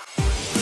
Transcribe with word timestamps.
We'll 0.00 0.53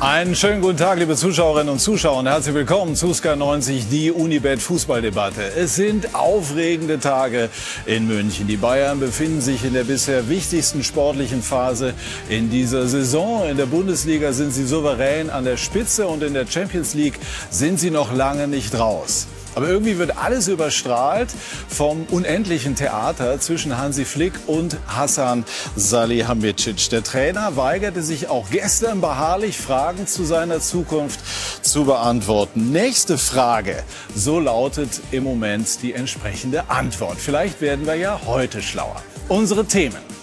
Einen 0.00 0.36
schönen 0.36 0.62
guten 0.62 0.76
Tag, 0.76 1.00
liebe 1.00 1.16
Zuschauerinnen 1.16 1.72
und 1.72 1.80
Zuschauer, 1.80 2.18
und 2.18 2.28
herzlich 2.28 2.54
willkommen 2.54 2.94
zu 2.94 3.12
Sky 3.12 3.34
90, 3.34 3.88
die 3.88 4.12
Unibet 4.12 4.62
Fußballdebatte. 4.62 5.42
Es 5.56 5.74
sind 5.74 6.14
aufregende 6.14 7.00
Tage 7.00 7.48
in 7.84 8.06
München. 8.06 8.46
Die 8.46 8.56
Bayern 8.56 9.00
befinden 9.00 9.40
sich 9.40 9.64
in 9.64 9.72
der 9.72 9.82
bisher 9.82 10.28
wichtigsten 10.28 10.84
sportlichen 10.84 11.42
Phase 11.42 11.94
in 12.28 12.48
dieser 12.48 12.86
Saison. 12.86 13.48
In 13.48 13.56
der 13.56 13.66
Bundesliga 13.66 14.32
sind 14.32 14.52
sie 14.52 14.66
souverän 14.66 15.30
an 15.30 15.44
der 15.44 15.56
Spitze 15.56 16.06
und 16.06 16.22
in 16.22 16.32
der 16.32 16.46
Champions 16.46 16.94
League 16.94 17.18
sind 17.50 17.80
sie 17.80 17.90
noch 17.90 18.14
lange 18.14 18.46
nicht 18.46 18.78
raus. 18.78 19.26
Aber 19.58 19.66
irgendwie 19.66 19.98
wird 19.98 20.16
alles 20.16 20.46
überstrahlt 20.46 21.30
vom 21.68 22.04
unendlichen 22.12 22.76
Theater 22.76 23.40
zwischen 23.40 23.76
Hansi 23.76 24.04
Flick 24.04 24.34
und 24.46 24.76
Hassan 24.86 25.44
Salihamidzic. 25.74 26.90
Der 26.90 27.02
Trainer 27.02 27.56
weigerte 27.56 28.04
sich 28.04 28.28
auch 28.28 28.50
gestern 28.50 29.00
beharrlich 29.00 29.58
Fragen 29.58 30.06
zu 30.06 30.22
seiner 30.22 30.60
Zukunft 30.60 31.18
zu 31.62 31.86
beantworten. 31.86 32.70
Nächste 32.70 33.18
Frage. 33.18 33.82
So 34.14 34.38
lautet 34.38 35.00
im 35.10 35.24
Moment 35.24 35.82
die 35.82 35.92
entsprechende 35.92 36.70
Antwort. 36.70 37.18
Vielleicht 37.18 37.60
werden 37.60 37.84
wir 37.84 37.96
ja 37.96 38.20
heute 38.26 38.62
schlauer. 38.62 39.02
Unsere 39.26 39.64
Themen. 39.64 40.17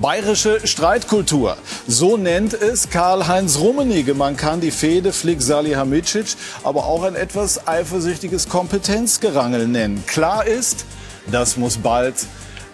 Bayerische 0.00 0.66
Streitkultur. 0.66 1.58
So 1.86 2.16
nennt 2.16 2.54
es 2.54 2.88
Karl-Heinz 2.88 3.58
Rummenigge. 3.58 4.14
Man 4.14 4.34
kann 4.34 4.62
die 4.62 4.70
Fehde 4.70 5.12
Flick 5.12 5.42
Salihamidzic 5.42 6.36
aber 6.64 6.86
auch 6.86 7.02
ein 7.02 7.14
etwas 7.14 7.68
eifersüchtiges 7.68 8.48
Kompetenzgerangel 8.48 9.68
nennen. 9.68 10.02
Klar 10.06 10.46
ist, 10.46 10.86
das 11.30 11.58
muss 11.58 11.76
bald 11.76 12.14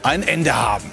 ein 0.05 0.23
Ende 0.23 0.55
haben. 0.55 0.89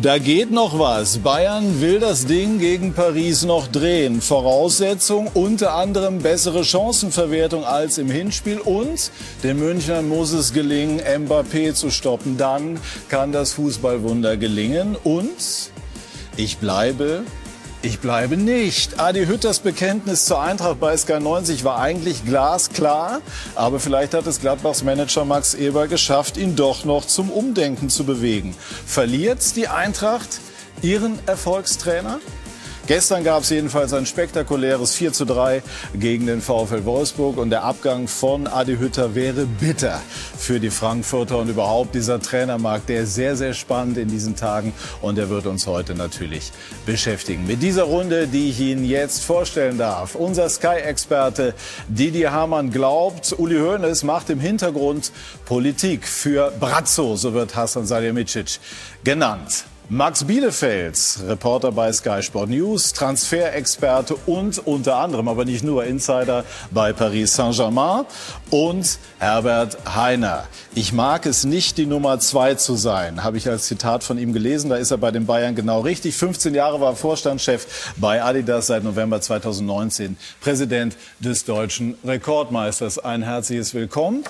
Da 0.00 0.18
geht 0.18 0.52
noch 0.52 0.78
was. 0.78 1.18
Bayern 1.18 1.80
will 1.80 1.98
das 1.98 2.24
Ding 2.24 2.60
gegen 2.60 2.92
Paris 2.92 3.44
noch 3.44 3.66
drehen. 3.66 4.20
Voraussetzung 4.20 5.28
unter 5.34 5.74
anderem 5.74 6.20
bessere 6.20 6.62
Chancenverwertung 6.62 7.64
als 7.64 7.98
im 7.98 8.08
Hinspiel 8.08 8.60
und 8.60 9.10
den 9.42 9.58
Münchnern 9.58 10.08
muss 10.08 10.30
es 10.30 10.52
gelingen, 10.52 11.00
Mbappé 11.00 11.74
zu 11.74 11.90
stoppen. 11.90 12.36
Dann 12.36 12.78
kann 13.08 13.32
das 13.32 13.54
Fußballwunder 13.54 14.36
gelingen 14.36 14.94
und 15.02 15.72
ich 16.36 16.58
bleibe 16.58 17.24
ich 17.82 18.00
bleibe 18.00 18.36
nicht. 18.36 18.98
Adi 18.98 19.26
Hütters 19.26 19.60
Bekenntnis 19.60 20.24
zur 20.24 20.40
Eintracht 20.40 20.80
bei 20.80 20.96
Sky 20.96 21.20
90 21.20 21.64
war 21.64 21.78
eigentlich 21.78 22.24
glasklar. 22.24 23.20
Aber 23.54 23.78
vielleicht 23.80 24.14
hat 24.14 24.26
es 24.26 24.40
Gladbachs 24.40 24.82
Manager 24.82 25.24
Max 25.24 25.54
Eber 25.54 25.86
geschafft, 25.86 26.36
ihn 26.36 26.56
doch 26.56 26.84
noch 26.84 27.06
zum 27.06 27.30
Umdenken 27.30 27.88
zu 27.88 28.04
bewegen. 28.04 28.54
Verliert 28.86 29.56
die 29.56 29.68
Eintracht 29.68 30.40
ihren 30.82 31.18
Erfolgstrainer? 31.26 32.20
Gestern 32.88 33.22
gab 33.22 33.42
es 33.42 33.50
jedenfalls 33.50 33.92
ein 33.92 34.06
spektakuläres 34.06 34.94
4 34.94 35.12
zu 35.12 35.26
3 35.26 35.62
gegen 35.92 36.24
den 36.24 36.40
VfL 36.40 36.86
Wolfsburg 36.86 37.36
und 37.36 37.50
der 37.50 37.62
Abgang 37.62 38.08
von 38.08 38.46
Adi 38.46 38.78
Hütter 38.78 39.14
wäre 39.14 39.44
bitter 39.44 40.00
für 40.38 40.58
die 40.58 40.70
Frankfurter 40.70 41.36
und 41.36 41.50
überhaupt 41.50 41.94
dieser 41.94 42.18
Trainermarkt, 42.18 42.88
der 42.88 43.02
ist 43.02 43.14
sehr, 43.14 43.36
sehr 43.36 43.52
spannend 43.52 43.98
in 43.98 44.08
diesen 44.08 44.36
Tagen 44.36 44.72
und 45.02 45.18
der 45.18 45.28
wird 45.28 45.44
uns 45.44 45.66
heute 45.66 45.94
natürlich 45.94 46.50
beschäftigen. 46.86 47.46
Mit 47.46 47.62
dieser 47.62 47.82
Runde, 47.82 48.26
die 48.26 48.48
ich 48.48 48.58
Ihnen 48.58 48.86
jetzt 48.86 49.22
vorstellen 49.22 49.76
darf. 49.76 50.14
Unser 50.14 50.48
Sky-Experte 50.48 51.52
Didier 51.88 52.32
Hamann 52.32 52.70
glaubt, 52.70 53.34
Uli 53.36 53.58
Hoeneß 53.58 54.02
macht 54.04 54.30
im 54.30 54.40
Hintergrund 54.40 55.12
Politik 55.44 56.08
für 56.08 56.50
Brazzo, 56.58 57.16
so 57.16 57.34
wird 57.34 57.54
Hassan 57.54 57.84
Salihamidzic 57.84 58.60
genannt. 59.04 59.66
Max 59.90 60.22
Bielefeld, 60.24 60.98
Reporter 61.26 61.72
bei 61.72 61.90
Sky 61.94 62.22
Sport 62.22 62.50
News, 62.50 62.92
Transferexperte 62.92 64.16
und 64.26 64.58
unter 64.66 64.96
anderem, 64.96 65.28
aber 65.28 65.46
nicht 65.46 65.64
nur 65.64 65.82
Insider 65.84 66.44
bei 66.70 66.92
Paris 66.92 67.34
Saint-Germain 67.34 68.04
und 68.50 68.98
Herbert 69.18 69.78
Heiner. 69.94 70.46
Ich 70.74 70.92
mag 70.92 71.24
es 71.24 71.44
nicht, 71.44 71.78
die 71.78 71.86
Nummer 71.86 72.18
zwei 72.18 72.54
zu 72.54 72.76
sein, 72.76 73.24
habe 73.24 73.38
ich 73.38 73.48
als 73.48 73.64
Zitat 73.64 74.04
von 74.04 74.18
ihm 74.18 74.34
gelesen. 74.34 74.68
Da 74.68 74.76
ist 74.76 74.90
er 74.90 74.98
bei 74.98 75.10
den 75.10 75.24
Bayern 75.24 75.54
genau 75.54 75.80
richtig. 75.80 76.14
15 76.16 76.54
Jahre 76.54 76.82
war 76.82 76.94
Vorstandschef 76.94 77.94
bei 77.96 78.22
Adidas 78.22 78.66
seit 78.66 78.84
November 78.84 79.22
2019, 79.22 80.18
Präsident 80.42 80.98
des 81.20 81.46
deutschen 81.46 81.96
Rekordmeisters. 82.04 82.98
Ein 82.98 83.22
herzliches 83.22 83.72
Willkommen. 83.72 84.22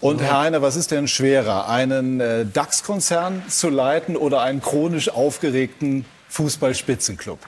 Und 0.00 0.22
Herr 0.22 0.40
Heiner, 0.40 0.62
was 0.62 0.76
ist 0.76 0.92
denn 0.92 1.08
schwerer, 1.08 1.68
einen 1.68 2.20
äh, 2.20 2.46
DAX-Konzern 2.46 3.42
zu 3.48 3.68
leiten 3.68 4.16
oder 4.16 4.42
einen 4.42 4.62
chronisch 4.62 5.08
aufgeregten 5.08 6.04
Fußballspitzenclub? 6.28 7.40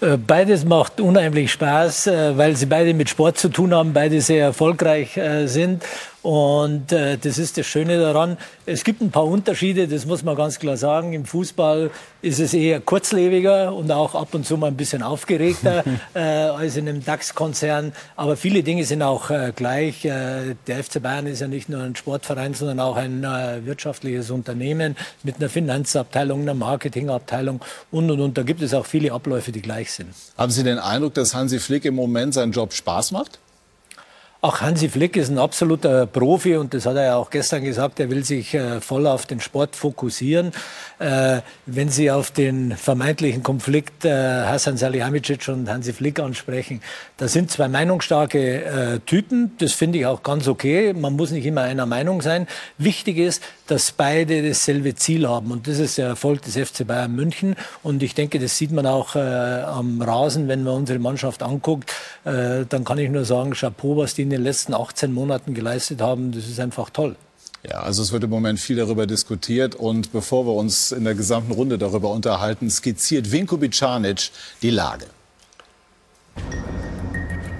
Äh, 0.00 0.16
beides 0.16 0.64
macht 0.64 1.00
unheimlich 1.00 1.52
Spaß, 1.52 2.08
äh, 2.08 2.36
weil 2.36 2.56
sie 2.56 2.66
beide 2.66 2.92
mit 2.92 3.08
Sport 3.08 3.38
zu 3.38 3.50
tun 3.50 3.72
haben, 3.72 3.92
beide 3.92 4.20
sehr 4.20 4.44
erfolgreich 4.46 5.18
sind. 5.44 5.84
Und 6.22 6.92
äh, 6.92 7.18
das 7.18 7.36
ist 7.38 7.58
das 7.58 7.66
Schöne 7.66 7.98
daran. 7.98 8.36
Es 8.64 8.84
gibt 8.84 9.00
ein 9.00 9.10
paar 9.10 9.26
Unterschiede, 9.26 9.88
das 9.88 10.06
muss 10.06 10.22
man 10.22 10.36
ganz 10.36 10.60
klar 10.60 10.76
sagen. 10.76 11.12
Im 11.14 11.24
Fußball 11.24 11.90
ist 12.22 12.38
es 12.38 12.54
eher 12.54 12.80
kurzlebiger 12.80 13.74
und 13.74 13.90
auch 13.90 14.14
ab 14.14 14.32
und 14.32 14.46
zu 14.46 14.56
mal 14.56 14.68
ein 14.68 14.76
bisschen 14.76 15.02
aufgeregter 15.02 15.82
äh, 16.14 16.20
als 16.20 16.76
in 16.76 16.88
einem 16.88 17.04
DAX-Konzern. 17.04 17.92
Aber 18.14 18.36
viele 18.36 18.62
Dinge 18.62 18.84
sind 18.84 19.02
auch 19.02 19.30
äh, 19.30 19.52
gleich. 19.54 20.04
Äh, 20.04 20.54
der 20.68 20.84
FC 20.84 21.02
Bayern 21.02 21.26
ist 21.26 21.40
ja 21.40 21.48
nicht 21.48 21.68
nur 21.68 21.82
ein 21.82 21.96
Sportverein, 21.96 22.54
sondern 22.54 22.78
auch 22.78 22.96
ein 22.96 23.24
äh, 23.24 23.66
wirtschaftliches 23.66 24.30
Unternehmen 24.30 24.96
mit 25.24 25.36
einer 25.36 25.48
Finanzabteilung, 25.48 26.42
einer 26.42 26.54
Marketingabteilung 26.54 27.60
und, 27.90 28.10
und, 28.12 28.20
und. 28.20 28.38
Da 28.38 28.44
gibt 28.44 28.62
es 28.62 28.74
auch 28.74 28.86
viele 28.86 29.10
Abläufe, 29.12 29.50
die 29.50 29.60
gleich 29.60 29.90
sind. 29.90 30.10
Haben 30.38 30.52
Sie 30.52 30.62
den 30.62 30.78
Eindruck, 30.78 31.14
dass 31.14 31.34
Hansi 31.34 31.58
Flick 31.58 31.84
im 31.84 31.96
Moment 31.96 32.34
seinen 32.34 32.52
Job 32.52 32.72
Spaß 32.72 33.10
macht? 33.10 33.40
Auch 34.44 34.60
Hansi 34.60 34.88
Flick 34.88 35.16
ist 35.16 35.28
ein 35.28 35.38
absoluter 35.38 36.04
Profi 36.04 36.56
und 36.56 36.74
das 36.74 36.84
hat 36.84 36.96
er 36.96 37.04
ja 37.04 37.16
auch 37.16 37.30
gestern 37.30 37.62
gesagt, 37.62 38.00
er 38.00 38.10
will 38.10 38.24
sich 38.24 38.54
äh, 38.54 38.80
voll 38.80 39.06
auf 39.06 39.24
den 39.24 39.38
Sport 39.38 39.76
fokussieren. 39.76 40.50
Äh, 40.98 41.42
wenn 41.66 41.90
Sie 41.90 42.10
auf 42.10 42.32
den 42.32 42.76
vermeintlichen 42.76 43.44
Konflikt 43.44 44.04
äh, 44.04 44.10
Hassan 44.10 44.76
Salihamidzic 44.76 45.46
und 45.46 45.70
Hansi 45.70 45.92
Flick 45.92 46.18
ansprechen, 46.18 46.82
da 47.18 47.28
sind 47.28 47.52
zwei 47.52 47.68
meinungsstarke 47.68 48.64
äh, 48.64 48.98
Typen. 49.06 49.52
Das 49.58 49.74
finde 49.74 50.00
ich 50.00 50.06
auch 50.06 50.24
ganz 50.24 50.48
okay. 50.48 50.92
Man 50.92 51.14
muss 51.14 51.30
nicht 51.30 51.46
immer 51.46 51.60
einer 51.60 51.86
Meinung 51.86 52.20
sein. 52.20 52.48
Wichtig 52.78 53.18
ist, 53.18 53.44
dass 53.72 53.90
beide 53.90 54.46
dasselbe 54.46 54.94
Ziel 54.94 55.26
haben 55.26 55.50
und 55.50 55.66
das 55.66 55.78
ist 55.78 55.96
der 55.96 56.06
Erfolg 56.06 56.42
des 56.42 56.58
FC 56.58 56.86
Bayern 56.86 57.16
München. 57.16 57.56
Und 57.82 58.02
ich 58.02 58.14
denke, 58.14 58.38
das 58.38 58.58
sieht 58.58 58.70
man 58.70 58.84
auch 58.84 59.16
äh, 59.16 59.18
am 59.18 60.02
Rasen, 60.02 60.46
wenn 60.46 60.62
man 60.62 60.74
unsere 60.74 60.98
Mannschaft 60.98 61.42
anguckt. 61.42 61.90
Äh, 62.24 62.66
dann 62.68 62.84
kann 62.84 62.98
ich 62.98 63.08
nur 63.08 63.24
sagen, 63.24 63.52
Chapeau, 63.52 63.96
was 63.96 64.12
die 64.12 64.22
in 64.22 64.30
den 64.30 64.42
letzten 64.42 64.74
18 64.74 65.10
Monaten 65.10 65.54
geleistet 65.54 66.02
haben, 66.02 66.32
das 66.32 66.48
ist 66.48 66.60
einfach 66.60 66.90
toll. 66.90 67.16
Ja, 67.66 67.80
also 67.80 68.02
es 68.02 68.12
wird 68.12 68.24
im 68.24 68.30
Moment 68.30 68.60
viel 68.60 68.76
darüber 68.76 69.06
diskutiert 69.06 69.74
und 69.74 70.12
bevor 70.12 70.44
wir 70.44 70.52
uns 70.52 70.92
in 70.92 71.04
der 71.04 71.14
gesamten 71.14 71.52
Runde 71.52 71.78
darüber 71.78 72.10
unterhalten, 72.10 72.68
skizziert 72.68 73.32
Vinko 73.32 73.56
Bicanic 73.56 74.32
die 74.60 74.70
Lage. 74.70 75.06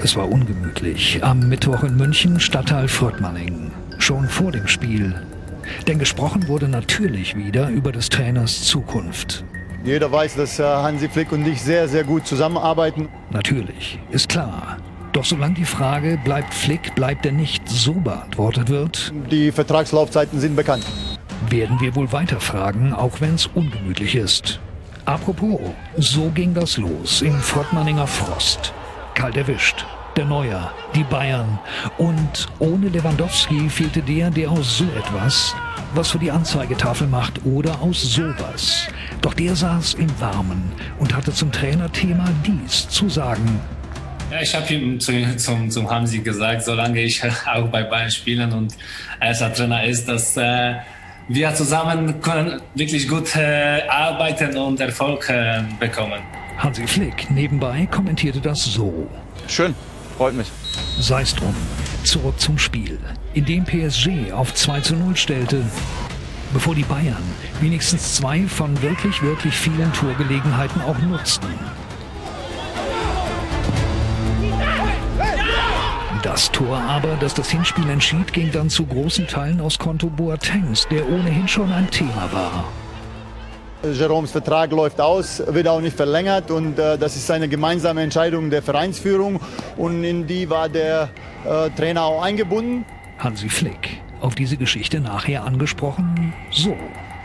Es 0.02 0.14
war 0.14 0.28
ungemütlich 0.28 1.24
am 1.24 1.48
Mittwoch 1.48 1.82
in 1.84 1.96
München, 1.96 2.38
Stadtteil 2.38 2.88
Fürtmanning. 2.88 3.70
Schon 3.96 4.28
vor 4.28 4.52
dem 4.52 4.66
Spiel. 4.66 5.14
Denn 5.86 5.98
gesprochen 5.98 6.48
wurde 6.48 6.68
natürlich 6.68 7.36
wieder 7.36 7.68
über 7.68 7.92
des 7.92 8.08
Trainers 8.08 8.62
Zukunft. 8.62 9.44
Jeder 9.84 10.12
weiß, 10.12 10.36
dass 10.36 10.58
äh, 10.58 10.62
Hansi 10.62 11.08
Flick 11.08 11.32
und 11.32 11.46
ich 11.46 11.60
sehr, 11.60 11.88
sehr 11.88 12.04
gut 12.04 12.26
zusammenarbeiten. 12.26 13.08
Natürlich, 13.30 13.98
ist 14.10 14.28
klar. 14.28 14.76
Doch 15.12 15.24
solange 15.24 15.54
die 15.54 15.64
Frage, 15.64 16.18
bleibt 16.24 16.54
Flick, 16.54 16.94
bleibt 16.94 17.26
er 17.26 17.32
nicht, 17.32 17.68
so 17.68 17.92
beantwortet 17.92 18.70
wird, 18.70 19.12
die 19.30 19.52
Vertragslaufzeiten 19.52 20.40
sind 20.40 20.56
bekannt. 20.56 20.86
Werden 21.50 21.80
wir 21.80 21.94
wohl 21.96 22.12
weiterfragen, 22.12 22.94
auch 22.94 23.20
wenn 23.20 23.34
es 23.34 23.46
ungemütlich 23.46 24.14
ist. 24.14 24.60
Apropos, 25.04 25.60
so 25.96 26.30
ging 26.30 26.54
das 26.54 26.78
los 26.78 27.22
im 27.22 27.34
Fortmanninger 27.34 28.06
Frost. 28.06 28.72
Kalt 29.14 29.36
erwischt, 29.36 29.84
der 30.16 30.24
Neuer, 30.24 30.72
die 30.94 31.04
Bayern. 31.04 31.58
Und 31.98 32.48
ohne 32.58 32.88
Lewandowski 32.88 33.68
fehlte 33.68 34.02
der, 34.02 34.30
der 34.30 34.50
aus 34.50 34.78
so 34.78 34.84
etwas 34.98 35.54
was 35.94 36.10
für 36.10 36.18
die 36.18 36.30
Anzeigetafel 36.30 37.06
macht 37.06 37.44
oder 37.44 37.80
aus 37.80 38.02
sowas. 38.02 38.88
Doch 39.20 39.34
der 39.34 39.54
saß 39.54 39.94
im 39.94 40.08
Warmen 40.20 40.72
und 40.98 41.14
hatte 41.14 41.32
zum 41.32 41.52
Trainerthema 41.52 42.28
dies 42.46 42.88
zu 42.88 43.08
sagen. 43.08 43.60
Ja, 44.30 44.40
ich 44.40 44.54
habe 44.54 44.72
ihm 44.72 44.98
zu, 44.98 45.12
zum, 45.36 45.70
zum 45.70 45.90
Hamsi 45.90 46.20
gesagt, 46.20 46.64
solange 46.64 47.00
ich 47.00 47.22
auch 47.46 47.68
bei 47.68 47.82
Bayern 47.82 48.10
spielen 48.10 48.52
und 48.52 48.74
als 49.20 49.40
Trainer 49.40 49.84
ist, 49.84 50.08
dass 50.08 50.36
äh, 50.36 50.76
wir 51.28 51.54
zusammen 51.54 52.20
können 52.20 52.60
wirklich 52.74 53.06
gut 53.06 53.36
äh, 53.36 53.82
arbeiten 53.88 54.56
und 54.56 54.80
Erfolg 54.80 55.28
äh, 55.28 55.62
bekommen. 55.78 56.20
Hansi 56.56 56.86
Flick 56.86 57.30
nebenbei 57.30 57.86
kommentierte 57.90 58.40
das 58.40 58.64
so. 58.64 59.06
Schön, 59.48 59.74
freut 60.22 60.34
mich. 60.36 60.52
Sei's 61.00 61.34
drum. 61.34 61.52
Zurück 62.04 62.38
zum 62.38 62.56
Spiel, 62.56 62.96
in 63.34 63.44
dem 63.44 63.64
PSG 63.64 64.30
auf 64.32 64.54
2 64.54 64.80
zu 64.80 64.94
0 64.94 65.16
stellte, 65.16 65.64
bevor 66.52 66.76
die 66.76 66.84
Bayern 66.84 67.24
wenigstens 67.60 68.14
zwei 68.14 68.42
von 68.42 68.80
wirklich, 68.82 69.20
wirklich 69.20 69.52
vielen 69.52 69.92
Torgelegenheiten 69.92 70.80
auch 70.82 70.96
nutzten. 70.98 71.48
Das 76.22 76.52
Tor 76.52 76.78
aber, 76.78 77.16
das 77.18 77.34
das 77.34 77.50
Hinspiel 77.50 77.90
entschied, 77.90 78.32
ging 78.32 78.52
dann 78.52 78.70
zu 78.70 78.86
großen 78.86 79.26
Teilen 79.26 79.60
aus 79.60 79.76
Konto 79.76 80.06
Boatengs, 80.06 80.86
der 80.88 81.08
ohnehin 81.08 81.48
schon 81.48 81.72
ein 81.72 81.90
Thema 81.90 82.28
war. 82.30 82.64
Jeroms 83.84 84.30
Vertrag 84.30 84.70
läuft 84.70 85.00
aus, 85.00 85.42
wird 85.46 85.66
auch 85.66 85.80
nicht 85.80 85.96
verlängert 85.96 86.50
und 86.50 86.78
äh, 86.78 86.96
das 86.96 87.16
ist 87.16 87.30
eine 87.30 87.48
gemeinsame 87.48 88.02
Entscheidung 88.02 88.48
der 88.48 88.62
Vereinsführung 88.62 89.40
und 89.76 90.04
in 90.04 90.26
die 90.26 90.48
war 90.48 90.68
der 90.68 91.10
äh, 91.44 91.68
Trainer 91.70 92.04
auch 92.04 92.22
eingebunden. 92.22 92.84
Hansi 93.18 93.48
Flick, 93.48 94.00
auf 94.20 94.36
diese 94.36 94.56
Geschichte 94.56 95.00
nachher 95.00 95.44
angesprochen, 95.44 96.32
so. 96.50 96.76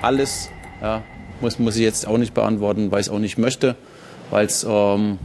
Alles 0.01 0.49
ja, 0.81 1.03
muss, 1.41 1.59
muss 1.59 1.75
ich 1.75 1.83
jetzt 1.83 2.07
auch 2.07 2.17
nicht 2.17 2.33
beantworten, 2.33 2.91
weil 2.91 3.01
ich 3.01 3.07
es 3.07 3.13
auch 3.13 3.19
nicht 3.19 3.37
möchte, 3.37 3.75
weil 4.31 4.45
es 4.45 4.65
ähm, 4.67 5.19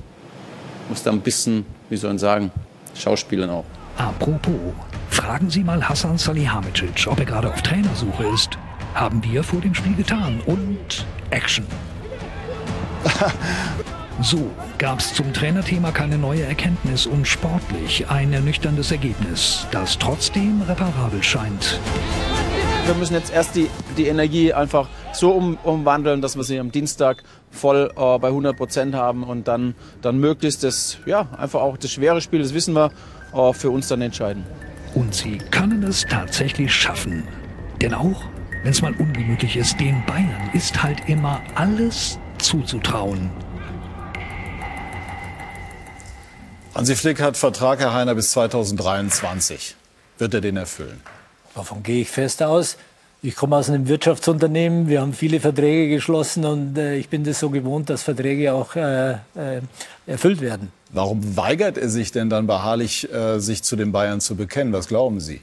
muss 0.88 1.02
da 1.02 1.12
ein 1.12 1.20
bisschen, 1.20 1.64
wie 1.88 1.96
soll 1.96 2.14
ich 2.14 2.20
sagen, 2.20 2.50
Schauspielern 2.94 3.48
auch. 3.48 3.64
Apropos, 3.96 4.54
fragen 5.08 5.48
Sie 5.50 5.62
mal 5.64 5.86
Hassan 5.88 6.18
Salihamidzic, 6.18 7.06
ob 7.06 7.18
er 7.18 7.24
gerade 7.24 7.48
auf 7.48 7.62
Trainersuche 7.62 8.24
ist. 8.34 8.50
Haben 8.94 9.22
wir 9.24 9.42
vor 9.42 9.60
dem 9.60 9.74
Spiel 9.74 9.94
getan. 9.94 10.40
Und 10.46 11.06
Action. 11.30 11.66
So 14.20 14.50
gab 14.78 15.00
es 15.00 15.14
zum 15.14 15.32
Trainerthema 15.32 15.90
keine 15.90 16.16
neue 16.16 16.42
Erkenntnis 16.42 17.06
und 17.06 17.26
sportlich 17.26 18.08
ein 18.08 18.32
ernüchterndes 18.32 18.92
Ergebnis, 18.92 19.66
das 19.72 19.98
trotzdem 19.98 20.62
reparabel 20.62 21.22
scheint. 21.22 21.80
Wir 22.86 22.94
müssen 22.94 23.14
jetzt 23.14 23.32
erst 23.32 23.56
die, 23.56 23.68
die 23.96 24.06
Energie 24.06 24.52
einfach 24.52 24.88
so 25.12 25.32
um, 25.32 25.56
umwandeln, 25.64 26.20
dass 26.20 26.36
wir 26.36 26.44
sie 26.44 26.60
am 26.60 26.70
Dienstag 26.70 27.24
voll 27.50 27.90
äh, 27.96 28.18
bei 28.18 28.28
100 28.28 28.56
Prozent 28.56 28.94
haben 28.94 29.24
und 29.24 29.48
dann, 29.48 29.74
dann 30.02 30.18
möglichst 30.18 30.62
das, 30.62 30.98
ja, 31.06 31.26
einfach 31.36 31.60
auch 31.60 31.76
das 31.76 31.90
schwere 31.90 32.20
Spiel, 32.20 32.42
das 32.42 32.54
wissen 32.54 32.74
wir, 32.74 32.90
äh, 33.34 33.52
für 33.52 33.70
uns 33.70 33.88
dann 33.88 34.02
entscheiden. 34.02 34.44
Und 34.94 35.14
sie 35.14 35.38
können 35.50 35.82
es 35.82 36.02
tatsächlich 36.02 36.72
schaffen. 36.72 37.26
Denn 37.80 37.94
auch, 37.94 38.24
wenn 38.62 38.70
es 38.70 38.82
mal 38.82 38.94
ungemütlich 38.94 39.56
ist, 39.56 39.78
den 39.80 40.04
Bayern 40.06 40.50
ist 40.52 40.82
halt 40.82 41.08
immer 41.08 41.40
alles 41.54 42.18
zuzutrauen. 42.38 43.30
Hansi 46.74 46.96
Flick 46.96 47.20
hat 47.20 47.36
Vertrag, 47.36 47.80
Herr 47.80 47.92
Heiner, 47.92 48.14
bis 48.14 48.30
2023. 48.30 49.76
Wird 50.18 50.34
er 50.34 50.40
den 50.40 50.56
erfüllen? 50.56 51.00
Davon 51.54 51.82
gehe 51.82 52.02
ich 52.02 52.08
fest 52.08 52.42
aus. 52.42 52.78
Ich 53.24 53.36
komme 53.36 53.56
aus 53.56 53.68
einem 53.68 53.86
Wirtschaftsunternehmen, 53.86 54.88
wir 54.88 55.00
haben 55.00 55.12
viele 55.12 55.38
Verträge 55.38 55.94
geschlossen 55.94 56.44
und 56.44 56.76
äh, 56.76 56.96
ich 56.96 57.08
bin 57.08 57.22
das 57.22 57.38
so 57.38 57.50
gewohnt, 57.50 57.88
dass 57.88 58.02
Verträge 58.02 58.52
auch 58.52 58.74
äh, 58.74 59.12
äh, 59.12 59.60
erfüllt 60.06 60.40
werden. 60.40 60.72
Warum 60.90 61.36
weigert 61.36 61.78
er 61.78 61.88
sich 61.88 62.10
denn 62.10 62.30
dann 62.30 62.48
beharrlich, 62.48 63.12
äh, 63.12 63.38
sich 63.38 63.62
zu 63.62 63.76
den 63.76 63.92
Bayern 63.92 64.20
zu 64.20 64.34
bekennen? 64.34 64.72
Was 64.72 64.88
glauben 64.88 65.20
Sie? 65.20 65.40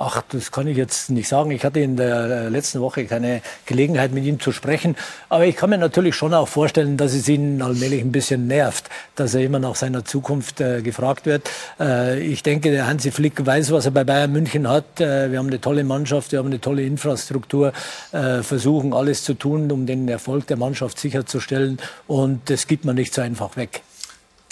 Ach, 0.00 0.22
das 0.28 0.52
kann 0.52 0.68
ich 0.68 0.76
jetzt 0.76 1.10
nicht 1.10 1.26
sagen. 1.26 1.50
Ich 1.50 1.64
hatte 1.64 1.80
in 1.80 1.96
der 1.96 2.50
letzten 2.50 2.80
Woche 2.80 3.04
keine 3.06 3.42
Gelegenheit, 3.66 4.12
mit 4.12 4.24
ihm 4.24 4.38
zu 4.38 4.52
sprechen. 4.52 4.94
Aber 5.28 5.44
ich 5.44 5.56
kann 5.56 5.70
mir 5.70 5.78
natürlich 5.78 6.14
schon 6.14 6.32
auch 6.34 6.46
vorstellen, 6.46 6.96
dass 6.96 7.14
es 7.14 7.28
ihn 7.28 7.60
allmählich 7.60 8.00
ein 8.02 8.12
bisschen 8.12 8.46
nervt, 8.46 8.88
dass 9.16 9.34
er 9.34 9.40
immer 9.40 9.58
nach 9.58 9.74
seiner 9.74 10.04
Zukunft 10.04 10.60
äh, 10.60 10.82
gefragt 10.82 11.26
wird. 11.26 11.50
Äh, 11.80 12.20
ich 12.20 12.44
denke, 12.44 12.70
der 12.70 12.86
Hansi 12.86 13.10
Flick 13.10 13.44
weiß, 13.44 13.72
was 13.72 13.86
er 13.86 13.90
bei 13.90 14.04
Bayern 14.04 14.30
München 14.30 14.68
hat. 14.68 15.00
Äh, 15.00 15.32
wir 15.32 15.38
haben 15.40 15.48
eine 15.48 15.60
tolle 15.60 15.82
Mannschaft, 15.82 16.30
wir 16.30 16.38
haben 16.38 16.46
eine 16.46 16.60
tolle 16.60 16.84
Infrastruktur, 16.84 17.72
äh, 18.12 18.44
versuchen 18.44 18.92
alles 18.92 19.24
zu 19.24 19.34
tun, 19.34 19.72
um 19.72 19.84
den 19.86 20.06
Erfolg 20.08 20.46
der 20.46 20.58
Mannschaft 20.58 21.00
sicherzustellen. 21.00 21.78
Und 22.06 22.50
das 22.50 22.68
gibt 22.68 22.84
man 22.84 22.94
nicht 22.94 23.12
so 23.12 23.20
einfach 23.20 23.56
weg. 23.56 23.82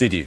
Didi, 0.00 0.26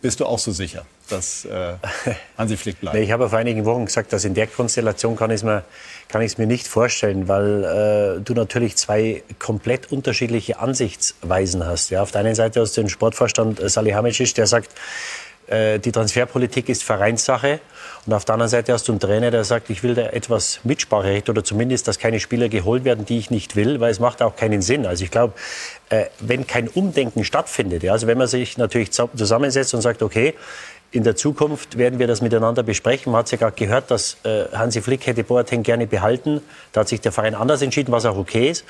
bist 0.00 0.20
du 0.20 0.26
auch 0.26 0.38
so 0.38 0.52
sicher? 0.52 0.84
dass 1.10 1.44
äh, 1.44 1.74
Hansi 2.38 2.56
Flick 2.56 2.80
bleibt? 2.80 2.96
Ich 2.96 3.10
habe 3.10 3.28
vor 3.28 3.38
einigen 3.38 3.64
Wochen 3.64 3.86
gesagt, 3.86 4.12
dass 4.12 4.24
in 4.24 4.34
der 4.34 4.46
Konstellation 4.46 5.16
kann 5.16 5.30
ich 5.30 5.36
es 5.36 5.42
mir, 5.42 5.64
kann 6.08 6.26
mir 6.36 6.46
nicht 6.46 6.68
vorstellen, 6.68 7.28
weil 7.28 8.18
äh, 8.18 8.20
du 8.20 8.34
natürlich 8.34 8.76
zwei 8.76 9.22
komplett 9.38 9.90
unterschiedliche 9.90 10.58
Ansichtsweisen 10.58 11.66
hast. 11.66 11.90
Ja, 11.90 12.02
auf 12.02 12.12
der 12.12 12.20
einen 12.22 12.34
Seite 12.34 12.60
hast 12.60 12.76
du 12.76 12.82
den 12.82 12.90
Sportvorstand 12.90 13.60
äh, 13.60 13.68
Salihamidzic, 13.68 14.34
der 14.34 14.46
sagt, 14.46 14.70
äh, 15.48 15.78
die 15.78 15.92
Transferpolitik 15.92 16.68
ist 16.68 16.84
Vereinssache. 16.84 17.60
Und 18.06 18.12
auf 18.14 18.24
der 18.24 18.34
anderen 18.34 18.50
Seite 18.50 18.72
hast 18.72 18.88
du 18.88 18.92
einen 18.92 19.00
Trainer, 19.00 19.30
der 19.30 19.44
sagt, 19.44 19.70
ich 19.70 19.82
will 19.82 19.94
da 19.94 20.02
etwas 20.02 20.60
Mitspracherecht 20.64 21.28
oder 21.28 21.44
zumindest, 21.44 21.88
dass 21.88 21.98
keine 21.98 22.20
Spieler 22.20 22.48
geholt 22.48 22.84
werden, 22.84 23.04
die 23.04 23.18
ich 23.18 23.30
nicht 23.30 23.56
will, 23.56 23.80
weil 23.80 23.90
es 23.90 24.00
macht 24.00 24.22
auch 24.22 24.36
keinen 24.36 24.62
Sinn. 24.62 24.86
Also 24.86 25.04
ich 25.04 25.10
glaube, 25.10 25.34
äh, 25.90 26.06
wenn 26.20 26.46
kein 26.46 26.68
Umdenken 26.68 27.24
stattfindet, 27.24 27.82
ja, 27.82 27.92
also 27.92 28.06
wenn 28.06 28.18
man 28.18 28.28
sich 28.28 28.58
natürlich 28.58 28.92
zusammensetzt 28.92 29.74
und 29.74 29.80
sagt, 29.80 30.02
okay, 30.02 30.34
in 30.90 31.04
der 31.04 31.16
Zukunft 31.16 31.76
werden 31.76 31.98
wir 31.98 32.06
das 32.06 32.22
miteinander 32.22 32.62
besprechen. 32.62 33.12
Man 33.12 33.20
hat 33.20 33.30
ja 33.30 33.36
gerade 33.36 33.56
gehört, 33.56 33.90
dass 33.90 34.16
äh, 34.24 34.44
Hansi 34.52 34.80
Flick 34.80 35.06
hätte 35.06 35.22
Boateng 35.22 35.62
gerne 35.62 35.86
behalten. 35.86 36.40
Da 36.72 36.80
hat 36.80 36.88
sich 36.88 37.00
der 37.00 37.12
Verein 37.12 37.34
anders 37.34 37.60
entschieden, 37.60 37.92
was 37.92 38.06
auch 38.06 38.16
okay 38.16 38.48
ist. 38.48 38.64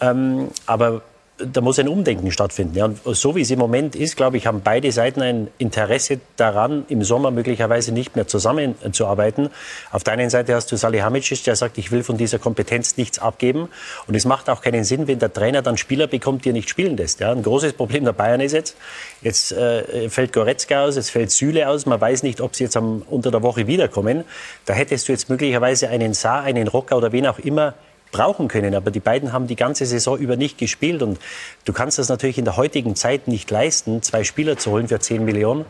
Ähm, 0.00 0.48
aber 0.66 1.02
da 1.38 1.60
muss 1.60 1.78
ein 1.78 1.88
Umdenken 1.88 2.30
stattfinden. 2.30 2.76
Ja, 2.76 2.86
und 2.86 3.16
so 3.16 3.36
wie 3.36 3.42
es 3.42 3.50
im 3.50 3.58
Moment 3.58 3.94
ist, 3.94 4.16
glaube 4.16 4.38
ich, 4.38 4.46
haben 4.46 4.62
beide 4.62 4.90
Seiten 4.90 5.20
ein 5.20 5.48
Interesse 5.58 6.20
daran, 6.36 6.84
im 6.88 7.04
Sommer 7.04 7.30
möglicherweise 7.30 7.92
nicht 7.92 8.16
mehr 8.16 8.26
zusammenzuarbeiten. 8.26 9.50
Auf 9.92 10.02
der 10.02 10.14
einen 10.14 10.30
Seite 10.30 10.54
hast 10.54 10.72
du 10.72 10.76
Salihamidzic, 10.76 11.44
der 11.44 11.54
sagt, 11.56 11.76
ich 11.76 11.92
will 11.92 12.02
von 12.02 12.16
dieser 12.16 12.38
Kompetenz 12.38 12.96
nichts 12.96 13.18
abgeben. 13.18 13.68
Und 14.06 14.14
es 14.14 14.24
macht 14.24 14.48
auch 14.48 14.62
keinen 14.62 14.84
Sinn, 14.84 15.08
wenn 15.08 15.18
der 15.18 15.32
Trainer 15.32 15.60
dann 15.60 15.76
Spieler 15.76 16.06
bekommt, 16.06 16.44
die 16.44 16.50
er 16.50 16.54
nicht 16.54 16.70
spielen 16.70 16.96
lässt. 16.96 17.20
Ja, 17.20 17.32
ein 17.32 17.42
großes 17.42 17.74
Problem 17.74 18.04
der 18.04 18.12
Bayern 18.12 18.40
ist 18.40 18.52
jetzt, 18.52 18.76
jetzt 19.20 19.52
äh, 19.52 20.08
fällt 20.08 20.32
Goretzka 20.32 20.84
aus, 20.84 20.96
jetzt 20.96 21.10
fällt 21.10 21.30
Süle 21.30 21.68
aus. 21.68 21.84
Man 21.84 22.00
weiß 22.00 22.22
nicht, 22.22 22.40
ob 22.40 22.56
sie 22.56 22.64
jetzt 22.64 22.76
am, 22.78 23.02
unter 23.10 23.30
der 23.30 23.42
Woche 23.42 23.66
wiederkommen. 23.66 24.24
Da 24.64 24.72
hättest 24.72 25.08
du 25.08 25.12
jetzt 25.12 25.28
möglicherweise 25.28 25.88
einen 25.90 26.14
Saar, 26.14 26.44
einen 26.44 26.66
Rocker 26.66 26.96
oder 26.96 27.12
wen 27.12 27.26
auch 27.26 27.38
immer 27.38 27.74
brauchen 28.12 28.48
können. 28.48 28.74
Aber 28.74 28.90
die 28.90 29.00
beiden 29.00 29.32
haben 29.32 29.46
die 29.46 29.56
ganze 29.56 29.86
Saison 29.86 30.18
über 30.18 30.36
nicht 30.36 30.58
gespielt. 30.58 31.02
Und 31.02 31.18
du 31.64 31.72
kannst 31.72 31.98
das 31.98 32.08
natürlich 32.08 32.38
in 32.38 32.44
der 32.44 32.56
heutigen 32.56 32.96
Zeit 32.96 33.28
nicht 33.28 33.50
leisten, 33.50 34.02
zwei 34.02 34.24
Spieler 34.24 34.56
zu 34.58 34.70
holen 34.70 34.88
für 34.88 34.98
10 34.98 35.24
Millionen, 35.24 35.64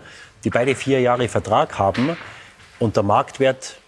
die 0.44 0.50
beide 0.50 0.74
vier 0.74 1.00
Jahre 1.00 1.28
Vertrag 1.28 1.78
haben. 1.78 2.16
Und 2.78 2.96
der 2.96 3.02
Marktwert 3.02 3.78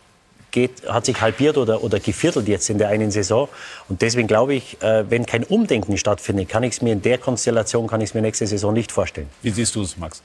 geht, 0.50 0.88
hat 0.88 1.04
sich 1.04 1.20
halbiert 1.20 1.58
oder, 1.58 1.82
oder 1.82 2.00
geviertelt 2.00 2.48
jetzt 2.48 2.70
in 2.70 2.78
der 2.78 2.88
einen 2.88 3.10
Saison. 3.10 3.48
Und 3.88 4.02
deswegen 4.02 4.28
glaube 4.28 4.54
ich, 4.54 4.80
äh, 4.82 5.08
wenn 5.10 5.26
kein 5.26 5.44
Umdenken 5.44 5.96
stattfindet, 5.96 6.48
kann 6.48 6.62
ich 6.62 6.74
es 6.74 6.82
mir 6.82 6.92
in 6.92 7.02
der 7.02 7.18
Konstellation, 7.18 7.86
kann 7.86 8.00
ich 8.00 8.10
es 8.10 8.14
mir 8.14 8.22
nächste 8.22 8.46
Saison 8.46 8.72
nicht 8.72 8.92
vorstellen. 8.92 9.28
Wie 9.42 9.50
siehst 9.50 9.74
du 9.74 9.82
es, 9.82 9.96
Max? 9.96 10.22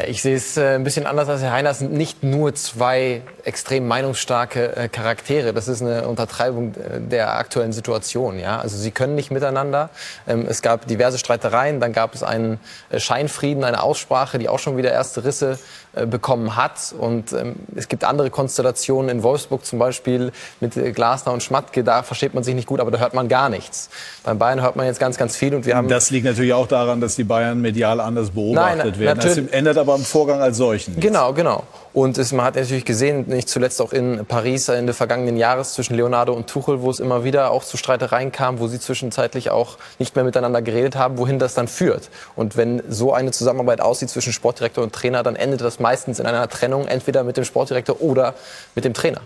Ja, 0.00 0.06
ich 0.06 0.22
sehe 0.22 0.36
es 0.36 0.56
äh, 0.56 0.76
ein 0.76 0.84
bisschen 0.84 1.06
anders 1.06 1.28
als 1.28 1.42
Herr 1.42 1.52
Heiner. 1.52 1.70
Es 1.70 1.80
sind 1.80 1.92
nicht 1.92 2.22
nur 2.22 2.54
zwei 2.54 3.20
extrem 3.44 3.86
meinungsstarke 3.86 4.76
äh, 4.76 4.88
Charaktere. 4.88 5.52
Das 5.52 5.68
ist 5.68 5.82
eine 5.82 6.08
Untertreibung 6.08 6.74
äh, 6.74 7.00
der 7.00 7.36
aktuellen 7.36 7.72
Situation. 7.72 8.38
Ja? 8.38 8.60
Also 8.60 8.78
sie 8.78 8.92
können 8.92 9.14
nicht 9.14 9.30
miteinander. 9.30 9.90
Ähm, 10.26 10.46
es 10.48 10.62
gab 10.62 10.86
diverse 10.86 11.18
Streitereien. 11.18 11.80
Dann 11.80 11.92
gab 11.92 12.14
es 12.14 12.22
einen 12.22 12.60
äh, 12.88 12.98
Scheinfrieden, 12.98 13.62
eine 13.62 13.82
Aussprache, 13.82 14.38
die 14.38 14.48
auch 14.48 14.58
schon 14.58 14.78
wieder 14.78 14.90
erste 14.90 15.22
Risse 15.22 15.58
bekommen 16.06 16.56
hat. 16.56 16.94
Und 16.98 17.32
ähm, 17.32 17.56
es 17.74 17.88
gibt 17.88 18.04
andere 18.04 18.30
Konstellationen 18.30 19.08
in 19.08 19.22
Wolfsburg 19.22 19.64
zum 19.64 19.78
Beispiel 19.78 20.32
mit 20.60 20.76
äh, 20.76 20.92
Glasner 20.92 21.32
und 21.32 21.42
Schmatke. 21.42 21.82
Da 21.82 22.02
versteht 22.02 22.34
man 22.34 22.44
sich 22.44 22.54
nicht 22.54 22.66
gut, 22.66 22.80
aber 22.80 22.90
da 22.90 22.98
hört 22.98 23.14
man 23.14 23.28
gar 23.28 23.48
nichts. 23.48 23.90
Beim 24.22 24.38
Bayern 24.38 24.62
hört 24.62 24.76
man 24.76 24.86
jetzt 24.86 25.00
ganz, 25.00 25.16
ganz 25.16 25.36
viel. 25.36 25.54
Und 25.54 25.66
wir 25.66 25.76
haben 25.76 25.88
das 25.88 26.10
liegt 26.10 26.26
natürlich 26.26 26.52
auch 26.52 26.68
daran, 26.68 27.00
dass 27.00 27.16
die 27.16 27.24
Bayern 27.24 27.60
medial 27.60 28.00
anders 28.00 28.30
beobachtet 28.30 28.84
Nein, 28.84 28.98
werden. 28.98 29.20
Das 29.20 29.36
ändert 29.36 29.78
aber 29.78 29.94
am 29.94 30.04
Vorgang 30.04 30.40
als 30.40 30.56
solchen. 30.56 30.92
Nichts. 30.92 31.06
Genau, 31.06 31.32
genau. 31.32 31.64
Und 31.92 32.18
es, 32.18 32.30
man 32.32 32.46
hat 32.46 32.54
natürlich 32.54 32.84
gesehen, 32.84 33.24
nicht 33.26 33.48
zuletzt 33.48 33.82
auch 33.82 33.92
in 33.92 34.24
Paris 34.24 34.68
Ende 34.68 34.94
vergangenen 34.94 35.36
Jahres 35.36 35.72
zwischen 35.72 35.96
Leonardo 35.96 36.32
und 36.32 36.48
Tuchel, 36.48 36.82
wo 36.82 36.90
es 36.90 37.00
immer 37.00 37.24
wieder 37.24 37.50
auch 37.50 37.64
zu 37.64 37.76
Streitereien 37.76 38.30
kam, 38.30 38.60
wo 38.60 38.68
sie 38.68 38.78
zwischenzeitlich 38.78 39.50
auch 39.50 39.76
nicht 39.98 40.14
mehr 40.14 40.24
miteinander 40.24 40.62
geredet 40.62 40.94
haben, 40.94 41.18
wohin 41.18 41.40
das 41.40 41.54
dann 41.54 41.66
führt. 41.66 42.10
Und 42.36 42.56
wenn 42.56 42.80
so 42.88 43.12
eine 43.12 43.32
Zusammenarbeit 43.32 43.80
aussieht 43.80 44.08
zwischen 44.08 44.32
Sportdirektor 44.32 44.84
und 44.84 44.92
Trainer, 44.92 45.24
dann 45.24 45.34
endet 45.34 45.62
das 45.62 45.79
meistens 45.80 46.20
in 46.20 46.26
einer 46.26 46.48
Trennung, 46.48 46.86
entweder 46.86 47.24
mit 47.24 47.36
dem 47.36 47.44
Sportdirektor 47.44 48.00
oder 48.00 48.34
mit 48.74 48.84
dem 48.84 48.94
Trainer. 48.94 49.22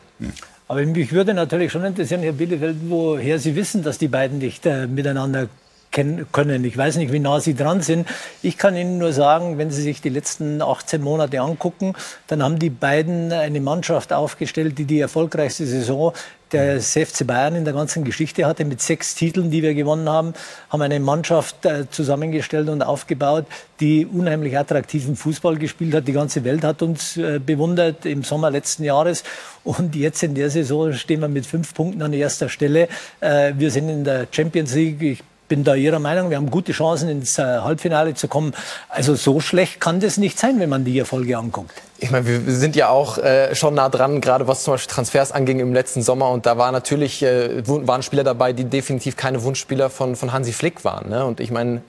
Aber 0.69 0.81
mich 0.83 1.13
würde 1.13 1.35
natürlich 1.35 1.73
schon 1.73 1.85
interessieren, 1.85 2.23
Herr 2.23 2.33
Bielefeld, 2.33 2.77
woher 2.89 3.39
Sie 3.39 3.55
wissen, 3.55 3.83
dass 3.83 3.99
die 3.99 4.09
beiden 4.09 4.39
nicht 4.39 4.65
äh, 4.65 4.87
miteinander 4.87 5.49
können. 5.95 6.65
Ich 6.65 6.77
weiß 6.77 6.97
nicht, 6.97 7.13
wie 7.13 7.21
nah 7.21 7.41
Sie 7.41 7.55
dran 7.55 7.81
sind. 7.81 8.07
Ich 8.43 8.59
kann 8.59 8.77
Ihnen 8.77 8.99
nur 8.99 9.13
sagen, 9.13 9.59
wenn 9.59 9.71
Sie 9.71 9.83
sich 9.83 10.01
die 10.01 10.09
letzten 10.09 10.61
18 10.61 11.01
Monate 11.01 11.41
angucken, 11.41 11.95
dann 12.27 12.43
haben 12.43 12.59
die 12.59 12.71
beiden 12.71 13.33
eine 13.33 13.61
Mannschaft 13.61 14.13
aufgestellt, 14.13 14.79
die 14.79 14.85
die 14.85 15.01
erfolgreichste 15.01 15.67
Saison 15.67 16.13
des 16.53 16.93
FC 16.93 17.27
Bayern 17.27 17.57
in 17.57 17.65
der 17.65 17.75
ganzen 17.75 18.05
Geschichte 18.05 18.47
hatte, 18.47 18.65
mit 18.65 18.81
sechs 18.81 19.15
Titeln, 19.15 19.51
die 19.51 19.63
wir 19.63 19.75
gewonnen 19.75 20.09
haben, 20.09 20.35
haben 20.71 20.83
eine 20.83 21.01
Mannschaft 21.01 21.67
äh, 21.67 21.91
zusammengestellt 21.91 22.69
und 22.69 22.83
aufgebaut, 22.83 23.47
die 23.81 24.07
unheimlich 24.07 24.57
attraktiven 24.57 25.17
Fußball 25.17 25.57
gespielt 25.57 25.95
hat. 25.95 26.07
Die 26.07 26.13
ganze 26.13 26.45
Welt 26.45 26.63
hat 26.63 26.83
uns 26.83 27.17
äh, 27.17 27.41
bewundert 27.45 28.07
im 28.07 28.23
Sommer 28.23 28.51
letzten 28.51 28.85
Jahres. 28.85 29.25
Und 29.65 29.97
jetzt 29.97 30.23
in 30.23 30.35
der 30.35 30.51
Saison 30.51 30.93
stehen 30.93 31.21
wir 31.21 31.29
mit 31.29 31.47
fünf 31.47 31.75
Punkten 31.75 32.03
an 32.03 32.13
erster 32.13 32.49
Stelle. 32.49 32.89
Äh, 33.21 33.55
wir 33.57 33.71
sind 33.71 33.89
in 33.89 34.05
der 34.05 34.29
Champions 34.31 34.75
League. 34.75 35.03
Ich 35.03 35.23
bin 35.55 35.63
da 35.63 35.77
Ihrer 35.77 36.01
Meinung. 36.01 36.31
Wir 36.31 36.37
haben 36.37 36.51
gute 36.51 36.73
Chancen, 36.73 37.09
ins 37.09 37.39
Halbfinale 37.39 38.15
zu 38.15 38.27
kommen. 38.27 38.55
Also 38.89 39.15
so 39.15 39.39
schlecht 39.39 39.79
kann 39.79 40.01
das 40.01 40.17
nicht 40.17 40.37
sein, 40.37 40.59
wenn 40.59 40.69
man 40.69 40.85
die 40.85 40.99
Erfolge 40.99 41.39
anguckt 41.39 41.81
ich 41.99 42.11
meine, 42.11 42.27
wir 42.27 42.55
sind 42.55 42.75
ja 42.75 42.89
auch 42.89 43.19
äh, 43.19 43.55
schon 43.55 43.75
nah 43.75 43.89
dran, 43.89 44.21
gerade 44.21 44.49
was 44.49 44.65
zum 44.65 44.75
Beispiel 44.75 44.93
Transfers 44.93 45.33
anging 45.33 45.61
im 45.61 45.73
letzten 45.73 46.03
Sommer. 46.03 46.31
Und 46.31 46.45
da 46.45 46.59
war 46.59 46.73
natürlich, 46.73 47.23
äh, 47.23 47.63
waren 47.67 48.03
Spieler 48.03 48.25
dabei, 48.25 48.53
die 48.53 48.65
definitiv 48.65 49.17
keine 49.17 49.43
Wunschspieler 49.43 49.91
von, 49.91 50.17
von 50.17 50.33
Hansi 50.33 50.53
Flick 50.53 50.85
waren. 50.85 51.09
Ne? 51.09 51.25
Und 51.25 51.41
ich 51.41 51.51
meine, 51.51 51.83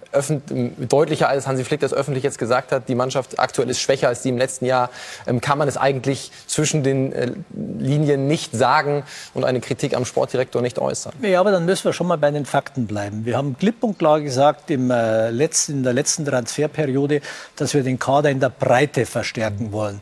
deutlicher 0.78 1.28
als 1.28 1.48
Hansi 1.48 1.64
Flick 1.64 1.80
das 1.80 1.94
öffentlich 1.94 2.24
jetzt 2.24 2.38
gesagt 2.38 2.72
hat, 2.72 2.88
die 2.88 2.96
Mannschaft 2.96 3.40
aktuell 3.40 3.70
ist 3.70 3.82
schwächer 3.82 4.08
als 4.08 4.22
die 4.22 4.30
im 4.30 4.38
letzten 4.38 4.66
Jahr, 4.66 4.90
ähm, 5.28 5.42
kann 5.42 5.58
man 5.58 5.68
es 5.68 5.76
eigentlich 5.76 6.32
zwischen 6.48 6.84
den 6.84 7.12
äh, 7.12 7.32
Linien 7.80 8.28
nicht 8.28 8.56
sagen 8.56 9.04
und 9.34 9.44
eine 9.44 9.60
Kritik 9.60 9.96
am 9.96 10.06
Sportdirektor 10.06 10.62
nicht 10.62 10.80
äußern. 10.80 11.14
Ja, 11.22 11.40
aber 11.40 11.52
dann 11.52 11.66
müssen 11.66 11.86
wir 11.86 11.94
schon 11.94 12.08
mal 12.08 12.18
bei 12.18 12.32
den 12.32 12.46
Fakten 12.46 12.86
bleiben. 12.86 13.26
Wir 13.26 13.38
haben 13.38 13.58
klipp 13.58 13.84
und 13.84 13.98
klar 13.98 14.22
gesagt 14.22 14.70
im, 14.70 14.92
äh, 14.92 15.30
letzten, 15.32 15.74
in 15.74 15.84
der 15.84 15.94
letzten 15.94 16.26
Transferperiode, 16.26 17.22
dass 17.56 17.74
wir 17.74 17.84
den 17.84 18.00
Kader 18.00 18.30
in 18.30 18.40
der 18.40 18.50
Breite 18.50 19.06
verstärken 19.06 19.72
wollen. 19.72 20.00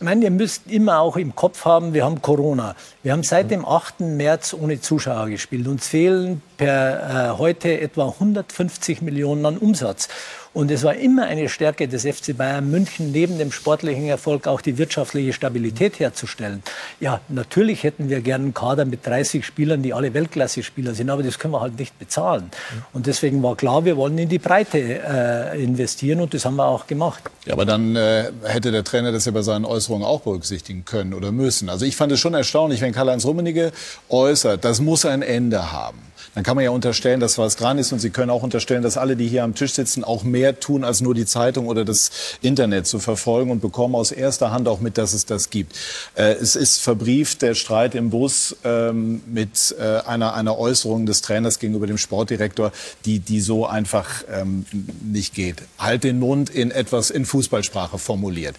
Ich 0.00 0.04
meine, 0.06 0.24
ihr 0.24 0.30
müsst 0.30 0.62
immer 0.66 1.00
auch 1.00 1.18
im 1.18 1.36
Kopf 1.36 1.66
haben, 1.66 1.92
wir 1.92 2.06
haben 2.06 2.22
Corona. 2.22 2.74
Wir 3.02 3.12
haben 3.12 3.22
seit 3.22 3.50
dem 3.50 3.66
8. 3.66 4.00
März 4.00 4.54
ohne 4.54 4.80
Zuschauer 4.80 5.28
gespielt. 5.28 5.68
Uns 5.68 5.88
fehlen 5.88 6.40
per 6.56 7.34
äh, 7.34 7.38
heute 7.38 7.78
etwa 7.82 8.08
150 8.08 9.02
Millionen 9.02 9.44
an 9.44 9.58
Umsatz. 9.58 10.08
Und 10.52 10.70
es 10.72 10.82
war 10.82 10.96
immer 10.96 11.26
eine 11.26 11.48
Stärke 11.48 11.86
des 11.86 12.02
FC 12.02 12.36
Bayern 12.36 12.68
München, 12.68 13.12
neben 13.12 13.38
dem 13.38 13.52
sportlichen 13.52 14.06
Erfolg 14.08 14.48
auch 14.48 14.60
die 14.60 14.78
wirtschaftliche 14.78 15.32
Stabilität 15.32 16.00
herzustellen. 16.00 16.64
Ja, 16.98 17.20
natürlich 17.28 17.84
hätten 17.84 18.08
wir 18.08 18.20
gerne 18.20 18.44
einen 18.44 18.54
Kader 18.54 18.84
mit 18.84 19.06
30 19.06 19.46
Spielern, 19.46 19.82
die 19.82 19.94
alle 19.94 20.12
Weltklasse-Spieler 20.12 20.94
sind, 20.94 21.08
aber 21.08 21.22
das 21.22 21.38
können 21.38 21.54
wir 21.54 21.60
halt 21.60 21.78
nicht 21.78 21.96
bezahlen. 22.00 22.50
Und 22.92 23.06
deswegen 23.06 23.44
war 23.44 23.54
klar, 23.54 23.84
wir 23.84 23.96
wollen 23.96 24.18
in 24.18 24.28
die 24.28 24.40
Breite 24.40 24.78
äh, 24.78 25.62
investieren 25.62 26.20
und 26.20 26.34
das 26.34 26.44
haben 26.44 26.56
wir 26.56 26.66
auch 26.66 26.88
gemacht. 26.88 27.22
Ja, 27.44 27.52
aber 27.52 27.64
dann 27.64 27.94
äh, 27.94 28.32
hätte 28.42 28.72
der 28.72 28.82
Trainer 28.82 29.12
das 29.12 29.26
ja 29.26 29.32
bei 29.32 29.42
seinen 29.42 29.64
Äußerungen 29.64 29.89
auch 29.98 30.20
berücksichtigen 30.22 30.84
können 30.84 31.14
oder 31.14 31.32
müssen. 31.32 31.68
Also 31.68 31.84
ich 31.84 31.96
fand 31.96 32.12
es 32.12 32.20
schon 32.20 32.34
erstaunlich, 32.34 32.80
wenn 32.80 32.92
Karl-Heinz 32.92 33.24
Rummenigge 33.24 33.72
äußert, 34.08 34.64
das 34.64 34.80
muss 34.80 35.04
ein 35.04 35.22
Ende 35.22 35.72
haben 35.72 36.10
dann 36.34 36.44
kann 36.44 36.54
man 36.54 36.64
ja 36.64 36.70
unterstellen, 36.70 37.18
dass 37.18 37.38
was 37.38 37.56
dran 37.56 37.78
ist. 37.78 37.92
Und 37.92 37.98
Sie 37.98 38.10
können 38.10 38.30
auch 38.30 38.42
unterstellen, 38.42 38.82
dass 38.82 38.96
alle, 38.96 39.16
die 39.16 39.26
hier 39.26 39.42
am 39.42 39.54
Tisch 39.54 39.72
sitzen, 39.72 40.04
auch 40.04 40.22
mehr 40.22 40.60
tun, 40.60 40.84
als 40.84 41.00
nur 41.00 41.14
die 41.14 41.26
Zeitung 41.26 41.66
oder 41.66 41.84
das 41.84 42.10
Internet 42.40 42.86
zu 42.86 42.98
verfolgen 42.98 43.50
und 43.50 43.60
bekommen 43.60 43.94
aus 43.94 44.12
erster 44.12 44.50
Hand 44.50 44.68
auch 44.68 44.80
mit, 44.80 44.96
dass 44.96 45.12
es 45.12 45.26
das 45.26 45.50
gibt. 45.50 45.76
Äh, 46.14 46.34
es 46.34 46.56
ist 46.56 46.80
verbrieft 46.80 47.42
der 47.42 47.54
Streit 47.54 47.94
im 47.94 48.10
Bus 48.10 48.56
ähm, 48.64 49.22
mit 49.26 49.74
äh, 49.78 50.00
einer, 50.06 50.34
einer 50.34 50.58
Äußerung 50.58 51.06
des 51.06 51.22
Trainers 51.22 51.58
gegenüber 51.58 51.86
dem 51.86 51.98
Sportdirektor, 51.98 52.72
die, 53.04 53.18
die 53.18 53.40
so 53.40 53.66
einfach 53.66 54.24
ähm, 54.32 54.64
nicht 55.02 55.34
geht. 55.34 55.56
Halt 55.78 56.04
den 56.04 56.20
Mund 56.20 56.50
in 56.50 56.70
etwas 56.70 57.10
in 57.10 57.24
Fußballsprache 57.24 57.98
formuliert. 57.98 58.54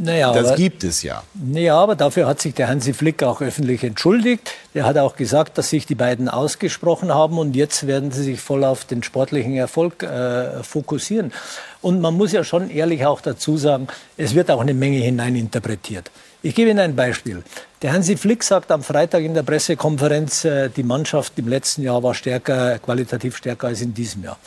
Naja, 0.00 0.32
das 0.32 0.48
aber, 0.48 0.56
gibt 0.56 0.84
es 0.84 1.02
ja. 1.02 1.24
Naja, 1.34 1.76
aber 1.76 1.96
dafür 1.96 2.26
hat 2.26 2.40
sich 2.40 2.54
der 2.54 2.68
Hansi 2.68 2.92
Flick 2.92 3.22
auch 3.24 3.40
öffentlich 3.40 3.82
entschuldigt. 3.82 4.52
Er 4.72 4.84
hat 4.84 4.96
auch 4.96 5.16
gesagt, 5.16 5.58
dass 5.58 5.70
sich 5.70 5.86
die 5.86 5.96
beiden 5.96 6.28
ausgesprochen 6.28 7.12
haben 7.12 7.38
und 7.38 7.56
jetzt 7.56 7.86
werden 7.86 8.12
sie 8.12 8.22
sich 8.22 8.40
voll 8.40 8.64
auf 8.64 8.84
den 8.84 9.02
sportlichen 9.02 9.56
Erfolg 9.56 10.04
äh, 10.04 10.62
fokussieren. 10.62 11.32
Und 11.82 12.00
man 12.00 12.14
muss 12.14 12.32
ja 12.32 12.44
schon 12.44 12.70
ehrlich 12.70 13.06
auch 13.06 13.20
dazu 13.20 13.56
sagen, 13.56 13.88
es 14.16 14.34
wird 14.34 14.50
auch 14.50 14.60
eine 14.60 14.74
Menge 14.74 14.98
hineininterpretiert. 14.98 16.10
Ich 16.42 16.54
gebe 16.54 16.70
Ihnen 16.70 16.78
ein 16.78 16.94
Beispiel. 16.94 17.42
Der 17.82 17.92
Hansi 17.92 18.16
Flick 18.16 18.44
sagt 18.44 18.70
am 18.70 18.84
Freitag 18.84 19.24
in 19.24 19.34
der 19.34 19.42
Pressekonferenz, 19.42 20.44
äh, 20.44 20.68
die 20.68 20.84
Mannschaft 20.84 21.36
im 21.38 21.48
letzten 21.48 21.82
Jahr 21.82 22.02
war 22.04 22.14
stärker, 22.14 22.78
qualitativ 22.78 23.36
stärker 23.36 23.66
als 23.66 23.80
in 23.80 23.94
diesem 23.94 24.22
Jahr. 24.22 24.38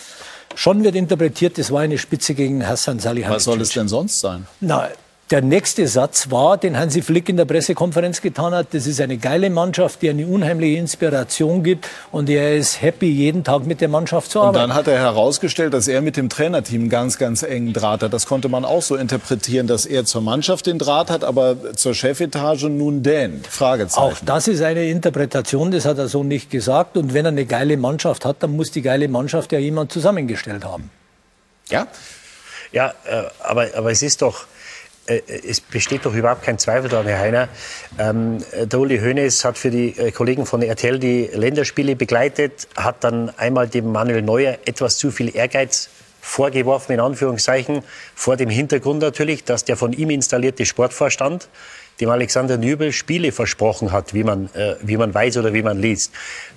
Schon 0.55 0.83
wird 0.83 0.95
interpretiert, 0.95 1.57
es 1.59 1.71
war 1.71 1.81
eine 1.81 1.97
Spitze 1.97 2.33
gegen 2.33 2.65
Hassan 2.65 2.99
Salihamidzic. 2.99 3.35
Was 3.35 3.43
soll 3.43 3.61
es 3.61 3.69
denn 3.69 3.87
sonst 3.89 4.19
sein? 4.19 4.47
Na, 4.61 4.89
der 5.31 5.41
nächste 5.41 5.87
Satz 5.87 6.29
war, 6.29 6.57
den 6.57 6.77
Hansi 6.77 7.01
Flick 7.01 7.29
in 7.29 7.37
der 7.37 7.45
Pressekonferenz 7.45 8.21
getan 8.21 8.53
hat, 8.53 8.73
das 8.73 8.85
ist 8.85 8.99
eine 8.99 9.17
geile 9.17 9.49
Mannschaft, 9.49 10.01
die 10.01 10.09
eine 10.09 10.27
unheimliche 10.27 10.77
Inspiration 10.77 11.63
gibt 11.63 11.87
und 12.11 12.29
er 12.29 12.55
ist 12.55 12.81
happy, 12.81 13.09
jeden 13.09 13.43
Tag 13.43 13.65
mit 13.65 13.79
der 13.79 13.87
Mannschaft 13.87 14.31
zu 14.31 14.41
arbeiten. 14.41 14.63
Und 14.63 14.69
dann 14.69 14.77
hat 14.77 14.87
er 14.87 14.99
herausgestellt, 14.99 15.73
dass 15.73 15.87
er 15.87 16.01
mit 16.01 16.17
dem 16.17 16.27
Trainerteam 16.27 16.89
ganz, 16.89 17.17
ganz 17.17 17.43
engen 17.43 17.71
Draht 17.71 18.03
hat. 18.03 18.11
Das 18.13 18.25
konnte 18.25 18.49
man 18.49 18.65
auch 18.65 18.81
so 18.81 18.95
interpretieren, 18.95 19.67
dass 19.67 19.85
er 19.85 20.03
zur 20.05 20.21
Mannschaft 20.21 20.65
den 20.65 20.77
Draht 20.77 21.09
hat, 21.09 21.23
aber 21.23 21.75
zur 21.75 21.93
Chefetage 21.93 22.65
nun 22.65 23.01
denn? 23.01 23.41
Fragezeichen. 23.49 24.03
Auch 24.03 24.17
das 24.25 24.49
ist 24.49 24.61
eine 24.61 24.85
Interpretation, 24.85 25.71
das 25.71 25.85
hat 25.85 25.97
er 25.97 26.09
so 26.09 26.23
nicht 26.23 26.49
gesagt. 26.49 26.97
Und 26.97 27.13
wenn 27.13 27.25
er 27.25 27.29
eine 27.29 27.45
geile 27.45 27.77
Mannschaft 27.77 28.25
hat, 28.25 28.37
dann 28.39 28.55
muss 28.55 28.71
die 28.71 28.81
geile 28.81 29.07
Mannschaft 29.07 29.51
ja 29.53 29.59
jemand 29.59 29.91
zusammengestellt 29.91 30.65
haben. 30.65 30.89
Ja, 31.69 31.87
ja, 32.71 32.93
äh, 33.05 33.23
aber, 33.39 33.67
aber 33.75 33.91
es 33.91 34.01
ist 34.01 34.21
doch, 34.21 34.45
es 35.07 35.61
besteht 35.61 36.05
doch 36.05 36.13
überhaupt 36.13 36.43
kein 36.43 36.57
Zweifel 36.59 36.89
daran, 36.89 37.07
Herr 37.07 37.19
Heiner. 37.19 37.49
Ähm, 37.97 38.37
der 38.53 38.79
Uli 38.79 38.99
Hoeneß 38.99 39.43
hat 39.43 39.57
für 39.57 39.71
die 39.71 39.97
äh, 39.97 40.11
Kollegen 40.11 40.45
von 40.45 40.61
RTL 40.61 40.99
die 40.99 41.29
Länderspiele 41.33 41.95
begleitet, 41.95 42.67
hat 42.75 43.03
dann 43.03 43.29
einmal 43.37 43.67
dem 43.67 43.91
Manuel 43.91 44.21
Neuer 44.21 44.57
etwas 44.65 44.97
zu 44.97 45.11
viel 45.11 45.35
Ehrgeiz 45.35 45.89
vorgeworfen, 46.21 46.93
in 46.93 46.99
Anführungszeichen, 46.99 47.83
vor 48.15 48.37
dem 48.37 48.49
Hintergrund 48.49 49.01
natürlich, 49.01 49.43
dass 49.43 49.65
der 49.65 49.75
von 49.75 49.91
ihm 49.91 50.11
installierte 50.11 50.65
Sportvorstand 50.65 51.49
dem 51.99 52.09
Alexander 52.09 52.57
Nübel 52.57 52.91
Spiele 52.91 53.31
versprochen 53.31 53.91
hat, 53.91 54.13
wie 54.13 54.23
man, 54.23 54.49
äh, 54.53 54.75
wie 54.81 54.97
man 54.97 55.13
weiß 55.13 55.37
oder 55.37 55.53
wie 55.53 55.61
man 55.61 55.79
liest. 55.79 56.11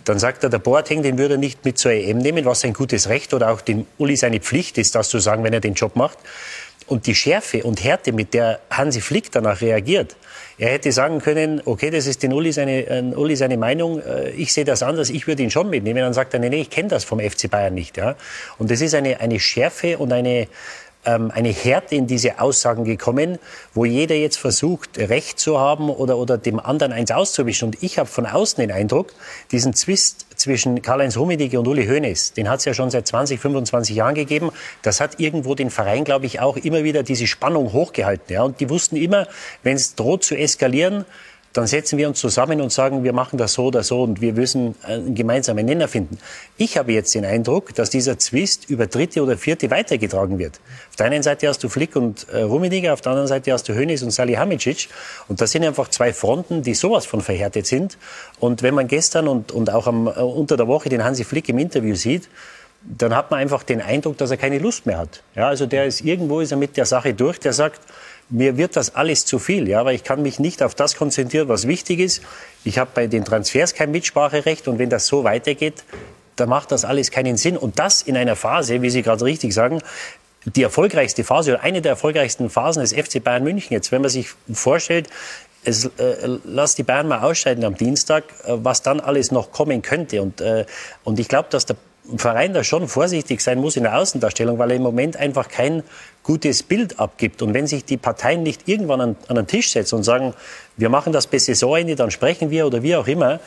Dann 0.04 0.18
sagt 0.18 0.42
er, 0.42 0.50
der 0.50 0.58
Boateng, 0.58 1.02
den 1.02 1.18
würde 1.18 1.34
er 1.34 1.38
nicht 1.38 1.64
mit 1.64 1.78
zur 1.78 1.92
EM 1.92 2.18
nehmen, 2.18 2.44
was 2.44 2.64
ein 2.64 2.72
gutes 2.72 3.08
Recht 3.08 3.34
oder 3.34 3.50
auch 3.50 3.60
dem 3.60 3.86
Uli 3.98 4.16
seine 4.16 4.40
Pflicht 4.40 4.78
ist, 4.78 4.94
das 4.94 5.08
zu 5.08 5.18
sagen, 5.18 5.44
wenn 5.44 5.52
er 5.52 5.60
den 5.60 5.74
Job 5.74 5.96
macht. 5.96 6.18
Und 6.86 7.06
die 7.06 7.14
Schärfe 7.14 7.62
und 7.62 7.82
Härte, 7.82 8.12
mit 8.12 8.34
der 8.34 8.60
Hansi 8.70 9.00
Flick 9.00 9.32
danach 9.32 9.60
reagiert, 9.60 10.16
er 10.56 10.70
hätte 10.70 10.92
sagen 10.92 11.20
können, 11.20 11.60
okay, 11.64 11.90
das 11.90 12.06
ist 12.06 12.22
den 12.22 12.32
Uli 12.32 12.52
seine, 12.52 12.86
äh, 12.86 13.02
Uli 13.14 13.34
seine 13.34 13.56
Meinung, 13.56 14.00
äh, 14.00 14.30
ich 14.30 14.52
sehe 14.52 14.64
das 14.64 14.82
anders, 14.84 15.10
ich 15.10 15.26
würde 15.26 15.42
ihn 15.42 15.50
schon 15.50 15.68
mitnehmen. 15.68 16.00
Dann 16.00 16.14
sagt 16.14 16.32
er, 16.34 16.40
nee, 16.40 16.48
nee, 16.48 16.60
ich 16.60 16.70
kenne 16.70 16.88
das 16.88 17.04
vom 17.04 17.18
FC 17.18 17.50
Bayern 17.50 17.74
nicht. 17.74 17.96
Ja? 17.96 18.14
Und 18.58 18.70
das 18.70 18.80
ist 18.80 18.94
eine, 18.94 19.20
eine 19.20 19.40
Schärfe 19.40 19.98
und 19.98 20.12
eine, 20.12 20.46
ähm, 21.06 21.30
eine 21.30 21.50
Härte 21.50 21.94
in 21.94 22.06
diese 22.06 22.40
Aussagen 22.40 22.84
gekommen, 22.84 23.38
wo 23.73 23.84
jeder 23.84 24.14
jetzt 24.14 24.37
versucht, 24.37 24.99
Recht 24.99 25.38
zu 25.38 25.58
haben 25.58 25.90
oder, 25.90 26.18
oder 26.18 26.38
dem 26.38 26.61
anderen 26.61 26.92
eins 26.92 27.11
auszuwischen. 27.11 27.66
Und 27.66 27.82
ich 27.82 27.99
habe 27.99 28.08
von 28.08 28.26
außen 28.26 28.61
den 28.61 28.73
Eindruck, 28.73 29.12
diesen 29.52 29.75
Zwist 29.75 30.26
zwischen 30.37 30.82
Karl-Heinz 30.82 31.16
Rummenigge 31.16 31.58
und 31.58 31.68
Uli 31.68 31.87
Hoeneß, 31.87 32.32
den 32.32 32.49
hat 32.49 32.61
es 32.61 32.64
ja 32.64 32.75
schon 32.75 32.90
seit 32.90 33.06
20, 33.06 33.40
25 33.40 33.94
Jahren 33.94 34.14
gegeben. 34.14 34.50
Das 34.82 35.00
hat 35.00 35.20
irgendwo 35.20 35.54
den 35.54 35.70
Verein, 35.70 36.04
glaube 36.04 36.26
ich, 36.26 36.40
auch 36.40 36.56
immer 36.56 36.84
wieder 36.84 37.02
diese 37.02 37.26
Spannung 37.26 37.73
hochgehalten. 37.73 38.32
Ja. 38.32 38.42
Und 38.42 38.61
die 38.61 38.70
wussten 38.70 38.96
immer, 38.96 39.26
wenn 39.62 39.76
es 39.76 39.94
droht 39.94 40.25
zu 40.25 40.37
eskalieren, 40.37 41.04
dann 41.54 41.68
setzen 41.68 41.99
wir 41.99 42.08
uns 42.08 42.18
zusammen 42.18 42.61
und 42.61 42.73
sagen, 42.73 43.04
wir 43.04 43.12
machen 43.12 43.38
das 43.38 43.52
so 43.52 43.66
oder 43.66 43.84
so 43.84 44.02
und 44.02 44.20
wir 44.20 44.32
müssen 44.32 44.75
einen 44.82 45.14
gemeinsamen 45.14 45.64
Nenner 45.64 45.87
finden. 45.87 46.18
Ich 46.56 46.76
habe 46.76 46.92
jetzt 46.92 47.14
den 47.14 47.25
Eindruck, 47.25 47.73
dass 47.76 47.90
dieser 47.90 48.18
Zwist 48.18 48.68
über 48.68 48.88
Dritte 48.88 49.23
oder 49.23 49.38
Vierte 49.38 49.70
weitergetragen 49.70 50.40
wird. 50.40 50.58
Auf 50.90 50.96
der 50.96 51.06
einen 51.06 51.23
Seite 51.23 51.46
hast 51.46 51.62
du 51.62 51.68
Flick 51.68 51.94
und 51.94 52.26
äh, 52.32 52.42
Rummenigge, 52.42 52.92
auf 52.92 53.02
der 53.02 53.12
anderen 53.12 53.28
Seite 53.28 53.52
hast 53.52 53.68
du 53.68 53.73
Hönes 53.73 54.02
und 54.02 54.11
Salihamidzic. 54.11 54.88
Und 55.28 55.40
das 55.40 55.52
sind 55.52 55.64
einfach 55.64 55.88
zwei 55.88 56.12
Fronten, 56.12 56.64
die 56.64 56.75
sowas 56.75 57.06
von 57.06 57.20
verhärtet 57.20 57.66
sind. 57.66 57.99
Und 58.40 58.64
wenn 58.64 58.75
man 58.75 58.88
gestern 58.88 59.28
und, 59.28 59.52
und 59.52 59.73
auch 59.73 59.87
am, 59.87 60.08
äh, 60.08 60.11
unter 60.11 60.56
der 60.56 60.66
Woche 60.66 60.88
den 60.88 61.04
Hansi 61.04 61.23
Flick 61.23 61.49
im 61.49 61.58
Interview 61.58 61.94
sieht, 61.94 62.28
dann 62.82 63.14
hat 63.14 63.30
man 63.30 63.38
einfach 63.38 63.62
den 63.62 63.80
Eindruck, 63.80 64.18
dass 64.18 64.32
er 64.32 64.37
keine 64.38 64.58
Lust 64.58 64.87
mehr 64.87 64.99
hat. 64.99 65.23
Ja, 65.37 65.49
also 65.49 65.66
der 65.66 65.87
ist 65.87 66.00
irgendwo 66.00 66.40
ist 66.40 66.50
er 66.50 66.58
mit 66.58 66.76
der 66.76 66.84
Sache 66.84 67.14
durch. 67.14 67.38
Der 67.38 67.52
sagt, 67.52 67.80
mir 68.30 68.56
wird 68.56 68.76
das 68.76 68.94
alles 68.94 69.26
zu 69.26 69.38
viel, 69.38 69.68
ja, 69.68 69.84
weil 69.84 69.94
ich 69.94 70.04
kann 70.04 70.22
mich 70.22 70.38
nicht 70.38 70.62
auf 70.62 70.74
das 70.74 70.96
konzentrieren, 70.96 71.48
was 71.48 71.66
wichtig 71.66 72.00
ist. 72.00 72.22
Ich 72.64 72.78
habe 72.78 72.90
bei 72.94 73.06
den 73.06 73.24
Transfers 73.24 73.74
kein 73.74 73.90
Mitspracherecht 73.90 74.68
und 74.68 74.78
wenn 74.78 74.90
das 74.90 75.06
so 75.06 75.24
weitergeht, 75.24 75.84
dann 76.36 76.48
macht 76.48 76.72
das 76.72 76.84
alles 76.84 77.10
keinen 77.10 77.36
Sinn. 77.36 77.56
Und 77.56 77.78
das 77.78 78.02
in 78.02 78.16
einer 78.16 78.36
Phase, 78.36 78.82
wie 78.82 78.90
Sie 78.90 79.02
gerade 79.02 79.24
richtig 79.24 79.54
sagen, 79.54 79.80
die 80.46 80.62
erfolgreichste 80.62 81.24
Phase 81.24 81.52
oder 81.52 81.62
eine 81.62 81.80
der 81.80 81.92
erfolgreichsten 81.92 82.50
Phasen 82.50 82.82
des 82.82 82.92
FC 82.92 83.22
Bayern 83.22 83.44
München 83.44 83.72
jetzt, 83.72 83.92
wenn 83.92 84.02
man 84.02 84.10
sich 84.10 84.28
vorstellt, 84.52 85.08
es, 85.64 85.86
äh, 85.86 86.38
lass 86.44 86.74
die 86.74 86.82
Bayern 86.82 87.08
mal 87.08 87.20
ausscheiden 87.20 87.64
am 87.64 87.74
Dienstag, 87.74 88.24
äh, 88.44 88.52
was 88.56 88.82
dann 88.82 89.00
alles 89.00 89.30
noch 89.30 89.50
kommen 89.50 89.80
könnte. 89.80 90.20
Und, 90.20 90.40
äh, 90.40 90.66
und 91.04 91.18
ich 91.18 91.28
glaube, 91.28 91.48
dass 91.50 91.64
der 91.64 91.76
Verein 92.18 92.52
da 92.52 92.62
schon 92.62 92.86
vorsichtig 92.86 93.40
sein 93.40 93.58
muss 93.58 93.76
in 93.76 93.84
der 93.84 93.96
Außendarstellung, 93.96 94.58
weil 94.58 94.70
er 94.70 94.76
im 94.76 94.82
Moment 94.82 95.16
einfach 95.16 95.48
kein 95.48 95.82
gutes 96.24 96.62
Bild 96.62 96.98
abgibt. 96.98 97.42
Und 97.42 97.54
wenn 97.54 97.68
sich 97.68 97.84
die 97.84 97.98
Parteien 97.98 98.42
nicht 98.42 98.66
irgendwann 98.66 99.00
an, 99.00 99.16
an 99.28 99.36
den 99.36 99.46
Tisch 99.46 99.70
setzen 99.70 99.96
und 99.96 100.02
sagen, 100.02 100.34
wir 100.76 100.88
machen 100.88 101.12
das 101.12 101.28
bis 101.28 101.44
Saisonende, 101.44 101.94
dann 101.94 102.10
sprechen 102.10 102.50
wir 102.50 102.66
oder 102.66 102.82
wie 102.82 102.96
auch 102.96 103.06
immer, 103.06 103.38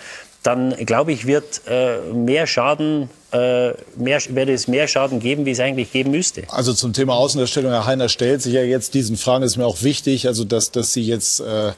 dann 0.44 0.74
glaube 0.86 1.12
ich, 1.12 1.28
wird 1.28 1.62
äh, 1.68 1.98
mehr 2.14 2.48
Schaden, 2.48 3.10
äh, 3.32 3.72
mehr, 3.98 4.22
wird 4.30 4.50
es 4.50 4.68
mehr 4.68 4.88
Schaden 4.88 5.20
geben, 5.20 5.46
wie 5.46 5.52
es 5.52 5.60
eigentlich 5.60 5.92
geben 5.92 6.12
müsste. 6.12 6.44
Also 6.50 6.74
zum 6.74 6.94
Thema 6.94 7.16
Außendarstellung, 7.16 7.72
Herr 7.72 7.86
Heiner 7.86 8.08
stellt 8.08 8.44
sich 8.44 8.54
ja 8.54 8.62
jetzt 8.62 8.94
diesen 8.94 9.18
Fragen, 9.18 9.44
ist 9.44 9.58
mir 9.58 9.66
auch 9.66 9.82
wichtig, 9.82 10.28
also 10.28 10.46
dass, 10.46 10.72
dass 10.72 10.94
Sie 10.94 11.02
jetzt 11.02 11.42
äh, 11.42 11.72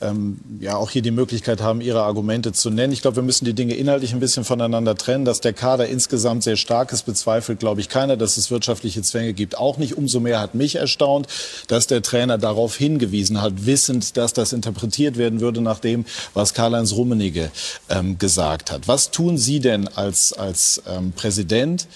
ähm, 0.00 0.38
ja 0.60 0.76
auch 0.76 0.90
hier 0.90 1.02
die 1.02 1.10
Möglichkeit 1.10 1.60
haben, 1.60 1.80
ihre 1.80 2.02
Argumente 2.02 2.52
zu 2.52 2.70
nennen. 2.70 2.92
Ich 2.92 3.02
glaube, 3.02 3.16
wir 3.16 3.22
müssen 3.22 3.44
die 3.44 3.54
Dinge 3.54 3.74
inhaltlich 3.74 4.12
ein 4.12 4.20
bisschen 4.20 4.44
voneinander 4.44 4.94
trennen. 4.94 5.24
Dass 5.24 5.40
der 5.40 5.52
Kader 5.52 5.88
insgesamt 5.88 6.42
sehr 6.42 6.56
stark 6.56 6.92
ist, 6.92 7.04
bezweifelt, 7.04 7.60
glaube 7.60 7.80
ich, 7.80 7.88
keiner. 7.88 8.16
Dass 8.16 8.36
es 8.36 8.50
wirtschaftliche 8.50 9.02
Zwänge 9.02 9.32
gibt, 9.32 9.56
auch 9.56 9.78
nicht. 9.78 9.96
Umso 9.96 10.20
mehr 10.20 10.40
hat 10.40 10.54
mich 10.54 10.76
erstaunt, 10.76 11.28
dass 11.68 11.86
der 11.86 12.02
Trainer 12.02 12.38
darauf 12.38 12.76
hingewiesen 12.76 13.40
hat, 13.40 13.66
wissend, 13.66 14.16
dass 14.16 14.32
das 14.32 14.52
interpretiert 14.52 15.16
werden 15.16 15.40
würde 15.40 15.60
nach 15.60 15.78
dem, 15.78 16.04
was 16.34 16.54
Karl-Heinz 16.54 16.92
Rummenigge 16.92 17.50
ähm, 17.88 18.18
gesagt 18.18 18.70
hat. 18.70 18.88
Was 18.88 19.10
tun 19.10 19.38
Sie 19.38 19.60
denn 19.60 19.88
als, 19.88 20.32
als 20.32 20.82
ähm, 20.86 21.12
Präsident, 21.12 21.86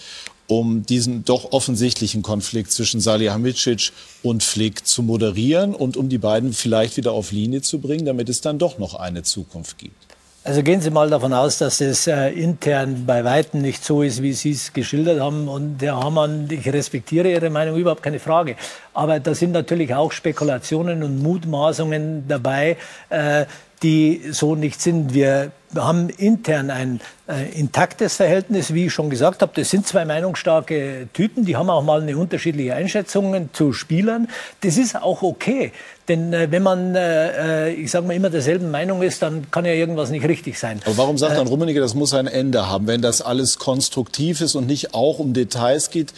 um 0.50 0.84
diesen 0.84 1.24
doch 1.24 1.52
offensichtlichen 1.52 2.22
Konflikt 2.22 2.72
zwischen 2.72 3.00
Salihamidzic 3.00 3.92
und 4.22 4.42
Flick 4.42 4.84
zu 4.84 5.02
moderieren 5.02 5.74
und 5.74 5.96
um 5.96 6.08
die 6.08 6.18
beiden 6.18 6.52
vielleicht 6.52 6.96
wieder 6.96 7.12
auf 7.12 7.30
Linie 7.30 7.62
zu 7.62 7.78
bringen, 7.78 8.04
damit 8.04 8.28
es 8.28 8.40
dann 8.40 8.58
doch 8.58 8.78
noch 8.78 8.94
eine 8.94 9.22
Zukunft 9.22 9.78
gibt? 9.78 10.10
Also 10.42 10.62
gehen 10.62 10.80
Sie 10.80 10.90
mal 10.90 11.10
davon 11.10 11.34
aus, 11.34 11.58
dass 11.58 11.82
es 11.82 12.06
äh, 12.06 12.30
intern 12.30 13.04
bei 13.06 13.22
Weitem 13.24 13.60
nicht 13.60 13.84
so 13.84 14.02
ist, 14.02 14.22
wie 14.22 14.32
Sie 14.32 14.52
es 14.52 14.72
geschildert 14.72 15.20
haben. 15.20 15.48
Und 15.48 15.82
Herr 15.82 16.02
Hamann, 16.02 16.48
ich 16.50 16.66
respektiere 16.66 17.30
Ihre 17.30 17.50
Meinung, 17.50 17.76
überhaupt 17.76 18.02
keine 18.02 18.18
Frage. 18.18 18.56
Aber 18.94 19.20
da 19.20 19.34
sind 19.34 19.52
natürlich 19.52 19.94
auch 19.94 20.10
Spekulationen 20.10 21.02
und 21.02 21.22
Mutmaßungen 21.22 22.24
dabei, 22.26 22.78
äh, 23.10 23.44
die 23.82 24.22
so 24.30 24.54
nicht 24.54 24.80
sind. 24.80 25.14
Wir 25.14 25.52
haben 25.74 26.10
intern 26.10 26.70
ein 26.70 27.00
äh, 27.28 27.50
intaktes 27.58 28.16
Verhältnis, 28.16 28.74
wie 28.74 28.86
ich 28.86 28.92
schon 28.92 29.08
gesagt 29.08 29.40
habe. 29.40 29.52
Das 29.54 29.70
sind 29.70 29.86
zwei 29.86 30.04
meinungsstarke 30.04 31.08
Typen, 31.12 31.44
die 31.44 31.56
haben 31.56 31.70
auch 31.70 31.82
mal 31.82 32.02
eine 32.02 32.16
unterschiedliche 32.16 32.74
Einschätzung 32.74 33.48
zu 33.52 33.72
Spielern. 33.72 34.28
Das 34.62 34.76
ist 34.76 35.00
auch 35.00 35.22
okay. 35.22 35.72
Denn 36.08 36.32
äh, 36.32 36.48
wenn 36.50 36.62
man, 36.62 36.94
äh, 36.94 37.68
äh, 37.68 37.72
ich 37.72 37.90
sage 37.90 38.06
mal, 38.06 38.14
immer 38.14 38.30
derselben 38.30 38.70
Meinung 38.70 39.02
ist, 39.02 39.22
dann 39.22 39.50
kann 39.50 39.64
ja 39.64 39.72
irgendwas 39.72 40.10
nicht 40.10 40.26
richtig 40.26 40.58
sein. 40.58 40.80
Aber 40.84 40.96
warum 40.96 41.16
sagt 41.16 41.36
dann 41.36 41.46
äh, 41.46 41.50
Rummenigge, 41.50 41.80
das 41.80 41.94
muss 41.94 42.12
ein 42.12 42.26
Ende 42.26 42.68
haben, 42.68 42.86
wenn 42.86 43.00
das 43.00 43.22
alles 43.22 43.58
konstruktiv 43.58 44.40
ist 44.40 44.56
und 44.56 44.66
nicht 44.66 44.92
auch 44.92 45.20
um 45.20 45.32
Details 45.32 45.90
geht? 45.90 46.12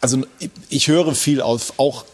Also 0.00 0.18
ich 0.68 0.88
höre 0.88 1.14
viel 1.14 1.40
auf, 1.40 1.74
auch 1.78 2.04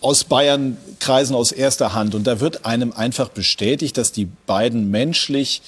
aus 0.00 0.24
Bayern-Kreisen 0.24 1.36
aus 1.36 1.52
erster 1.52 1.94
Hand. 1.94 2.14
Und 2.14 2.26
da 2.26 2.40
wird 2.40 2.64
einem 2.64 2.92
einfach 2.92 3.28
bestätigt, 3.28 3.96
dass 3.98 4.12
die 4.12 4.28
beiden 4.46 4.90
menschlich 4.90 5.62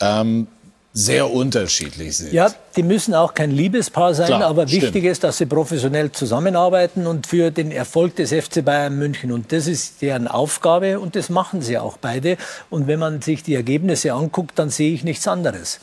ähm, 0.00 0.46
sehr 0.92 1.30
unterschiedlich 1.30 2.16
sind. 2.16 2.32
Ja, 2.32 2.52
die 2.74 2.82
müssen 2.82 3.14
auch 3.14 3.34
kein 3.34 3.52
Liebespaar 3.52 4.12
sein, 4.14 4.26
Klar, 4.26 4.44
aber 4.44 4.64
wichtig 4.70 4.88
stimmt. 4.88 5.04
ist, 5.04 5.22
dass 5.24 5.38
sie 5.38 5.46
professionell 5.46 6.10
zusammenarbeiten 6.10 7.06
und 7.06 7.28
für 7.28 7.52
den 7.52 7.70
Erfolg 7.70 8.16
des 8.16 8.32
FC 8.32 8.64
Bayern 8.64 8.98
München. 8.98 9.30
Und 9.30 9.52
das 9.52 9.68
ist 9.68 10.02
deren 10.02 10.26
Aufgabe 10.26 10.98
und 10.98 11.14
das 11.14 11.28
machen 11.28 11.62
sie 11.62 11.78
auch 11.78 11.96
beide. 11.96 12.36
Und 12.70 12.88
wenn 12.88 12.98
man 12.98 13.22
sich 13.22 13.44
die 13.44 13.54
Ergebnisse 13.54 14.12
anguckt, 14.12 14.58
dann 14.58 14.70
sehe 14.70 14.92
ich 14.92 15.04
nichts 15.04 15.28
anderes. 15.28 15.78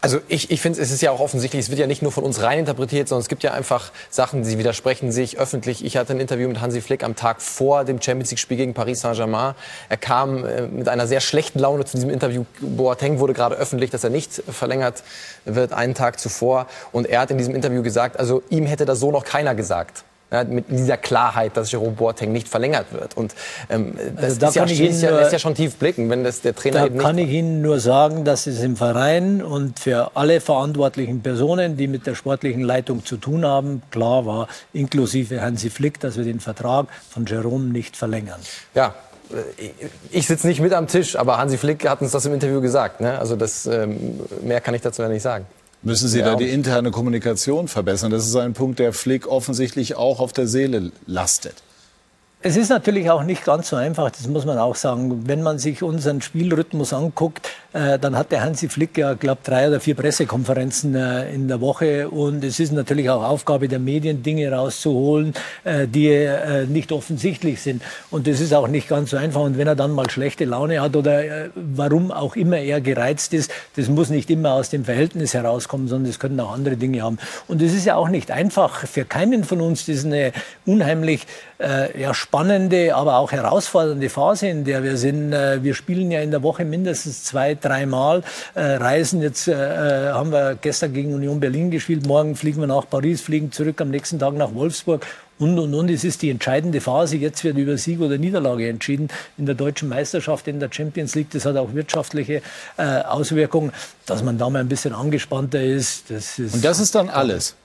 Also 0.00 0.20
ich, 0.28 0.52
ich 0.52 0.60
finde, 0.60 0.80
es 0.80 0.92
ist 0.92 1.02
ja 1.02 1.10
auch 1.10 1.18
offensichtlich, 1.18 1.64
es 1.64 1.70
wird 1.70 1.80
ja 1.80 1.88
nicht 1.88 2.02
nur 2.02 2.12
von 2.12 2.22
uns 2.22 2.40
rein 2.40 2.60
interpretiert, 2.60 3.08
sondern 3.08 3.22
es 3.22 3.28
gibt 3.28 3.42
ja 3.42 3.52
einfach 3.52 3.90
Sachen, 4.10 4.44
die 4.44 4.56
widersprechen 4.56 5.10
sich 5.10 5.38
öffentlich. 5.38 5.84
Ich 5.84 5.96
hatte 5.96 6.12
ein 6.12 6.20
Interview 6.20 6.46
mit 6.46 6.60
Hansi 6.60 6.80
Flick 6.80 7.02
am 7.02 7.16
Tag 7.16 7.42
vor 7.42 7.84
dem 7.84 8.00
Champions 8.00 8.30
League-Spiel 8.30 8.58
gegen 8.58 8.74
Paris 8.74 9.00
Saint-Germain. 9.00 9.54
Er 9.88 9.96
kam 9.96 10.44
äh, 10.44 10.68
mit 10.68 10.88
einer 10.88 11.08
sehr 11.08 11.20
schlechten 11.20 11.58
Laune 11.58 11.84
zu 11.84 11.96
diesem 11.96 12.10
Interview. 12.10 12.44
Boateng 12.60 13.18
wurde 13.18 13.32
gerade 13.32 13.56
öffentlich, 13.56 13.90
dass 13.90 14.04
er 14.04 14.10
nicht 14.10 14.40
verlängert 14.48 15.02
wird, 15.44 15.72
einen 15.72 15.94
Tag 15.94 16.20
zuvor. 16.20 16.68
Und 16.92 17.08
er 17.08 17.20
hat 17.20 17.32
in 17.32 17.38
diesem 17.38 17.56
Interview 17.56 17.82
gesagt, 17.82 18.20
also 18.20 18.44
ihm 18.50 18.66
hätte 18.66 18.84
das 18.84 19.00
so 19.00 19.10
noch 19.10 19.24
keiner 19.24 19.56
gesagt. 19.56 20.04
Ja, 20.30 20.44
mit 20.44 20.66
dieser 20.70 20.98
Klarheit, 20.98 21.56
dass 21.56 21.72
Jerome 21.72 21.92
Boateng 21.92 22.32
nicht 22.32 22.48
verlängert 22.48 22.92
wird. 22.92 23.16
Und 23.16 23.34
ähm, 23.70 23.94
das 24.16 24.24
also 24.24 24.40
da 24.40 24.48
ist, 24.48 24.54
ja, 24.56 24.64
ist, 24.64 25.02
ja, 25.02 25.18
ist, 25.20 25.32
ja, 25.32 25.38
schon 25.38 25.54
tief 25.54 25.76
blicken, 25.76 26.10
wenn 26.10 26.22
das 26.22 26.42
der 26.42 26.54
Trainer 26.54 26.80
da 26.80 26.86
eben 26.86 26.96
nicht 26.96 27.02
kann 27.04 27.16
ich 27.16 27.30
Ihnen 27.30 27.62
nur 27.62 27.80
sagen, 27.80 28.24
dass 28.24 28.46
es 28.46 28.62
im 28.62 28.76
Verein 28.76 29.42
und 29.42 29.78
für 29.78 30.10
alle 30.16 30.42
verantwortlichen 30.42 31.22
Personen, 31.22 31.78
die 31.78 31.88
mit 31.88 32.06
der 32.06 32.14
sportlichen 32.14 32.60
Leitung 32.60 33.06
zu 33.06 33.16
tun 33.16 33.46
haben, 33.46 33.80
klar 33.90 34.26
war, 34.26 34.48
inklusive 34.74 35.40
Hansi 35.40 35.70
Flick, 35.70 35.98
dass 36.00 36.18
wir 36.18 36.24
den 36.24 36.40
Vertrag 36.40 36.88
von 37.08 37.24
Jerome 37.24 37.64
nicht 37.64 37.96
verlängern. 37.96 38.40
Ja, 38.74 38.94
äh, 39.30 39.70
ich 40.10 40.26
sitze 40.26 40.46
nicht 40.46 40.60
mit 40.60 40.74
am 40.74 40.88
Tisch, 40.88 41.16
aber 41.16 41.38
Hansi 41.38 41.56
Flick 41.56 41.88
hat 41.88 42.02
uns 42.02 42.12
das 42.12 42.26
im 42.26 42.34
Interview 42.34 42.60
gesagt. 42.60 43.00
Ne? 43.00 43.18
Also 43.18 43.34
das, 43.34 43.64
ähm, 43.66 44.20
mehr 44.42 44.60
kann 44.60 44.74
ich 44.74 44.82
dazu 44.82 45.00
ja 45.00 45.08
nicht 45.08 45.22
sagen. 45.22 45.46
Müssen 45.82 46.08
Sie 46.08 46.18
ja. 46.18 46.24
da 46.24 46.34
die 46.34 46.48
interne 46.48 46.90
Kommunikation 46.90 47.68
verbessern? 47.68 48.10
Das 48.10 48.26
ist 48.26 48.34
ein 48.36 48.52
Punkt, 48.52 48.78
der 48.78 48.92
Flick 48.92 49.26
offensichtlich 49.28 49.94
auch 49.94 50.20
auf 50.20 50.32
der 50.32 50.46
Seele 50.46 50.90
lastet. 51.06 51.54
Es 52.40 52.56
ist 52.56 52.68
natürlich 52.68 53.10
auch 53.10 53.24
nicht 53.24 53.44
ganz 53.44 53.68
so 53.68 53.74
einfach, 53.74 54.12
das 54.12 54.28
muss 54.28 54.46
man 54.46 54.58
auch 54.58 54.76
sagen. 54.76 55.26
Wenn 55.26 55.42
man 55.42 55.58
sich 55.58 55.82
unseren 55.82 56.22
Spielrhythmus 56.22 56.92
anguckt, 56.92 57.50
äh, 57.72 57.98
dann 57.98 58.16
hat 58.16 58.30
der 58.30 58.42
Hansi 58.42 58.68
Flick 58.68 58.96
ja, 58.96 59.14
glaube 59.14 59.40
drei 59.42 59.66
oder 59.66 59.80
vier 59.80 59.96
Pressekonferenzen 59.96 60.94
äh, 60.94 61.34
in 61.34 61.48
der 61.48 61.60
Woche. 61.60 62.08
Und 62.08 62.44
es 62.44 62.60
ist 62.60 62.70
natürlich 62.70 63.10
auch 63.10 63.24
Aufgabe 63.24 63.66
der 63.66 63.80
Medien, 63.80 64.22
Dinge 64.22 64.52
rauszuholen, 64.52 65.34
äh, 65.64 65.88
die 65.88 66.10
äh, 66.10 66.64
nicht 66.66 66.92
offensichtlich 66.92 67.60
sind. 67.60 67.82
Und 68.08 68.28
das 68.28 68.38
ist 68.38 68.54
auch 68.54 68.68
nicht 68.68 68.88
ganz 68.88 69.10
so 69.10 69.16
einfach. 69.16 69.40
Und 69.40 69.58
wenn 69.58 69.66
er 69.66 69.74
dann 69.74 69.90
mal 69.90 70.08
schlechte 70.08 70.44
Laune 70.44 70.80
hat 70.80 70.94
oder 70.94 71.24
äh, 71.24 71.50
warum 71.56 72.12
auch 72.12 72.36
immer 72.36 72.58
er 72.58 72.80
gereizt 72.80 73.34
ist, 73.34 73.50
das 73.74 73.88
muss 73.88 74.10
nicht 74.10 74.30
immer 74.30 74.52
aus 74.52 74.70
dem 74.70 74.84
Verhältnis 74.84 75.34
herauskommen, 75.34 75.88
sondern 75.88 76.08
es 76.08 76.20
können 76.20 76.38
auch 76.38 76.52
andere 76.52 76.76
Dinge 76.76 77.02
haben. 77.02 77.18
Und 77.48 77.60
es 77.62 77.74
ist 77.74 77.84
ja 77.84 77.96
auch 77.96 78.08
nicht 78.08 78.30
einfach 78.30 78.86
für 78.86 79.04
keinen 79.04 79.42
von 79.42 79.60
uns. 79.60 79.86
Das 79.86 79.96
ist 79.96 80.06
eine 80.06 80.30
unheimlich 80.66 81.26
äh, 81.60 82.00
ja, 82.00 82.14
spannende, 82.14 82.94
aber 82.94 83.16
auch 83.16 83.32
herausfordernde 83.32 84.08
Phase, 84.08 84.48
in 84.48 84.64
der 84.64 84.82
wir 84.82 84.96
sind. 84.96 85.32
Äh, 85.32 85.62
wir 85.62 85.74
spielen 85.74 86.10
ja 86.10 86.20
in 86.20 86.30
der 86.30 86.42
Woche 86.42 86.64
mindestens 86.64 87.24
zwei, 87.24 87.54
dreimal, 87.54 88.22
äh, 88.54 88.62
reisen. 88.62 89.22
Jetzt 89.22 89.48
äh, 89.48 89.54
haben 90.12 90.30
wir 90.30 90.56
gestern 90.60 90.92
gegen 90.92 91.14
Union 91.14 91.40
Berlin 91.40 91.70
gespielt, 91.70 92.06
morgen 92.06 92.36
fliegen 92.36 92.60
wir 92.60 92.66
nach 92.66 92.88
Paris, 92.88 93.20
fliegen 93.20 93.52
zurück 93.52 93.80
am 93.80 93.90
nächsten 93.90 94.18
Tag 94.18 94.34
nach 94.34 94.54
Wolfsburg 94.54 95.04
und, 95.38 95.58
und, 95.58 95.74
und. 95.74 95.90
Es 95.90 96.04
ist 96.04 96.22
die 96.22 96.30
entscheidende 96.30 96.80
Phase. 96.80 97.16
Jetzt 97.16 97.44
wird 97.44 97.56
über 97.56 97.76
Sieg 97.78 98.00
oder 98.00 98.18
Niederlage 98.18 98.68
entschieden 98.68 99.08
in 99.36 99.46
der 99.46 99.54
deutschen 99.54 99.88
Meisterschaft, 99.88 100.48
in 100.48 100.60
der 100.60 100.70
Champions 100.72 101.14
League. 101.14 101.30
Das 101.30 101.44
hat 101.44 101.56
auch 101.56 101.74
wirtschaftliche 101.74 102.42
äh, 102.76 102.82
Auswirkungen. 102.82 103.72
Dass 104.06 104.22
man 104.22 104.38
da 104.38 104.48
mal 104.48 104.60
ein 104.60 104.68
bisschen 104.68 104.94
angespannter 104.94 105.62
ist. 105.62 106.10
Das 106.10 106.38
ist 106.38 106.54
und 106.54 106.64
das 106.64 106.80
ist 106.80 106.94
dann 106.94 107.08
alles? 107.08 107.56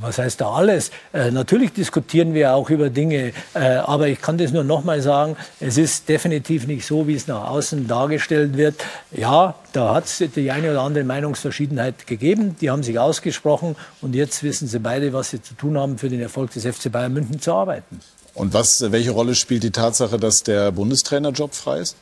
Was 0.00 0.18
heißt 0.18 0.40
da 0.40 0.52
alles? 0.52 0.90
Äh, 1.12 1.30
natürlich 1.30 1.72
diskutieren 1.72 2.32
wir 2.32 2.54
auch 2.54 2.70
über 2.70 2.90
Dinge, 2.90 3.32
äh, 3.54 3.58
aber 3.58 4.08
ich 4.08 4.20
kann 4.20 4.38
das 4.38 4.52
nur 4.52 4.62
noch 4.62 4.84
mal 4.84 5.02
sagen, 5.02 5.36
es 5.58 5.78
ist 5.78 6.08
definitiv 6.08 6.66
nicht 6.66 6.86
so, 6.86 7.08
wie 7.08 7.14
es 7.14 7.26
nach 7.26 7.48
außen 7.48 7.88
dargestellt 7.88 8.56
wird. 8.56 8.76
Ja, 9.10 9.56
da 9.72 9.94
hat 9.94 10.04
es 10.04 10.22
die 10.34 10.50
eine 10.50 10.70
oder 10.70 10.82
andere 10.82 11.04
Meinungsverschiedenheit 11.04 12.06
gegeben, 12.06 12.56
die 12.60 12.70
haben 12.70 12.84
sich 12.84 12.98
ausgesprochen 12.98 13.74
und 14.00 14.14
jetzt 14.14 14.42
wissen 14.44 14.68
sie 14.68 14.78
beide, 14.78 15.12
was 15.12 15.30
sie 15.30 15.42
zu 15.42 15.54
tun 15.54 15.76
haben, 15.76 15.98
für 15.98 16.08
den 16.08 16.20
Erfolg 16.20 16.52
des 16.52 16.64
FC 16.64 16.92
Bayern 16.92 17.12
München 17.12 17.40
zu 17.40 17.52
arbeiten. 17.52 18.00
Und 18.34 18.54
was, 18.54 18.92
welche 18.92 19.10
Rolle 19.10 19.34
spielt 19.34 19.62
die 19.62 19.72
Tatsache, 19.72 20.18
dass 20.18 20.42
der 20.42 20.72
Bundestrainerjob 20.72 21.54
frei 21.54 21.80
ist? 21.80 21.96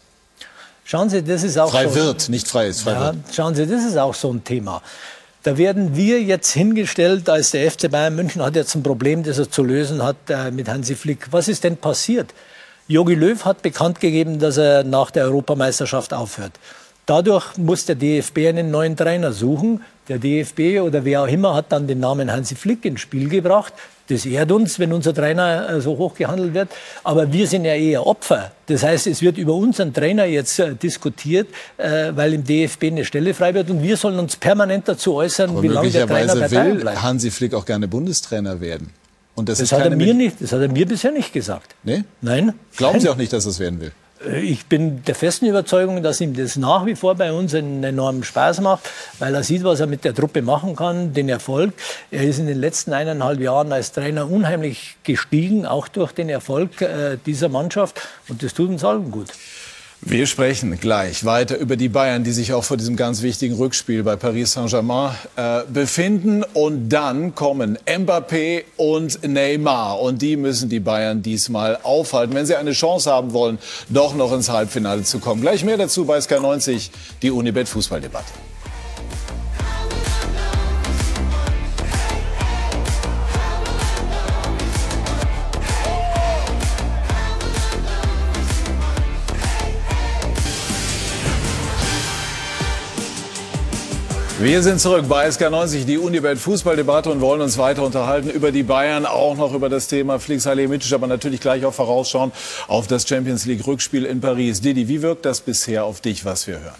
Schauen 0.85 1.09
Sie, 1.09 1.22
das 1.22 1.42
ist 1.42 1.57
auch 1.57 1.70
frei 1.70 1.88
so, 1.88 1.94
wird, 1.94 2.29
nicht 2.29 2.48
frei 2.48 2.66
ist. 2.66 2.83
Frei 2.83 2.92
ja, 2.92 3.05
wird. 3.07 3.16
Schauen 3.33 3.55
Sie, 3.55 3.66
das 3.66 3.85
ist 3.85 3.96
auch 3.96 4.14
so 4.14 4.33
ein 4.33 4.42
Thema. 4.42 4.83
Da 5.42 5.57
werden 5.57 5.96
wir 5.96 6.22
jetzt 6.22 6.53
hingestellt, 6.53 7.31
als 7.31 7.53
der 7.53 7.70
FC 7.70 7.90
Bayern 7.90 8.14
München 8.14 8.42
hat 8.42 8.57
jetzt 8.57 8.74
ein 8.74 8.83
Problem, 8.83 9.22
das 9.22 9.38
er 9.38 9.50
zu 9.50 9.62
lösen 9.62 10.03
hat 10.03 10.16
äh, 10.29 10.50
mit 10.50 10.68
Hansi 10.68 10.94
Flick. 10.94 11.29
Was 11.31 11.48
ist 11.48 11.64
denn 11.64 11.79
passiert? 11.79 12.35
Jogi 12.88 13.14
Löw 13.14 13.42
hat 13.46 13.62
bekannt 13.62 14.00
gegeben, 14.00 14.38
dass 14.38 14.59
er 14.59 14.85
nach 14.85 15.11
der 15.11 15.24
Europameisterschaft 15.24 16.12
aufhört. 16.12 16.53
Dadurch 17.10 17.58
muss 17.58 17.86
der 17.86 17.96
DFB 17.96 18.38
einen 18.50 18.70
neuen 18.70 18.96
Trainer 18.96 19.32
suchen. 19.32 19.82
Der 20.08 20.20
DFB 20.20 20.80
oder 20.80 21.04
wer 21.04 21.22
auch 21.22 21.26
immer 21.26 21.56
hat 21.56 21.72
dann 21.72 21.88
den 21.88 21.98
Namen 21.98 22.30
Hansi 22.30 22.54
Flick 22.54 22.84
ins 22.84 23.00
Spiel 23.00 23.28
gebracht. 23.28 23.72
Das 24.06 24.24
ehrt 24.24 24.52
uns, 24.52 24.78
wenn 24.78 24.92
unser 24.92 25.12
Trainer 25.12 25.70
äh, 25.70 25.80
so 25.80 25.98
hoch 25.98 26.14
gehandelt 26.14 26.54
wird. 26.54 26.68
Aber 27.02 27.32
wir 27.32 27.48
sind 27.48 27.64
ja 27.64 27.74
eher 27.74 28.06
Opfer. 28.06 28.52
Das 28.66 28.84
heißt, 28.84 29.08
es 29.08 29.22
wird 29.22 29.38
über 29.38 29.54
unseren 29.54 29.92
Trainer 29.92 30.24
jetzt 30.26 30.60
äh, 30.60 30.76
diskutiert, 30.76 31.48
äh, 31.78 32.12
weil 32.14 32.34
im 32.34 32.44
DFB 32.44 32.84
eine 32.84 33.04
Stelle 33.04 33.34
frei 33.34 33.54
wird. 33.54 33.70
Und 33.70 33.82
wir 33.82 33.96
sollen 33.96 34.20
uns 34.20 34.36
permanent 34.36 34.86
dazu 34.86 35.14
äußern, 35.14 35.50
Aber 35.50 35.64
wie 35.64 35.66
lange 35.66 35.90
der 35.90 36.06
Trainer 36.06 36.36
bei 36.36 36.46
Bayern 36.46 36.78
bleibt. 36.78 36.96
will 36.96 37.02
Hansi 37.02 37.32
Flick 37.32 37.54
auch 37.54 37.64
gerne 37.64 37.88
Bundestrainer 37.88 38.60
werden. 38.60 38.90
Und 39.34 39.48
das, 39.48 39.58
das 39.58 39.72
hat 39.72 39.80
er 39.80 39.96
mir 39.96 40.14
nicht, 40.14 40.36
das 40.40 40.52
hat 40.52 40.60
er 40.60 40.68
mir 40.68 40.86
bisher 40.86 41.10
nicht 41.10 41.32
gesagt. 41.32 41.74
Nee? 41.82 42.04
Nein. 42.20 42.54
Glauben 42.76 42.92
Nein. 42.92 43.00
Sie 43.00 43.08
auch 43.08 43.16
nicht, 43.16 43.32
dass 43.32 43.46
er 43.46 43.50
es 43.50 43.58
werden 43.58 43.80
will? 43.80 43.90
Ich 44.42 44.66
bin 44.66 45.02
der 45.04 45.14
festen 45.14 45.46
Überzeugung, 45.46 46.02
dass 46.02 46.20
ihm 46.20 46.35
das 46.35 46.56
nach 46.56 46.85
wie 46.85 46.94
vor 46.94 47.14
bei 47.14 47.33
uns 47.33 47.54
einen 47.54 47.83
enormen 47.83 48.22
Spaß 48.22 48.61
macht, 48.61 48.90
weil 49.18 49.35
er 49.35 49.42
sieht, 49.42 49.64
was 49.64 49.80
er 49.80 49.87
mit 49.87 50.04
der 50.04 50.14
Truppe 50.14 50.42
machen 50.42 50.76
kann, 50.76 51.14
den 51.14 51.30
Erfolg. 51.30 51.72
Er 52.11 52.24
ist 52.24 52.38
in 52.38 52.46
den 52.46 52.59
letzten 52.59 52.92
eineinhalb 52.92 53.40
Jahren 53.40 53.72
als 53.72 53.92
Trainer 53.92 54.30
unheimlich 54.30 54.96
gestiegen, 55.04 55.64
auch 55.64 55.88
durch 55.88 56.12
den 56.12 56.28
Erfolg 56.28 56.83
äh, 56.83 57.16
dieser 57.24 57.48
Mannschaft. 57.48 58.00
Und 58.28 58.42
das 58.42 58.52
tut 58.52 58.68
uns 58.68 58.85
allen 58.85 59.11
gut. 59.11 59.28
Wir 60.02 60.26
sprechen 60.26 60.80
gleich 60.80 61.26
weiter 61.26 61.58
über 61.58 61.76
die 61.76 61.90
Bayern, 61.90 62.24
die 62.24 62.32
sich 62.32 62.54
auch 62.54 62.64
vor 62.64 62.78
diesem 62.78 62.96
ganz 62.96 63.20
wichtigen 63.20 63.54
Rückspiel 63.54 64.02
bei 64.02 64.16
Paris 64.16 64.52
Saint-Germain 64.52 65.14
äh, 65.36 65.60
befinden. 65.70 66.42
Und 66.54 66.88
dann 66.88 67.34
kommen 67.34 67.78
Mbappé 67.84 68.64
und 68.78 69.22
Neymar. 69.28 70.00
Und 70.00 70.22
die 70.22 70.38
müssen 70.38 70.70
die 70.70 70.80
Bayern 70.80 71.20
diesmal 71.20 71.78
aufhalten, 71.82 72.34
wenn 72.34 72.46
sie 72.46 72.56
eine 72.56 72.72
Chance 72.72 73.10
haben 73.10 73.34
wollen, 73.34 73.58
doch 73.90 74.14
noch 74.14 74.32
ins 74.32 74.48
Halbfinale 74.48 75.02
zu 75.02 75.18
kommen. 75.18 75.42
Gleich 75.42 75.64
mehr 75.64 75.76
dazu 75.76 76.06
bei 76.06 76.16
SK90, 76.16 76.88
die 77.20 77.30
Unibet 77.30 77.68
Fußballdebatte. 77.68 78.49
Wir 94.42 94.62
sind 94.62 94.81
zurück 94.81 95.05
bei 95.07 95.29
SK90, 95.29 95.85
die 95.85 95.98
Unibet 95.98 96.38
Fußballdebatte 96.38 97.11
und 97.11 97.20
wollen 97.20 97.42
uns 97.42 97.59
weiter 97.59 97.83
unterhalten 97.83 98.31
über 98.31 98.53
die 98.53 98.62
Bayern, 98.62 99.05
auch 99.05 99.37
noch 99.37 99.53
über 99.53 99.68
das 99.68 99.87
Thema 99.87 100.18
Flix 100.18 100.46
Halimic, 100.46 100.90
aber 100.94 101.07
natürlich 101.07 101.42
gleich 101.42 101.62
auch 101.66 101.74
vorausschauen 101.74 102.33
auf 102.66 102.87
das 102.87 103.07
Champions 103.07 103.44
League 103.44 103.66
Rückspiel 103.66 104.07
in 104.07 104.22
Paris. 104.22 104.62
Didi, 104.62 104.88
wie 104.88 105.03
wirkt 105.03 105.26
das 105.26 105.42
bisher 105.42 105.85
auf 105.85 106.00
dich, 106.00 106.24
was 106.24 106.46
wir 106.46 106.59
hören? 106.59 106.79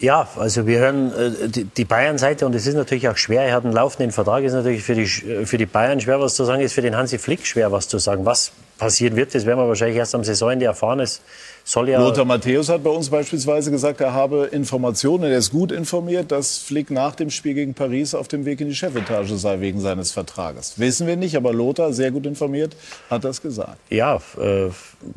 Ja, 0.00 0.26
also 0.34 0.66
wir 0.66 0.80
hören 0.80 1.12
äh, 1.12 1.48
die, 1.50 1.64
die 1.66 1.84
Bayern-Seite 1.84 2.46
und 2.46 2.54
es 2.56 2.66
ist 2.66 2.74
natürlich 2.74 3.08
auch 3.08 3.16
schwer. 3.16 3.42
Er 3.42 3.54
hat 3.54 3.64
einen 3.64 3.72
laufenden 3.72 4.10
Vertrag, 4.10 4.42
ist 4.42 4.54
natürlich 4.54 4.82
für 4.82 4.96
die, 4.96 5.06
für 5.06 5.56
die 5.56 5.66
Bayern 5.66 6.00
schwer 6.00 6.20
was 6.20 6.34
zu 6.34 6.44
sagen, 6.44 6.62
ist 6.62 6.72
für 6.72 6.82
den 6.82 6.96
Hansi 6.96 7.18
Flick 7.18 7.46
schwer 7.46 7.70
was 7.70 7.86
zu 7.86 7.98
sagen. 7.98 8.24
Was 8.24 8.50
passieren 8.78 9.16
wird, 9.16 9.34
das 9.34 9.44
werden 9.44 9.58
wir 9.58 9.68
wahrscheinlich 9.68 9.98
erst 9.98 10.14
am 10.14 10.24
Saisonende 10.24 10.64
erfahren. 10.64 11.00
Es 11.00 11.20
soll 11.64 11.90
ja 11.90 12.00
Lothar 12.00 12.24
Matthäus 12.24 12.68
hat 12.68 12.82
bei 12.82 12.90
uns 12.90 13.10
beispielsweise 13.10 13.70
gesagt, 13.70 14.00
er 14.00 14.14
habe 14.14 14.46
Informationen, 14.52 15.24
er 15.24 15.38
ist 15.38 15.50
gut 15.50 15.72
informiert, 15.72 16.32
dass 16.32 16.58
Flick 16.58 16.90
nach 16.90 17.14
dem 17.14 17.28
Spiel 17.28 17.54
gegen 17.54 17.74
Paris 17.74 18.14
auf 18.14 18.28
dem 18.28 18.44
Weg 18.44 18.60
in 18.60 18.68
die 18.68 18.74
Chefetage 18.74 19.36
sei 19.36 19.60
wegen 19.60 19.80
seines 19.80 20.12
Vertrages. 20.12 20.78
Wissen 20.78 21.06
wir 21.06 21.16
nicht, 21.16 21.36
aber 21.36 21.52
Lothar, 21.52 21.92
sehr 21.92 22.10
gut 22.10 22.24
informiert, 22.24 22.74
hat 23.10 23.24
das 23.24 23.42
gesagt. 23.42 23.76
Ja, 23.90 24.16
äh, 24.40 24.70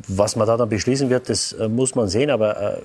was 0.08 0.36
man 0.36 0.46
da 0.46 0.56
dann 0.56 0.68
beschließen 0.68 1.08
wird, 1.08 1.28
das 1.28 1.52
äh, 1.52 1.68
muss 1.68 1.94
man 1.94 2.08
sehen. 2.08 2.30
Aber 2.30 2.60
äh, 2.60 2.76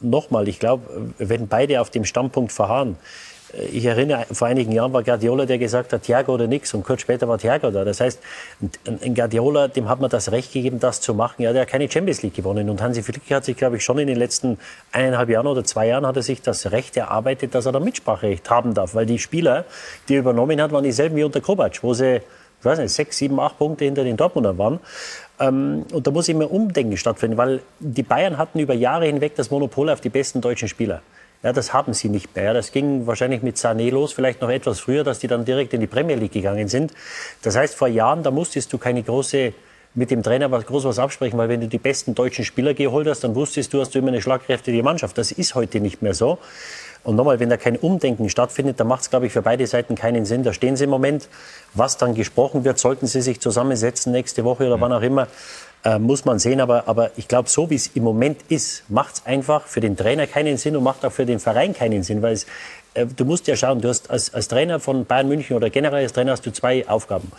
nochmal, 0.00 0.48
ich 0.48 0.58
glaube, 0.58 1.12
wenn 1.18 1.48
beide 1.48 1.80
auf 1.80 1.90
dem 1.90 2.04
Standpunkt 2.04 2.52
verharren, 2.52 2.96
ich 3.72 3.84
erinnere, 3.84 4.26
vor 4.32 4.48
einigen 4.48 4.72
Jahren 4.72 4.92
war 4.92 5.02
Guardiola, 5.02 5.46
der 5.46 5.58
gesagt 5.58 5.92
hat, 5.92 6.02
Thiago 6.02 6.34
oder 6.34 6.46
nix. 6.46 6.74
Und 6.74 6.84
kurz 6.84 7.00
später 7.00 7.28
war 7.28 7.38
Thiago 7.38 7.70
da. 7.70 7.84
Das 7.84 8.00
heißt, 8.00 8.20
ein 9.02 9.14
Guardiola, 9.14 9.68
dem 9.68 9.88
hat 9.88 10.00
man 10.00 10.10
das 10.10 10.30
Recht 10.30 10.52
gegeben, 10.52 10.78
das 10.80 11.00
zu 11.00 11.14
machen. 11.14 11.42
Ja, 11.42 11.52
der 11.52 11.62
hat 11.62 11.68
keine 11.68 11.90
Champions 11.90 12.22
League 12.22 12.34
gewonnen. 12.34 12.68
Und 12.68 12.82
Hansi 12.82 13.02
Flick 13.02 13.30
hat 13.30 13.44
sich, 13.44 13.56
glaube 13.56 13.76
ich, 13.76 13.84
schon 13.84 13.98
in 13.98 14.08
den 14.08 14.16
letzten 14.18 14.58
eineinhalb 14.92 15.28
Jahren 15.28 15.46
oder 15.46 15.64
zwei 15.64 15.88
Jahren 15.88 16.06
hat 16.06 16.16
er 16.16 16.22
sich 16.22 16.42
das 16.42 16.70
Recht 16.70 16.96
erarbeitet, 16.96 17.54
dass 17.54 17.66
er 17.66 17.72
da 17.72 17.80
Mitspracherecht 17.80 18.50
haben 18.50 18.74
darf. 18.74 18.94
Weil 18.94 19.06
die 19.06 19.18
Spieler, 19.18 19.64
die 20.08 20.14
er 20.14 20.20
übernommen 20.20 20.60
hat, 20.60 20.72
waren 20.72 20.84
dieselben 20.84 21.16
wie 21.16 21.24
unter 21.24 21.40
Kovac, 21.40 21.82
wo 21.82 21.94
sie, 21.94 22.16
ich 22.16 22.64
weiß 22.64 22.78
nicht, 22.78 22.92
sechs, 22.92 23.16
sieben, 23.16 23.40
acht 23.40 23.58
Punkte 23.58 23.84
hinter 23.84 24.04
den 24.04 24.16
Dortmundern 24.16 24.58
waren. 24.58 24.80
Ähm, 25.40 25.84
und 25.92 26.06
da 26.06 26.10
muss 26.10 26.28
immer 26.28 26.50
Umdenken 26.50 26.96
stattfinden, 26.96 27.36
weil 27.36 27.60
die 27.78 28.02
Bayern 28.02 28.38
hatten 28.38 28.58
über 28.58 28.74
Jahre 28.74 29.06
hinweg 29.06 29.34
das 29.36 29.50
Monopol 29.50 29.88
auf 29.90 30.00
die 30.00 30.08
besten 30.08 30.40
deutschen 30.40 30.68
Spieler. 30.68 31.02
Ja, 31.46 31.52
das 31.52 31.72
haben 31.72 31.94
sie 31.94 32.08
nicht 32.08 32.34
mehr. 32.34 32.54
Das 32.54 32.72
ging 32.72 33.06
wahrscheinlich 33.06 33.40
mit 33.40 33.56
Sané 33.56 33.92
los, 33.92 34.12
vielleicht 34.12 34.40
noch 34.40 34.50
etwas 34.50 34.80
früher, 34.80 35.04
dass 35.04 35.20
die 35.20 35.28
dann 35.28 35.44
direkt 35.44 35.72
in 35.74 35.80
die 35.80 35.86
Premier 35.86 36.16
League 36.16 36.32
gegangen 36.32 36.66
sind. 36.66 36.92
Das 37.42 37.54
heißt, 37.54 37.76
vor 37.76 37.86
Jahren, 37.86 38.24
da 38.24 38.32
musstest 38.32 38.72
du 38.72 38.78
keine 38.78 39.00
große 39.04 39.52
mit 39.94 40.10
dem 40.10 40.24
Trainer 40.24 40.50
was 40.50 40.66
groß 40.66 40.86
was 40.86 40.98
absprechen, 40.98 41.38
weil 41.38 41.48
wenn 41.48 41.60
du 41.60 41.68
die 41.68 41.78
besten 41.78 42.16
deutschen 42.16 42.44
Spieler 42.44 42.74
geholt 42.74 43.06
hast, 43.06 43.22
dann 43.22 43.36
wusstest 43.36 43.72
du, 43.72 43.80
hast 43.80 43.94
du 43.94 44.00
immer 44.00 44.08
eine 44.08 44.20
schlagkräftige 44.20 44.82
Mannschaft. 44.82 45.16
Das 45.18 45.30
ist 45.30 45.54
heute 45.54 45.78
nicht 45.78 46.02
mehr 46.02 46.14
so. 46.14 46.38
Und 47.04 47.14
nochmal, 47.14 47.38
wenn 47.38 47.48
da 47.48 47.56
kein 47.56 47.76
Umdenken 47.76 48.28
stattfindet, 48.28 48.80
dann 48.80 48.88
macht 48.88 49.02
es, 49.02 49.10
glaube 49.10 49.26
ich, 49.26 49.32
für 49.32 49.42
beide 49.42 49.64
Seiten 49.68 49.94
keinen 49.94 50.24
Sinn. 50.24 50.42
Da 50.42 50.52
stehen 50.52 50.76
sie 50.76 50.84
im 50.84 50.90
Moment. 50.90 51.28
Was 51.74 51.96
dann 51.96 52.16
gesprochen 52.16 52.64
wird, 52.64 52.80
sollten 52.80 53.06
sie 53.06 53.22
sich 53.22 53.40
zusammensetzen 53.40 54.10
nächste 54.10 54.42
Woche 54.42 54.66
oder 54.66 54.80
wann 54.80 54.92
auch 54.92 55.02
immer, 55.02 55.28
äh, 55.86 56.00
muss 56.00 56.24
man 56.24 56.40
sehen. 56.40 56.60
Aber, 56.60 56.88
aber 56.88 57.12
ich 57.16 57.28
glaube, 57.28 57.48
so 57.48 57.70
wie 57.70 57.76
es 57.76 57.86
im 57.94 58.02
Moment 58.02 58.40
ist, 58.48 58.82
macht 58.90 59.14
es 59.14 59.26
einfach 59.26 59.66
für 59.66 59.80
den 59.80 59.96
Trainer 59.96 60.26
keinen 60.26 60.56
Sinn 60.56 60.76
und 60.76 60.82
macht 60.82 61.04
auch 61.04 61.12
für 61.12 61.24
den 61.24 61.38
Verein 61.38 61.74
keinen 61.74 62.02
Sinn. 62.02 62.22
Weil 62.22 62.32
es, 62.32 62.46
äh, 62.94 63.06
du 63.06 63.24
musst 63.24 63.46
ja 63.46 63.54
schauen, 63.54 63.80
du 63.80 63.88
hast 63.88 64.10
als, 64.10 64.34
als 64.34 64.48
Trainer 64.48 64.80
von 64.80 65.04
Bayern 65.04 65.28
München 65.28 65.56
oder 65.56 65.70
generell 65.70 66.02
als 66.02 66.12
Trainer 66.12 66.32
hast 66.32 66.44
du 66.44 66.52
zwei 66.52 66.88
Aufgaben. 66.88 67.30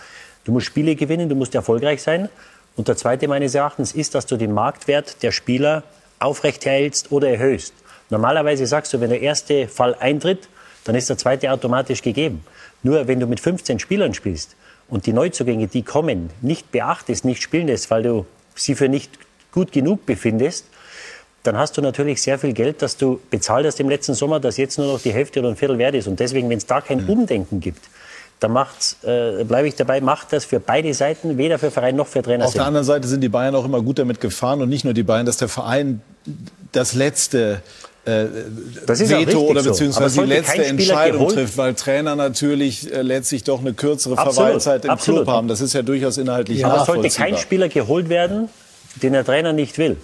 Du 0.45 0.53
musst 0.53 0.67
Spiele 0.67 0.95
gewinnen, 0.95 1.27
du 1.27 1.35
musst 1.35 1.53
erfolgreich 1.55 2.01
sein. 2.01 2.29
Und 2.77 2.87
der 2.87 2.95
zweite 2.95 3.27
meines 3.27 3.53
Erachtens 3.53 3.93
ist, 3.93 4.15
dass 4.15 4.25
du 4.27 4.37
den 4.37 4.53
Marktwert 4.53 5.21
der 5.23 5.31
Spieler 5.31 5.83
aufrechterhältst 6.19 7.11
oder 7.11 7.29
erhöhst. 7.29 7.73
Normalerweise 8.09 8.65
sagst 8.65 8.93
du, 8.93 9.01
wenn 9.01 9.09
der 9.09 9.19
erste 9.19 9.67
Fall 9.67 9.93
eintritt, 9.99 10.47
dann 10.85 10.95
ist 10.95 11.09
der 11.09 11.17
zweite 11.17 11.51
automatisch 11.51 12.01
gegeben. 12.01 12.45
Nur 12.81 13.07
wenn 13.07 13.19
du 13.19 13.27
mit 13.27 13.41
15 13.41 13.79
Spielern 13.79 14.13
spielst 14.13 14.55
und 14.87 15.05
die 15.05 15.11
Neuzugänge, 15.11 15.67
die 15.67 15.83
kommen, 15.83 16.29
nicht 16.41 16.71
beachtest, 16.71 17.25
nicht 17.25 17.41
spielen 17.41 17.67
lässt, 17.67 17.91
weil 17.91 18.03
du 18.03 18.25
sie 18.57 18.75
für 18.75 18.89
nicht 18.89 19.11
gut 19.51 19.71
genug 19.71 20.05
befindest, 20.05 20.65
dann 21.43 21.57
hast 21.57 21.77
du 21.77 21.81
natürlich 21.81 22.21
sehr 22.21 22.37
viel 22.37 22.53
Geld, 22.53 22.81
das 22.81 22.97
du 22.97 23.19
bezahlt 23.29 23.65
hast 23.65 23.79
im 23.79 23.89
letzten 23.89 24.13
Sommer, 24.13 24.39
das 24.39 24.57
jetzt 24.57 24.77
nur 24.77 24.87
noch 24.87 25.01
die 25.01 25.13
Hälfte 25.13 25.39
oder 25.39 25.49
ein 25.49 25.55
Viertel 25.55 25.77
wert 25.77 25.95
ist. 25.95 26.07
Und 26.07 26.19
deswegen, 26.19 26.49
wenn 26.49 26.57
es 26.57 26.65
da 26.65 26.81
kein 26.81 27.03
mhm. 27.03 27.09
Umdenken 27.09 27.61
gibt, 27.61 27.85
dann 28.39 28.55
äh, 28.55 29.43
bleibe 29.45 29.67
ich 29.67 29.75
dabei, 29.75 30.01
macht 30.01 30.33
das 30.33 30.45
für 30.45 30.59
beide 30.59 30.93
Seiten, 30.93 31.37
weder 31.37 31.57
für 31.57 31.71
Verein 31.71 31.95
noch 31.95 32.07
für 32.07 32.21
Trainer. 32.21 32.45
Auf 32.45 32.51
Sinn. 32.51 32.59
der 32.59 32.67
anderen 32.67 32.85
Seite 32.85 33.07
sind 33.07 33.21
die 33.21 33.29
Bayern 33.29 33.55
auch 33.55 33.65
immer 33.65 33.81
gut 33.81 33.97
damit 33.97 34.21
gefahren 34.21 34.61
und 34.61 34.69
nicht 34.69 34.83
nur 34.83 34.93
die 34.93 35.03
Bayern, 35.03 35.25
dass 35.25 35.37
der 35.37 35.47
Verein 35.47 36.01
das 36.71 36.93
letzte 36.93 37.61
Veto 38.07 39.39
oder 39.39 39.63
beziehungsweise 39.63 40.15
so. 40.15 40.21
die 40.21 40.27
letzte 40.27 40.65
Entscheidung 40.65 41.27
trifft, 41.29 41.57
weil 41.57 41.73
Trainer 41.73 42.15
natürlich 42.15 42.91
äh, 42.91 43.01
letztlich 43.01 43.43
doch 43.43 43.59
eine 43.59 43.73
kürzere 43.73 44.17
Absolut. 44.17 44.35
Verweilzeit 44.35 44.85
im 44.85 44.91
Absolut. 44.91 45.23
Club 45.23 45.35
haben. 45.35 45.47
Das 45.47 45.61
ist 45.61 45.73
ja 45.73 45.81
durchaus 45.81 46.17
inhaltlich 46.17 46.59
ja. 46.59 46.69
Aber 46.69 46.85
sollte 46.85 47.09
kein 47.09 47.37
Spieler 47.37 47.69
geholt 47.69 48.09
werden, 48.09 48.49
den 49.01 49.13
der 49.13 49.25
Trainer 49.25 49.53
nicht 49.53 49.77
will. 49.77 49.97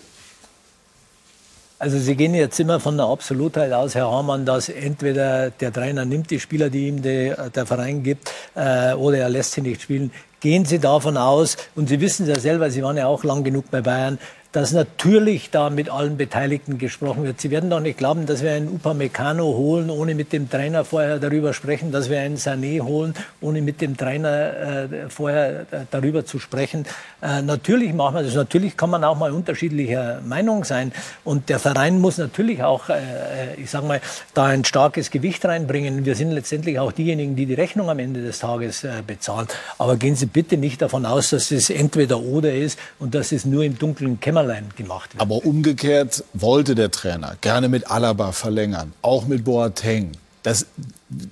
Also 1.80 2.00
Sie 2.00 2.16
gehen 2.16 2.34
jetzt 2.34 2.58
immer 2.62 2.80
von 2.80 2.96
der 2.96 3.08
Absolutheit 3.08 3.74
aus, 3.74 3.94
Herr 3.94 4.10
Hamann, 4.10 4.46
dass 4.46 4.70
entweder 4.70 5.50
der 5.50 5.74
Trainer 5.74 6.06
nimmt 6.06 6.32
die 6.32 6.40
Spieler, 6.40 6.70
die 6.70 6.88
ihm 6.88 7.02
die, 7.02 7.34
der 7.54 7.66
Verein 7.66 8.04
gibt, 8.04 8.32
äh, 8.56 8.94
oder 8.94 9.18
er 9.18 9.28
lässt 9.30 9.52
sie 9.52 9.62
nicht 9.62 9.82
spielen. 9.82 10.12
Gehen 10.40 10.64
Sie 10.64 10.80
davon 10.80 11.18
aus, 11.18 11.58
und 11.76 11.90
Sie 11.90 12.00
wissen 12.00 12.24
es 12.24 12.30
ja 12.30 12.40
selber, 12.40 12.70
Sie 12.70 12.84
waren 12.84 12.96
ja 12.96 13.08
auch 13.08 13.26
lang 13.26 13.44
genug 13.44 13.70
bei 13.70 13.82
Bayern, 13.82 14.18
dass 14.54 14.72
natürlich 14.72 15.50
da 15.50 15.72
mit 15.72 15.90
allen 15.90 16.16
Beteiligten 16.16 16.78
gesprochen 16.78 17.24
wird. 17.24 17.42
Sie 17.42 17.50
werden 17.50 17.72
doch 17.72 17.80
nicht 17.80 17.98
glauben, 17.98 18.28
dass 18.28 18.44
wir 18.44 18.52
einen 18.52 18.68
Upamecano 18.68 19.46
holen, 19.46 19.90
ohne 19.90 20.14
mit 20.14 20.32
dem 20.32 20.48
Trainer 20.48 20.86
vorher 20.86 21.18
darüber 21.18 21.54
sprechen, 21.54 21.92
dass 21.92 22.08
wir 22.08 22.20
einen 22.20 22.38
Sané 22.38 22.80
holen, 22.82 23.16
ohne 23.42 23.64
mit 23.64 23.82
dem 23.82 23.98
Trainer 23.98 24.30
äh, 24.30 25.10
vorher 25.10 25.62
äh, 25.62 25.86
darüber 25.90 26.24
zu 26.24 26.38
sprechen. 26.38 26.86
Äh, 27.24 27.42
natürlich 27.42 27.94
machen 27.94 28.16
wir 28.16 28.22
das. 28.22 28.36
Natürlich 28.36 28.78
kann 28.78 28.92
man 28.92 29.04
auch 29.04 29.18
mal 29.18 29.32
unterschiedlicher 29.32 30.22
Meinung 30.24 30.66
sein. 30.66 30.92
Und 31.24 31.50
der 31.50 31.58
Verein 31.58 32.00
muss 32.00 32.20
natürlich 32.20 32.62
auch, 32.62 32.90
äh, 32.90 33.56
ich 33.58 33.72
sage 33.72 33.88
mal, 33.88 34.02
da 34.36 34.46
ein 34.46 34.66
starkes 34.66 35.10
Gewicht 35.10 35.44
reinbringen. 35.46 36.06
Wir 36.06 36.14
sind 36.14 36.30
letztendlich 36.30 36.78
auch 36.78 36.92
diejenigen, 36.92 37.36
die 37.36 37.48
die 37.48 37.56
Rechnung 37.56 37.90
am 37.90 37.98
Ende 37.98 38.22
des 38.22 38.38
Tages 38.38 38.84
äh, 38.84 39.02
bezahlen. 39.06 39.48
Aber 39.80 39.96
gehen 39.96 40.16
Sie 40.16 40.28
bitte 40.28 40.58
nicht 40.58 40.84
davon 40.84 41.08
aus, 41.08 41.32
dass 41.32 41.50
es 41.50 41.72
entweder 41.72 42.20
oder 42.20 42.54
ist 42.54 42.78
und 43.00 43.16
dass 43.16 43.32
es 43.32 43.46
nur 43.46 43.64
im 43.64 43.80
dunklen 43.80 44.20
Kämmerlein 44.20 44.43
Kämmerlein 44.44 44.70
gemacht 44.76 45.14
wird. 45.14 45.22
Aber 45.22 45.46
umgekehrt 45.46 46.24
wollte 46.34 46.76
der 46.76 46.92
Trainer 46.92 47.36
gerne 47.42 47.70
mit 47.70 47.90
Alaba 47.90 48.32
verlängern, 48.32 48.94
auch 49.02 49.26
mit 49.26 49.44
Boateng. 49.44 50.12
Das, 50.44 50.66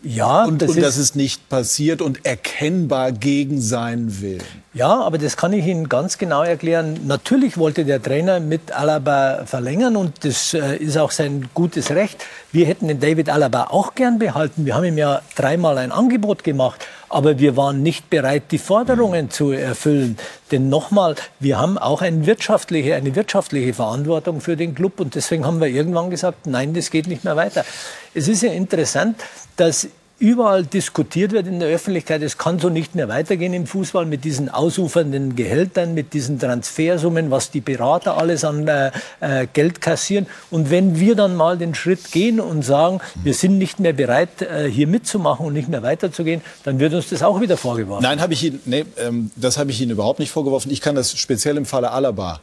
ja, 0.03 0.45
und, 0.45 0.61
das, 0.61 0.69
und 0.69 0.77
ist, 0.77 0.85
das 0.85 0.97
ist 0.97 1.15
nicht 1.17 1.49
passiert 1.49 2.01
und 2.01 2.25
erkennbar 2.25 3.11
gegen 3.11 3.59
seinen 3.59 4.21
Willen. 4.21 4.41
Ja, 4.73 5.01
aber 5.01 5.17
das 5.17 5.35
kann 5.35 5.51
ich 5.51 5.65
Ihnen 5.65 5.89
ganz 5.89 6.17
genau 6.17 6.43
erklären. 6.43 6.97
Natürlich 7.07 7.57
wollte 7.57 7.83
der 7.83 8.01
Trainer 8.01 8.39
mit 8.39 8.71
Alaba 8.71 9.43
verlängern 9.45 9.97
und 9.97 10.23
das 10.23 10.53
äh, 10.53 10.77
ist 10.77 10.97
auch 10.97 11.11
sein 11.11 11.49
gutes 11.53 11.91
Recht. 11.91 12.23
Wir 12.53 12.65
hätten 12.67 12.87
den 12.87 13.01
David 13.01 13.29
Alaba 13.29 13.65
auch 13.65 13.95
gern 13.95 14.17
behalten. 14.17 14.65
Wir 14.65 14.75
haben 14.75 14.85
ihm 14.85 14.97
ja 14.97 15.21
dreimal 15.35 15.77
ein 15.77 15.91
Angebot 15.91 16.45
gemacht 16.45 16.87
aber 17.11 17.39
wir 17.39 17.57
waren 17.57 17.83
nicht 17.83 18.09
bereit, 18.09 18.43
die 18.51 18.57
Forderungen 18.57 19.29
zu 19.29 19.51
erfüllen. 19.51 20.17
Denn 20.51 20.69
nochmal, 20.69 21.15
wir 21.39 21.59
haben 21.59 21.77
auch 21.77 22.01
eine 22.01 22.25
wirtschaftliche, 22.25 22.95
eine 22.95 23.15
wirtschaftliche 23.15 23.73
Verantwortung 23.73 24.41
für 24.41 24.57
den 24.57 24.75
Club 24.75 24.99
und 24.99 25.15
deswegen 25.15 25.45
haben 25.45 25.59
wir 25.59 25.67
irgendwann 25.67 26.09
gesagt, 26.09 26.47
nein, 26.47 26.73
das 26.73 26.91
geht 26.91 27.07
nicht 27.07 27.23
mehr 27.23 27.35
weiter. 27.35 27.65
Es 28.13 28.27
ist 28.27 28.43
ja 28.43 28.51
interessant, 28.51 29.21
dass 29.57 29.87
überall 30.21 30.63
diskutiert 30.63 31.31
wird 31.31 31.47
in 31.47 31.59
der 31.59 31.67
Öffentlichkeit, 31.69 32.21
es 32.21 32.37
kann 32.37 32.59
so 32.59 32.69
nicht 32.69 32.93
mehr 32.93 33.09
weitergehen 33.09 33.53
im 33.53 33.65
Fußball 33.65 34.05
mit 34.05 34.23
diesen 34.23 34.49
ausufernden 34.49 35.35
Gehältern, 35.35 35.95
mit 35.95 36.13
diesen 36.13 36.39
Transfersummen, 36.39 37.31
was 37.31 37.49
die 37.49 37.59
Berater 37.59 38.17
alles 38.17 38.43
an 38.43 38.67
äh, 38.67 38.91
äh, 39.19 39.47
Geld 39.51 39.81
kassieren. 39.81 40.27
Und 40.51 40.69
wenn 40.69 40.99
wir 40.99 41.15
dann 41.15 41.35
mal 41.35 41.57
den 41.57 41.73
Schritt 41.73 42.11
gehen 42.11 42.39
und 42.39 42.61
sagen, 42.61 43.01
wir 43.23 43.33
sind 43.33 43.57
nicht 43.57 43.79
mehr 43.79 43.93
bereit, 43.93 44.43
äh, 44.43 44.69
hier 44.69 44.85
mitzumachen 44.85 45.47
und 45.47 45.53
nicht 45.53 45.69
mehr 45.69 45.81
weiterzugehen, 45.81 46.41
dann 46.63 46.79
wird 46.79 46.93
uns 46.93 47.09
das 47.09 47.23
auch 47.23 47.41
wieder 47.41 47.57
vorgeworfen. 47.57 48.03
Nein, 48.03 48.21
habe 48.21 48.33
ich 48.33 48.43
Ihnen, 48.43 48.61
nee, 48.65 48.85
ähm, 48.97 49.31
das 49.35 49.57
habe 49.57 49.71
ich 49.71 49.81
Ihnen 49.81 49.91
überhaupt 49.91 50.19
nicht 50.19 50.31
vorgeworfen. 50.31 50.71
Ich 50.71 50.81
kann 50.81 50.93
das 50.93 51.17
speziell 51.17 51.57
im 51.57 51.65
Falle 51.65 51.89
Alaba 51.89 52.41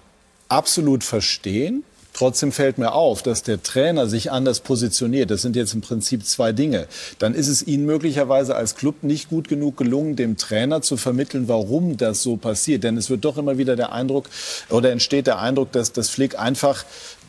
absolut 0.48 1.04
verstehen. 1.04 1.84
Trotzdem 2.18 2.50
fällt 2.50 2.78
mir 2.78 2.94
auf, 2.94 3.22
dass 3.22 3.44
der 3.44 3.62
Trainer 3.62 4.08
sich 4.08 4.32
anders 4.32 4.58
positioniert. 4.58 5.30
Das 5.30 5.42
sind 5.42 5.54
jetzt 5.54 5.72
im 5.72 5.82
Prinzip 5.82 6.26
zwei 6.26 6.50
Dinge. 6.50 6.88
Dann 7.20 7.32
ist 7.32 7.46
es 7.46 7.64
Ihnen 7.64 7.86
möglicherweise 7.86 8.56
als 8.56 8.74
Club 8.74 9.04
nicht 9.04 9.28
gut 9.28 9.46
genug 9.46 9.76
gelungen, 9.76 10.16
dem 10.16 10.36
Trainer 10.36 10.82
zu 10.82 10.96
vermitteln, 10.96 11.46
warum 11.46 11.96
das 11.96 12.20
so 12.24 12.36
passiert. 12.36 12.82
Denn 12.82 12.96
es 12.96 13.08
wird 13.08 13.24
doch 13.24 13.38
immer 13.38 13.56
wieder 13.56 13.76
der 13.76 13.92
Eindruck 13.92 14.28
oder 14.68 14.90
entsteht 14.90 15.28
der 15.28 15.38
Eindruck, 15.38 15.70
dass 15.70 15.92
das 15.92 16.08
Flick 16.08 16.36
einfach 16.36 16.84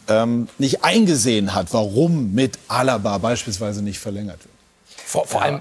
ähm, 0.08 0.47
nicht 0.58 0.84
eingesehen 0.84 1.54
hat, 1.54 1.67
warum 1.71 2.34
mit 2.34 2.58
Alaba 2.67 3.19
beispielsweise 3.19 3.84
nicht 3.84 3.99
verlängert 3.99 4.39
wird. 4.39 4.56
Vor, 5.06 5.28
vor 5.28 5.43
allem 5.43 5.60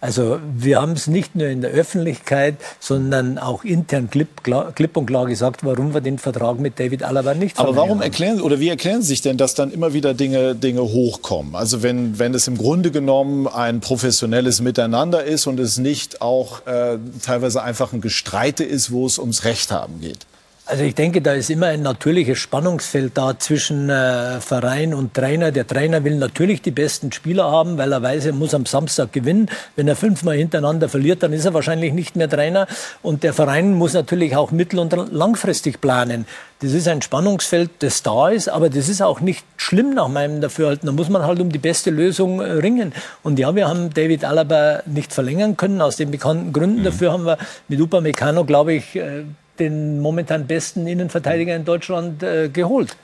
also 0.00 0.40
wir 0.56 0.80
haben 0.80 0.92
es 0.92 1.06
nicht 1.06 1.36
nur 1.36 1.46
in 1.46 1.60
der 1.60 1.70
Öffentlichkeit, 1.70 2.56
sondern 2.80 3.38
auch 3.38 3.64
intern 3.64 4.10
klipp, 4.10 4.42
klar, 4.42 4.72
klipp 4.72 4.96
und 4.96 5.06
klar 5.06 5.26
gesagt, 5.26 5.64
warum 5.64 5.94
wir 5.94 6.00
den 6.00 6.18
Vertrag 6.18 6.58
mit 6.58 6.80
David 6.80 7.02
Alaba 7.02 7.34
nicht 7.34 7.58
Aber 7.58 7.76
warum 7.76 8.02
erklären 8.02 8.40
oder 8.40 8.58
wie 8.58 8.68
erklären 8.68 9.02
Sie 9.02 9.08
sich 9.08 9.22
denn, 9.22 9.36
dass 9.36 9.54
dann 9.54 9.70
immer 9.70 9.92
wieder 9.92 10.14
Dinge, 10.14 10.54
Dinge 10.54 10.82
hochkommen? 10.82 11.54
Also 11.54 11.82
wenn, 11.82 12.18
wenn 12.18 12.34
es 12.34 12.48
im 12.48 12.58
Grunde 12.58 12.90
genommen 12.90 13.46
ein 13.46 13.80
professionelles 13.80 14.60
Miteinander 14.60 15.24
ist 15.24 15.46
und 15.46 15.60
es 15.60 15.78
nicht 15.78 16.20
auch 16.22 16.66
äh, 16.66 16.98
teilweise 17.22 17.62
einfach 17.62 17.92
ein 17.92 18.00
Gestreite 18.00 18.64
ist, 18.64 18.90
wo 18.90 19.06
es 19.06 19.18
ums 19.18 19.44
Recht 19.44 19.70
haben 19.70 20.00
geht. 20.00 20.26
Also 20.68 20.82
ich 20.82 20.96
denke, 20.96 21.22
da 21.22 21.32
ist 21.32 21.48
immer 21.48 21.68
ein 21.68 21.82
natürliches 21.82 22.38
Spannungsfeld 22.38 23.16
da 23.16 23.38
zwischen 23.38 23.88
äh, 23.88 24.40
Verein 24.40 24.94
und 24.94 25.14
Trainer. 25.14 25.52
Der 25.52 25.64
Trainer 25.64 26.02
will 26.02 26.16
natürlich 26.16 26.60
die 26.60 26.72
besten 26.72 27.12
Spieler 27.12 27.48
haben, 27.48 27.78
weil 27.78 27.92
er 27.92 28.02
weiß, 28.02 28.26
er 28.26 28.32
muss 28.32 28.52
am 28.52 28.66
Samstag 28.66 29.12
gewinnen. 29.12 29.48
Wenn 29.76 29.86
er 29.86 29.94
fünfmal 29.94 30.36
hintereinander 30.36 30.88
verliert, 30.88 31.22
dann 31.22 31.32
ist 31.32 31.44
er 31.44 31.54
wahrscheinlich 31.54 31.92
nicht 31.92 32.16
mehr 32.16 32.28
Trainer. 32.28 32.66
Und 33.00 33.22
der 33.22 33.32
Verein 33.32 33.74
muss 33.74 33.92
natürlich 33.92 34.34
auch 34.34 34.50
mittel- 34.50 34.80
und 34.80 34.92
langfristig 35.12 35.80
planen. 35.80 36.26
Das 36.58 36.72
ist 36.72 36.88
ein 36.88 37.00
Spannungsfeld, 37.00 37.70
das 37.78 38.02
da 38.02 38.30
ist, 38.30 38.48
aber 38.48 38.68
das 38.68 38.88
ist 38.88 39.02
auch 39.02 39.20
nicht 39.20 39.44
schlimm 39.56 39.94
nach 39.94 40.08
meinem 40.08 40.40
Dafürhalten. 40.40 40.86
Da 40.86 40.92
muss 40.92 41.08
man 41.08 41.22
halt 41.22 41.38
um 41.38 41.52
die 41.52 41.58
beste 41.58 41.90
Lösung 41.90 42.40
äh, 42.40 42.50
ringen. 42.50 42.92
Und 43.22 43.38
ja, 43.38 43.54
wir 43.54 43.68
haben 43.68 43.94
David 43.94 44.24
Alaba 44.24 44.82
nicht 44.84 45.12
verlängern 45.12 45.56
können, 45.56 45.80
aus 45.80 45.94
den 45.94 46.10
bekannten 46.10 46.52
Gründen. 46.52 46.80
Mhm. 46.80 46.84
Dafür 46.84 47.12
haben 47.12 47.24
wir 47.24 47.38
mit 47.68 47.80
Upamecano, 47.80 48.44
glaube 48.44 48.72
ich, 48.72 48.96
äh, 48.96 49.26
den 49.58 50.00
momentan 50.00 50.46
besten 50.46 50.86
Innenverteidiger 50.86 51.54
in 51.54 51.64
Deutschland 51.64 52.22
äh, 52.22 52.48
geholt. 52.48 52.96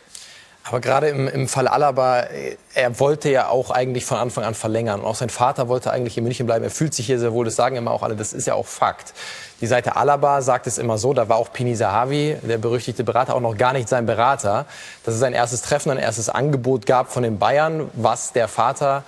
Aber 0.65 0.81
gerade 0.81 1.09
im, 1.09 1.27
im 1.27 1.49
Fall 1.49 1.67
Alaba, 1.67 2.21
äh, 2.21 2.57
er 2.75 3.01
wollte 3.01 3.31
ja 3.31 3.49
auch 3.49 3.71
eigentlich 3.71 4.05
von 4.05 4.19
Anfang 4.19 4.45
an 4.45 4.55
verlängern. 4.55 5.01
Und 5.01 5.07
auch 5.07 5.17
sein 5.17 5.31
Vater 5.31 5.69
wollte 5.69 5.91
eigentlich 5.91 6.17
in 6.17 6.25
München 6.25 6.47
bleiben. 6.47 6.65
Er 6.65 6.71
fühlt 6.71 6.95
sich 6.95 7.07
hier 7.07 7.19
sehr 7.19 7.33
wohl, 7.33 7.45
das 7.45 7.57
sagen 7.57 7.77
immer 7.77 7.91
auch 7.91 8.03
alle, 8.03 8.15
das 8.15 8.33
ist 8.33 8.47
ja 8.47 8.55
auch 8.55 8.67
Fakt. 8.67 9.12
Die 9.61 9.67
Seite 9.67 9.97
Alaba 9.97 10.43
sagt 10.43 10.67
es 10.67 10.79
immer 10.79 10.99
so, 10.99 11.12
da 11.12 11.29
war 11.29 11.37
auch 11.37 11.53
Pini 11.53 11.75
Sahavi, 11.75 12.37
der 12.43 12.59
berüchtigte 12.59 13.05
Berater, 13.05 13.35
auch 13.35 13.41
noch 13.41 13.57
gar 13.57 13.73
nicht 13.73 13.88
sein 13.88 14.07
Berater, 14.07 14.67
dass 15.05 15.15
es 15.15 15.23
ein 15.23 15.35
erstes 15.35 15.62
Treffen, 15.62 15.91
ein 15.91 15.99
erstes 15.99 16.29
Angebot 16.29 16.87
gab 16.87 17.12
von 17.12 17.23
den 17.23 17.38
Bayern, 17.38 17.88
was 17.95 18.33
der 18.33 18.49
Vater 18.49 19.05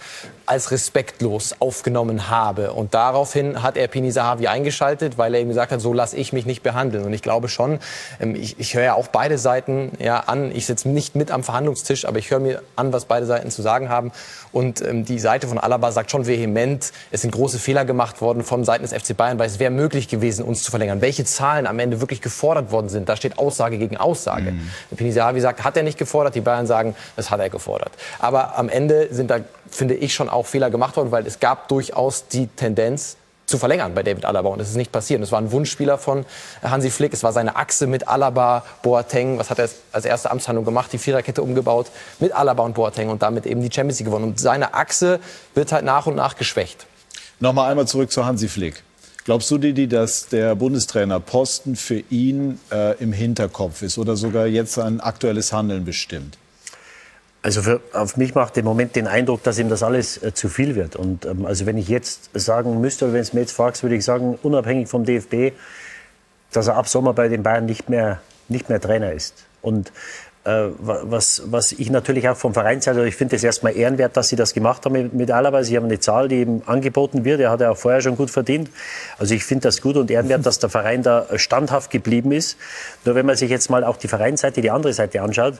als 0.47 0.71
respektlos 0.71 1.55
aufgenommen 1.59 2.29
habe. 2.29 2.73
Und 2.73 2.95
daraufhin 2.95 3.63
hat 3.63 3.77
er 3.77 3.89
Pini 3.89 4.11
Sahavi 4.11 4.47
eingeschaltet, 4.47 5.19
weil 5.19 5.35
er 5.35 5.41
ihm 5.41 5.49
gesagt 5.49 5.73
hat, 5.73 5.81
so 5.81 5.93
lasse 5.93 6.17
ich 6.17 6.33
mich 6.33 6.47
nicht 6.47 6.63
behandeln. 6.63 7.05
Und 7.05 7.13
ich 7.13 7.23
glaube 7.23 7.49
schon, 7.49 7.79
ähm, 8.21 8.35
ich, 8.35 8.59
ich 8.59 8.75
höre 8.75 8.83
ja 8.83 8.95
auch 8.95 9.09
beide 9.09 9.39
Seiten 9.39 9.93
ja, 9.99 10.21
an. 10.21 10.55
Ich 10.55 10.67
sitze 10.67 10.89
nicht 10.89 11.17
mit 11.17 11.31
am 11.31 11.43
Verhandlungstisch, 11.43 12.05
aber 12.07 12.19
ich 12.19 12.31
höre 12.31 12.41
mir 12.41 12.63
an, 12.77 12.93
was 12.93 13.07
beide 13.07 13.27
Seiten 13.27 13.51
zu 13.51 13.63
sagen 13.63 13.89
haben. 13.89 14.13
Und 14.53 14.83
ähm, 14.83 15.05
die 15.05 15.19
Seite 15.19 15.49
von 15.49 15.59
Alaba 15.59 15.93
sagt 15.93 16.11
schon 16.11 16.27
vehement, 16.27 16.93
es 17.11 17.23
sind 17.23 17.31
große 17.31 17.59
Fehler 17.59 17.85
gemacht 17.85 18.21
worden 18.21 18.45
von 18.45 18.65
Seiten 18.65 18.83
des 18.83 18.93
FC 18.93 19.17
Bayern, 19.17 19.39
weil 19.39 19.47
es 19.47 19.59
wäre 19.59 19.71
möglich 19.71 20.09
gewesen, 20.09 20.45
uns 20.45 20.63
zu 20.63 20.71
verlängern. 20.71 21.01
Welche 21.01 21.25
Zahlen 21.25 21.67
am 21.67 21.79
Ende 21.79 22.01
wirklich 22.01 22.21
gefordert 22.21 22.71
worden 22.71 22.89
sind, 22.89 23.09
da 23.09 23.17
steht 23.17 23.39
Aussage 23.39 23.79
gegen 23.79 23.97
Aussage. 23.97 24.53
Mhm. 24.53 24.71
Pini 24.97 25.13
Sahavi 25.13 25.41
sagt, 25.41 25.65
hat 25.65 25.77
er 25.77 25.83
nicht 25.83 25.99
gefordert, 25.99 26.35
die 26.35 26.41
Bayern 26.41 26.67
sagen, 26.67 26.95
das 27.17 27.31
hat 27.31 27.41
er 27.41 27.51
gefordert. 27.51 27.93
Aber 28.19 28.57
am 28.59 28.69
Ende 28.69 29.09
sind 29.11 29.31
da, 29.31 29.41
finde 29.77 29.95
ich, 29.95 30.15
schon 30.15 30.29
auch 30.29 30.47
Fehler 30.47 30.71
gemacht 30.71 30.97
worden, 30.97 31.11
weil 31.11 31.27
es 31.27 31.41
gab 31.41 31.69
durchaus 31.69 32.29
die 32.29 32.47
Tendenz, 32.47 33.17
zu 33.47 33.59
verlängern 33.59 33.95
bei 33.95 34.03
David 34.03 34.25
Alaba. 34.25 34.49
Und 34.49 34.59
das 34.59 34.71
ist 34.71 34.77
nicht 34.77 34.93
passiert. 34.93 35.23
Es 35.23 35.33
war 35.33 35.41
ein 35.41 35.53
Wunschspieler 35.53 35.99
von 35.99 36.25
Hansi 36.63 36.91
Flick. 36.91 37.13
Es 37.13 37.23
war 37.23 37.33
seine 37.33 37.57
Achse 37.57 37.87
mit 37.87 38.09
Alaba, 38.09 38.65
Boateng. 38.83 39.39
Was 39.39 39.51
hat 39.51 39.59
er 39.59 39.69
als 39.93 40.05
erste 40.05 40.31
Amtshandlung 40.31 40.65
gemacht? 40.65 40.93
Die 40.93 40.99
Viererkette 40.99 41.43
umgebaut 41.43 41.89
mit 42.21 42.33
Alaba 42.33 42.63
und 42.63 42.75
Boateng 42.75 43.11
und 43.11 43.23
damit 43.23 43.47
eben 43.47 43.61
die 43.61 43.71
Champions 43.73 43.99
League 43.99 44.07
gewonnen. 44.07 44.25
Und 44.25 44.41
seine 44.41 44.75
Achse 44.75 45.21
wird 45.55 45.73
halt 45.73 45.85
nach 45.85 46.07
und 46.07 46.17
nach 46.17 46.37
geschwächt. 46.37 46.87
Nochmal 47.41 47.71
einmal 47.71 47.87
zurück 47.87 48.11
zu 48.11 48.25
Hansi 48.25 48.49
Flick. 48.49 48.83
Glaubst 49.25 49.51
du, 49.51 49.59
Didi, 49.59 49.89
dass 49.89 50.29
der 50.29 50.55
Bundestrainer 50.55 51.19
Posten 51.19 51.77
für 51.77 52.03
ihn 52.11 52.61
äh, 52.71 52.97
im 52.99 53.13
Hinterkopf 53.13 53.81
ist 53.83 53.97
oder 53.97 54.17
sogar 54.17 54.47
jetzt 54.47 54.75
sein 54.75 55.01
aktuelles 55.01 55.53
Handeln 55.53 55.85
bestimmt? 55.85 56.37
Also 57.45 57.61
für, 57.61 57.83
auf 57.93 58.17
mich 58.17 58.35
macht 58.35 58.57
im 58.57 58.65
Moment 58.65 58.97
den 58.97 59.07
Eindruck, 59.07 59.43
dass 59.43 59.59
ihm 59.59 59.69
das 59.69 59.83
alles 59.83 60.23
äh, 60.23 60.33
zu 60.33 60.49
viel 60.49 60.77
wird. 60.77 60.97
Und 60.97 61.27
ähm, 61.27 61.45
also 61.45 61.67
wenn 61.67 61.77
ich 61.77 61.89
jetzt 61.89 62.31
sagen 62.33 62.81
müsste, 62.81 63.05
oder 63.05 63.13
wenn 63.13 63.21
es 63.21 63.35
mir 63.35 63.41
jetzt 63.41 63.53
fragst, 63.53 63.83
würde 63.83 63.97
ich 63.97 64.05
sagen, 64.05 64.39
unabhängig 64.43 64.89
vom 64.89 65.05
DFB, 65.05 65.53
dass 66.53 66.69
er 66.69 66.77
ab 66.77 66.89
Sommer 66.89 67.13
bei 67.13 67.29
den 67.29 67.43
Bayern 67.43 67.67
nicht 67.67 67.91
mehr, 67.91 68.23
nicht 68.49 68.71
mehr 68.71 68.81
Trainer 68.81 69.13
ist. 69.13 69.45
Und 69.61 69.93
äh, 70.45 70.69
was, 70.79 71.43
was 71.47 71.73
ich 71.73 71.91
natürlich 71.91 72.29
auch 72.31 72.37
vom 72.37 72.55
Vereinsseite, 72.55 72.99
also 72.99 73.09
ich 73.09 73.17
finde 73.17 73.37
es 73.37 73.45
erstmal 73.45 73.77
ehrenwert, 73.77 74.17
dass 74.17 74.29
sie 74.29 74.37
das 74.37 74.55
gemacht 74.55 74.85
haben 74.87 74.93
mit, 74.93 75.13
mit 75.13 75.31
Alaba. 75.31 75.65
Sie 75.65 75.77
haben 75.77 75.85
eine 75.85 76.01
Zahl, 76.01 76.29
die 76.29 76.41
ihm 76.41 76.63
angeboten 76.65 77.27
wird. 77.27 77.41
Er 77.41 77.51
hat 77.51 77.61
ja 77.61 77.71
auch 77.71 77.77
vorher 77.77 78.01
schon 78.01 78.17
gut 78.17 78.31
verdient. 78.31 78.71
Also 79.19 79.35
ich 79.35 79.45
finde 79.45 79.63
das 79.63 79.83
gut 79.83 79.97
und 79.97 80.11
ehrenwert, 80.11 80.47
dass 80.47 80.59
der 80.59 80.71
Verein 80.71 81.03
da 81.03 81.27
standhaft 81.37 81.91
geblieben 81.91 82.33
ist. 82.33 82.57
Nur 83.05 83.15
wenn 83.15 83.27
man 83.27 83.37
sich 83.37 83.51
jetzt 83.51 83.69
mal 83.69 83.85
auch 83.85 83.99
die 83.99 84.09
Vereinsseite, 84.09 84.63
die 84.63 84.71
andere 84.71 84.93
Seite 84.93 85.21
anschaut, 85.23 85.55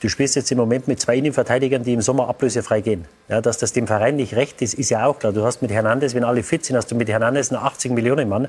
Du 0.00 0.08
spielst 0.08 0.36
jetzt 0.36 0.52
im 0.52 0.58
Moment 0.58 0.86
mit 0.86 1.00
zwei 1.00 1.16
Innenverteidigern, 1.16 1.82
die 1.82 1.92
im 1.92 2.02
Sommer 2.02 2.28
ablösefrei 2.28 2.82
gehen. 2.82 3.06
Ja, 3.28 3.40
dass 3.40 3.58
das 3.58 3.72
dem 3.72 3.88
Verein 3.88 4.14
nicht 4.14 4.36
recht 4.36 4.62
ist, 4.62 4.74
ist 4.74 4.90
ja 4.90 5.04
auch 5.04 5.18
klar. 5.18 5.32
Du 5.32 5.42
hast 5.42 5.60
mit 5.60 5.72
Hernandez, 5.72 6.14
wenn 6.14 6.22
alle 6.22 6.44
fit 6.44 6.64
sind, 6.64 6.76
hast 6.76 6.92
du 6.92 6.94
mit 6.94 7.08
Hernandez 7.08 7.50
einen 7.50 7.60
80 7.60 7.90
Millionen 7.92 8.28
Mann, 8.28 8.46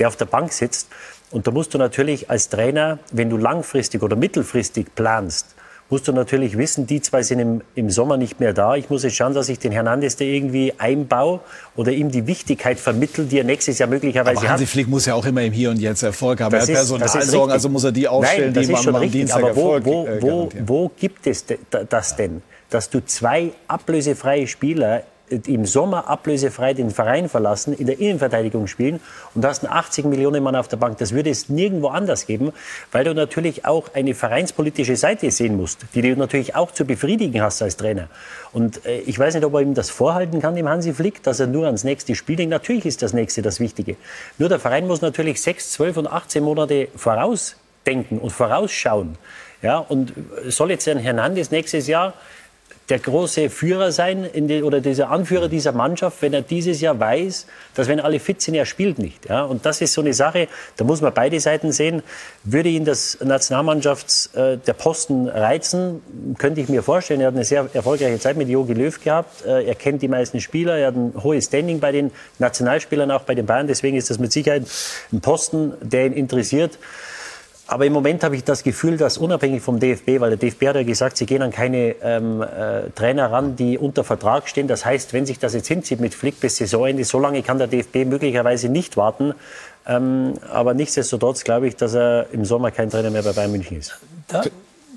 der 0.00 0.08
auf 0.08 0.16
der 0.16 0.24
Bank 0.24 0.52
sitzt. 0.52 0.88
Und 1.30 1.46
da 1.46 1.52
musst 1.52 1.72
du 1.72 1.78
natürlich 1.78 2.30
als 2.30 2.48
Trainer, 2.48 2.98
wenn 3.12 3.30
du 3.30 3.36
langfristig 3.36 4.02
oder 4.02 4.16
mittelfristig 4.16 4.92
planst, 4.96 5.54
musst 5.90 6.06
du 6.06 6.12
natürlich 6.12 6.58
wissen, 6.58 6.86
die 6.86 7.00
zwei 7.00 7.22
sind 7.22 7.38
im, 7.38 7.62
im 7.74 7.90
Sommer 7.90 8.16
nicht 8.16 8.40
mehr 8.40 8.52
da. 8.52 8.76
Ich 8.76 8.90
muss 8.90 9.04
jetzt 9.04 9.16
schauen, 9.16 9.32
dass 9.34 9.48
ich 9.48 9.58
den 9.58 9.72
Hernandez 9.72 10.16
da 10.16 10.24
irgendwie 10.24 10.74
einbaue 10.76 11.40
oder 11.76 11.92
ihm 11.92 12.10
die 12.10 12.26
Wichtigkeit 12.26 12.78
vermittle, 12.78 13.24
die 13.24 13.38
er 13.38 13.44
nächstes 13.44 13.78
Jahr 13.78 13.88
möglicherweise 13.88 14.40
aber 14.40 14.48
Hansi 14.50 14.64
hat. 14.64 14.70
Flick 14.70 14.88
muss 14.88 15.06
ja 15.06 15.14
auch 15.14 15.24
immer 15.24 15.42
im 15.42 15.52
Hier 15.52 15.70
und 15.70 15.78
Jetzt 15.78 16.02
Erfolg 16.02 16.40
haben. 16.40 16.52
Das 16.52 16.68
er 16.68 16.74
hat 16.74 16.80
Personalsorgen, 16.80 17.52
also 17.52 17.68
muss 17.68 17.84
er 17.84 17.92
die 17.92 18.06
aufstellen, 18.06 18.52
Nein, 18.52 18.66
die 18.66 18.72
ihm 18.72 18.94
am 18.94 19.10
Dienstag 19.10 19.42
aber 19.42 19.56
wo, 19.56 19.74
Erfolg 19.74 19.84
wo, 19.86 20.06
äh, 20.06 20.22
wo, 20.22 20.48
wo 20.66 20.90
gibt 20.98 21.26
es 21.26 21.44
das 21.88 22.16
denn, 22.16 22.42
dass 22.68 22.90
du 22.90 23.04
zwei 23.04 23.52
ablösefreie 23.66 24.46
Spieler 24.46 25.04
im 25.30 25.66
Sommer 25.66 26.08
ablösefrei 26.08 26.74
den 26.74 26.90
Verein 26.90 27.28
verlassen, 27.28 27.72
in 27.72 27.86
der 27.86 27.98
Innenverteidigung 27.98 28.66
spielen 28.66 29.00
und 29.34 29.44
hast 29.44 29.64
einen 29.64 29.72
80 29.72 30.06
Millionen 30.06 30.42
Mann 30.42 30.56
auf 30.56 30.68
der 30.68 30.76
Bank. 30.76 30.98
Das 30.98 31.12
würde 31.12 31.30
es 31.30 31.48
nirgendwo 31.48 31.88
anders 31.88 32.26
geben, 32.26 32.52
weil 32.92 33.04
du 33.04 33.14
natürlich 33.14 33.64
auch 33.64 33.94
eine 33.94 34.14
vereinspolitische 34.14 34.96
Seite 34.96 35.30
sehen 35.30 35.56
musst, 35.56 35.80
die 35.94 36.02
du 36.02 36.16
natürlich 36.16 36.54
auch 36.54 36.70
zu 36.70 36.84
befriedigen 36.84 37.42
hast 37.42 37.62
als 37.62 37.76
Trainer. 37.76 38.08
Und 38.52 38.84
äh, 38.86 39.00
ich 39.00 39.18
weiß 39.18 39.34
nicht, 39.34 39.44
ob 39.44 39.54
er 39.54 39.60
ihm 39.60 39.74
das 39.74 39.90
vorhalten 39.90 40.40
kann, 40.40 40.56
dem 40.56 40.68
Hansi 40.68 40.92
Flick, 40.92 41.22
dass 41.22 41.40
er 41.40 41.46
nur 41.46 41.66
ans 41.66 41.84
nächste 41.84 42.14
Spiel 42.14 42.36
denkt. 42.36 42.50
Natürlich 42.50 42.86
ist 42.86 43.02
das 43.02 43.12
nächste 43.12 43.42
das 43.42 43.60
Wichtige. 43.60 43.96
Nur 44.38 44.48
der 44.48 44.58
Verein 44.58 44.86
muss 44.86 45.00
natürlich 45.00 45.40
6, 45.42 45.72
12 45.72 45.96
und 45.98 46.06
18 46.06 46.42
Monate 46.42 46.88
vorausdenken 46.96 48.18
und 48.18 48.30
vorausschauen. 48.30 49.16
Ja, 49.60 49.78
und 49.78 50.12
soll 50.46 50.70
jetzt 50.70 50.86
ein 50.86 50.98
Hernandez 50.98 51.50
nächstes 51.50 51.88
Jahr 51.88 52.14
der 52.88 52.98
große 52.98 53.50
Führer 53.50 53.92
sein 53.92 54.28
die, 54.34 54.62
oder 54.62 54.80
dieser 54.80 55.10
Anführer 55.10 55.48
dieser 55.48 55.72
Mannschaft, 55.72 56.22
wenn 56.22 56.32
er 56.32 56.42
dieses 56.42 56.80
Jahr 56.80 56.98
weiß, 56.98 57.46
dass 57.74 57.86
wenn 57.88 58.00
alle 58.00 58.18
fit 58.18 58.40
sind, 58.40 58.54
er 58.54 58.64
spielt 58.64 58.98
nicht. 58.98 59.28
Ja? 59.28 59.42
Und 59.44 59.66
das 59.66 59.80
ist 59.80 59.92
so 59.92 60.00
eine 60.00 60.14
Sache, 60.14 60.48
da 60.76 60.84
muss 60.84 61.00
man 61.00 61.12
beide 61.12 61.38
Seiten 61.38 61.72
sehen. 61.72 62.02
Würde 62.44 62.70
ihn 62.70 62.84
das 62.84 63.18
Nationalmannschafts 63.22 64.34
äh, 64.34 64.56
der 64.56 64.72
Posten 64.72 65.28
reizen, 65.28 66.02
könnte 66.38 66.60
ich 66.60 66.68
mir 66.68 66.82
vorstellen. 66.82 67.20
Er 67.20 67.28
hat 67.28 67.34
eine 67.34 67.44
sehr 67.44 67.68
erfolgreiche 67.72 68.18
Zeit 68.18 68.36
mit 68.36 68.48
Jogi 68.48 68.72
Löw 68.72 68.98
gehabt. 69.02 69.44
Äh, 69.44 69.64
er 69.66 69.74
kennt 69.74 70.00
die 70.00 70.08
meisten 70.08 70.40
Spieler, 70.40 70.78
er 70.78 70.88
hat 70.88 70.96
ein 70.96 71.12
hohes 71.22 71.46
Standing 71.46 71.80
bei 71.80 71.92
den 71.92 72.10
Nationalspielern, 72.38 73.10
auch 73.10 73.22
bei 73.22 73.34
den 73.34 73.44
Bayern. 73.44 73.66
Deswegen 73.66 73.96
ist 73.96 74.08
das 74.08 74.18
mit 74.18 74.32
Sicherheit 74.32 74.62
ein 75.12 75.20
Posten, 75.20 75.74
der 75.82 76.06
ihn 76.06 76.14
interessiert. 76.14 76.78
Aber 77.68 77.84
im 77.84 77.92
Moment 77.92 78.24
habe 78.24 78.34
ich 78.34 78.44
das 78.44 78.62
Gefühl, 78.62 78.96
dass 78.96 79.18
unabhängig 79.18 79.62
vom 79.62 79.78
DFB, 79.78 80.20
weil 80.20 80.30
der 80.30 80.38
DFB 80.38 80.68
hat 80.68 80.76
ja 80.76 80.82
gesagt, 80.84 81.18
sie 81.18 81.26
gehen 81.26 81.42
an 81.42 81.50
keine 81.50 81.96
ähm, 82.02 82.40
äh, 82.40 82.88
Trainer 82.94 83.30
ran, 83.30 83.56
die 83.56 83.76
unter 83.76 84.04
Vertrag 84.04 84.48
stehen. 84.48 84.68
Das 84.68 84.86
heißt, 84.86 85.12
wenn 85.12 85.26
sich 85.26 85.38
das 85.38 85.52
jetzt 85.52 85.68
hinzieht 85.68 86.00
mit 86.00 86.14
Flick 86.14 86.40
bis 86.40 86.56
Saisonende, 86.56 87.04
so 87.04 87.18
lange 87.18 87.42
kann 87.42 87.58
der 87.58 87.66
DFB 87.66 88.06
möglicherweise 88.06 88.70
nicht 88.70 88.96
warten. 88.96 89.34
Ähm, 89.86 90.34
aber 90.50 90.72
nichtsdestotrotz 90.72 91.44
glaube 91.44 91.68
ich, 91.68 91.76
dass 91.76 91.94
er 91.94 92.28
im 92.32 92.46
Sommer 92.46 92.70
kein 92.70 92.88
Trainer 92.88 93.10
mehr 93.10 93.22
bei 93.22 93.32
Bayern 93.32 93.52
München 93.52 93.78
ist. 93.78 93.98
Da, 94.28 94.42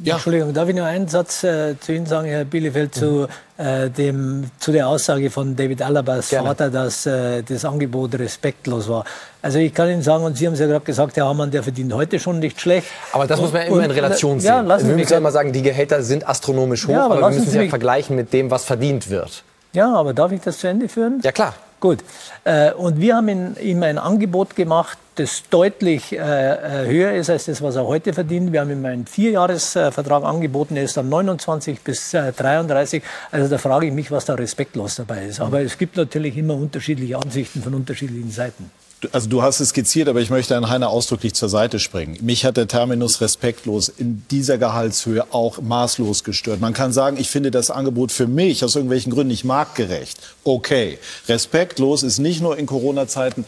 ja. 0.03 0.15
Entschuldigung, 0.15 0.53
darf 0.53 0.67
ich 0.69 0.75
noch 0.75 0.85
einen 0.85 1.07
Satz 1.07 1.43
äh, 1.43 1.79
zu 1.79 1.93
Ihnen 1.93 2.05
sagen, 2.05 2.27
Herr 2.27 2.45
Bielefeld, 2.45 2.95
zu, 2.95 3.27
äh, 3.57 3.89
dem, 3.89 4.49
zu 4.59 4.71
der 4.71 4.87
Aussage 4.87 5.29
von 5.29 5.55
David 5.55 5.81
Alabas 5.81 6.29
Gerne. 6.29 6.47
Vater, 6.47 6.69
dass 6.69 7.05
äh, 7.05 7.43
das 7.43 7.65
Angebot 7.65 8.15
respektlos 8.15 8.89
war. 8.89 9.05
Also 9.41 9.59
ich 9.59 9.73
kann 9.73 9.89
Ihnen 9.89 10.01
sagen, 10.01 10.23
und 10.23 10.37
Sie 10.37 10.45
haben 10.47 10.53
es 10.53 10.59
ja 10.59 10.67
gerade 10.67 10.85
gesagt, 10.85 11.17
Herr 11.17 11.27
Hamann, 11.27 11.51
der 11.51 11.63
verdient 11.63 11.93
heute 11.93 12.19
schon 12.19 12.39
nicht 12.39 12.59
schlecht. 12.59 12.87
Aber 13.13 13.27
das 13.27 13.39
und, 13.39 13.45
muss 13.45 13.53
man 13.53 13.67
immer 13.67 13.83
in 13.83 13.91
Relation 13.91 14.39
sehen. 14.39 14.47
Ja, 14.47 14.61
lassen 14.61 14.87
wir 14.87 14.95
müssen 14.95 15.11
ja 15.11 15.17
immer 15.17 15.31
sagen, 15.31 15.53
die 15.53 15.61
Gehälter 15.61 16.03
sind 16.03 16.27
astronomisch 16.27 16.87
hoch, 16.87 16.91
ja, 16.91 17.05
aber, 17.05 17.17
aber 17.17 17.29
wir 17.29 17.39
müssen 17.39 17.51
sie 17.51 17.59
ja 17.59 17.69
vergleichen 17.69 18.15
mit 18.15 18.33
dem, 18.33 18.51
was 18.51 18.65
verdient 18.65 19.09
wird. 19.09 19.43
Ja, 19.73 19.93
aber 19.93 20.13
darf 20.13 20.31
ich 20.31 20.41
das 20.41 20.59
zu 20.59 20.67
Ende 20.67 20.89
führen? 20.89 21.21
Ja, 21.23 21.31
klar. 21.31 21.55
Gut. 21.79 21.99
Äh, 22.43 22.71
und 22.73 23.01
wir 23.01 23.15
haben 23.15 23.55
ihm 23.57 23.83
ein 23.83 23.97
Angebot 23.97 24.55
gemacht, 24.55 24.97
das 25.21 25.43
deutlich 25.49 26.13
äh, 26.13 26.17
äh, 26.17 26.87
höher 26.87 27.13
ist 27.13 27.29
als 27.29 27.45
das, 27.45 27.61
was 27.61 27.75
er 27.75 27.85
heute 27.85 28.13
verdient. 28.13 28.51
Wir 28.51 28.61
haben 28.61 28.71
ihm 28.71 28.83
einen 28.85 29.05
Vierjahresvertrag 29.05 30.23
angeboten, 30.23 30.75
er 30.75 30.83
ist 30.83 30.97
dann 30.97 31.09
29 31.09 31.81
bis 31.81 32.11
33. 32.11 33.03
Also 33.31 33.47
da 33.47 33.57
frage 33.57 33.87
ich 33.87 33.93
mich, 33.93 34.11
was 34.11 34.25
da 34.25 34.33
respektlos 34.33 34.95
dabei 34.95 35.25
ist. 35.25 35.39
Aber 35.39 35.61
es 35.61 35.77
gibt 35.77 35.95
natürlich 35.95 36.37
immer 36.37 36.55
unterschiedliche 36.55 37.17
Ansichten 37.17 37.61
von 37.61 37.73
unterschiedlichen 37.75 38.31
Seiten. 38.31 38.71
Also 39.11 39.29
du 39.29 39.41
hast 39.41 39.59
es 39.59 39.69
skizziert, 39.69 40.07
aber 40.09 40.21
ich 40.21 40.29
möchte 40.29 40.53
Herrn 40.53 40.69
Heiner 40.69 40.89
ausdrücklich 40.89 41.33
zur 41.33 41.49
Seite 41.49 41.79
springen. 41.79 42.17
Mich 42.21 42.45
hat 42.45 42.57
der 42.57 42.67
Terminus 42.67 43.19
respektlos 43.19 43.89
in 43.89 44.23
dieser 44.29 44.59
Gehaltshöhe 44.59 45.25
auch 45.33 45.59
maßlos 45.59 46.23
gestört. 46.23 46.61
Man 46.61 46.73
kann 46.73 46.93
sagen, 46.93 47.17
ich 47.17 47.29
finde 47.29 47.49
das 47.49 47.71
Angebot 47.71 48.11
für 48.11 48.27
mich 48.27 48.63
aus 48.63 48.75
irgendwelchen 48.75 49.11
Gründen 49.11 49.29
nicht 49.29 49.43
marktgerecht. 49.43 50.19
Okay. 50.43 50.99
Respektlos 51.27 52.03
ist 52.03 52.19
nicht 52.19 52.41
nur 52.41 52.57
in 52.59 52.67
Corona-Zeiten 52.67 53.45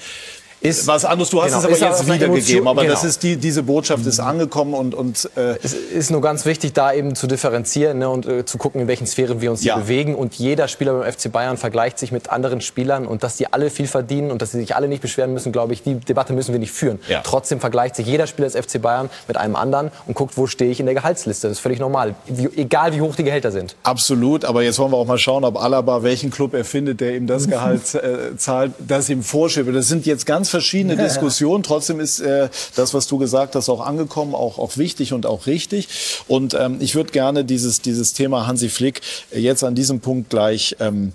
ist 0.63 0.87
was 0.87 1.05
anderes. 1.05 1.29
Du 1.29 1.41
hast 1.41 1.49
genau, 1.51 1.67
es 1.67 1.81
aber 1.81 1.89
jetzt 1.89 2.07
wiedergegeben, 2.07 2.67
aber 2.67 2.83
genau. 2.83 2.93
das 2.93 3.03
ist 3.03 3.21
die, 3.21 3.35
diese 3.35 3.63
Botschaft 3.63 4.05
ist 4.05 4.19
angekommen 4.19 4.73
und 4.73 4.95
und 4.95 5.29
äh 5.35 5.57
es 5.61 5.73
ist 5.73 6.09
nur 6.09 6.21
ganz 6.21 6.45
wichtig, 6.45 6.73
da 6.73 6.93
eben 6.93 7.15
zu 7.15 7.27
differenzieren 7.27 7.99
ne, 7.99 8.09
und 8.09 8.25
äh, 8.25 8.45
zu 8.45 8.57
gucken, 8.57 8.81
in 8.81 8.87
welchen 8.87 9.05
Sphären 9.05 9.41
wir 9.41 9.51
uns 9.51 9.63
ja. 9.63 9.75
hier 9.75 9.83
bewegen. 9.83 10.15
Und 10.15 10.35
jeder 10.35 10.67
Spieler 10.67 10.93
beim 10.93 11.11
FC 11.11 11.31
Bayern 11.31 11.57
vergleicht 11.57 11.99
sich 11.99 12.11
mit 12.11 12.29
anderen 12.29 12.61
Spielern 12.61 13.05
und 13.05 13.23
dass 13.23 13.35
die 13.35 13.51
alle 13.51 13.69
viel 13.69 13.87
verdienen 13.87 14.31
und 14.31 14.41
dass 14.41 14.51
sie 14.51 14.59
sich 14.59 14.75
alle 14.75 14.87
nicht 14.87 15.01
beschweren 15.01 15.33
müssen, 15.33 15.51
glaube 15.51 15.73
ich, 15.73 15.83
die 15.83 15.95
Debatte 15.95 16.31
müssen 16.33 16.53
wir 16.53 16.59
nicht 16.59 16.71
führen. 16.71 16.99
Ja. 17.09 17.21
Trotzdem 17.23 17.59
vergleicht 17.59 17.97
sich 17.97 18.07
jeder 18.07 18.25
Spieler 18.27 18.47
des 18.47 18.55
FC 18.55 18.81
Bayern 18.81 19.09
mit 19.27 19.35
einem 19.35 19.57
anderen 19.57 19.91
und 20.07 20.15
guckt, 20.15 20.37
wo 20.37 20.47
stehe 20.47 20.71
ich 20.71 20.79
in 20.79 20.85
der 20.85 20.95
Gehaltsliste. 20.95 21.47
Das 21.49 21.57
ist 21.57 21.61
völlig 21.61 21.79
normal, 21.79 22.15
wie, 22.27 22.49
egal 22.55 22.95
wie 22.95 23.01
hoch 23.01 23.15
die 23.15 23.23
Gehälter 23.23 23.51
sind. 23.51 23.75
Absolut, 23.83 24.45
aber 24.45 24.63
jetzt 24.63 24.79
wollen 24.79 24.91
wir 24.91 24.97
auch 24.97 25.07
mal 25.07 25.17
schauen, 25.17 25.43
ob 25.43 25.61
Alaba 25.61 26.03
welchen 26.03 26.31
Club 26.31 26.53
er 26.53 26.63
findet, 26.63 27.01
der 27.01 27.15
ihm 27.15 27.27
das 27.27 27.47
Gehalt 27.53 27.95
äh, 27.95 28.37
zahlt, 28.37 28.71
das 28.79 29.09
ihm 29.09 29.23
vorschiebt. 29.23 29.73
Das 29.75 29.87
sind 29.87 30.05
jetzt 30.05 30.25
ganz 30.25 30.52
verschiedene 30.53 30.95
Diskussionen. 30.95 31.63
Trotzdem 31.63 31.99
ist 31.99 32.19
äh, 32.19 32.47
das, 32.75 32.93
was 32.93 33.07
du 33.07 33.17
gesagt 33.17 33.55
hast, 33.55 33.69
auch 33.69 33.81
angekommen, 33.81 34.35
auch, 34.35 34.59
auch 34.59 34.77
wichtig 34.77 35.11
und 35.11 35.25
auch 35.25 35.47
richtig. 35.47 35.87
Und 36.27 36.53
ähm, 36.53 36.77
ich 36.79 36.93
würde 36.93 37.11
gerne 37.11 37.43
dieses, 37.43 37.81
dieses 37.81 38.13
Thema 38.13 38.45
Hansi 38.45 38.69
Flick 38.69 39.01
jetzt 39.31 39.63
an 39.63 39.73
diesem 39.73 39.99
Punkt 39.99 40.29
gleich 40.29 40.75
ähm, 40.79 41.13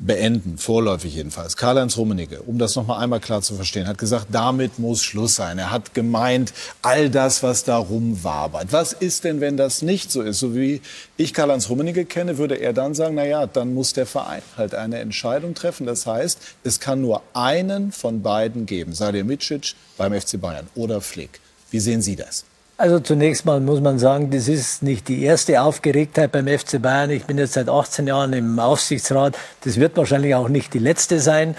beenden, 0.00 0.56
vorläufig 0.58 1.14
jedenfalls. 1.14 1.56
Karl-Heinz 1.56 1.96
Rummenigge, 1.96 2.40
um 2.42 2.58
das 2.58 2.74
noch 2.74 2.86
mal 2.86 2.98
einmal 2.98 3.20
klar 3.20 3.42
zu 3.42 3.54
verstehen, 3.54 3.86
hat 3.86 3.98
gesagt, 3.98 4.28
damit 4.32 4.78
muss 4.78 5.02
Schluss 5.02 5.36
sein. 5.36 5.58
Er 5.58 5.70
hat 5.70 5.94
gemeint, 5.94 6.52
all 6.82 7.10
das, 7.10 7.42
was 7.42 7.64
da 7.64 7.76
rumwabert. 7.76 8.72
Was 8.72 8.92
ist 8.94 9.24
denn, 9.24 9.40
wenn 9.40 9.56
das 9.56 9.82
nicht 9.82 10.10
so 10.10 10.22
ist? 10.22 10.38
So 10.38 10.54
wie 10.54 10.80
ich 11.16 11.34
Karl-Heinz 11.34 11.68
Rummenigge 11.68 12.06
kenne, 12.06 12.38
würde 12.38 12.56
er 12.56 12.72
dann 12.72 12.94
sagen, 12.94 13.14
na 13.14 13.26
ja, 13.26 13.46
dann 13.46 13.74
muss 13.74 13.92
der 13.92 14.06
Verein 14.06 14.42
halt 14.56 14.74
eine 14.74 14.98
Entscheidung 14.98 15.54
treffen. 15.54 15.86
Das 15.86 16.06
heißt, 16.06 16.38
es 16.64 16.80
kann 16.80 17.02
nur 17.02 17.22
einen 17.34 17.92
von 17.92 18.22
beiden 18.22 18.66
geben. 18.66 18.94
Salihamidzic 18.94 19.74
beim 19.98 20.18
FC 20.18 20.40
Bayern 20.40 20.66
oder 20.74 21.00
Flick. 21.00 21.40
Wie 21.70 21.80
sehen 21.80 22.02
Sie 22.02 22.16
das? 22.16 22.44
Also 22.80 22.98
zunächst 22.98 23.44
mal 23.44 23.60
muss 23.60 23.82
man 23.82 23.98
sagen, 23.98 24.30
das 24.30 24.48
ist 24.48 24.82
nicht 24.82 25.08
die 25.08 25.22
erste 25.22 25.60
Aufgeregtheit 25.60 26.32
beim 26.32 26.48
FC 26.48 26.80
Bayern. 26.80 27.10
Ich 27.10 27.26
bin 27.26 27.36
jetzt 27.36 27.52
seit 27.52 27.68
18 27.68 28.06
Jahren 28.06 28.32
im 28.32 28.58
Aufsichtsrat. 28.58 29.36
Das 29.64 29.78
wird 29.78 29.98
wahrscheinlich 29.98 30.34
auch 30.34 30.48
nicht 30.48 30.72
die 30.72 30.78
letzte 30.78 31.20
sein. 31.20 31.56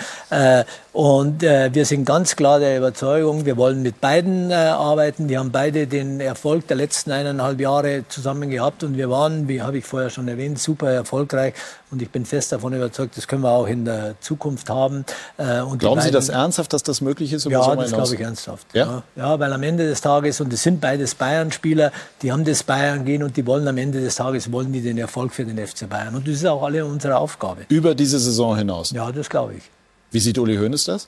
Und 0.94 1.42
äh, 1.42 1.74
wir 1.74 1.86
sind 1.86 2.04
ganz 2.04 2.36
klar 2.36 2.60
der 2.60 2.78
Überzeugung, 2.78 3.46
wir 3.46 3.56
wollen 3.56 3.82
mit 3.82 4.02
beiden 4.02 4.52
äh, 4.52 4.56
arbeiten. 4.56 5.30
Die 5.30 5.38
haben 5.38 5.50
beide 5.50 5.88
den 5.88 6.20
Erfolg 6.20 6.68
der 6.68 6.76
letzten 6.76 7.12
eineinhalb 7.12 7.62
Jahre 7.62 8.04
zusammen 8.10 8.50
gehabt 8.50 8.84
und 8.84 8.98
wir 8.98 9.10
waren, 9.10 9.48
wie 9.48 9.62
habe 9.62 9.78
ich 9.78 9.86
vorher 9.86 10.10
schon 10.10 10.28
erwähnt, 10.28 10.60
super 10.60 10.92
erfolgreich. 10.92 11.54
Und 11.92 12.02
ich 12.02 12.10
bin 12.10 12.26
fest 12.26 12.52
davon 12.52 12.74
überzeugt, 12.74 13.16
das 13.16 13.26
können 13.26 13.42
wir 13.42 13.52
auch 13.52 13.68
in 13.68 13.86
der 13.86 14.16
Zukunft 14.20 14.70
haben. 14.70 15.06
Äh, 15.38 15.62
und 15.62 15.80
Glauben 15.80 15.96
beiden, 15.96 16.02
Sie 16.02 16.12
das 16.12 16.28
ernsthaft, 16.28 16.74
dass 16.74 16.84
das 16.84 17.00
möglich 17.00 17.32
ist? 17.32 17.46
Ja, 17.46 17.74
das 17.74 17.94
glaube 17.94 18.14
ich 18.14 18.20
ernsthaft. 18.20 18.68
Ja? 18.74 18.86
ja? 18.86 19.04
Ja, 19.16 19.40
weil 19.40 19.54
am 19.54 19.64
Ende 19.64 19.88
des 19.88 20.02
Tages, 20.02 20.42
und 20.42 20.52
es 20.52 20.62
sind 20.62 20.82
beides 20.82 21.16
Bayern-Spieler, 21.16 21.94
die 22.22 22.34
haben 22.34 22.44
das 22.44 22.64
Bayern 22.64 23.06
gehen 23.06 23.24
und 23.24 23.38
die 23.38 23.48
wollen 23.48 23.66
am 23.66 23.78
Ende 23.78 24.02
des 24.02 24.16
Tages, 24.16 24.52
wollen 24.52 24.74
die 24.74 24.82
den 24.82 24.98
Erfolg 24.98 25.34
für 25.34 25.46
den 25.46 25.58
FC 25.58 25.88
Bayern. 25.88 26.16
Und 26.16 26.28
das 26.28 26.36
ist 26.36 26.46
auch 26.46 26.64
alle 26.64 26.86
unsere 26.86 27.16
Aufgabe. 27.16 27.62
Über 27.70 27.96
diese 27.96 28.20
Saison 28.20 28.58
hinaus? 28.58 28.92
Ja, 28.92 29.10
das 29.10 29.30
glaube 29.30 29.54
ich. 29.56 29.64
Wie 30.12 30.20
sieht 30.20 30.38
Uli 30.38 30.58
Hoeneß 30.58 30.86
das? 30.86 31.08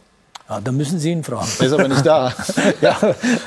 Ja, 0.50 0.60
da 0.60 0.74
müssen 0.74 1.00
Sie 1.00 1.10
ihn 1.10 1.24
fragen. 1.24 1.48
Er 1.60 1.66
ist 1.66 1.72
aber 1.72 1.88
nicht 1.88 2.06
da. 2.06 2.34
ja, 2.82 2.98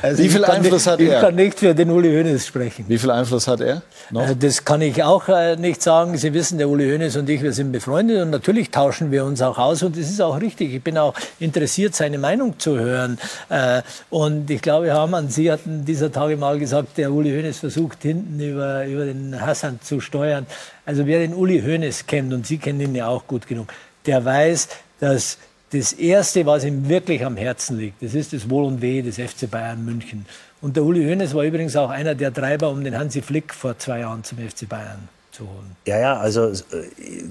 also 0.01 0.23
Wie 0.23 0.29
viel 0.29 0.43
Einfluss 0.43 0.85
nicht, 0.85 0.93
hat 0.93 0.99
er? 0.99 1.15
Ich 1.15 1.21
kann 1.21 1.35
nicht 1.35 1.59
für 1.59 1.75
den 1.75 1.91
Uli 1.91 2.09
Hoeneß 2.09 2.47
sprechen. 2.47 2.85
Wie 2.87 2.97
viel 2.97 3.11
Einfluss 3.11 3.47
hat 3.47 3.61
er? 3.61 3.83
Noch? 4.09 4.27
Äh, 4.27 4.35
das 4.35 4.65
kann 4.65 4.81
ich 4.81 5.03
auch 5.03 5.27
äh, 5.27 5.55
nicht 5.57 5.83
sagen. 5.83 6.17
Sie 6.17 6.33
wissen, 6.33 6.57
der 6.57 6.67
Uli 6.67 6.89
Hoeneß 6.89 7.15
und 7.17 7.29
ich, 7.29 7.43
wir 7.43 7.53
sind 7.53 7.71
befreundet 7.71 8.23
und 8.23 8.31
natürlich 8.31 8.71
tauschen 8.71 9.11
wir 9.11 9.25
uns 9.25 9.43
auch 9.43 9.59
aus 9.59 9.83
und 9.83 9.95
das 9.95 10.09
ist 10.09 10.19
auch 10.21 10.41
richtig. 10.41 10.73
Ich 10.73 10.81
bin 10.81 10.97
auch 10.97 11.13
interessiert, 11.39 11.93
seine 11.93 12.17
Meinung 12.17 12.57
zu 12.57 12.79
hören. 12.79 13.19
Äh, 13.49 13.83
und 14.09 14.49
ich 14.49 14.63
glaube, 14.63 14.87
Hermann, 14.87 15.29
Sie 15.29 15.51
hatten 15.51 15.85
dieser 15.85 16.11
Tage 16.11 16.35
mal 16.35 16.57
gesagt, 16.57 16.97
der 16.97 17.11
Uli 17.11 17.29
Hoeneß 17.29 17.59
versucht 17.59 18.01
hinten 18.01 18.39
über, 18.39 18.85
über 18.87 19.05
den 19.05 19.39
Hassan 19.39 19.79
zu 19.83 20.01
steuern. 20.01 20.47
Also 20.83 21.05
wer 21.05 21.19
den 21.19 21.35
Uli 21.35 21.61
Hoeneß 21.61 22.07
kennt, 22.07 22.33
und 22.33 22.47
Sie 22.47 22.57
kennen 22.57 22.81
ihn 22.81 22.95
ja 22.95 23.07
auch 23.07 23.27
gut 23.27 23.45
genug, 23.45 23.71
der 24.07 24.25
weiß, 24.25 24.67
dass 24.99 25.37
das 25.71 25.93
Erste, 25.93 26.45
was 26.45 26.63
ihm 26.63 26.87
wirklich 26.87 27.25
am 27.25 27.35
Herzen 27.35 27.77
liegt, 27.77 28.01
das 28.01 28.13
ist 28.13 28.33
das 28.33 28.49
Wohl 28.49 28.65
und 28.65 28.81
Weh 28.81 29.01
des 29.01 29.15
FC 29.15 29.49
Bayern 29.49 29.83
München. 29.83 30.25
Und 30.61 30.75
der 30.75 30.83
Uli 30.83 31.03
Hoeneß 31.03 31.33
war 31.33 31.43
übrigens 31.43 31.75
auch 31.75 31.89
einer 31.89 32.15
der 32.15 32.33
Treiber, 32.33 32.69
um 32.69 32.83
den 32.83 32.97
Hansi 32.97 33.21
Flick 33.21 33.53
vor 33.53 33.77
zwei 33.77 33.99
Jahren 33.99 34.23
zum 34.23 34.37
FC 34.37 34.67
Bayern 34.67 35.09
zu 35.31 35.43
holen. 35.43 35.75
Ja, 35.85 35.99
ja, 35.99 36.17
also 36.17 36.47
äh, 36.47 36.53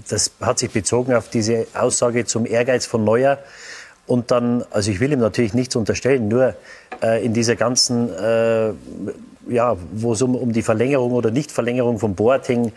das 0.08 0.30
hat 0.40 0.58
sich 0.58 0.70
bezogen 0.70 1.14
auf 1.14 1.28
diese 1.28 1.66
Aussage 1.74 2.24
zum 2.24 2.46
Ehrgeiz 2.46 2.86
von 2.86 3.04
Neuer. 3.04 3.38
Und 4.06 4.30
dann, 4.30 4.64
also 4.70 4.90
ich 4.92 5.00
will 5.00 5.12
ihm 5.12 5.18
natürlich 5.18 5.54
nichts 5.54 5.74
unterstellen, 5.74 6.28
nur 6.28 6.54
äh, 7.02 7.24
in 7.24 7.32
dieser 7.32 7.56
ganzen, 7.56 8.08
äh, 8.14 8.72
ja, 9.48 9.76
wo 9.92 10.12
es 10.12 10.22
um, 10.22 10.36
um 10.36 10.52
die 10.52 10.62
Verlängerung 10.62 11.12
oder 11.12 11.32
Nichtverlängerung 11.32 11.98
von 11.98 12.14
Boateng 12.14 12.72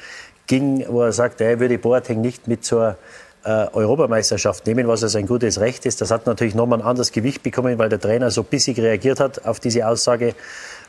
ging, 0.48 0.84
wo 0.90 1.04
er 1.04 1.14
sagt, 1.14 1.42
er 1.42 1.60
würde 1.60 1.78
Boateng 1.78 2.22
nicht 2.22 2.48
mit 2.48 2.66
zur 2.66 2.98
äh, 3.44 3.68
Europameisterschaft 3.74 4.66
nehmen, 4.68 4.88
was 4.88 5.04
also 5.04 5.18
ein 5.18 5.28
gutes 5.28 5.60
Recht 5.60 5.86
ist. 5.86 6.02
Das 6.02 6.12
hat 6.12 6.26
natürlich 6.26 6.56
nochmal 6.56 6.80
ein 6.80 6.86
anderes 6.86 7.12
Gewicht 7.12 7.44
bekommen, 7.44 7.78
weil 7.78 7.90
der 7.90 8.00
Trainer 8.00 8.32
so 8.32 8.44
bissig 8.44 8.80
reagiert 8.80 9.20
hat 9.20 9.46
auf 9.46 9.60
diese 9.60 9.88
Aussage. 9.88 10.36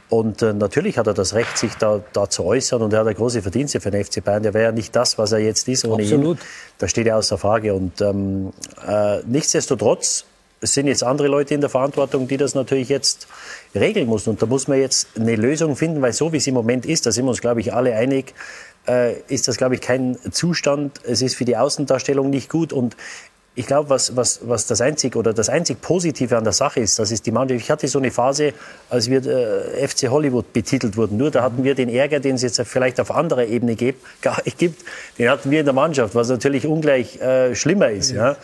Und 0.08 0.42
äh, 0.42 0.52
natürlich 0.52 0.98
hat 0.98 1.06
er 1.06 1.14
das 1.14 1.34
Recht, 1.34 1.56
sich 1.56 1.74
da, 1.74 2.02
da 2.12 2.28
zu 2.28 2.44
äußern. 2.44 2.82
Und 2.82 2.92
er 2.92 3.04
hat 3.04 3.16
große 3.16 3.42
Verdienste 3.42 3.80
für 3.80 3.92
den 3.92 4.04
FC 4.04 4.24
Bayern. 4.24 4.42
Der 4.42 4.54
wäre 4.54 4.64
ja 4.64 4.72
nicht 4.72 4.94
das, 4.96 5.18
was 5.18 5.30
er 5.30 5.38
jetzt 5.38 5.68
ist, 5.68 5.84
ohne 5.84 6.02
Absolut. 6.02 6.38
ihn. 6.38 6.44
Da 6.78 6.88
steht 6.88 7.06
ja 7.06 7.16
außer 7.16 7.38
Frage. 7.38 7.74
Und 7.74 8.00
ähm, 8.00 8.50
äh, 8.86 9.20
nichtsdestotrotz 9.24 10.24
es 10.60 10.74
sind 10.74 10.86
jetzt 10.86 11.02
andere 11.02 11.28
Leute 11.28 11.54
in 11.54 11.60
der 11.60 11.70
Verantwortung, 11.70 12.28
die 12.28 12.36
das 12.36 12.54
natürlich 12.54 12.88
jetzt 12.88 13.26
regeln 13.74 14.08
müssen. 14.08 14.30
Und 14.30 14.42
da 14.42 14.46
muss 14.46 14.68
man 14.68 14.78
jetzt 14.78 15.08
eine 15.16 15.36
Lösung 15.36 15.74
finden, 15.74 16.02
weil 16.02 16.12
so 16.12 16.32
wie 16.32 16.36
es 16.36 16.46
im 16.46 16.54
Moment 16.54 16.84
ist, 16.84 17.06
da 17.06 17.12
sind 17.12 17.24
wir 17.24 17.30
uns, 17.30 17.40
glaube 17.40 17.60
ich, 17.60 17.72
alle 17.72 17.94
einig, 17.94 18.34
ist 19.28 19.46
das, 19.46 19.56
glaube 19.56 19.76
ich, 19.76 19.80
kein 19.80 20.16
Zustand. 20.32 21.00
Es 21.04 21.22
ist 21.22 21.36
für 21.36 21.44
die 21.44 21.56
Außendarstellung 21.56 22.28
nicht 22.30 22.48
gut. 22.48 22.72
Und 22.72 22.96
ich 23.56 23.66
glaube, 23.66 23.90
was, 23.90 24.16
was, 24.16 24.40
was 24.44 24.66
das 24.66 24.80
einzig 24.80 25.16
oder 25.16 25.32
das 25.32 25.48
einzig 25.48 25.80
Positive 25.80 26.36
an 26.36 26.44
der 26.44 26.52
Sache 26.52 26.80
ist, 26.80 26.98
das 26.98 27.10
ist 27.10 27.26
die 27.26 27.32
Mannschaft. 27.32 27.60
Ich 27.60 27.70
hatte 27.70 27.88
so 27.88 27.98
eine 27.98 28.10
Phase, 28.10 28.54
als 28.88 29.10
wir 29.10 29.26
äh, 29.26 29.86
FC 29.86 30.08
Hollywood 30.08 30.52
betitelt 30.52 30.96
wurden. 30.96 31.16
Nur 31.16 31.30
da 31.30 31.42
hatten 31.42 31.64
wir 31.64 31.74
den 31.74 31.88
Ärger, 31.88 32.20
den 32.20 32.36
es 32.36 32.42
jetzt 32.42 32.60
vielleicht 32.62 33.00
auf 33.00 33.10
anderer 33.10 33.44
Ebene 33.44 33.74
gibt, 33.74 34.04
gibt, 34.56 34.84
den 35.18 35.28
hatten 35.28 35.50
wir 35.50 35.60
in 35.60 35.66
der 35.66 35.74
Mannschaft, 35.74 36.14
was 36.14 36.28
natürlich 36.28 36.64
ungleich 36.64 37.20
äh, 37.20 37.54
schlimmer 37.54 37.90
ist. 37.90 38.12
Ja. 38.12 38.36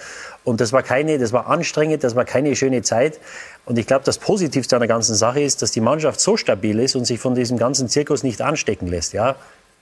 Und 0.43 0.61
das 0.61 0.73
war 0.73 0.83
keine, 0.83 1.19
das 1.19 1.33
war 1.33 1.47
anstrengend, 1.47 2.05
das 2.05 2.15
war 2.15 2.25
keine 2.25 2.55
schöne 2.57 2.83
Zeit. 2.83 3.19
Und 3.65 3.79
ich 3.79 3.87
glaube, 3.87 4.05
das 4.05 4.19
Positivste 4.19 4.77
an 4.77 4.81
der 4.81 4.89
ganzen 4.89 5.15
Sache 5.15 5.41
ist, 5.41 5.63
dass 5.63 5.71
die 5.71 5.81
Mannschaft 5.81 6.21
so 6.21 6.37
stabil 6.37 6.79
ist 6.79 6.95
und 6.95 7.05
sich 7.05 7.21
von 7.21 7.35
diesem 7.35 7.59
ganzen 7.59 7.89
Zirkus 7.89 8.23
nicht 8.23 8.43
anstecken 8.43 8.87
lässt. 8.87 9.13
Ja, 9.13 9.37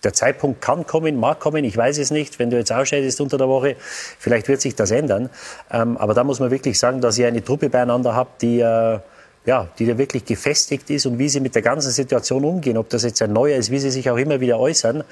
der 0.04 0.12
Zeitpunkt 0.12 0.60
kann 0.60 0.86
kommen, 0.86 1.18
mag 1.18 1.40
kommen, 1.40 1.64
ich 1.64 1.76
weiß 1.76 1.98
es 1.98 2.10
nicht. 2.10 2.38
Wenn 2.38 2.50
du 2.50 2.56
jetzt 2.56 2.72
ausscheidest 2.72 3.20
unter 3.20 3.38
der 3.38 3.48
Woche, 3.48 3.76
vielleicht 4.18 4.48
wird 4.48 4.60
sich 4.60 4.74
das 4.74 4.90
ändern. 4.90 5.30
Ähm, 5.70 5.96
aber 5.96 6.14
da 6.14 6.24
muss 6.24 6.40
man 6.40 6.50
wirklich 6.50 6.78
sagen, 6.78 7.00
dass 7.00 7.18
ihr 7.18 7.26
eine 7.26 7.42
Truppe 7.42 7.68
beieinander 7.68 8.14
habt, 8.14 8.42
die, 8.42 8.60
äh, 8.60 8.98
ja, 9.46 9.68
die 9.78 9.86
da 9.86 9.98
wirklich 9.98 10.24
gefestigt 10.24 10.88
ist 10.90 11.06
und 11.06 11.18
wie 11.18 11.28
sie 11.28 11.40
mit 11.40 11.54
der 11.54 11.62
ganzen 11.62 11.90
Situation 11.90 12.44
umgehen, 12.44 12.76
ob 12.78 12.88
das 12.88 13.02
jetzt 13.02 13.20
ein 13.22 13.32
neuer 13.32 13.58
ist, 13.58 13.70
wie 13.70 13.78
sie 13.78 13.90
sich 13.90 14.08
auch 14.10 14.16
immer 14.16 14.40
wieder 14.40 14.58
äußern. 14.58 15.04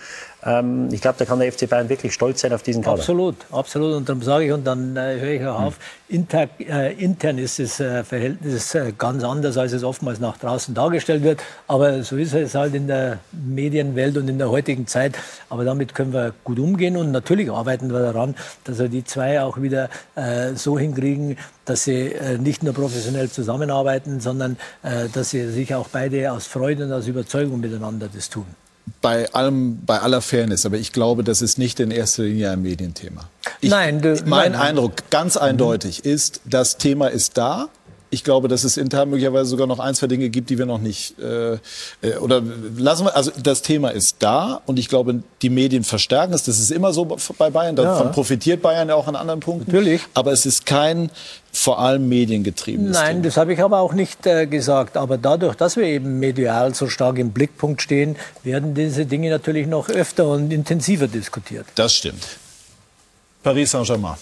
Ähm, 0.44 0.88
ich 0.90 1.00
glaube, 1.00 1.16
da 1.18 1.24
kann 1.24 1.38
der 1.38 1.52
FC 1.52 1.68
Bayern 1.68 1.88
wirklich 1.88 2.12
stolz 2.12 2.40
sein 2.40 2.52
auf 2.52 2.62
diesen 2.62 2.82
Kader. 2.82 2.98
Absolut, 2.98 3.36
absolut. 3.52 3.94
Und 3.94 4.08
darum 4.08 4.22
sage 4.22 4.46
ich, 4.46 4.52
und 4.52 4.64
dann 4.64 4.96
äh, 4.96 5.20
höre 5.20 5.32
ich 5.32 5.46
auch 5.46 5.60
auf, 5.60 5.78
inter, 6.08 6.48
äh, 6.58 6.92
intern 6.94 7.38
ist 7.38 7.58
das 7.58 7.78
äh, 7.78 8.02
Verhältnis 8.02 8.74
äh, 8.74 8.92
ganz 8.96 9.22
anders, 9.22 9.56
als 9.56 9.72
es 9.72 9.84
oftmals 9.84 10.18
nach 10.18 10.36
draußen 10.38 10.74
dargestellt 10.74 11.22
wird. 11.22 11.42
Aber 11.68 12.02
so 12.02 12.16
ist 12.16 12.34
es 12.34 12.54
halt 12.54 12.74
in 12.74 12.88
der 12.88 13.18
Medienwelt 13.30 14.16
und 14.16 14.28
in 14.28 14.38
der 14.38 14.50
heutigen 14.50 14.86
Zeit. 14.86 15.16
Aber 15.48 15.64
damit 15.64 15.94
können 15.94 16.12
wir 16.12 16.34
gut 16.42 16.58
umgehen 16.58 16.96
und 16.96 17.12
natürlich 17.12 17.50
arbeiten 17.50 17.92
wir 17.92 18.00
daran, 18.00 18.34
dass 18.64 18.78
wir 18.78 18.88
die 18.88 19.04
zwei 19.04 19.40
auch 19.42 19.62
wieder 19.62 19.90
äh, 20.16 20.54
so 20.54 20.76
hinkriegen, 20.78 21.36
dass 21.64 21.84
sie 21.84 22.12
äh, 22.12 22.36
nicht 22.38 22.64
nur 22.64 22.74
professionell 22.74 23.30
zusammenarbeiten, 23.30 24.20
sondern 24.20 24.56
dass 25.14 25.30
sie 25.30 25.48
sich 25.50 25.74
auch 25.74 25.88
beide 25.88 26.32
aus 26.32 26.46
Freude 26.46 26.84
und 26.84 26.92
aus 26.92 27.06
Überzeugung 27.06 27.60
miteinander 27.60 28.08
das 28.12 28.28
tun. 28.28 28.46
Bei 29.00 29.32
allem, 29.32 29.78
bei 29.84 30.00
aller 30.00 30.20
Fairness, 30.20 30.64
aber 30.66 30.76
ich 30.76 30.92
glaube, 30.92 31.24
das 31.24 31.42
ist 31.42 31.58
nicht 31.58 31.80
in 31.80 31.90
erster 31.90 32.22
Linie 32.24 32.50
ein 32.50 32.62
Medienthema. 32.62 33.28
Ich, 33.60 33.70
Nein, 33.70 34.00
du- 34.00 34.14
mein 34.26 34.52
nein. 34.52 34.60
Eindruck 34.60 35.08
ganz 35.10 35.36
eindeutig 35.36 36.04
ist, 36.04 36.40
das 36.44 36.78
Thema 36.78 37.08
ist 37.08 37.36
da. 37.38 37.68
Ich 38.12 38.24
glaube, 38.24 38.46
dass 38.46 38.62
es 38.62 38.76
intern 38.76 39.08
möglicherweise 39.08 39.46
sogar 39.46 39.66
noch 39.66 39.78
ein, 39.78 39.94
zwei 39.94 40.06
Dinge 40.06 40.28
gibt, 40.28 40.50
die 40.50 40.58
wir 40.58 40.66
noch 40.66 40.78
nicht 40.78 41.18
äh, 41.18 41.54
äh, 41.54 41.58
oder 42.20 42.42
lassen 42.76 43.06
wir. 43.06 43.16
Also 43.16 43.32
das 43.42 43.62
Thema 43.62 43.88
ist 43.88 44.16
da 44.18 44.60
und 44.66 44.78
ich 44.78 44.90
glaube, 44.90 45.22
die 45.40 45.48
Medien 45.48 45.82
verstärken 45.82 46.34
es. 46.34 46.44
Das 46.44 46.58
ist 46.58 46.70
immer 46.70 46.92
so 46.92 47.06
bei 47.38 47.48
Bayern. 47.48 47.74
Davon 47.74 48.12
profitiert 48.12 48.60
Bayern 48.60 48.90
ja 48.90 48.96
auch 48.96 49.08
an 49.08 49.16
anderen 49.16 49.40
Punkten. 49.40 49.72
Natürlich. 49.72 50.02
Aber 50.12 50.30
es 50.30 50.44
ist 50.44 50.66
kein 50.66 51.10
vor 51.52 51.78
allem 51.78 52.06
mediengetriebenes 52.10 52.92
Nein, 52.92 53.16
Thema. 53.16 53.22
das 53.24 53.36
habe 53.38 53.54
ich 53.54 53.60
aber 53.60 53.80
auch 53.80 53.94
nicht 53.94 54.26
äh, 54.26 54.46
gesagt. 54.46 54.98
Aber 54.98 55.16
dadurch, 55.16 55.54
dass 55.54 55.76
wir 55.76 55.84
eben 55.84 56.18
medial 56.18 56.74
so 56.74 56.88
stark 56.88 57.18
im 57.18 57.32
Blickpunkt 57.32 57.80
stehen, 57.80 58.16
werden 58.44 58.74
diese 58.74 59.06
Dinge 59.06 59.30
natürlich 59.30 59.66
noch 59.66 59.88
öfter 59.88 60.28
und 60.28 60.52
intensiver 60.52 61.08
diskutiert. 61.08 61.64
Das 61.76 61.94
stimmt. 61.94 62.26
Paris 63.42 63.70
Saint-Germain 63.70 64.16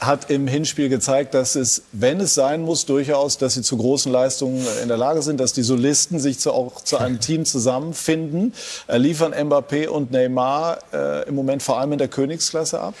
hat 0.00 0.30
im 0.30 0.46
Hinspiel 0.46 0.88
gezeigt, 0.88 1.32
dass 1.34 1.54
es, 1.54 1.82
wenn 1.92 2.20
es 2.20 2.34
sein 2.34 2.62
muss, 2.62 2.84
durchaus, 2.84 3.38
dass 3.38 3.54
sie 3.54 3.62
zu 3.62 3.78
großen 3.78 4.12
Leistungen 4.12 4.66
in 4.82 4.88
der 4.88 4.98
Lage 4.98 5.22
sind, 5.22 5.40
dass 5.40 5.54
die 5.54 5.62
Solisten 5.62 6.18
sich 6.18 6.38
zu, 6.38 6.52
auch 6.52 6.82
zu 6.82 6.98
einem 6.98 7.18
Team 7.20 7.46
zusammenfinden, 7.46 8.52
äh, 8.88 8.98
liefern 8.98 9.32
Mbappé 9.32 9.88
und 9.88 10.10
Neymar 10.10 10.78
äh, 10.92 11.28
im 11.28 11.34
Moment 11.34 11.62
vor 11.62 11.78
allem 11.78 11.92
in 11.92 11.98
der 11.98 12.08
Königsklasse 12.08 12.80
ab. 12.80 12.94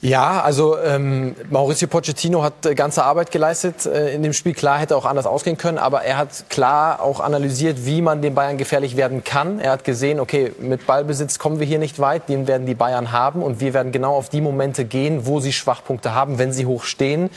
Ja, 0.00 0.42
also 0.42 0.78
ähm, 0.78 1.34
Mauricio 1.50 1.88
Pochettino 1.88 2.44
hat 2.44 2.64
äh, 2.64 2.76
ganze 2.76 3.02
Arbeit 3.02 3.32
geleistet 3.32 3.84
äh, 3.84 4.14
in 4.14 4.22
dem 4.22 4.32
Spiel. 4.32 4.54
Klar 4.54 4.78
hätte 4.78 4.96
auch 4.96 5.04
anders 5.04 5.26
ausgehen 5.26 5.58
können, 5.58 5.76
aber 5.76 6.02
er 6.02 6.18
hat 6.18 6.48
klar 6.48 7.02
auch 7.02 7.18
analysiert, 7.18 7.84
wie 7.84 8.00
man 8.00 8.22
den 8.22 8.32
Bayern 8.36 8.58
gefährlich 8.58 8.96
werden 8.96 9.24
kann. 9.24 9.58
Er 9.58 9.72
hat 9.72 9.82
gesehen, 9.82 10.20
okay, 10.20 10.52
mit 10.60 10.86
Ballbesitz 10.86 11.40
kommen 11.40 11.58
wir 11.58 11.66
hier 11.66 11.80
nicht 11.80 11.98
weit, 11.98 12.28
den 12.28 12.46
werden 12.46 12.64
die 12.64 12.76
Bayern 12.76 13.10
haben 13.10 13.42
und 13.42 13.58
wir 13.58 13.74
werden 13.74 13.90
genau 13.90 14.14
auf 14.14 14.28
die 14.28 14.40
Momente 14.40 14.84
gehen, 14.84 15.26
wo 15.26 15.40
sie 15.40 15.52
Schwachpunkte 15.52 16.14
haben, 16.14 16.38
wenn 16.38 16.52
sie 16.52 16.66
hoch 16.66 16.84
stehen. 16.84 17.28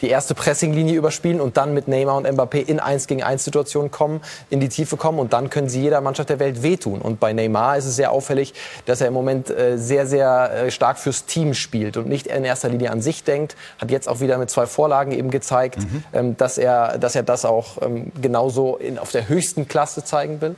Die 0.00 0.08
erste 0.08 0.34
Pressinglinie 0.34 0.94
überspielen 0.94 1.40
und 1.40 1.56
dann 1.56 1.74
mit 1.74 1.88
Neymar 1.88 2.16
und 2.16 2.26
Mbappé 2.26 2.66
in 2.66 2.80
1 2.80 3.06
gegen 3.06 3.22
1 3.22 3.44
Situationen 3.44 3.90
kommen, 3.90 4.20
in 4.50 4.60
die 4.60 4.68
Tiefe 4.68 4.96
kommen 4.96 5.18
und 5.18 5.32
dann 5.32 5.50
können 5.50 5.68
sie 5.68 5.82
jeder 5.82 6.00
Mannschaft 6.00 6.28
der 6.28 6.38
Welt 6.38 6.62
wehtun. 6.62 7.00
Und 7.00 7.20
bei 7.20 7.32
Neymar 7.32 7.76
ist 7.76 7.86
es 7.86 7.96
sehr 7.96 8.12
auffällig, 8.12 8.54
dass 8.86 9.00
er 9.00 9.08
im 9.08 9.14
Moment 9.14 9.50
äh, 9.50 9.76
sehr, 9.76 10.06
sehr 10.06 10.52
äh, 10.52 10.70
stark 10.70 10.98
fürs 10.98 11.24
Team 11.24 11.54
spielt 11.54 11.96
und 11.96 12.08
nicht 12.08 12.26
in 12.28 12.44
erster 12.44 12.68
Linie 12.68 12.90
an 12.90 13.02
sich 13.02 13.24
denkt. 13.24 13.56
Hat 13.78 13.90
jetzt 13.90 14.08
auch 14.08 14.20
wieder 14.20 14.38
mit 14.38 14.50
zwei 14.50 14.66
Vorlagen 14.66 15.12
eben 15.12 15.30
gezeigt, 15.30 15.78
ähm, 16.12 16.36
dass, 16.36 16.58
er, 16.58 16.98
dass 16.98 17.14
er 17.14 17.22
das 17.22 17.44
auch 17.44 17.82
ähm, 17.82 18.12
genauso 18.20 18.76
in, 18.76 18.98
auf 18.98 19.10
der 19.10 19.28
höchsten 19.28 19.68
Klasse 19.68 20.04
zeigen 20.04 20.40
will. 20.40 20.56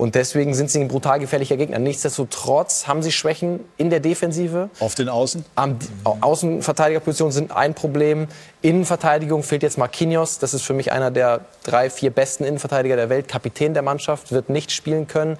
Und 0.00 0.14
deswegen 0.14 0.54
sind 0.54 0.70
sie 0.70 0.80
ein 0.80 0.88
brutal 0.88 1.18
gefährlicher 1.20 1.58
Gegner. 1.58 1.78
Nichtsdestotrotz 1.78 2.86
haben 2.86 3.02
sie 3.02 3.12
Schwächen 3.12 3.60
in 3.76 3.90
der 3.90 4.00
Defensive. 4.00 4.70
Auf 4.80 4.94
den 4.94 5.10
Außen? 5.10 5.44
Am 5.56 5.78
Au- 6.04 6.16
Außenverteidigerpositionen 6.22 7.32
sind 7.32 7.52
ein 7.54 7.74
Problem. 7.74 8.26
Innenverteidigung 8.62 9.42
fehlt 9.42 9.62
jetzt 9.62 9.76
Marquinhos. 9.76 10.38
Das 10.38 10.54
ist 10.54 10.62
für 10.62 10.72
mich 10.72 10.90
einer 10.90 11.10
der 11.10 11.40
drei, 11.64 11.90
vier 11.90 12.10
besten 12.10 12.44
Innenverteidiger 12.44 12.96
der 12.96 13.10
Welt. 13.10 13.28
Kapitän 13.28 13.74
der 13.74 13.82
Mannschaft, 13.82 14.32
wird 14.32 14.48
nicht 14.48 14.72
spielen 14.72 15.06
können. 15.06 15.36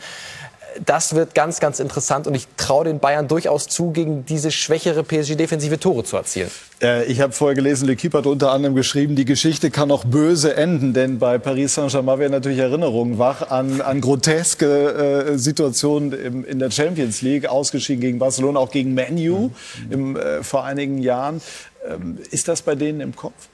Das 0.85 1.15
wird 1.15 1.35
ganz, 1.35 1.61
ganz 1.61 1.81
interessant 1.81 2.27
und 2.27 2.35
ich 2.35 2.47
traue 2.57 2.85
den 2.85 2.99
Bayern 2.99 3.29
durchaus 3.29 3.69
zu, 3.69 3.91
gegen 3.91 4.25
diese 4.25 4.51
schwächere 4.51 5.03
PSG-Defensive 5.03 5.79
Tore 5.79 6.05
zu 6.05 6.17
erzielen. 6.17 6.51
Äh, 6.83 7.05
ich 7.05 7.21
habe 7.21 7.33
vorher 7.33 7.55
gelesen, 7.55 7.89
L'Equipe 7.89 8.17
hat 8.17 8.27
unter 8.27 8.53
anderem 8.53 8.75
geschrieben, 8.75 9.17
die 9.17 9.25
Geschichte 9.25 9.71
kann 9.71 9.91
auch 9.91 10.05
böse 10.05 10.57
enden, 10.57 10.93
denn 10.95 11.19
bei 11.19 11.39
Paris 11.39 11.75
Saint-Germain 11.75 12.19
werden 12.19 12.33
natürlich 12.33 12.59
Erinnerungen 12.59 13.19
wach 13.19 13.51
an, 13.51 13.81
an 13.81 14.01
groteske 14.01 15.33
äh, 15.33 15.39
Situationen 15.39 16.13
im, 16.13 16.45
in 16.45 16.59
der 16.59 16.71
Champions 16.71 17.23
League, 17.23 17.47
ausgeschieden 17.47 18.01
gegen 18.01 18.19
Barcelona, 18.19 18.61
auch 18.61 18.71
gegen 18.71 18.95
Manu 18.95 19.51
im, 19.91 20.17
äh, 20.17 20.43
vor 20.43 20.65
einigen 20.65 20.99
Jahren. 20.99 21.41
Ähm, 21.89 22.19
ist 22.31 22.49
das 22.49 22.63
bei 22.63 22.75
denen 22.75 23.01
im 23.01 23.17
Kopf? 23.17 23.49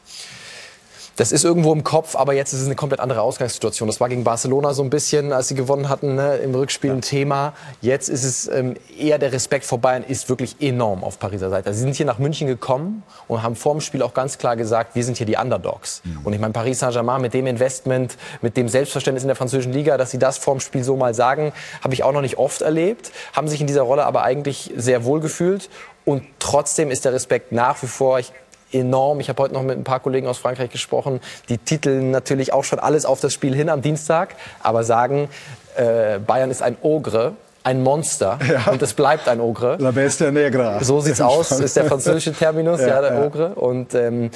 Das 1.17 1.33
ist 1.33 1.45
irgendwo 1.45 1.73
im 1.73 1.83
Kopf, 1.83 2.15
aber 2.15 2.35
jetzt 2.35 2.53
ist 2.53 2.61
es 2.61 2.67
eine 2.67 2.75
komplett 2.75 3.01
andere 3.01 3.23
Ausgangssituation. 3.23 3.89
Das 3.89 4.01
war 4.01 4.11
gegen 4.11 4.23
Barcelona 4.23 4.75
so 4.75 4.83
ein 4.83 4.91
bisschen, 4.91 5.33
als 5.33 5.49
sie 5.49 5.55
gewonnen 5.55 5.89
hatten, 5.89 6.15
ne, 6.15 6.37
im 6.37 6.55
Rückspiel 6.55 6.93
ein 6.93 7.01
Thema. 7.01 7.55
Jetzt 7.81 8.11
ist 8.11 8.23
es 8.23 8.49
ähm, 8.49 8.75
eher 8.99 9.19
der 9.19 9.33
Respekt 9.33 9.65
vor 9.65 9.79
Bayern 9.79 10.05
ist 10.05 10.29
wirklich 10.29 10.57
enorm 10.61 11.03
auf 11.03 11.19
Pariser 11.19 11.49
Seite. 11.49 11.73
Sie 11.73 11.81
sind 11.81 11.97
hier 11.97 12.05
nach 12.05 12.19
München 12.19 12.47
gekommen 12.47 13.03
und 13.29 13.43
haben 13.43 13.57
vor 13.57 13.73
dem 13.73 13.81
Spiel 13.81 14.03
auch 14.03 14.13
ganz 14.13 14.37
klar 14.37 14.57
gesagt, 14.57 14.95
wir 14.95 15.05
sind 15.05 15.17
hier 15.17 15.27
die 15.27 15.37
Underdogs. 15.37 16.03
Und 16.23 16.35
ich 16.35 16.39
meine, 16.39 16.53
Paris 16.53 16.81
Saint-Germain 16.81 17.23
mit 17.23 17.33
dem 17.33 17.47
Investment, 17.47 18.19
mit 18.43 18.59
dem 18.59 18.69
Selbstverständnis 18.69 19.23
in 19.23 19.29
der 19.29 19.37
französischen 19.37 19.73
Liga, 19.73 19.97
dass 19.97 20.11
sie 20.11 20.19
das 20.19 20.37
vor 20.37 20.55
dem 20.55 20.61
Spiel 20.61 20.85
so 20.85 20.97
mal 20.97 21.15
sagen, 21.15 21.53
habe 21.83 21.95
ich 21.95 22.05
auch 22.05 22.13
noch 22.13 22.21
nicht 22.21 22.37
oft 22.37 22.61
erlebt. 22.61 23.11
Haben 23.33 23.49
sich 23.49 23.63
in 23.63 23.67
dieser 23.67 23.83
Rolle 23.83 24.05
aber 24.05 24.23
eigentlich 24.23 24.71
sehr 24.77 25.07
wohl 25.07 25.21
gefühlt. 25.21 25.71
Und 26.05 26.23
trotzdem 26.39 26.91
ist 26.91 27.05
der 27.05 27.13
Respekt 27.13 27.51
nach 27.53 27.83
wie 27.83 27.89
vor, 27.89 28.21
ich 28.21 28.33
enorm. 28.81 29.21
Ich 29.21 29.29
habe 29.29 29.43
heute 29.43 29.55
noch 29.55 29.63
mit 29.63 29.77
ein 29.79 29.85
paar 29.85 30.01
Kollegen 30.01 30.27
aus 30.27 30.39
Frankreich 30.39 30.71
gesprochen, 30.71 31.21
die 31.49 31.59
titeln 31.59 32.11
natürlich 32.11 32.53
auch 32.53 32.65
schon 32.65 32.79
alles 32.79 33.05
auf 33.05 33.21
das 33.21 33.33
Spiel 33.33 33.55
hin 33.55 33.69
am 33.69 33.83
Dienstag, 33.83 34.35
aber 34.63 34.85
sagen, 34.85 35.29
äh, 35.77 36.19
Bayern 36.19 36.51
ist 36.51 36.63
ein 36.63 36.77
Ogre, 36.83 37.33
ein 37.65 37.83
Monster 37.83 38.39
und 38.71 38.81
es 38.81 38.95
bleibt 38.95 39.29
ein 39.29 39.41
Ogre. 39.41 39.77
La 39.81 39.91
Bestia 39.91 40.31
Negra. 40.31 40.83
So 40.83 41.01
sieht's 41.01 41.21
aus, 41.21 41.51
ist 41.51 41.77
der 41.77 41.87
französische 41.87 42.33
Terminus, 42.33 42.81
ja, 42.83 42.89
Ja, 42.89 43.01
der 43.01 43.15
ja. 43.15 43.27
Ogre. 43.27 43.49
Und 43.57 43.95
ähm, 43.95 44.31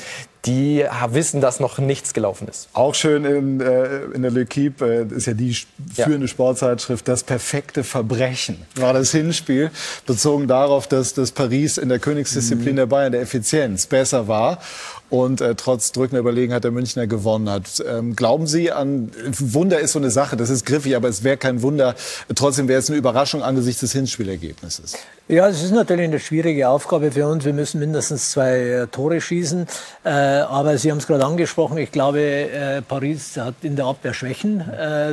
die 0.47 0.77
ja, 0.77 1.13
wissen, 1.13 1.41
dass 1.41 1.61
noch 1.61 1.79
nichts 1.79 2.15
gelaufen 2.15 2.49
ist. 2.49 2.69
Auch 2.73 2.95
schön 2.95 3.25
in, 3.25 3.61
äh, 3.61 4.05
in 4.15 4.23
der 4.23 4.33
L'Equipe, 4.33 4.83
äh, 4.85 5.15
ist 5.15 5.27
ja 5.27 5.35
die 5.35 5.55
Ja. 5.97 6.07
führende 6.07 6.29
Sportzeitschrift, 6.29 7.07
das 7.09 7.25
perfekte 7.25 7.85
Verbrechen 7.85 8.57
war 8.77 8.93
das 8.93 9.11
Hinspiel, 9.11 9.71
bezogen 10.07 10.47
darauf, 10.49 10.87
dass, 10.87 11.13
dass 11.15 11.33
Paris 11.33 11.77
in 11.79 11.89
der 11.89 11.99
Königsdisziplin 11.99 12.77
der 12.77 12.87
Bayern 12.87 13.13
der 13.13 13.21
Effizienz 13.21 13.87
besser 13.87 14.29
war 14.29 14.59
und 15.11 15.41
äh, 15.41 15.55
trotz 15.57 15.93
drückender 15.93 16.21
Überlegenheit 16.21 16.65
der 16.65 16.71
Münchner 16.71 17.07
gewonnen 17.07 17.51
hat. 17.51 17.83
Ähm, 17.87 18.17
glauben 18.17 18.47
Sie 18.47 18.71
an, 18.73 19.11
Wunder 19.39 19.81
ist 19.81 19.93
so 19.93 19.99
eine 19.99 20.11
Sache, 20.11 20.37
das 20.37 20.49
ist 20.51 20.65
griffig, 20.65 20.97
aber 20.97 21.09
es 21.09 21.23
wäre 21.25 21.37
kein 21.37 21.63
Wunder, 21.63 21.95
trotzdem 22.35 22.69
wäre 22.69 22.79
es 22.79 22.89
eine 22.89 22.97
Überraschung 22.99 23.43
angesichts 23.43 23.81
des 23.81 23.93
Hinspielergebnisses. 23.93 24.97
Ja, 25.31 25.47
es 25.47 25.63
ist 25.63 25.71
natürlich 25.71 26.07
eine 26.07 26.19
schwierige 26.19 26.69
Aufgabe 26.69 27.13
für 27.13 27.29
uns. 27.29 27.45
Wir 27.45 27.53
müssen 27.53 27.79
mindestens 27.79 28.33
zwei 28.33 28.59
äh, 28.59 28.87
Tore 28.89 29.21
schießen. 29.21 29.65
Äh, 30.03 30.09
aber 30.11 30.77
Sie 30.77 30.91
haben 30.91 30.99
es 30.99 31.07
gerade 31.07 31.25
angesprochen. 31.25 31.79
Ich 31.79 31.93
glaube, 31.93 32.19
äh, 32.19 32.83
Paris 32.83 33.37
hat 33.37 33.55
in 33.63 33.77
der 33.77 33.85
Abwehr 33.85 34.13
Schwächen. 34.13 34.65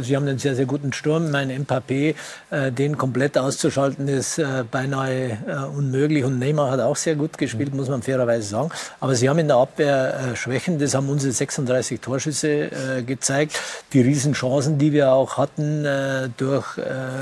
Sie 0.02 0.16
haben 0.16 0.28
einen 0.28 0.40
sehr, 0.40 0.56
sehr 0.56 0.66
guten 0.66 0.92
Sturm. 0.92 1.30
Mein 1.30 1.52
äh, 1.52 2.72
den 2.72 2.98
komplett 2.98 3.38
auszuschalten, 3.38 4.08
ist 4.08 4.42
beinahe 4.72 5.70
unmöglich. 5.76 6.24
Und 6.24 6.40
Neymar 6.40 6.72
hat 6.72 6.80
auch 6.80 6.96
sehr 6.96 7.14
gut 7.14 7.38
gespielt, 7.38 7.76
muss 7.76 7.88
man 7.88 8.02
fairerweise 8.02 8.48
sagen. 8.48 8.72
Aber 9.00 9.14
Sie 9.14 9.30
haben 9.30 9.38
in 9.38 9.48
der 9.48 9.58
Abwehr 9.58 10.32
Schwächen. 10.34 10.80
Das 10.80 10.96
haben 10.96 11.10
unsere 11.10 11.32
36 11.32 12.00
Torschüsse 12.00 13.04
gezeigt. 13.06 13.60
Die 13.94 14.02
Riesenchancen, 14.02 14.80
die 14.80 14.94
wir 14.94 15.12
auch 15.12 15.38
hatten 15.38 15.86
durch 16.38 16.66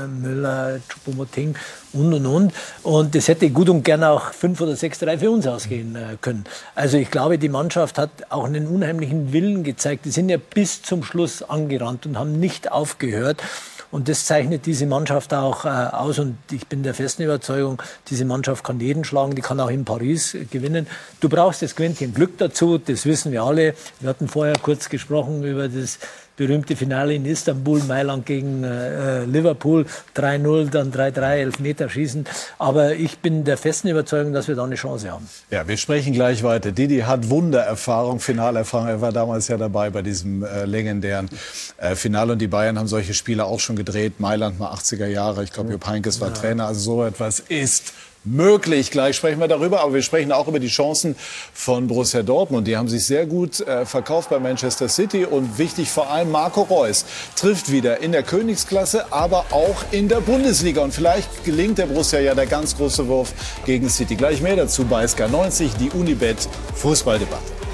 Müller, 0.08 0.78
Choupo-Moting 0.88 1.56
und 1.96 2.12
und 2.14 2.26
und. 2.26 2.52
Und 2.82 3.14
das 3.14 3.28
hätte 3.28 3.50
gut 3.50 3.68
und 3.68 3.82
gern 3.82 4.04
auch 4.04 4.32
5 4.32 4.60
oder 4.60 4.72
6-3 4.72 5.18
für 5.18 5.30
uns 5.30 5.46
ausgehen 5.46 5.96
äh, 5.96 6.16
können. 6.20 6.44
Also 6.74 6.96
ich 6.98 7.10
glaube, 7.10 7.38
die 7.38 7.48
Mannschaft 7.48 7.98
hat 7.98 8.10
auch 8.28 8.44
einen 8.44 8.66
unheimlichen 8.66 9.32
Willen 9.32 9.64
gezeigt. 9.64 10.04
Die 10.04 10.10
sind 10.10 10.28
ja 10.28 10.36
bis 10.36 10.82
zum 10.82 11.02
Schluss 11.02 11.42
angerannt 11.42 12.06
und 12.06 12.18
haben 12.18 12.38
nicht 12.38 12.70
aufgehört. 12.70 13.42
Und 13.90 14.08
das 14.08 14.26
zeichnet 14.26 14.66
diese 14.66 14.86
Mannschaft 14.86 15.32
auch 15.32 15.64
äh, 15.64 15.68
aus. 15.68 16.18
Und 16.18 16.36
ich 16.50 16.66
bin 16.66 16.82
der 16.82 16.94
festen 16.94 17.22
Überzeugung, 17.22 17.80
diese 18.08 18.24
Mannschaft 18.24 18.64
kann 18.64 18.80
jeden 18.80 19.04
schlagen, 19.04 19.34
die 19.34 19.42
kann 19.42 19.60
auch 19.60 19.70
in 19.70 19.84
Paris 19.84 20.34
äh, 20.34 20.44
gewinnen. 20.44 20.86
Du 21.20 21.28
brauchst 21.28 21.62
das 21.62 21.76
Quäntchen 21.76 22.12
Glück 22.12 22.38
dazu, 22.38 22.78
das 22.78 23.06
wissen 23.06 23.32
wir 23.32 23.42
alle. 23.42 23.74
Wir 24.00 24.10
hatten 24.10 24.28
vorher 24.28 24.54
kurz 24.60 24.88
gesprochen 24.88 25.44
über 25.44 25.68
das 25.68 25.98
berühmte 26.36 26.76
Finale 26.76 27.14
in 27.14 27.24
Istanbul, 27.24 27.82
Mailand 27.84 28.26
gegen 28.26 28.62
äh, 28.62 29.24
Liverpool, 29.24 29.86
3-0, 30.14 30.70
dann 30.70 30.92
3-3, 30.92 31.36
Elfmeterschießen. 31.36 32.26
Aber 32.58 32.94
ich 32.94 33.18
bin 33.18 33.44
der 33.44 33.56
festen 33.56 33.88
Überzeugung, 33.88 34.32
dass 34.32 34.48
wir 34.48 34.54
da 34.54 34.64
eine 34.64 34.74
Chance 34.74 35.10
haben. 35.10 35.28
Ja, 35.50 35.66
wir 35.66 35.76
sprechen 35.76 36.12
gleich 36.12 36.42
weiter. 36.42 36.72
Didi 36.72 37.00
hat 37.00 37.30
Wundererfahrung, 37.30 38.20
Finalerfahrung. 38.20 38.88
Er 38.88 39.00
war 39.00 39.12
damals 39.12 39.48
ja 39.48 39.56
dabei 39.56 39.90
bei 39.90 40.02
diesem 40.02 40.44
äh, 40.44 40.64
legendären 40.64 41.28
äh, 41.78 41.94
Finale. 41.94 42.32
Und 42.32 42.38
die 42.40 42.48
Bayern 42.48 42.78
haben 42.78 42.88
solche 42.88 43.14
Spiele 43.14 43.44
auch 43.44 43.60
schon 43.60 43.76
gedreht. 43.76 44.20
Mailand 44.20 44.58
mal 44.58 44.72
80er 44.74 45.06
Jahre. 45.06 45.42
Ich 45.44 45.52
glaube, 45.52 45.72
Jupp 45.72 45.86
Heynckes 45.86 46.20
war 46.20 46.28
ja. 46.28 46.34
Trainer. 46.34 46.66
Also 46.66 46.80
so 46.80 47.04
etwas 47.04 47.40
ist 47.40 47.92
möglich. 48.26 48.90
Gleich 48.90 49.16
sprechen 49.16 49.40
wir 49.40 49.48
darüber, 49.48 49.80
aber 49.80 49.94
wir 49.94 50.02
sprechen 50.02 50.32
auch 50.32 50.48
über 50.48 50.58
die 50.58 50.68
Chancen 50.68 51.16
von 51.54 51.86
Borussia 51.86 52.22
Dortmund. 52.22 52.66
Die 52.66 52.76
haben 52.76 52.88
sich 52.88 53.06
sehr 53.06 53.26
gut 53.26 53.60
äh, 53.60 53.86
verkauft 53.86 54.30
bei 54.30 54.38
Manchester 54.38 54.88
City 54.88 55.24
und 55.24 55.58
wichtig 55.58 55.90
vor 55.90 56.10
allem 56.10 56.30
Marco 56.30 56.62
Reus 56.62 57.04
trifft 57.36 57.70
wieder 57.70 58.00
in 58.00 58.12
der 58.12 58.22
Königsklasse, 58.22 59.12
aber 59.12 59.46
auch 59.50 59.84
in 59.90 60.08
der 60.08 60.20
Bundesliga 60.20 60.82
und 60.82 60.92
vielleicht 60.92 61.44
gelingt 61.44 61.78
der 61.78 61.86
Borussia 61.86 62.20
ja 62.20 62.34
der 62.34 62.46
ganz 62.46 62.76
große 62.76 63.06
Wurf 63.08 63.32
gegen 63.64 63.88
City. 63.88 64.16
Gleich 64.16 64.40
mehr 64.40 64.56
dazu 64.56 64.84
bei 64.84 65.04
SK90, 65.04 65.76
die 65.78 65.90
Unibet 65.90 66.48
Fußballdebatte. 66.74 67.65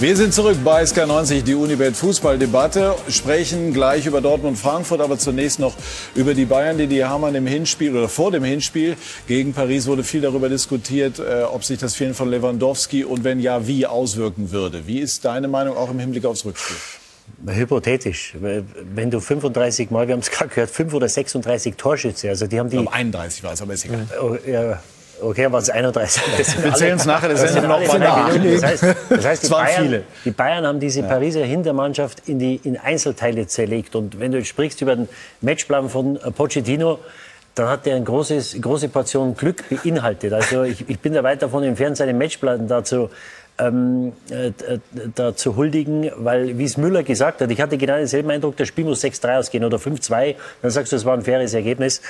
Wir 0.00 0.16
sind 0.16 0.32
zurück 0.32 0.56
bei 0.64 0.82
SK90, 0.82 1.42
die 1.42 1.54
Unibet 1.54 1.94
Fußballdebatte, 1.94 2.94
sprechen 3.10 3.74
gleich 3.74 4.06
über 4.06 4.22
Dortmund 4.22 4.56
Frankfurt, 4.56 5.02
aber 5.02 5.18
zunächst 5.18 5.58
noch 5.58 5.74
über 6.14 6.32
die 6.32 6.46
Bayern, 6.46 6.78
die 6.78 6.86
die 6.86 7.04
Hamann 7.04 7.34
im 7.34 7.46
Hinspiel 7.46 7.94
oder 7.94 8.08
vor 8.08 8.30
dem 8.30 8.42
Hinspiel 8.42 8.96
gegen 9.28 9.52
Paris 9.52 9.86
wurde 9.86 10.02
viel 10.02 10.22
darüber 10.22 10.48
diskutiert, 10.48 11.18
äh, 11.18 11.42
ob 11.42 11.64
sich 11.64 11.78
das 11.78 11.96
Fehlen 11.96 12.14
von 12.14 12.30
Lewandowski 12.30 13.04
und 13.04 13.24
wenn 13.24 13.40
ja, 13.40 13.66
wie 13.66 13.86
auswirken 13.86 14.50
würde. 14.50 14.86
Wie 14.86 15.00
ist 15.00 15.26
deine 15.26 15.48
Meinung 15.48 15.76
auch 15.76 15.90
im 15.90 15.98
Hinblick 15.98 16.24
aufs 16.24 16.46
Rückspiel? 16.46 16.76
Hypothetisch. 17.46 18.36
Wenn 18.40 19.10
du 19.10 19.20
35 19.20 19.90
Mal, 19.90 20.08
wir 20.08 20.14
haben 20.14 20.20
es 20.20 20.30
gerade 20.30 20.48
gehört, 20.48 20.70
5 20.70 20.94
oder 20.94 21.10
36 21.10 21.74
Torschütze, 21.74 22.30
also 22.30 22.46
die 22.46 22.58
haben 22.58 22.70
die... 22.70 22.76
Ich 22.76 22.82
glaube 22.82 22.96
31 22.96 23.44
war 23.44 23.52
es, 23.52 23.60
aber 23.60 23.74
ist 23.74 23.84
egal. 23.84 24.06
Oh, 24.22 24.34
ja, 24.50 24.80
Okay, 25.22 25.50
waren 25.50 25.62
es 25.62 25.70
31. 25.70 26.22
Wir 26.62 26.74
zählen 26.74 26.96
es 26.96 27.06
nachher, 27.06 27.28
das, 27.28 27.42
das 27.42 27.52
sind 27.52 27.68
noch 27.68 27.80
mal 27.80 28.40
das 28.50 28.62
heißt, 28.62 28.84
das 29.10 29.24
heißt, 29.24 29.44
die, 29.44 29.48
Bayern, 29.48 29.82
viele. 29.82 30.02
die 30.24 30.30
Bayern 30.30 30.66
haben 30.66 30.80
diese 30.80 31.02
Pariser 31.02 31.44
Hintermannschaft 31.44 32.28
in, 32.28 32.38
die, 32.38 32.60
in 32.64 32.76
Einzelteile 32.76 33.46
zerlegt. 33.46 33.94
Und 33.94 34.18
wenn 34.18 34.32
du 34.32 34.38
jetzt 34.38 34.48
sprichst 34.48 34.80
über 34.80 34.96
den 34.96 35.08
Matchplan 35.40 35.88
von 35.88 36.18
Pochettino, 36.36 36.98
dann 37.54 37.68
hat 37.68 37.86
er 37.86 37.96
eine 37.96 38.04
großes, 38.04 38.60
große 38.60 38.88
Portion 38.88 39.34
Glück 39.34 39.68
beinhaltet. 39.68 40.32
Also 40.32 40.62
ich, 40.62 40.88
ich 40.88 40.98
bin 41.00 41.12
da 41.12 41.22
weit 41.22 41.42
davon 41.42 41.64
entfernt, 41.64 41.96
seine 41.96 42.14
Matchplan 42.14 42.68
dazu 42.68 43.10
ähm, 43.60 44.12
äh, 44.30 44.52
da 45.14 45.36
zu 45.36 45.56
huldigen, 45.56 46.10
weil, 46.16 46.58
wie 46.58 46.64
es 46.64 46.76
Müller 46.76 47.02
gesagt 47.02 47.40
hat, 47.40 47.50
ich 47.50 47.60
hatte 47.60 47.76
genau 47.76 47.96
denselben 47.96 48.30
Eindruck, 48.30 48.56
das 48.56 48.68
Spiel 48.68 48.84
muss 48.84 49.04
6-3 49.04 49.38
ausgehen 49.38 49.64
oder 49.64 49.76
5-2, 49.76 50.36
dann 50.62 50.70
sagst 50.70 50.92
du, 50.92 50.96
es 50.96 51.04
war 51.04 51.14
ein 51.14 51.22
faires 51.22 51.52
Ergebnis. 51.54 52.00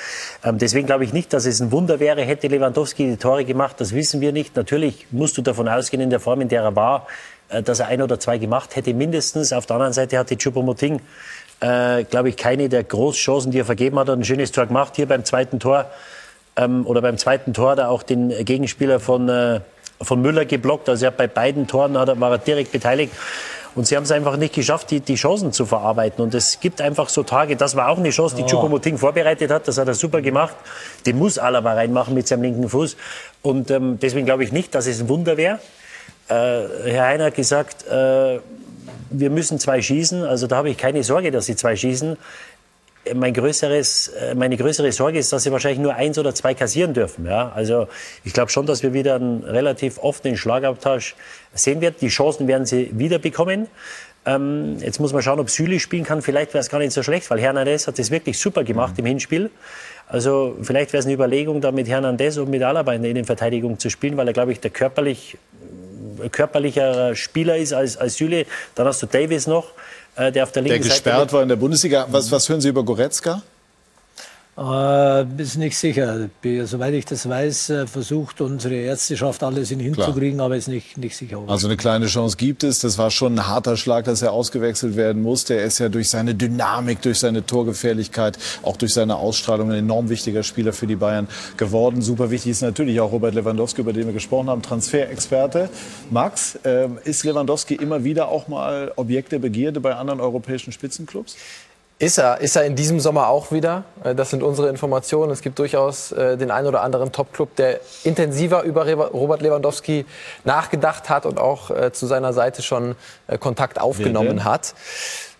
Ähm, 0.43 0.57
deswegen 0.57 0.87
glaube 0.87 1.03
ich 1.03 1.13
nicht, 1.13 1.33
dass 1.33 1.45
es 1.45 1.59
ein 1.59 1.71
Wunder 1.71 1.99
wäre, 1.99 2.21
hätte 2.21 2.47
Lewandowski 2.47 3.09
die 3.09 3.17
Tore 3.17 3.45
gemacht, 3.45 3.75
das 3.79 3.93
wissen 3.93 4.21
wir 4.21 4.31
nicht. 4.31 4.55
Natürlich 4.55 5.07
musst 5.11 5.37
du 5.37 5.41
davon 5.41 5.67
ausgehen, 5.67 6.01
in 6.01 6.09
der 6.09 6.19
Form, 6.19 6.41
in 6.41 6.47
der 6.47 6.63
er 6.63 6.75
war, 6.75 7.07
äh, 7.49 7.61
dass 7.61 7.79
er 7.79 7.87
ein 7.87 8.01
oder 8.01 8.19
zwei 8.19 8.37
gemacht 8.37 8.75
hätte, 8.75 8.93
mindestens. 8.93 9.51
Auf 9.51 9.65
der 9.65 9.75
anderen 9.75 9.93
Seite 9.93 10.17
hatte 10.17 10.35
Choupo-Moting, 10.35 11.01
äh, 11.59 12.03
glaube 12.05 12.29
ich, 12.29 12.37
keine 12.37 12.69
der 12.69 12.83
Großchancen, 12.83 13.51
die 13.51 13.59
er 13.59 13.65
vergeben 13.65 13.99
hat, 13.99 14.07
hat 14.07 14.17
ein 14.17 14.23
schönes 14.23 14.51
Tor 14.51 14.67
gemacht, 14.67 14.95
hier 14.95 15.07
beim 15.07 15.25
zweiten 15.25 15.59
Tor, 15.59 15.87
ähm, 16.55 16.85
oder 16.85 17.01
beim 17.01 17.17
zweiten 17.17 17.53
Tor, 17.53 17.75
da 17.75 17.89
auch 17.89 18.03
den 18.03 18.29
Gegenspieler 18.45 18.99
von, 18.99 19.29
äh, 19.29 19.61
von 20.01 20.21
Müller 20.21 20.45
geblockt. 20.45 20.89
Also 20.89 21.05
er 21.05 21.11
hat 21.11 21.17
bei 21.17 21.27
beiden 21.27 21.67
Toren 21.67 21.97
hat 21.97 22.09
er, 22.09 22.19
war 22.19 22.31
er 22.31 22.37
direkt 22.37 22.71
beteiligt. 22.71 23.13
Und 23.73 23.87
sie 23.87 23.95
haben 23.95 24.03
es 24.03 24.11
einfach 24.11 24.35
nicht 24.35 24.53
geschafft, 24.53 24.91
die, 24.91 24.99
die 24.99 25.15
Chancen 25.15 25.53
zu 25.53 25.65
verarbeiten. 25.65 26.21
Und 26.21 26.33
es 26.33 26.59
gibt 26.59 26.81
einfach 26.81 27.07
so 27.07 27.23
Tage, 27.23 27.55
das 27.55 27.75
war 27.75 27.87
auch 27.87 27.97
eine 27.97 28.09
Chance, 28.09 28.35
die. 28.35 28.43
Choupo-Moting 28.43 28.97
vorbereitet 28.97 29.49
hat. 29.49 29.67
Das 29.67 29.77
hat 29.77 29.87
er 29.87 29.93
super 29.93 30.21
gemacht. 30.21 30.55
Den 31.05 31.17
muss 31.17 31.37
Alaba 31.37 31.73
reinmachen 31.73 32.13
mit 32.13 32.27
seinem 32.27 32.43
linken 32.43 32.67
Fuß. 32.67 32.97
Und 33.41 33.71
ähm, 33.71 33.97
deswegen 34.01 34.25
glaube 34.25 34.43
ich 34.43 34.51
nicht, 34.51 34.75
dass 34.75 34.87
es 34.87 34.99
ein 34.99 35.07
Wunder 35.07 35.37
wäre. 35.37 35.59
Äh, 36.27 36.33
Herr 36.91 37.05
Heiner 37.05 37.25
hat 37.25 37.35
gesagt, 37.35 37.87
äh, 37.87 38.39
wir 39.09 39.29
müssen 39.29 39.57
zwei 39.57 39.81
schießen. 39.81 40.25
Also 40.25 40.47
da 40.47 40.57
habe 40.57 40.69
ich 40.69 40.77
keine 40.77 41.03
Sorge, 41.03 41.31
dass 41.31 41.45
sie 41.45 41.55
zwei 41.55 41.77
schießen 41.77 42.17
mein 43.15 43.33
größeres, 43.33 44.09
äh, 44.09 44.35
meine 44.35 44.57
größere 44.57 44.91
Sorge 44.91 45.19
ist, 45.19 45.33
dass 45.33 45.43
sie 45.43 45.51
wahrscheinlich 45.51 45.79
nur 45.79 45.95
eins 45.95 46.17
oder 46.17 46.33
zwei 46.35 46.53
kassieren 46.53 46.93
dürfen. 46.93 47.25
Ja? 47.25 47.51
Also 47.53 47.87
ich 48.23 48.33
glaube 48.33 48.51
schon, 48.51 48.65
dass 48.65 48.83
wir 48.83 48.93
wieder 48.93 49.15
einen 49.15 49.43
relativ 49.43 49.97
offenen 49.99 50.37
Schlagabtausch 50.37 51.15
sehen 51.53 51.81
werden. 51.81 51.95
Die 52.01 52.09
Chancen 52.09 52.47
werden 52.47 52.65
sie 52.65 52.91
wieder 52.93 53.19
bekommen. 53.19 53.67
Ähm, 54.25 54.77
jetzt 54.79 54.99
muss 54.99 55.13
man 55.13 55.21
schauen, 55.23 55.39
ob 55.39 55.49
Süli 55.49 55.79
spielen 55.79 56.03
kann. 56.03 56.21
Vielleicht 56.21 56.53
wäre 56.53 56.61
es 56.61 56.69
gar 56.69 56.77
nicht 56.77 56.91
so 56.91 57.01
schlecht, 57.01 57.29
weil 57.31 57.39
Hernandez 57.39 57.87
hat 57.87 57.97
das 57.97 58.11
wirklich 58.11 58.37
super 58.37 58.63
gemacht 58.63 58.93
mhm. 58.93 58.99
im 58.99 59.05
Hinspiel. 59.07 59.49
Also 60.07 60.57
vielleicht 60.61 60.93
wäre 60.93 60.99
es 60.99 61.05
eine 61.05 61.15
Überlegung, 61.15 61.61
da 61.61 61.71
mit 61.71 61.87
Hernandez 61.87 62.37
und 62.37 62.49
mit 62.49 62.61
Alaba 62.61 62.93
in 62.93 63.01
der 63.01 63.11
Innenverteidigung 63.11 63.79
zu 63.79 63.89
spielen, 63.89 64.17
weil 64.17 64.27
er, 64.27 64.33
glaube 64.33 64.51
ich, 64.51 64.59
der 64.59 64.69
körperlich, 64.69 65.37
körperlicher 66.31 67.15
Spieler 67.15 67.55
ist 67.57 67.73
als, 67.73 67.97
als 67.97 68.15
Süle. 68.15 68.45
Dann 68.75 68.85
hast 68.87 69.01
du 69.01 69.07
Davis 69.07 69.47
noch. 69.47 69.71
Äh, 70.15 70.31
der 70.31 70.43
auf 70.43 70.51
der 70.51 70.63
linken 70.63 70.81
der 70.81 70.89
gesperrt 70.89 71.19
Seite 71.19 71.33
war 71.33 71.41
in 71.43 71.49
der 71.49 71.55
Bundesliga. 71.55 72.07
Was, 72.09 72.31
was 72.31 72.49
hören 72.49 72.61
Sie 72.61 72.69
über 72.69 72.83
Goretzka? 72.83 73.41
Äh, 74.57 75.41
ist 75.41 75.55
nicht 75.55 75.77
sicher. 75.77 76.29
Soweit 76.65 76.93
ich 76.93 77.05
das 77.05 77.27
weiß, 77.27 77.69
äh, 77.69 77.87
versucht 77.87 78.41
unsere 78.41 78.75
Ärzteschaft 78.75 79.43
alles 79.43 79.71
in 79.71 79.79
hinzukriegen, 79.79 80.37
Klar. 80.37 80.47
aber 80.47 80.57
ist 80.57 80.67
nicht, 80.67 80.97
nicht 80.97 81.15
sicher. 81.15 81.41
Also 81.47 81.67
eine 81.67 81.77
kleine 81.77 82.07
Chance 82.07 82.35
gibt 82.35 82.65
es. 82.65 82.79
Das 82.79 82.97
war 82.97 83.11
schon 83.11 83.35
ein 83.35 83.47
harter 83.47 83.77
Schlag, 83.77 84.03
dass 84.03 84.21
er 84.21 84.33
ausgewechselt 84.33 84.97
werden 84.97 85.21
musste. 85.21 85.53
Er 85.53 85.63
ist 85.63 85.79
ja 85.79 85.87
durch 85.87 86.09
seine 86.09 86.35
Dynamik, 86.35 87.01
durch 87.01 87.19
seine 87.19 87.45
Torgefährlichkeit, 87.45 88.37
auch 88.61 88.75
durch 88.75 88.93
seine 88.93 89.15
Ausstrahlung 89.15 89.71
ein 89.71 89.77
enorm 89.77 90.09
wichtiger 90.09 90.43
Spieler 90.43 90.73
für 90.73 90.85
die 90.85 90.97
Bayern 90.97 91.29
geworden. 91.55 92.01
Super 92.01 92.29
wichtig 92.29 92.51
ist 92.51 92.61
natürlich 92.61 92.99
auch 92.99 93.13
Robert 93.13 93.33
Lewandowski, 93.33 93.79
über 93.79 93.93
den 93.93 94.07
wir 94.07 94.13
gesprochen 94.13 94.49
haben, 94.49 94.61
Transferexperte. 94.61 95.69
Max, 96.09 96.55
äh, 96.65 96.89
ist 97.05 97.23
Lewandowski 97.23 97.75
immer 97.75 98.03
wieder 98.03 98.27
auch 98.27 98.49
mal 98.49 98.91
Objekt 98.97 99.31
der 99.31 99.39
Begierde 99.39 99.79
bei 99.79 99.95
anderen 99.95 100.19
europäischen 100.19 100.73
Spitzenclubs? 100.73 101.37
Ist 102.01 102.17
er, 102.17 102.41
ist 102.41 102.55
er 102.55 102.65
in 102.65 102.75
diesem 102.75 102.99
Sommer 102.99 103.27
auch 103.27 103.51
wieder. 103.51 103.83
Äh, 104.03 104.15
das 104.15 104.31
sind 104.31 104.41
unsere 104.41 104.69
Informationen. 104.69 105.31
Es 105.31 105.41
gibt 105.41 105.59
durchaus 105.59 106.11
äh, 106.11 106.35
den 106.35 106.49
einen 106.49 106.65
oder 106.65 106.81
anderen 106.81 107.11
Top-Club, 107.11 107.55
der 107.57 107.79
intensiver 108.03 108.63
über 108.63 108.85
Robert 109.09 109.43
Lewandowski 109.43 110.07
nachgedacht 110.43 111.11
hat 111.11 111.27
und 111.27 111.37
auch 111.37 111.69
äh, 111.69 111.91
zu 111.93 112.07
seiner 112.07 112.33
Seite 112.33 112.63
schon 112.63 112.95
Kontakt 113.39 113.79
aufgenommen 113.79 114.43
hat. 114.43 114.73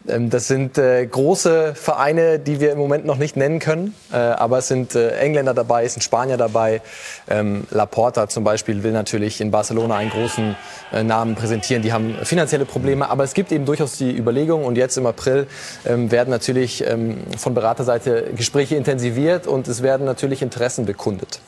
Ähm, 0.08 0.30
das 0.30 0.48
sind 0.48 0.78
äh, 0.78 1.06
große 1.06 1.76
Vereine, 1.76 2.40
die 2.40 2.60
wir 2.60 2.72
im 2.72 2.78
Moment 2.78 3.06
noch 3.06 3.18
nicht 3.18 3.36
nennen 3.36 3.60
können. 3.60 3.96
Äh, 4.12 4.18
aber 4.18 4.60
es 4.60 4.68
sind 4.68 4.96
äh, 4.96 5.18
Engländer 5.18 5.54
dabei, 5.54 5.86
es 5.86 5.94
sind 5.94 6.02
Spanier 6.04 6.38
dabei. 6.38 6.82
Ähm, 7.30 7.66
Laporta 7.70 8.28
zum 8.28 8.44
Beispiel 8.44 8.84
will 8.84 8.92
natürlich 8.92 9.42
in 9.42 9.52
Barcelona 9.52 9.98
einen 9.98 10.10
großen 10.10 10.56
Namen 11.04 11.36
präsentieren. 11.36 11.82
Die 11.84 11.94
haben 11.94 12.16
finanzielle 12.24 12.66
Probleme. 12.66 13.10
Aber 13.10 13.24
es 13.24 13.34
gibt 13.34 13.54
eben 13.54 13.66
durchaus 13.66 13.98
die 13.98 14.16
Überlegung. 14.16 14.66
Und 14.66 14.78
jetzt 14.78 14.98
im 14.98 15.06
April 15.06 15.48
ähm, 15.86 16.12
werden 16.12 16.30
natürlich 16.30 16.86
ähm, 16.86 17.20
von 17.38 17.54
Beraterseite 17.54 18.32
Gespräche 18.36 18.76
intensiviert 18.76 19.48
und 19.48 19.68
es 19.70 19.84
werden 19.84 20.06
natürlich 20.06 20.42
Interessen 20.42 20.86
bekundet. 20.86 21.40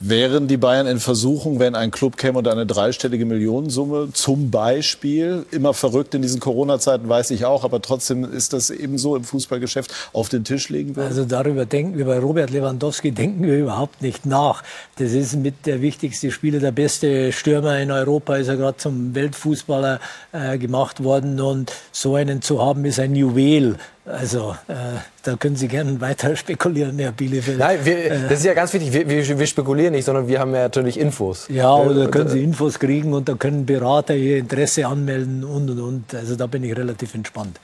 Wären 0.00 0.46
die 0.46 0.58
Bayern 0.58 0.86
in 0.86 1.00
Versuchung, 1.00 1.58
wenn 1.58 1.74
ein 1.74 1.90
Club 1.90 2.16
käme 2.16 2.38
und 2.38 2.46
eine 2.46 2.66
dreistellige 2.66 3.26
Millionensumme 3.26 4.10
zum 4.12 4.48
Beispiel, 4.48 5.44
immer 5.50 5.74
verrückt 5.74 6.14
in 6.14 6.22
diesen 6.22 6.38
Corona-Zeiten, 6.38 7.08
weiß 7.08 7.32
ich 7.32 7.44
auch, 7.44 7.64
aber 7.64 7.82
trotzdem 7.82 8.22
ist 8.22 8.52
das 8.52 8.70
eben 8.70 8.96
so 8.96 9.16
im 9.16 9.24
Fußballgeschäft 9.24 9.92
auf 10.12 10.28
den 10.28 10.44
Tisch 10.44 10.68
legen 10.68 10.94
würde? 10.94 11.08
Also 11.08 11.24
darüber 11.24 11.66
denken 11.66 11.98
wir 11.98 12.04
bei 12.04 12.20
Robert 12.20 12.50
Lewandowski 12.50 13.10
denken 13.10 13.44
wir 13.44 13.58
überhaupt 13.58 14.00
nicht 14.00 14.24
nach. 14.24 14.62
Das 14.98 15.10
ist 15.10 15.34
mit 15.34 15.66
der 15.66 15.82
wichtigste 15.82 16.30
Spieler, 16.30 16.60
der 16.60 16.70
beste 16.70 17.32
Stürmer 17.32 17.80
in 17.80 17.90
Europa, 17.90 18.36
ist 18.36 18.46
er 18.46 18.56
gerade 18.56 18.76
zum 18.76 19.16
Weltfußballer 19.16 19.98
äh, 20.30 20.58
gemacht 20.58 21.02
worden 21.02 21.40
und 21.40 21.72
so 21.90 22.14
einen 22.14 22.40
zu 22.40 22.62
haben 22.62 22.84
ist 22.84 23.00
ein 23.00 23.16
Juwel. 23.16 23.76
Also 24.08 24.56
äh, 24.68 24.74
da 25.22 25.36
können 25.36 25.56
Sie 25.56 25.68
gerne 25.68 26.00
weiter 26.00 26.34
spekulieren, 26.34 26.98
Herr 26.98 27.12
Bielefeld. 27.12 27.58
Nein, 27.58 27.78
wir, 27.84 28.10
äh, 28.10 28.22
das 28.28 28.40
ist 28.40 28.46
ja 28.46 28.54
ganz 28.54 28.72
wichtig. 28.72 28.92
Wir, 28.92 29.08
wir, 29.08 29.38
wir, 29.38 29.46
spekulieren 29.46 29.92
nicht, 29.92 30.04
sondern 30.04 30.28
wir 30.28 30.40
haben 30.40 30.54
ja 30.54 30.62
natürlich 30.62 30.98
Infos. 30.98 31.46
Ja, 31.48 31.74
oder 31.74 32.04
äh, 32.04 32.08
können 32.08 32.28
Sie 32.28 32.42
Infos 32.42 32.78
kriegen 32.78 33.12
und 33.12 33.28
da 33.28 33.34
können 33.34 33.66
Berater 33.66 34.14
ihr 34.14 34.38
Interesse 34.38 34.86
anmelden 34.86 35.44
und 35.44 35.70
und 35.70 35.80
und. 35.80 36.14
Also 36.14 36.36
da 36.36 36.46
bin 36.46 36.64
ich 36.64 36.74
relativ 36.76 37.14
entspannt. 37.14 37.60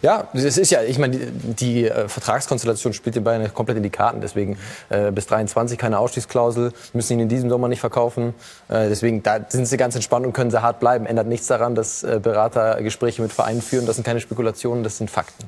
Ja, 0.00 0.28
es 0.32 0.56
ist 0.56 0.70
ja, 0.70 0.82
ich 0.82 0.98
meine, 0.98 1.16
die, 1.16 1.54
die 1.54 1.88
äh, 1.88 2.08
Vertragskonstellation 2.08 2.92
spielt 2.94 3.14
den 3.14 3.24
Bayern 3.24 3.52
komplett 3.52 3.76
in 3.76 3.82
die 3.82 3.90
Karten. 3.90 4.20
Deswegen 4.20 4.56
äh, 4.88 5.10
bis 5.10 5.26
23 5.26 5.78
keine 5.78 5.98
Ausstiegsklausel, 5.98 6.72
müssen 6.94 7.14
ihn 7.14 7.20
in 7.20 7.28
diesem 7.28 7.50
Sommer 7.50 7.68
nicht 7.68 7.80
verkaufen. 7.80 8.34
Äh, 8.68 8.88
deswegen 8.88 9.22
da 9.22 9.40
sind 9.48 9.66
sie 9.66 9.76
ganz 9.76 9.94
entspannt 9.94 10.24
und 10.24 10.32
können 10.32 10.50
sehr 10.50 10.62
hart 10.62 10.80
bleiben. 10.80 11.04
Ändert 11.04 11.26
nichts 11.26 11.46
daran, 11.48 11.74
dass 11.74 12.02
äh, 12.02 12.18
Berater 12.22 12.80
Gespräche 12.82 13.20
mit 13.20 13.32
Vereinen 13.32 13.60
führen. 13.60 13.86
Das 13.86 13.96
sind 13.96 14.04
keine 14.04 14.20
Spekulationen, 14.20 14.82
das 14.82 14.96
sind 14.96 15.10
Fakten. 15.10 15.44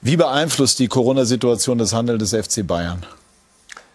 Wie 0.00 0.16
beeinflusst 0.16 0.78
die 0.78 0.86
Corona-Situation 0.86 1.78
das 1.78 1.92
Handeln 1.92 2.18
des 2.18 2.30
FC 2.30 2.64
Bayern? 2.66 3.04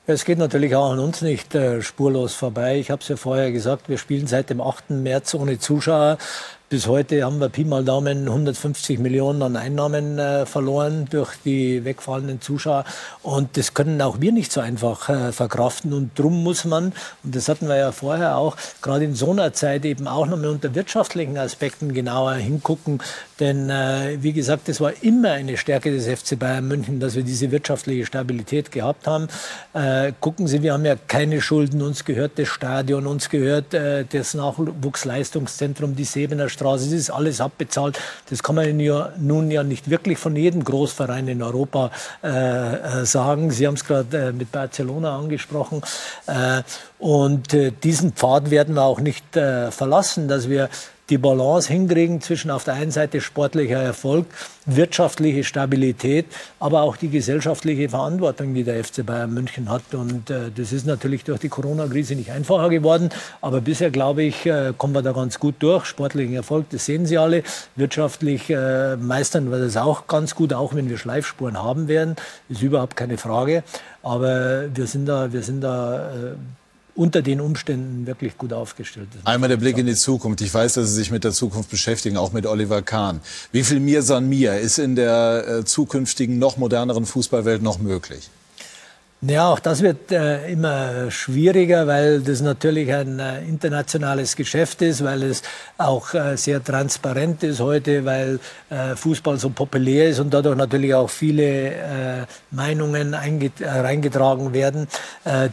Es 0.06 0.26
geht 0.26 0.38
natürlich 0.38 0.76
auch 0.76 0.92
an 0.92 1.00
uns 1.00 1.22
nicht 1.22 1.56
äh, 1.56 1.82
spurlos 1.82 2.34
vorbei. 2.34 2.78
Ich 2.78 2.92
habe 2.92 3.02
es 3.02 3.08
ja 3.08 3.16
vorher 3.16 3.54
gesagt, 3.54 3.88
wir 3.88 3.98
spielen 3.98 4.28
seit 4.28 4.50
dem 4.50 4.60
8. 4.60 4.90
März 4.90 5.34
ohne 5.34 5.60
Zuschauer. 5.60 6.18
Bis 6.70 6.88
heute 6.88 7.24
haben 7.24 7.40
wir 7.40 7.50
Pi 7.50 7.66
mal 7.66 7.84
Daumen 7.84 8.28
150 8.28 8.98
Millionen 8.98 9.44
an 9.44 9.56
Einnahmen 9.58 10.18
äh, 10.18 10.48
verloren 10.48 11.06
durch 11.12 11.36
die 11.46 11.86
wegfallenden 11.86 12.42
Zuschauer. 12.42 12.84
Und 13.22 13.58
das 13.58 13.76
können 13.76 14.02
auch 14.02 14.22
wir 14.22 14.32
nicht 14.32 14.52
so 14.52 14.60
einfach 14.60 15.08
äh, 15.08 15.32
verkraften. 15.32 15.94
Und 15.94 16.18
drum 16.18 16.42
muss 16.42 16.66
man, 16.66 16.94
und 17.24 17.36
das 17.36 17.48
hatten 17.48 17.68
wir 17.68 17.78
ja 17.78 17.92
vorher 17.92 18.38
auch, 18.38 18.58
gerade 18.82 19.06
in 19.06 19.14
so 19.14 19.30
einer 19.30 19.54
Zeit 19.54 19.86
eben 19.86 20.08
auch 20.08 20.26
nochmal 20.26 20.50
unter 20.50 20.74
wirtschaftlichen 20.74 21.38
Aspekten 21.38 21.94
genauer 21.94 22.34
hingucken. 22.34 23.04
Denn 23.40 23.70
äh, 23.70 24.18
wie 24.22 24.34
gesagt, 24.34 24.68
es 24.68 24.82
war 24.82 24.94
immer 25.02 25.32
eine 25.32 25.58
Stärke 25.58 25.92
des 25.92 26.08
FC 26.08 26.40
Bayern 26.40 26.68
München, 26.68 27.00
dass 27.00 27.16
wir 27.16 27.24
diese 27.24 27.52
wirtschaftliche 27.52 28.08
Stabilität 28.08 28.72
gehabt 28.72 29.06
haben. 29.06 29.28
Äh, 29.74 30.14
gucken 30.20 30.48
Sie, 30.48 30.64
wir 30.64 30.74
haben 30.74 30.86
ja 30.86 30.96
keine 30.96 31.40
Schulden. 31.40 31.84
Uns 31.84 32.04
gehört 32.04 32.40
das 32.40 32.48
Stadion, 32.48 33.06
uns 33.06 33.30
gehört 33.30 33.76
äh, 33.76 34.06
das 34.12 34.34
Nachwuchsleistungszentrum, 34.34 35.96
die 35.96 36.06
Sebener 36.06 36.50
Straße. 36.50 36.63
Straße. 36.64 36.86
Das 36.86 36.94
ist 36.94 37.10
alles 37.10 37.42
abbezahlt. 37.42 38.00
Das 38.30 38.42
kann 38.42 38.56
man 38.56 38.80
ja 38.80 39.12
nun 39.18 39.52
ja 39.52 39.64
nicht 39.64 39.90
wirklich 39.90 40.18
von 40.18 40.36
jedem 40.36 40.64
Großverein 40.64 41.28
in 41.28 41.44
Europa 41.44 41.92
äh, 42.24 42.30
äh 43.02 43.06
sagen. 43.06 43.52
Sie 43.52 43.68
haben 43.68 43.76
es 43.76 43.86
gerade 43.86 44.18
äh, 44.18 44.32
mit 44.32 44.52
Barcelona 44.52 45.18
angesprochen. 45.18 45.82
Äh, 46.28 46.64
und 47.00 47.54
äh, 47.54 47.72
diesen 47.72 48.14
Pfad 48.14 48.50
werden 48.50 48.76
wir 48.76 48.84
auch 48.84 49.02
nicht 49.02 49.36
äh, 49.36 49.72
verlassen, 49.72 50.28
dass 50.28 50.50
wir 50.50 50.70
die 51.10 51.18
Balance 51.18 51.72
hinkriegen 51.72 52.22
zwischen 52.22 52.50
auf 52.50 52.64
der 52.64 52.76
einen 52.76 52.92
Seite 52.92 53.20
sportlicher 53.20 53.82
Erfolg, 53.82 54.26
wirtschaftliche 54.66 55.44
Stabilität, 55.44 56.26
aber 56.60 56.82
auch 56.82 56.96
die 56.96 57.10
gesellschaftliche 57.10 57.90
Verantwortung, 57.90 58.54
die 58.54 58.64
der 58.64 58.84
FC 58.84 59.06
Bayern 59.06 59.34
München 59.34 59.70
hat. 59.70 59.94
Und 59.94 60.30
äh, 60.30 60.52
das 60.56 60.72
ist 60.72 60.86
natürlich 60.86 61.24
durch 61.26 61.40
die 61.40 61.50
Corona-Krise 61.50 62.16
nicht 62.16 62.32
einfacher 62.32 62.70
geworden. 62.70 63.10
Aber 63.42 63.60
bisher, 63.60 63.92
glaube 63.92 64.24
ich, 64.24 64.46
äh, 64.46 64.74
kommen 64.78 64.94
wir 64.94 65.02
da 65.02 65.12
ganz 65.12 65.40
gut 65.40 65.56
durch. 65.60 65.86
Sportlichen 65.86 66.36
Erfolg, 66.36 66.70
das 66.70 66.86
sehen 66.86 67.06
Sie 67.06 67.18
alle. 67.18 67.44
Wirtschaftlich 67.76 68.50
äh, 68.50 68.96
meistern 68.96 69.52
wir 69.52 69.60
das 69.60 69.76
auch 69.76 70.08
ganz 70.08 70.36
gut, 70.36 70.54
auch 70.54 70.74
wenn 70.74 70.90
wir 70.90 70.98
Schleifspuren 70.98 71.62
haben 71.62 71.88
werden. 71.90 72.16
Ist 72.48 72.62
überhaupt 72.62 72.96
keine 72.96 73.18
Frage. 73.18 73.64
Aber 74.02 74.74
wir 74.74 74.88
sind 74.88 75.06
da, 75.06 75.32
wir 75.34 75.44
sind 75.44 75.62
da 75.62 76.12
äh, 76.12 76.36
unter 76.96 77.22
den 77.22 77.42
Umständen 77.42 78.06
wirklich 78.06 78.38
gut 78.38 78.54
aufgestellt 78.54 79.08
ist. 79.16 79.26
Einmal 79.26 79.50
der 79.50 79.58
Blick 79.58 79.78
in 79.78 79.86
die 79.86 79.96
Zukunft. 79.96 80.42
Ich 80.42 80.54
weiß, 80.54 80.74
dass 80.74 80.90
Sie 80.90 80.96
sich 80.96 81.12
mit 81.12 81.24
der 81.24 81.32
Zukunft 81.32 81.70
beschäftigen, 81.70 82.18
auch 82.18 82.34
mit 82.34 82.46
Oliver 82.46 82.82
Kahn. 82.82 83.22
Wie 83.52 83.64
viel 83.64 83.80
Mir 83.80 84.04
san 84.04 84.30
Mir 84.30 84.60
ist 84.60 84.78
in 84.78 84.96
der 84.96 85.46
äh, 85.48 85.66
zukünftigen, 85.66 86.38
noch 86.38 86.58
moderneren 86.58 87.06
Fußballwelt 87.06 87.62
noch 87.64 87.80
möglich? 87.80 88.30
Ja, 89.26 89.54
auch 89.54 89.60
das 89.60 89.82
wird 89.82 90.12
äh, 90.12 90.52
immer 90.52 91.10
schwieriger, 91.10 91.88
weil 91.88 92.20
das 92.20 92.42
natürlich 92.42 92.94
ein 92.94 93.20
äh, 93.20 93.40
internationales 93.46 94.36
Geschäft 94.36 94.82
ist, 94.82 95.02
weil 95.02 95.24
es 95.24 95.44
auch 95.78 96.14
äh, 96.14 96.36
sehr 96.36 96.62
transparent 96.62 97.42
ist 97.44 97.62
heute, 97.62 98.04
weil 98.04 98.42
äh, 98.70 98.98
Fußball 98.98 99.38
so 99.38 99.50
populär 99.50 100.10
ist 100.10 100.20
und 100.20 100.34
dadurch 100.34 100.58
natürlich 100.58 100.94
auch 100.94 101.10
viele 101.10 101.44
äh, 101.44 102.26
Meinungen 102.52 103.14
äh, 103.14 103.66
reingetragen 103.66 104.54
werden, 104.54 104.88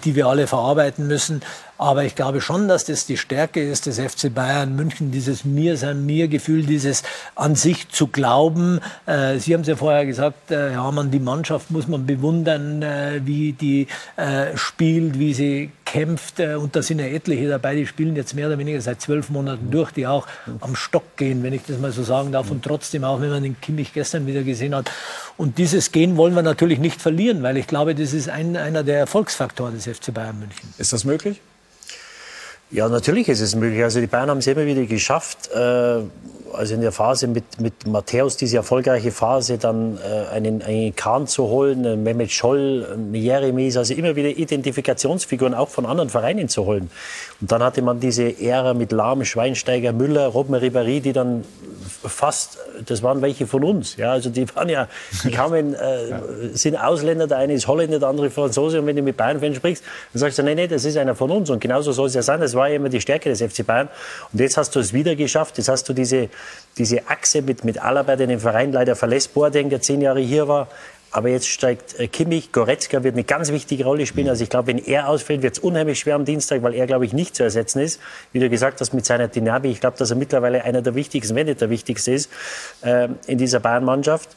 die 0.05 0.17
wir 0.17 0.27
alle 0.27 0.49
verarbeiten 0.49 1.07
müssen. 1.07 1.41
Aber 1.81 2.05
ich 2.05 2.15
glaube 2.15 2.43
schon, 2.43 2.69
dass 2.69 2.85
das 2.85 3.07
die 3.07 3.17
Stärke 3.17 3.67
ist 3.67 3.87
des 3.87 3.99
FC 3.99 4.35
Bayern 4.35 4.77
München, 4.77 5.13
dieses 5.13 5.47
Mir 5.47 5.79
sein 5.79 6.05
Mir 6.05 6.29
Gefühl, 6.29 6.67
dieses 6.67 7.03
an 7.37 7.55
sich 7.55 7.89
zu 7.89 8.09
glauben. 8.09 8.81
Äh, 9.07 9.39
Sie 9.39 9.55
haben 9.55 9.63
es 9.63 9.67
ja 9.67 9.77
vorher 9.77 10.05
gesagt, 10.05 10.51
äh, 10.51 10.73
ja, 10.73 10.91
man 10.91 11.11
die 11.11 11.21
Mannschaft 11.21 11.71
muss 11.71 11.89
man 11.89 12.05
bewundern, 12.05 12.83
äh, 12.83 13.23
wie 13.25 13.55
die 13.55 13.87
äh, 14.17 14.55
spielt, 14.59 15.19
wie 15.19 15.33
sie 15.33 15.71
kämpft. 15.87 16.39
Äh, 16.39 16.57
und 16.57 16.77
da 16.77 16.83
sind 16.83 16.99
ja 16.99 17.07
etliche 17.07 17.49
dabei, 17.49 17.75
die 17.75 17.87
spielen 17.87 18.15
jetzt 18.15 18.35
mehr 18.35 18.49
oder 18.49 18.59
weniger 18.59 18.83
seit 18.83 19.01
zwölf 19.01 19.31
Monaten 19.31 19.71
durch, 19.71 19.91
die 19.91 20.07
auch 20.07 20.27
am 20.61 20.77
Stock 20.77 21.17
gehen, 21.17 21.43
wenn 21.43 21.55
ich 21.55 21.63
das 21.67 21.79
mal 21.79 21.93
so 21.93 22.03
sagen 22.03 22.31
darf. 22.31 22.51
Und 22.51 22.63
trotzdem 22.63 23.05
auch, 23.05 23.23
wenn 23.23 23.31
man 23.31 23.43
den 23.43 23.59
Kimmich 23.59 23.95
gestern 23.95 24.27
wieder 24.27 24.43
gesehen 24.43 24.75
hat. 24.75 24.91
Und 25.39 25.57
dieses 25.57 25.93
Gehen 25.93 26.19
wollen 26.19 26.35
wir 26.35 26.43
natürlich 26.43 26.79
nicht 26.79 27.01
verlieren, 27.01 27.43
weil 27.43 27.57
ich 27.57 27.67
glaube, 27.67 27.95
das 27.95 28.13
ist 28.13 28.29
ein, 28.29 28.59
einer 28.59 28.83
der 28.83 28.99
Erfolgsfaktoren 28.99 29.73
des 29.73 29.87
FC 29.87 30.13
Bayern 30.13 30.39
München. 30.39 30.75
Ist 30.77 30.93
das 30.93 31.05
möglich? 31.05 31.41
Ja, 32.73 32.89
natürlich 32.89 33.29
ist 33.29 33.41
es 33.41 33.57
möglich. 33.57 33.83
Also 33.83 34.01
die 34.01 34.07
Bayern 34.07 34.31
haben 34.31 34.39
es 34.39 34.47
immer 34.47 34.65
wieder 34.65 34.85
geschafft, 34.85 35.51
äh, 35.53 35.59
also 36.53 36.75
in 36.75 36.81
der 36.81 36.93
Phase 36.93 37.27
mit, 37.27 37.61
mit 37.61 37.87
Matthäus, 37.87 38.37
diese 38.37 38.59
erfolgreiche 38.59 39.11
Phase, 39.11 39.59
dann 39.59 39.99
äh, 39.99 40.33
einen, 40.33 40.63
einen 40.63 40.95
Kahn 40.95 41.27
zu 41.27 41.49
holen, 41.49 41.85
einen 41.85 42.05
Mehmet 42.05 42.31
Scholl, 42.31 42.87
einen 42.93 43.13
Jeremies, 43.13 43.77
also 43.77 43.93
immer 43.95 44.15
wieder 44.15 44.29
Identifikationsfiguren 44.29 45.53
auch 45.53 45.69
von 45.69 45.85
anderen 45.85 46.11
Vereinen 46.11 46.49
zu 46.49 46.65
holen. 46.65 46.91
Und 47.41 47.51
dann 47.51 47.63
hatte 47.63 47.81
man 47.81 48.01
diese 48.01 48.41
Ära 48.41 48.75
mit 48.75 48.93
Lahm, 48.93 49.25
Schweinsteiger, 49.25 49.93
Müller, 49.93 50.27
Robben 50.27 50.55
Ribéry, 50.55 51.01
die 51.01 51.13
dann 51.13 51.45
fast, 52.05 52.59
das 52.87 53.03
waren 53.03 53.23
welche 53.23 53.47
von 53.47 53.65
uns. 53.65 53.97
Ja, 53.97 54.13
also 54.13 54.31
die 54.31 54.47
waren 54.55 54.69
ja, 54.69 54.89
die 55.25 55.31
kamen, 55.31 55.75
äh, 55.75 56.51
sind 56.53 56.77
Ausländer, 56.77 57.27
der 57.27 57.39
eine 57.39 57.55
ist 57.55 57.67
Holländer, 57.67 57.99
der 57.99 58.09
andere 58.09 58.31
Franzose. 58.31 58.81
Und 58.81 58.87
wenn 58.87 58.97
du 58.97 59.03
mit 59.03 59.17
Bayern-Fans 59.17 59.57
sprichst, 59.57 59.85
dann 60.13 60.21
sagst 60.21 60.39
du, 60.39 60.43
nee, 60.43 60.55
nee, 60.55 60.67
das 60.67 60.85
ist 60.85 60.97
einer 60.97 61.15
von 61.15 61.31
uns. 61.31 61.49
Und 61.51 61.61
genauso 61.61 61.93
soll 61.93 62.09
es 62.09 62.15
ja 62.15 62.23
sein. 62.23 62.41
Das 62.41 62.55
war 62.55 62.69
ja 62.69 62.77
immer 62.77 62.89
die 62.91 63.01
Stärke 63.01 63.31
des 63.31 63.41
FC 63.41 63.67
Bayern. 63.67 63.89
Und 64.33 64.41
jetzt 64.41 64.57
hast 64.57 64.75
du 64.77 64.81
es 64.81 64.93
wieder 64.93 65.17
geschafft. 65.17 65.57
Jetzt 65.59 65.69
hast 65.69 65.89
du 65.89 65.93
diese, 65.93 66.29
diese 66.77 67.09
Achse 67.09 67.43
mit, 67.43 67.65
mit 67.65 67.83
Alaba, 67.83 68.17
der 68.17 68.27
den 68.27 68.41
Verein 68.41 68.73
leider 68.73 68.97
verlässt, 68.97 69.33
Boateng, 69.35 69.71
der 69.71 69.81
zehn 69.81 70.01
Jahre 70.03 70.21
hier 70.21 70.47
war, 70.47 70.69
aber 71.13 71.29
jetzt 71.29 71.49
steigt 71.49 71.99
äh, 71.99 72.07
Kimmich, 72.07 72.53
Goretzka 72.53 73.03
wird 73.03 73.15
eine 73.15 73.25
ganz 73.25 73.51
wichtige 73.51 73.85
Rolle 73.85 74.07
spielen. 74.07 74.29
Also 74.29 74.45
ich 74.45 74.51
glaube, 74.51 74.69
wenn 74.69 74.79
er 74.79 75.09
ausfällt, 75.09 75.43
wird 75.43 75.55
es 75.55 75.59
unheimlich 75.59 75.99
schwer 75.99 76.15
am 76.15 76.25
Dienstag, 76.25 76.63
weil 76.63 76.75
er, 76.75 76.87
glaube 76.87 77.05
ich, 77.05 77.13
nicht 77.13 77.35
zu 77.35 77.43
ersetzen 77.43 77.81
ist. 77.81 78.01
Wie 78.33 78.39
du 78.39 78.49
gesagt 78.49 78.81
hast, 78.81 78.93
mit 78.93 79.05
seiner 79.05 79.29
Dynamik. 79.29 79.73
Ich 79.73 79.81
glaube, 79.81 79.97
dass 79.99 80.11
er 80.11 80.17
mittlerweile 80.17 80.63
einer 80.65 80.83
der 80.83 80.95
wichtigsten, 80.95 81.35
wenn 81.35 81.47
nicht 81.47 81.61
der 81.61 81.71
wichtigste 81.71 82.13
ist, 82.13 82.31
äh, 82.83 83.09
in 83.27 83.39
dieser 83.39 83.61
Bayern-Mannschaft. 83.61 84.31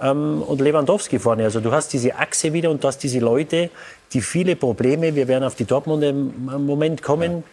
Ähm, 0.00 0.42
und 0.42 0.60
Lewandowski 0.60 1.18
vorne. 1.18 1.44
Also 1.44 1.60
du 1.60 1.72
hast 1.72 1.92
diese 1.92 2.16
Achse 2.16 2.52
wieder 2.52 2.70
und 2.70 2.82
du 2.82 2.88
hast 2.88 2.98
diese 2.98 3.20
Leute, 3.20 3.70
die 4.12 4.20
viele 4.20 4.56
Probleme, 4.56 5.14
wir 5.14 5.28
werden 5.28 5.44
auf 5.44 5.54
die 5.54 5.64
Dortmund 5.64 6.02
im 6.04 6.44
Moment 6.44 7.02
kommen, 7.02 7.44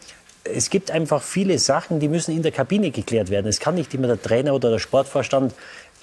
ja. 0.46 0.52
es 0.56 0.70
gibt 0.70 0.92
einfach 0.92 1.22
viele 1.22 1.58
Sachen, 1.58 2.00
die 2.00 2.10
müssen 2.10 2.36
in 2.36 2.44
der 2.44 2.52
Kabine 2.52 2.92
geklärt 2.92 3.30
werden. 3.30 3.48
Es 3.48 3.60
kann 3.60 3.76
nicht 3.76 3.94
immer 3.94 4.08
der 4.08 4.22
Trainer 4.22 4.54
oder 4.54 4.72
der 4.72 4.80
Sportvorstand 4.80 5.54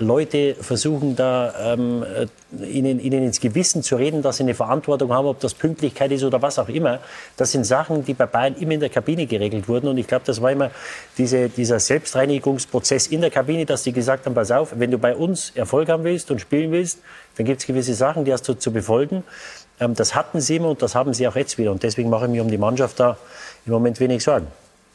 Leute 0.01 0.55
versuchen 0.55 1.15
da 1.15 1.75
ähm, 1.75 2.03
äh, 2.03 2.27
ihnen, 2.65 2.99
ihnen 3.01 3.25
ins 3.25 3.41
Gewissen 3.41 3.83
zu 3.83 3.97
reden, 3.97 4.23
dass 4.23 4.39
sie 4.39 4.43
eine 4.43 4.55
Verantwortung 4.55 5.13
haben, 5.13 5.27
ob 5.27 5.41
das 5.41 5.55
Pünktlichkeit 5.55 6.11
ist 6.13 6.25
oder 6.25 6.43
was 6.43 6.59
auch 6.59 6.69
immer. 6.69 7.01
Das 7.37 7.53
sind 7.53 7.65
Sachen, 7.65 8.05
die 8.05 8.15
bei 8.15 8.27
Bayern 8.27 8.57
immer 8.57 8.73
in 8.73 8.81
der 8.81 8.89
Kabine 8.89 9.27
geregelt 9.27 9.69
wurden. 9.69 9.89
Und 9.89 9.99
ich 9.99 10.07
glaube, 10.07 10.25
das 10.27 10.41
war 10.43 10.51
immer 10.51 10.71
diese, 11.19 11.49
dieser 11.49 11.79
Selbstreinigungsprozess 11.79 13.07
in 13.07 13.21
der 13.21 13.31
Kabine, 13.31 13.67
dass 13.67 13.83
die 13.83 13.93
gesagt 13.93 14.27
haben, 14.27 14.35
pass 14.35 14.51
auf, 14.51 14.75
wenn 14.77 14.91
du 14.91 14.99
bei 14.99 15.15
uns 15.15 15.53
Erfolg 15.55 15.89
haben 15.89 16.05
willst 16.05 16.31
und 16.31 16.41
spielen 16.41 16.73
willst, 16.73 16.99
dann 17.37 17.47
gibt 17.47 17.61
es 17.61 17.67
gewisse 17.67 17.95
Sachen, 17.95 18.25
die 18.25 18.33
hast 18.33 18.49
du 18.49 18.55
zu 18.55 18.73
befolgen. 18.73 19.23
Ähm, 19.79 19.95
das 19.95 20.15
hatten 20.15 20.41
sie 20.41 20.57
immer 20.57 20.71
und 20.71 20.83
das 20.83 20.95
haben 20.95 21.15
sie 21.15 21.27
auch 21.29 21.37
jetzt 21.37 21.59
wieder. 21.59 21.73
Und 21.73 21.83
deswegen 21.83 22.11
mache 22.11 22.27
ich 22.27 22.31
mir 22.31 22.43
um 22.43 22.51
die 22.51 22.59
Mannschaft 22.59 23.01
da 23.01 23.17
im 23.67 23.73
Moment 23.73 24.01
wenig 24.01 24.23
Sorgen. 24.23 24.47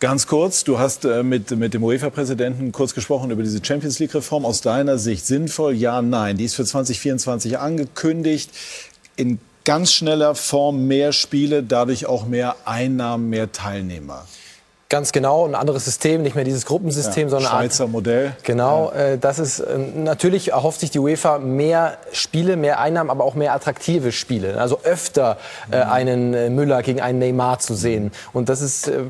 Ganz 0.05 0.27
kurz, 0.27 0.63
du 0.63 0.77
hast 0.77 1.03
äh, 1.03 1.23
mit, 1.23 1.49
mit 1.49 1.73
dem 1.73 1.83
UEFA-Präsidenten 1.83 2.71
kurz 2.71 2.93
gesprochen 2.93 3.31
über 3.31 3.41
diese 3.41 3.59
Champions 3.65 3.97
League-Reform. 3.97 4.45
Aus 4.45 4.61
deiner 4.61 4.99
Sicht 4.99 5.25
sinnvoll? 5.25 5.73
Ja, 5.73 6.03
nein. 6.03 6.37
Die 6.37 6.45
ist 6.45 6.53
für 6.53 6.63
2024 6.63 7.57
angekündigt. 7.57 8.51
In 9.15 9.39
ganz 9.63 9.93
schneller 9.93 10.35
Form 10.35 10.85
mehr 10.85 11.11
Spiele, 11.11 11.63
dadurch 11.63 12.05
auch 12.05 12.27
mehr 12.27 12.55
Einnahmen, 12.65 13.31
mehr 13.31 13.51
Teilnehmer. 13.51 14.27
Ganz 14.87 15.11
genau, 15.11 15.47
ein 15.47 15.55
anderes 15.55 15.83
System, 15.85 16.21
nicht 16.21 16.35
mehr 16.35 16.43
dieses 16.43 16.67
Gruppensystem, 16.67 17.23
ja, 17.23 17.29
sondern 17.29 17.49
Schweizer 17.49 17.85
Art, 17.85 17.91
Modell. 17.91 18.33
Genau, 18.43 18.91
äh, 18.91 19.17
das 19.17 19.39
ist 19.39 19.59
äh, 19.59 19.79
natürlich 19.79 20.51
erhofft 20.51 20.79
sich 20.79 20.91
die 20.91 20.99
UEFA 20.99 21.39
mehr 21.39 21.97
Spiele, 22.11 22.55
mehr 22.55 22.79
Einnahmen, 22.79 23.09
aber 23.09 23.23
auch 23.23 23.33
mehr 23.33 23.53
attraktive 23.53 24.11
Spiele. 24.11 24.61
Also 24.61 24.81
öfter 24.83 25.37
äh, 25.71 25.83
mhm. 25.83 25.91
einen 25.91 26.33
äh, 26.35 26.49
Müller 26.51 26.83
gegen 26.83 27.01
einen 27.01 27.17
Neymar 27.17 27.57
zu 27.57 27.73
sehen. 27.73 28.11
Und 28.31 28.47
das 28.47 28.61
ist 28.61 28.87
äh, 28.87 29.05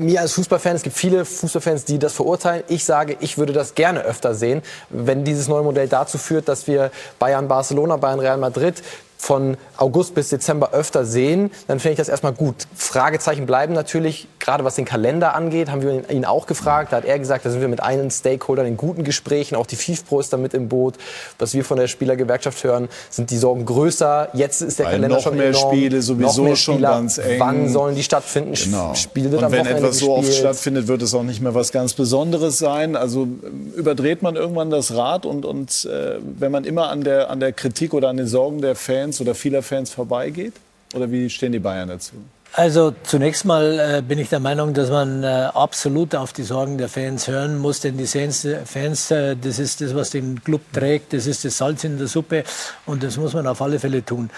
mir 0.00 0.22
als 0.22 0.32
Fußballfan, 0.32 0.74
es 0.74 0.82
gibt 0.82 0.96
viele 0.96 1.24
Fußballfans, 1.24 1.84
die 1.84 2.00
das 2.00 2.14
verurteilen. 2.14 2.64
Ich 2.66 2.84
sage, 2.84 3.16
ich 3.20 3.38
würde 3.38 3.52
das 3.52 3.76
gerne 3.76 4.00
öfter 4.00 4.34
sehen, 4.34 4.62
wenn 4.90 5.22
dieses 5.22 5.46
neue 5.46 5.62
Modell 5.62 5.86
dazu 5.86 6.18
führt, 6.18 6.48
dass 6.48 6.66
wir 6.66 6.90
Bayern, 7.20 7.46
Barcelona, 7.46 7.96
Bayern, 7.96 8.18
Real 8.18 8.38
Madrid 8.38 8.82
von 9.18 9.56
August 9.76 10.14
bis 10.14 10.28
Dezember 10.28 10.70
öfter 10.72 11.04
sehen, 11.04 11.50
dann 11.66 11.80
finde 11.80 11.92
ich 11.92 11.98
das 11.98 12.08
erstmal 12.08 12.32
gut. 12.32 12.66
Fragezeichen 12.74 13.46
bleiben 13.46 13.74
natürlich, 13.74 14.28
gerade 14.38 14.64
was 14.64 14.76
den 14.76 14.84
Kalender 14.84 15.34
angeht, 15.34 15.70
haben 15.70 15.82
wir 15.82 16.08
ihn 16.08 16.24
auch 16.24 16.46
gefragt. 16.46 16.92
Da 16.92 16.98
hat 16.98 17.04
er 17.04 17.18
gesagt, 17.18 17.44
da 17.44 17.50
sind 17.50 17.60
wir 17.60 17.68
mit 17.68 17.82
einem 17.82 18.10
Stakeholder 18.10 18.64
in 18.64 18.76
guten 18.76 19.02
Gesprächen, 19.04 19.56
auch 19.56 19.66
die 19.66 19.76
FIFPro 19.76 20.20
ist 20.20 20.32
da 20.32 20.36
mit 20.36 20.54
im 20.54 20.68
Boot. 20.68 20.94
Was 21.38 21.52
wir 21.52 21.64
von 21.64 21.78
der 21.78 21.88
Spielergewerkschaft 21.88 22.62
hören, 22.62 22.88
sind 23.10 23.30
die 23.30 23.38
Sorgen 23.38 23.66
größer. 23.66 24.28
Jetzt 24.32 24.62
ist 24.62 24.78
der 24.78 24.86
Weil 24.86 24.92
Kalender 24.92 25.16
noch 25.16 25.22
schon 25.22 25.36
mehr 25.36 25.48
enorm. 25.48 25.74
Spiele 25.74 26.00
sowieso 26.00 26.44
mehr 26.44 26.56
schon 26.56 26.80
ganz 26.80 27.18
eng. 27.18 27.40
Wann 27.40 27.68
sollen 27.68 27.96
die 27.96 28.04
stattfinden? 28.04 28.54
Genau. 28.54 28.94
Spiel 28.94 29.24
wird 29.32 29.42
Und 29.42 29.46
am 29.46 29.52
wenn 29.52 29.66
etwas 29.66 29.98
so 29.98 30.12
oft 30.12 30.26
gespielt. 30.26 30.40
stattfindet, 30.40 30.86
wird 30.86 31.02
es 31.02 31.12
auch 31.12 31.24
nicht 31.24 31.42
mehr 31.42 31.54
was 31.54 31.72
ganz 31.72 31.92
Besonderes 31.92 32.58
sein. 32.58 32.94
Also 32.94 33.26
überdreht 33.74 34.22
man 34.22 34.36
irgendwann 34.36 34.70
das 34.70 34.94
Rad 34.94 35.26
und, 35.26 35.44
und 35.44 35.84
äh, 35.86 36.18
wenn 36.38 36.52
man 36.52 36.64
immer 36.64 36.88
an 36.88 37.02
der, 37.02 37.30
an 37.30 37.40
der 37.40 37.52
Kritik 37.52 37.94
oder 37.94 38.08
an 38.08 38.16
den 38.16 38.28
Sorgen 38.28 38.60
der 38.60 38.76
Fans 38.76 39.07
oder 39.20 39.34
vieler 39.34 39.62
Fans 39.62 39.90
vorbeigeht? 39.90 40.54
Oder 40.94 41.10
wie 41.10 41.28
stehen 41.28 41.52
die 41.52 41.58
Bayern 41.58 41.88
dazu? 41.88 42.12
Also 42.54 42.94
zunächst 43.02 43.44
mal 43.44 43.78
äh, 43.78 44.02
bin 44.02 44.18
ich 44.18 44.30
der 44.30 44.40
Meinung, 44.40 44.72
dass 44.72 44.88
man 44.88 45.22
äh, 45.22 45.26
absolut 45.26 46.14
auf 46.14 46.32
die 46.32 46.42
Sorgen 46.42 46.78
der 46.78 46.88
Fans 46.88 47.28
hören 47.28 47.58
muss, 47.58 47.80
denn 47.80 47.98
die 47.98 48.06
Fans, 48.06 48.46
Fans 48.64 49.10
äh, 49.10 49.36
das 49.36 49.58
ist 49.58 49.80
das, 49.80 49.94
was 49.94 50.10
den 50.10 50.42
Club 50.42 50.62
trägt, 50.72 51.12
das 51.12 51.26
ist 51.26 51.44
das 51.44 51.58
Salz 51.58 51.84
in 51.84 51.98
der 51.98 52.06
Suppe 52.06 52.44
und 52.86 53.02
das 53.02 53.18
muss 53.18 53.34
man 53.34 53.46
auf 53.46 53.60
alle 53.60 53.78
Fälle 53.78 54.04
tun. 54.04 54.30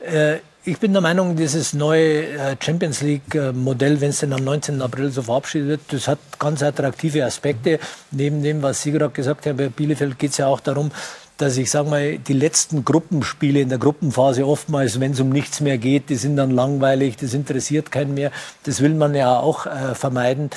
Äh, 0.00 0.38
ich 0.64 0.78
bin 0.78 0.92
der 0.92 1.02
Meinung, 1.02 1.36
dieses 1.36 1.72
neue 1.72 2.26
äh, 2.26 2.56
Champions 2.60 3.00
League-Modell, 3.00 4.00
wenn 4.00 4.10
es 4.10 4.20
denn 4.20 4.32
am 4.32 4.44
19. 4.44 4.82
April 4.82 5.10
so 5.10 5.22
verabschiedet 5.22 5.68
wird, 5.68 5.80
das 5.90 6.08
hat 6.08 6.18
ganz 6.38 6.62
attraktive 6.62 7.24
Aspekte. 7.24 7.78
Neben 8.10 8.42
dem, 8.42 8.60
was 8.62 8.82
Sie 8.82 8.92
gerade 8.92 9.14
gesagt 9.14 9.46
haben, 9.46 9.56
bei 9.56 9.68
Bielefeld 9.68 10.18
geht 10.18 10.32
es 10.32 10.38
ja 10.38 10.46
auch 10.46 10.60
darum, 10.60 10.90
dass 11.38 11.56
ich 11.56 11.70
sage 11.70 11.88
mal, 11.88 12.18
die 12.18 12.32
letzten 12.32 12.84
Gruppenspiele 12.84 13.60
in 13.60 13.68
der 13.68 13.78
Gruppenphase 13.78 14.46
oftmals, 14.46 15.00
wenn 15.00 15.12
es 15.12 15.20
um 15.20 15.30
nichts 15.30 15.60
mehr 15.60 15.78
geht, 15.78 16.10
die 16.10 16.16
sind 16.16 16.36
dann 16.36 16.50
langweilig, 16.50 17.16
das 17.16 17.32
interessiert 17.32 17.90
keinen 17.90 18.14
mehr. 18.14 18.30
Das 18.64 18.80
will 18.80 18.94
man 18.94 19.14
ja 19.14 19.38
auch 19.38 19.66
äh, 19.66 19.94
vermeiden. 19.94 20.50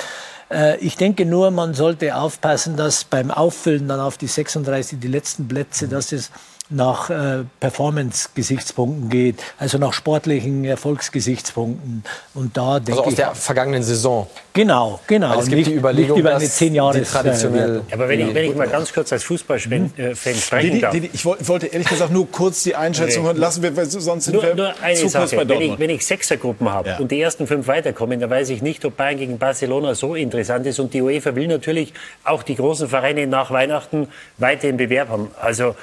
Äh, 0.50 0.78
ich 0.78 0.98
denke 0.98 1.26
nur, 1.26 1.52
man 1.52 1.74
sollte 1.74 2.16
aufpassen, 2.16 2.76
dass 2.76 3.04
beim 3.04 3.32
Auffüllen 3.32 3.88
dann 3.88 4.00
auf 4.00 4.18
die 4.18 4.28
36, 4.28 5.00
die 5.00 5.08
letzten 5.08 5.48
Plätze, 5.48 5.88
dass 5.88 6.12
es 6.12 6.32
nach 6.72 7.10
äh, 7.10 7.44
Performance-Gesichtspunkten 7.60 9.10
geht, 9.10 9.36
also 9.60 9.78
nach 9.78 9.94
sportlichen 9.94 10.66
Erfolgsgesichtspunkten. 10.66 12.04
Und 12.34 12.58
da 12.58 12.80
denke 12.80 12.92
also 12.94 13.04
aus 13.04 13.10
ich, 13.10 13.16
der 13.16 13.36
vergangenen 13.36 13.84
Saison. 13.84 14.28
Genau, 14.54 15.00
genau. 15.08 15.30
Weil 15.32 15.40
es 15.40 15.48
gibt 15.48 15.68
die 15.68 15.74
Überlegung, 15.76 16.12
nicht 16.18 16.20
über 16.20 16.36
eine 16.36 16.46
zehn 16.46 16.76
Jahre 16.76 17.00
die 17.00 17.06
traditionell. 17.06 17.82
Aber 17.92 18.10
wenn 18.10 18.20
ich, 18.20 18.34
wenn 18.34 18.50
ich 18.52 18.56
mal 18.56 18.68
ganz 18.68 18.92
kurz 18.92 19.14
als 19.14 19.24
Fußballfan 19.24 19.94
äh, 19.98 20.16
Fan 20.16 20.36
sprechen 20.36 20.82
darf. 20.82 20.92
Didi, 20.92 21.10
ich 21.14 21.24
woll- 21.26 21.38
wollte 21.42 21.68
ehrlich 21.68 21.88
gesagt 21.88 22.12
nur 22.12 22.30
kurz 22.30 22.64
die 22.64 22.76
Einschätzung 22.76 23.26
hören. 23.26 23.38
Lassen 23.38 23.64
wir, 23.64 23.76
weil 23.76 23.86
sonst 23.86 24.26
sind 24.26 24.34
Nur, 24.34 24.44
wir 24.44 24.56
nur 24.56 24.74
eine 24.82 24.96
zu 24.96 25.02
kurz 25.04 25.32
Sache. 25.32 25.36
bei 25.38 25.48
Wenn 25.50 25.62
ich, 25.62 25.80
wenn 25.80 25.90
ich 25.90 26.06
Sechsergruppen 26.06 26.70
habe 26.70 26.90
Ja. 26.90 26.98
und 27.00 27.12
die 27.12 27.22
ersten 27.22 27.48
fünf 27.48 27.68
weiterkommen, 27.68 28.20
dann 28.20 28.30
weiß 28.30 28.50
ich 28.50 28.62
nicht, 28.62 28.84
ob 28.86 28.98
Bayern 28.98 29.18
gegen 29.18 29.38
Barcelona 29.38 29.96
so 29.96 30.16
interessant 30.16 30.66
ist. 30.66 30.80
Und 30.80 30.94
die 30.94 31.02
UEFA 31.02 31.36
will 31.36 31.48
natürlich 31.48 31.94
auch 32.24 32.44
die 32.44 32.56
großen 32.56 32.90
Vereine 32.90 33.28
nach 33.28 33.52
Weihnachten 33.52 34.08
weiter 34.38 34.68
im 34.68 34.78
Bewerb 34.78 35.10
haben. 35.10 35.32
Also 35.42 35.76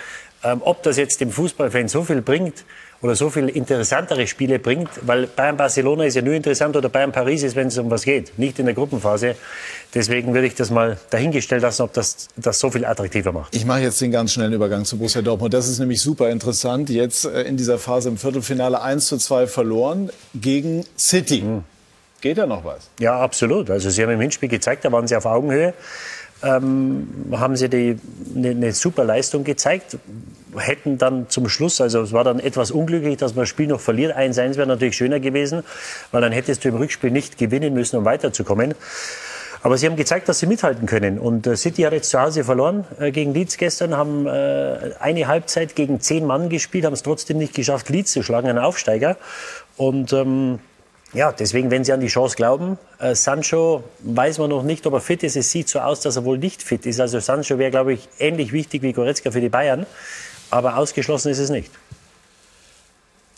ähm, 0.45 0.63
ob 0.65 0.83
das 0.83 0.97
jetzt 0.97 1.21
dem 1.21 1.31
Fußballfan 1.31 1.89
so 1.89 2.05
viel 2.05 2.23
bringt 2.23 2.65
oder 3.01 3.15
so 3.15 3.31
viel 3.31 3.49
interessantere 3.49 4.27
Spiele 4.27 4.59
bringt, 4.59 4.89
weil 5.03 5.27
Bayern-Barcelona 5.27 6.05
ist 6.05 6.15
ja 6.15 6.23
nur 6.23 6.35
interessant 6.35 6.77
oder 6.77 6.89
Bayern-Paris 6.89 7.45
ist, 7.45 7.55
wenn 7.55 7.69
es 7.69 7.79
um 7.79 7.91
was 7.91 8.03
geht, 8.03 8.39
nicht 8.39 8.59
in 8.59 8.67
der 8.67 8.75
Gruppenphase. 8.75 9.37
Deswegen 9.95 10.35
würde 10.35 10.49
ich 10.49 10.55
das 10.55 10.71
mal 10.71 10.99
dahingestellt 11.11 11.63
lassen, 11.63 11.83
ob 11.83 11.93
das 11.93 12.29
das 12.37 12.59
so 12.59 12.71
viel 12.71 12.85
attraktiver 12.85 13.33
macht. 13.33 13.55
Ich 13.55 13.65
mache 13.65 13.81
jetzt 13.81 14.01
den 14.01 14.11
ganz 14.11 14.33
schnellen 14.33 14.53
Übergang 14.53 14.85
zu 14.85 14.99
Borussia 14.99 15.23
Dortmund. 15.23 15.55
Das 15.55 15.69
ist 15.69 15.79
nämlich 15.79 16.01
super 16.01 16.29
interessant. 16.31 16.91
Jetzt 16.91 17.25
äh, 17.25 17.43
in 17.43 17.57
dieser 17.57 17.79
Phase 17.79 18.09
im 18.09 18.17
Viertelfinale 18.17 18.83
1 18.83 19.07
zu 19.07 19.17
2 19.17 19.47
verloren 19.47 20.11
gegen 20.35 20.85
City. 20.97 21.45
Geht 22.21 22.39
da 22.39 22.47
noch 22.47 22.65
was? 22.65 22.91
Ja, 22.99 23.21
absolut. 23.21 23.71
Also 23.71 23.91
Sie 23.91 24.03
haben 24.03 24.11
im 24.11 24.21
Hinspiel 24.21 24.49
gezeigt, 24.49 24.85
da 24.85 24.91
waren 24.91 25.07
Sie 25.07 25.15
auf 25.15 25.25
Augenhöhe. 25.25 25.73
Ähm, 26.43 27.09
haben 27.33 27.57
Sie 27.57 27.67
eine, 27.67 27.99
eine 28.37 28.73
super 28.73 29.05
Leistung 29.05 29.45
gezeigt. 29.45 29.99
Hätten 30.57 30.99
dann 30.99 31.29
zum 31.29 31.49
Schluss, 31.49 31.81
also 31.81 32.01
es 32.01 32.13
war 32.13 32.25
dann 32.25 32.41
etwas 32.41 32.71
unglücklich, 32.71 33.17
dass 33.17 33.35
man 33.35 33.43
das 33.43 33.49
Spiel 33.49 33.67
noch 33.67 33.81
verliert. 33.81 34.17
1-1 34.17 34.57
wäre 34.57 34.67
natürlich 34.67 34.97
schöner 34.97 35.21
gewesen, 35.21 35.63
weil 36.11 36.23
dann 36.23 36.33
hättest 36.33 36.65
du 36.65 36.69
im 36.69 36.77
Rückspiel 36.77 37.11
nicht 37.11 37.39
gewinnen 37.39 37.75
müssen, 37.75 37.97
um 37.97 38.05
weiterzukommen. 38.05 38.75
Aber 39.63 39.77
sie 39.77 39.87
haben 39.87 39.97
gezeigt, 39.97 40.29
dass 40.29 40.39
sie 40.39 40.47
mithalten 40.47 40.87
können. 40.87 41.19
Und 41.19 41.47
äh, 41.47 41.57
City 41.57 41.83
hat 41.83 41.93
jetzt 41.93 42.11
zu 42.11 42.21
Hause 42.21 42.45
verloren 42.45 42.85
äh, 43.01 43.11
gegen 43.11 43.35
Leeds 43.35 43.57
gestern, 43.57 43.97
haben 43.97 44.27
äh, 44.27 44.93
eine 45.01 45.27
Halbzeit 45.27 45.75
gegen 45.75 46.01
zehn 46.01 46.25
Mann 46.25 46.49
gespielt, 46.49 46.85
haben 46.85 46.93
es 46.93 47.03
trotzdem 47.03 47.39
nicht 47.39 47.55
geschafft, 47.55 47.89
Leeds 47.89 48.13
zu 48.13 48.23
schlagen, 48.23 48.49
einen 48.49 48.59
Aufsteiger. 48.59 49.17
Und 49.77 50.13
ähm, 50.13 50.61
ja, 51.15 51.33
deswegen, 51.33 51.71
wenn 51.71 51.85
Sie 51.85 51.93
an 51.93 52.01
die 52.01 52.09
Chance 52.09 52.37
glauben, 52.37 52.79
äh, 52.99 53.15
Sancho 53.15 53.83
weiß 54.01 54.39
man 54.39 54.51
noch 54.51 54.63
nicht, 54.63 54.87
ob 54.87 54.93
er 54.93 55.01
fit 55.01 55.23
ist. 55.23 55.37
Es 55.37 55.51
sieht 55.51 55.69
so 55.69 55.81
aus, 55.81 56.01
dass 56.01 56.17
er 56.17 56.25
wohl 56.25 56.37
nicht 56.37 56.63
fit 56.63 56.85
ist. 56.85 57.01
Also 57.01 57.19
Sancho 57.21 57.59
wäre, 57.59 57.71
glaube 57.71 57.95
ich, 57.95 58.09
ähnlich 58.19 58.53
wichtig 58.53 58.83
wie 58.83 58.93
Goretzka 58.93 59.31
für 59.31 59.41
die 59.41 59.49
Bayern. 59.49 59.87
Aber 60.51 60.77
ausgeschlossen 60.77 61.31
ist 61.31 61.39
es 61.39 61.51
nicht. 61.51 61.71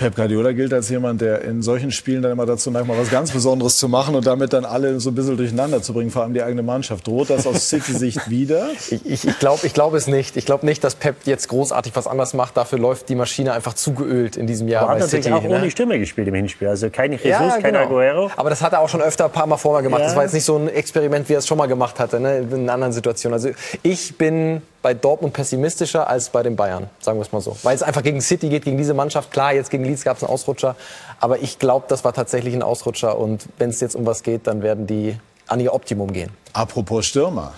Pep 0.01 0.17
Guardiola 0.17 0.53
gilt 0.53 0.73
als 0.73 0.89
jemand, 0.89 1.21
der 1.21 1.43
in 1.43 1.61
solchen 1.61 1.91
Spielen 1.93 2.23
dann 2.23 2.33
immer 2.33 2.47
dazu 2.47 2.71
neigt, 2.71 2.87
mal 2.87 2.97
was 2.97 3.11
ganz 3.11 3.33
Besonderes 3.33 3.77
zu 3.77 3.87
machen 3.87 4.15
und 4.15 4.27
damit 4.27 4.55
dann 4.55 4.65
alle 4.65 4.99
so 4.99 5.11
ein 5.11 5.15
bisschen 5.15 5.37
durcheinander 5.37 5.83
zu 5.83 5.93
bringen, 5.93 6.11
vor 6.11 6.23
allem 6.23 6.33
die 6.33 6.43
eigene 6.43 6.63
Mannschaft. 6.63 7.07
Droht 7.07 7.29
das 7.29 7.47
aus 7.47 7.69
City-Sicht 7.69 8.31
wieder? 8.31 8.69
Ich, 8.73 9.05
ich, 9.05 9.29
ich 9.29 9.39
glaube 9.39 9.67
ich 9.67 9.75
glaub 9.75 9.93
es 9.93 10.07
nicht. 10.07 10.39
Ich 10.39 10.47
glaube 10.47 10.65
nicht, 10.65 10.83
dass 10.83 10.95
Pep 10.95 11.17
jetzt 11.27 11.49
großartig 11.49 11.95
was 11.97 12.07
anders 12.07 12.33
macht. 12.33 12.57
Dafür 12.57 12.79
läuft 12.79 13.11
die 13.11 13.15
Maschine 13.15 13.53
einfach 13.53 13.75
zu 13.75 13.93
geölt 13.93 14.39
in 14.39 14.47
diesem 14.47 14.69
Jahr 14.69 14.85
Er 14.85 14.89
hat 14.89 14.99
natürlich 15.01 15.27
City. 15.27 15.37
auch 15.37 15.43
ne? 15.43 15.51
ohne 15.51 15.71
Stürmer 15.71 15.99
gespielt 15.99 16.29
im 16.29 16.35
Hinspiel. 16.35 16.69
Also 16.69 16.89
kein 16.89 17.13
Jesus, 17.13 17.59
kein 17.61 17.77
Aguero. 17.77 18.31
Aber 18.37 18.49
das 18.49 18.63
hat 18.63 18.73
er 18.73 18.81
auch 18.81 18.89
schon 18.89 19.03
öfter 19.03 19.27
ein 19.27 19.33
paar 19.33 19.47
Mal 19.47 19.59
vorher 19.59 19.83
gemacht. 19.83 20.01
Ja. 20.01 20.07
Das 20.07 20.17
war 20.17 20.23
jetzt 20.23 20.33
nicht 20.33 20.47
so 20.47 20.57
ein 20.57 20.69
Experiment, 20.69 21.29
wie 21.29 21.35
er 21.35 21.41
es 21.41 21.47
schon 21.47 21.59
mal 21.59 21.67
gemacht 21.67 22.01
hatte, 22.01 22.21
ne? 22.21 22.39
in 22.39 22.55
einer 22.55 22.73
anderen 22.73 22.95
Situation. 22.95 23.35
Also 23.35 23.51
ich 23.83 24.17
bin 24.17 24.63
bei 24.83 24.95
Dortmund 24.95 25.35
pessimistischer 25.35 26.09
als 26.09 26.31
bei 26.31 26.43
den 26.43 26.57
Bayern, 26.57 26.89
sagen 27.01 27.18
wir 27.18 27.22
es 27.22 27.33
mal 27.33 27.41
so. 27.41 27.57
Weil 27.62 27.74
es 27.74 27.83
einfach 27.83 28.03
gegen 28.03 28.20
City 28.20 28.49
geht, 28.49 28.64
gegen 28.64 28.78
diese 28.78 28.95
Mannschaft. 28.95 29.31
Klar, 29.31 29.53
jetzt 29.53 29.70
gegen 29.70 29.85
Leeds 29.85 30.05
gab 30.05 30.16
es 30.16 30.22
einen 30.22 30.33
Ausrutscher. 30.33 30.76
Aber 31.20 31.41
ich 31.41 31.59
glaube, 31.59 31.87
das 31.89 32.05
war 32.05 32.12
tatsächlich 32.12 32.55
ein 32.55 32.62
Ausrutscher. 32.62 33.18
Und 33.18 33.47
wenn 33.59 33.70
es 33.70 33.81
jetzt 33.81 33.95
um 33.95 34.07
was 34.07 34.22
geht, 34.22 34.47
dann 34.47 34.62
werden 34.62 34.87
die 34.87 35.18
an 35.47 35.61
ihr 35.61 35.74
Optimum 35.74 36.12
gehen. 36.12 36.31
Apropos 36.53 37.07
Stürmer. 37.07 37.53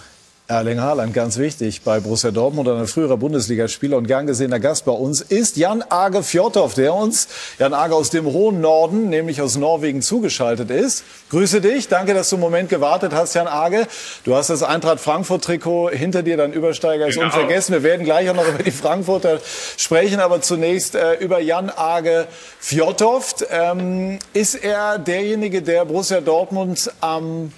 Erling 0.53 0.81
Haaland, 0.83 1.15
ganz 1.15 1.39
wichtig 1.39 1.81
bei 1.81 1.99
Borussia 1.99 2.31
Dortmund, 2.31 2.69
ein 2.69 2.87
früherer 2.87 3.17
Bundesligaspieler 3.17 3.97
und 3.97 4.07
gern 4.07 4.27
gesehener 4.27 4.61
Gast 4.61 4.85
bei 4.85 4.93
uns, 4.93 5.23
ist 5.23 5.57
Jan 5.57 5.83
Age 5.89 6.23
Fjordhoff, 6.23 6.75
der 6.75 6.93
uns, 6.93 7.27
Jan 7.59 7.73
Age 7.73 7.93
aus 7.93 8.11
dem 8.11 8.27
hohen 8.27 8.61
Norden, 8.61 9.09
nämlich 9.09 9.41
aus 9.41 9.57
Norwegen, 9.57 10.03
zugeschaltet 10.03 10.71
ist. 10.71 11.05
Grüße 11.31 11.63
dich, 11.63 11.89
danke, 11.89 12.13
dass 12.13 12.29
du 12.29 12.37
einen 12.37 12.43
Moment 12.43 12.69
gewartet 12.69 13.15
hast, 13.15 13.33
Jan 13.33 13.47
Age. 13.49 13.87
Du 14.25 14.35
hast 14.35 14.51
das 14.51 14.63
Eintracht 14.63 15.01
Frankfurt-Trikot 15.01 15.89
hinter 15.89 16.23
dir, 16.23 16.37
dein 16.37 16.53
Übersteiger 16.53 17.07
ist 17.07 17.15
Genau. 17.15 17.29
unvergessen. 17.29 17.73
Wir 17.73 17.83
werden 17.83 18.05
gleich 18.05 18.29
auch 18.29 18.35
noch 18.35 18.47
über 18.47 18.63
die 18.63 18.73
Frankfurter 18.73 19.41
sprechen, 19.79 20.21
aber 20.21 20.43
zunächst 20.43 20.95
äh, 20.97 21.15
über 21.15 21.41
Jan 21.41 21.73
Age 21.75 22.27
Fjordhoff. 22.61 23.37
Ähm, 23.51 24.19
ist 24.35 24.55
er 24.57 24.99
derjenige, 24.99 25.63
der 25.63 25.87
Borussia 25.87 26.21
Dortmund 26.21 26.93
am 27.01 27.53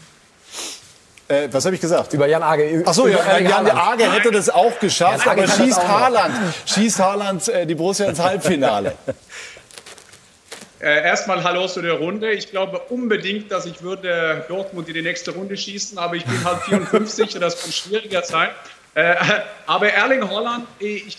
äh, 1.34 1.52
was 1.52 1.64
habe 1.64 1.74
ich 1.74 1.80
gesagt? 1.80 2.12
Über 2.12 2.26
Jan 2.26 2.42
Age. 2.42 2.82
Ach 2.84 2.94
so, 2.94 3.06
ja, 3.08 3.38
Jan 3.38 3.66
Haaland. 3.66 4.02
Age 4.02 4.12
hätte 4.12 4.30
das 4.30 4.50
auch 4.50 4.78
geschafft, 4.78 5.26
Jan 5.26 5.38
aber 5.38 5.48
schießt. 5.48 5.88
Haaland, 5.88 6.34
schießt 6.66 6.98
Haaland 6.98 7.48
äh, 7.48 7.66
die 7.66 7.74
Borussia 7.74 8.08
ins 8.08 8.20
Halbfinale. 8.20 8.94
Äh, 10.80 11.02
erstmal 11.02 11.42
Hallo 11.42 11.66
zu 11.66 11.80
der 11.80 11.94
Runde. 11.94 12.32
Ich 12.32 12.50
glaube 12.50 12.78
unbedingt, 12.90 13.50
dass 13.50 13.64
ich 13.64 13.80
würde 13.80 14.44
Dortmund 14.48 14.86
in 14.88 14.92
die 14.92 15.00
nächste 15.00 15.30
Runde 15.30 15.56
schießen, 15.56 15.96
aber 15.96 16.16
ich 16.16 16.26
bin 16.26 16.44
halt 16.44 16.60
54 16.60 17.36
und 17.36 17.40
das 17.40 17.62
kann 17.62 17.72
schwieriger 17.72 18.22
sein. 18.22 18.50
Äh, 18.94 19.14
aber 19.66 19.88
Erling 19.88 20.28
Holland, 20.28 20.66
ich, 20.78 21.16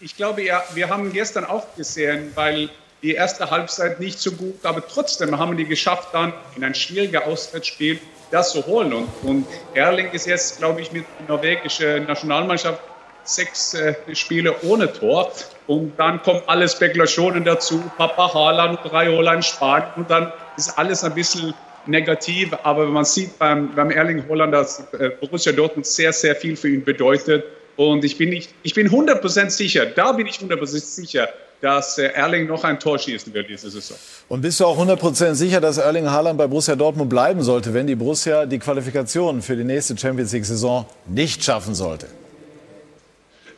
ich 0.00 0.16
glaube, 0.16 0.42
ja, 0.42 0.64
wir 0.74 0.88
haben 0.88 1.12
gestern 1.12 1.44
auch 1.44 1.66
gesehen, 1.76 2.32
weil 2.34 2.68
die 3.02 3.14
erste 3.14 3.48
Halbzeit 3.48 4.00
nicht 4.00 4.18
so 4.18 4.32
gut, 4.32 4.66
aber 4.66 4.84
trotzdem 4.84 5.38
haben 5.38 5.56
die 5.56 5.66
geschafft, 5.66 6.08
dann 6.12 6.32
in 6.56 6.64
ein 6.64 6.74
schwieriges 6.74 7.22
Auswärtsspiel 7.22 8.00
das 8.30 8.52
zu 8.52 8.66
holen. 8.66 8.92
Und, 8.92 9.08
und 9.22 9.46
Erling 9.74 10.10
ist 10.12 10.26
jetzt, 10.26 10.58
glaube 10.58 10.80
ich, 10.80 10.92
mit 10.92 11.04
der 11.20 11.36
norwegischen 11.36 12.06
Nationalmannschaft 12.06 12.80
sechs 13.24 13.74
äh, 13.74 13.94
Spiele 14.12 14.54
ohne 14.62 14.92
Tor. 14.92 15.32
Und 15.66 15.98
dann 15.98 16.22
kommen 16.22 16.42
alle 16.46 16.68
Spekulationen 16.68 17.44
dazu. 17.44 17.82
Papa 17.96 18.32
Haaland, 18.32 18.80
Raiola 18.92 19.34
in 19.34 19.42
Spanien. 19.42 19.90
Und 19.96 20.10
dann 20.10 20.32
ist 20.56 20.78
alles 20.78 21.02
ein 21.02 21.14
bisschen 21.14 21.54
negativ. 21.86 22.56
Aber 22.62 22.86
man 22.86 23.04
sieht 23.04 23.38
beim, 23.38 23.74
beim 23.74 23.90
Erling 23.90 24.24
Holland, 24.28 24.54
dass 24.54 24.80
äh, 24.92 25.10
Borussia 25.20 25.52
Dortmund 25.52 25.86
sehr, 25.86 26.12
sehr 26.12 26.36
viel 26.36 26.56
für 26.56 26.68
ihn 26.68 26.84
bedeutet. 26.84 27.44
Und 27.76 28.04
ich 28.04 28.16
bin, 28.16 28.30
nicht, 28.30 28.50
ich 28.62 28.74
bin 28.74 28.88
100% 28.88 29.50
sicher, 29.50 29.86
da 29.86 30.12
bin 30.12 30.26
ich 30.26 30.36
100% 30.36 30.66
sicher, 30.66 31.28
dass 31.60 31.98
äh, 31.98 32.06
Erling 32.08 32.46
noch 32.46 32.64
ein 32.64 32.78
Tor 32.78 32.98
schießen 32.98 33.32
wird 33.32 33.48
diese 33.48 33.70
Saison. 33.70 33.96
Und 34.28 34.40
bist 34.40 34.60
du 34.60 34.66
auch 34.66 34.78
100% 34.78 35.34
sicher, 35.34 35.60
dass 35.60 35.78
Erling 35.78 36.10
Haaland 36.10 36.38
bei 36.38 36.46
Borussia 36.46 36.76
Dortmund 36.76 37.10
bleiben 37.10 37.42
sollte, 37.42 37.72
wenn 37.74 37.86
die 37.86 37.94
Borussia 37.94 38.46
die 38.46 38.58
Qualifikation 38.58 39.42
für 39.42 39.56
die 39.56 39.64
nächste 39.64 39.96
Champions 39.96 40.32
League-Saison 40.32 40.86
nicht 41.06 41.44
schaffen 41.44 41.74
sollte? 41.74 42.06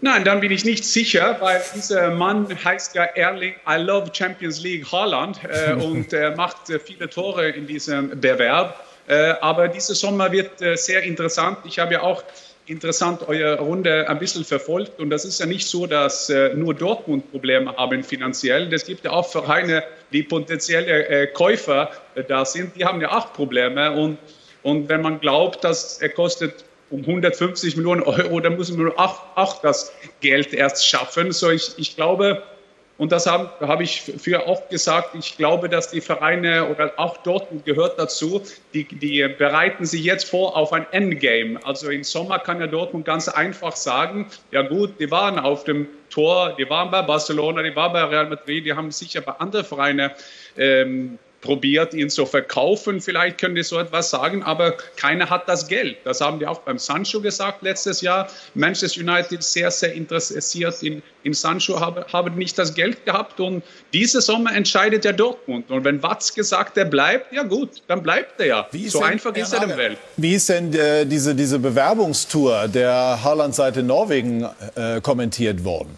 Nein, 0.01 0.25
dann 0.25 0.39
bin 0.41 0.53
ich 0.53 0.65
nicht 0.65 0.85
sicher, 0.85 1.37
weil 1.41 1.61
dieser 1.75 2.11
Mann 2.11 2.47
heißt 2.65 2.95
ja 2.95 3.03
Erling 3.03 3.55
I 3.69 3.79
Love 3.79 4.11
Champions 4.13 4.63
League 4.63 4.91
Haaland 4.91 5.41
äh, 5.45 5.73
und 5.83 6.13
er 6.13 6.37
macht 6.37 6.71
äh, 6.71 6.79
viele 6.79 7.11
Tore 7.11 7.49
in 7.49 7.67
diesem 7.67 8.21
Bewerb. 8.21 8.85
Äh, 9.09 9.35
aber 9.41 9.67
dieser 9.69 9.95
Sommer 9.95 10.31
wird 10.31 10.63
äh, 10.63 10.77
sehr 10.77 11.03
interessant. 11.03 11.59
Ich 11.65 11.81
habe 11.81 11.95
ja 11.95 12.03
auch 12.03 12.23
interessant 12.69 13.27
eure 13.27 13.59
Runde 13.59 14.09
ein 14.09 14.19
bisschen 14.19 14.45
verfolgt 14.45 15.01
und 15.01 15.11
das 15.11 15.25
ist 15.25 15.41
ja 15.41 15.47
nicht 15.47 15.67
so, 15.67 15.87
dass 15.87 16.31
äh, 16.31 16.55
nur 16.55 16.75
Dortmund 16.75 17.31
Probleme 17.31 17.75
haben 17.77 18.03
finanziell. 18.05 18.73
Es 18.73 18.85
gibt 18.85 19.05
ja 19.05 19.13
auch 19.13 19.29
Vereine, 19.29 19.83
die 20.13 20.23
potenzielle 20.23 21.09
äh, 21.09 21.27
Käufer 21.29 21.91
äh, 22.15 22.25
da 22.25 22.45
sind, 22.45 22.77
die 22.77 22.85
haben 22.85 23.01
ja 23.01 23.17
auch 23.17 23.33
Probleme 23.33 23.93
und, 23.93 24.19
und 24.63 24.89
wenn 24.89 25.03
man 25.03 25.21
glaubt, 25.21 25.65
dass 25.65 26.01
er 26.01 26.11
kostet 26.11 26.65
um 26.91 27.01
150 27.01 27.77
Millionen 27.77 28.03
Euro, 28.03 28.41
dann 28.41 28.57
muss 28.57 28.71
man 28.73 28.93
auch, 28.93 29.21
auch 29.35 29.61
das 29.61 29.93
Geld 30.21 30.53
erst 30.55 30.87
schaffen. 30.87 31.33
So 31.33 31.51
ich, 31.51 31.73
ich 31.77 31.97
glaube, 31.97 32.43
Und 32.99 33.13
das 33.13 33.27
habe 33.27 33.49
hab 33.61 33.81
ich 33.81 34.03
für 34.03 34.47
auch 34.49 34.69
gesagt. 34.69 35.15
Ich 35.15 35.37
glaube, 35.37 35.69
dass 35.69 35.91
die 35.91 36.01
Vereine 36.01 36.69
oder 36.69 36.93
auch 36.97 37.17
Dortmund 37.19 37.65
gehört 37.65 37.97
dazu, 37.97 38.43
die, 38.75 38.85
die 38.85 39.27
bereiten 39.29 39.87
sich 39.87 40.03
jetzt 40.03 40.29
vor 40.29 40.57
auf 40.57 40.73
ein 40.73 40.85
Endgame. 40.91 41.65
Also 41.65 41.91
im 41.91 42.03
Sommer 42.03 42.41
kann 42.41 42.61
ja 42.61 42.67
Dortmund 42.67 43.05
ganz 43.05 43.29
einfach 43.29 43.77
sagen, 43.77 44.27
ja 44.51 44.63
gut, 44.63 44.99
die 44.99 45.11
waren 45.13 45.39
auf 45.39 45.63
dem 45.63 45.87
Tor, 46.11 46.57
die 46.59 46.69
waren 46.69 46.91
bei 46.91 47.03
Barcelona, 47.03 47.63
die 47.63 47.77
waren 47.77 47.93
bei 47.93 48.03
Real 48.03 48.29
Madrid, 48.29 48.67
die 48.67 48.73
haben 48.73 48.91
sicher 48.91 49.21
bei 49.21 49.33
anderen 49.33 49.65
Vereinen 49.65 50.11
ähm, 50.57 51.19
probiert, 51.41 51.95
ihn 51.95 52.11
zu 52.11 52.27
verkaufen. 52.27 53.01
Vielleicht 53.01 53.39
können 53.39 53.55
die 53.55 53.63
so 53.63 53.79
etwas 53.79 54.11
sagen, 54.11 54.43
aber 54.43 54.77
keiner 54.97 55.31
hat 55.31 55.49
das 55.49 55.69
Geld. 55.69 55.99
Das 56.05 56.21
haben 56.21 56.39
die 56.39 56.47
auch 56.47 56.61
beim 56.61 56.79
Sancho 56.79 57.21
gesagt 57.21 57.63
letztes 57.63 58.01
Jahr. 58.01 58.29
Manchester 58.55 59.01
United 59.01 59.43
sehr, 59.43 59.71
sehr 59.71 59.93
interessiert 59.93 60.83
in, 60.83 61.03
in 61.23 61.35
Sancho, 61.35 61.81
haben, 61.81 62.05
haben 62.13 62.35
nicht 62.37 62.59
das 62.59 62.75
Geld 62.75 63.05
gehabt 63.05 63.41
und 63.41 63.63
diese 63.93 64.21
Sommer 64.21 64.55
entscheidet 64.55 65.05
der 65.05 65.13
Dortmund. 65.13 65.71
Und 65.71 65.85
wenn 65.85 66.03
Watzke 66.03 66.43
sagt, 66.43 66.77
er 66.77 66.87
bleibt, 66.87 67.33
ja 67.33 67.45
gut, 67.45 67.83
dann 67.87 68.03
bleibt 68.03 68.41
er 68.41 68.47
ja. 68.47 68.69
so 68.89 68.99
denn, 68.99 69.09
einfach 69.09 69.35
ist 69.35 69.53
er 69.53 69.63
im 69.63 69.77
Welt. 69.77 69.99
Wie 70.17 70.35
ist 70.35 70.49
denn 70.49 70.75
äh, 70.75 71.07
diese, 71.07 71.35
diese 71.35 71.59
Bewerbungstour 71.59 72.69
der 72.69 73.23
Haaland-Seite 73.23 73.83
Norwegen 73.83 74.47
äh, 74.75 75.01
kommentiert 75.01 75.65
worden? 75.65 75.97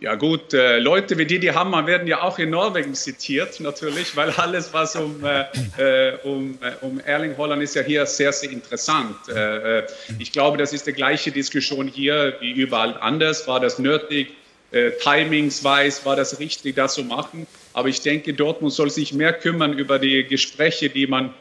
Ja 0.00 0.16
gut, 0.16 0.52
äh, 0.52 0.80
Leute 0.80 1.16
wie 1.18 1.24
Didi 1.24 1.46
Hammer 1.46 1.86
werden 1.86 2.08
ja 2.08 2.22
auch 2.22 2.38
in 2.40 2.50
Norwegen 2.50 2.94
zitiert, 2.94 3.60
natürlich, 3.60 4.16
weil 4.16 4.30
alles, 4.30 4.72
was 4.72 4.96
um, 4.96 5.24
äh, 5.24 5.44
äh 5.78 6.16
um, 6.24 6.58
äh, 6.60 6.72
um 6.84 6.98
Erling 7.00 7.36
Holland 7.36 7.62
ist 7.62 7.76
ja 7.76 7.82
hier 7.82 8.04
sehr, 8.04 8.32
sehr 8.32 8.50
interessant. 8.50 9.16
Äh, 9.28 9.78
äh, 9.78 9.86
ich 10.18 10.32
glaube, 10.32 10.58
das 10.58 10.72
ist 10.72 10.88
die 10.88 10.92
gleiche 10.92 11.30
Diskussion 11.30 11.86
hier 11.86 12.34
wie 12.40 12.50
überall 12.52 12.98
anders. 13.00 13.46
War 13.46 13.60
das 13.60 13.78
nötig? 13.78 14.34
Timingsweise 15.04 16.04
war 16.04 16.16
das 16.16 16.40
richtig, 16.40 16.74
das 16.74 16.94
zu 16.94 17.04
machen? 17.04 17.46
Aber 17.74 17.88
ich 17.88 18.00
denke, 18.00 18.34
Dortmund 18.34 18.72
soll 18.72 18.90
sich 18.90 19.12
mehr 19.12 19.32
kümmern 19.32 19.78
über 19.78 20.00
die 20.00 20.24
Gespräche, 20.24 20.90
die 20.90 21.06
man 21.06 21.32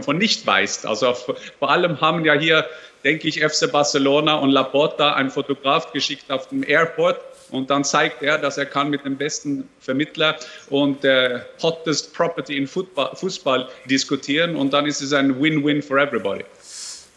von 0.00 0.18
nicht 0.18 0.44
weiß. 0.44 0.86
Also 0.86 1.14
vor 1.14 1.70
allem 1.70 2.00
haben 2.00 2.24
ja 2.24 2.34
hier, 2.34 2.66
denke 3.04 3.28
ich, 3.28 3.44
FC 3.44 3.70
Barcelona 3.70 4.34
und 4.34 4.50
Laporta 4.50 5.14
einen 5.14 5.30
Fotograf 5.30 5.92
geschickt 5.92 6.32
auf 6.32 6.48
dem 6.48 6.68
Airport 6.68 7.20
und 7.50 7.70
dann 7.70 7.84
zeigt 7.84 8.22
er, 8.22 8.38
dass 8.38 8.58
er 8.58 8.66
kann 8.66 8.90
mit 8.90 9.04
dem 9.04 9.16
besten 9.16 9.68
Vermittler 9.80 10.36
und 10.68 11.02
der 11.04 11.46
hottest 11.62 12.14
Property 12.14 12.56
in 12.56 12.66
Football, 12.66 13.10
Fußball 13.14 13.68
diskutieren. 13.86 14.56
Und 14.56 14.72
dann 14.72 14.86
ist 14.86 15.00
es 15.00 15.12
ein 15.12 15.40
Win-Win 15.40 15.82
for 15.82 15.98
everybody. 15.98 16.44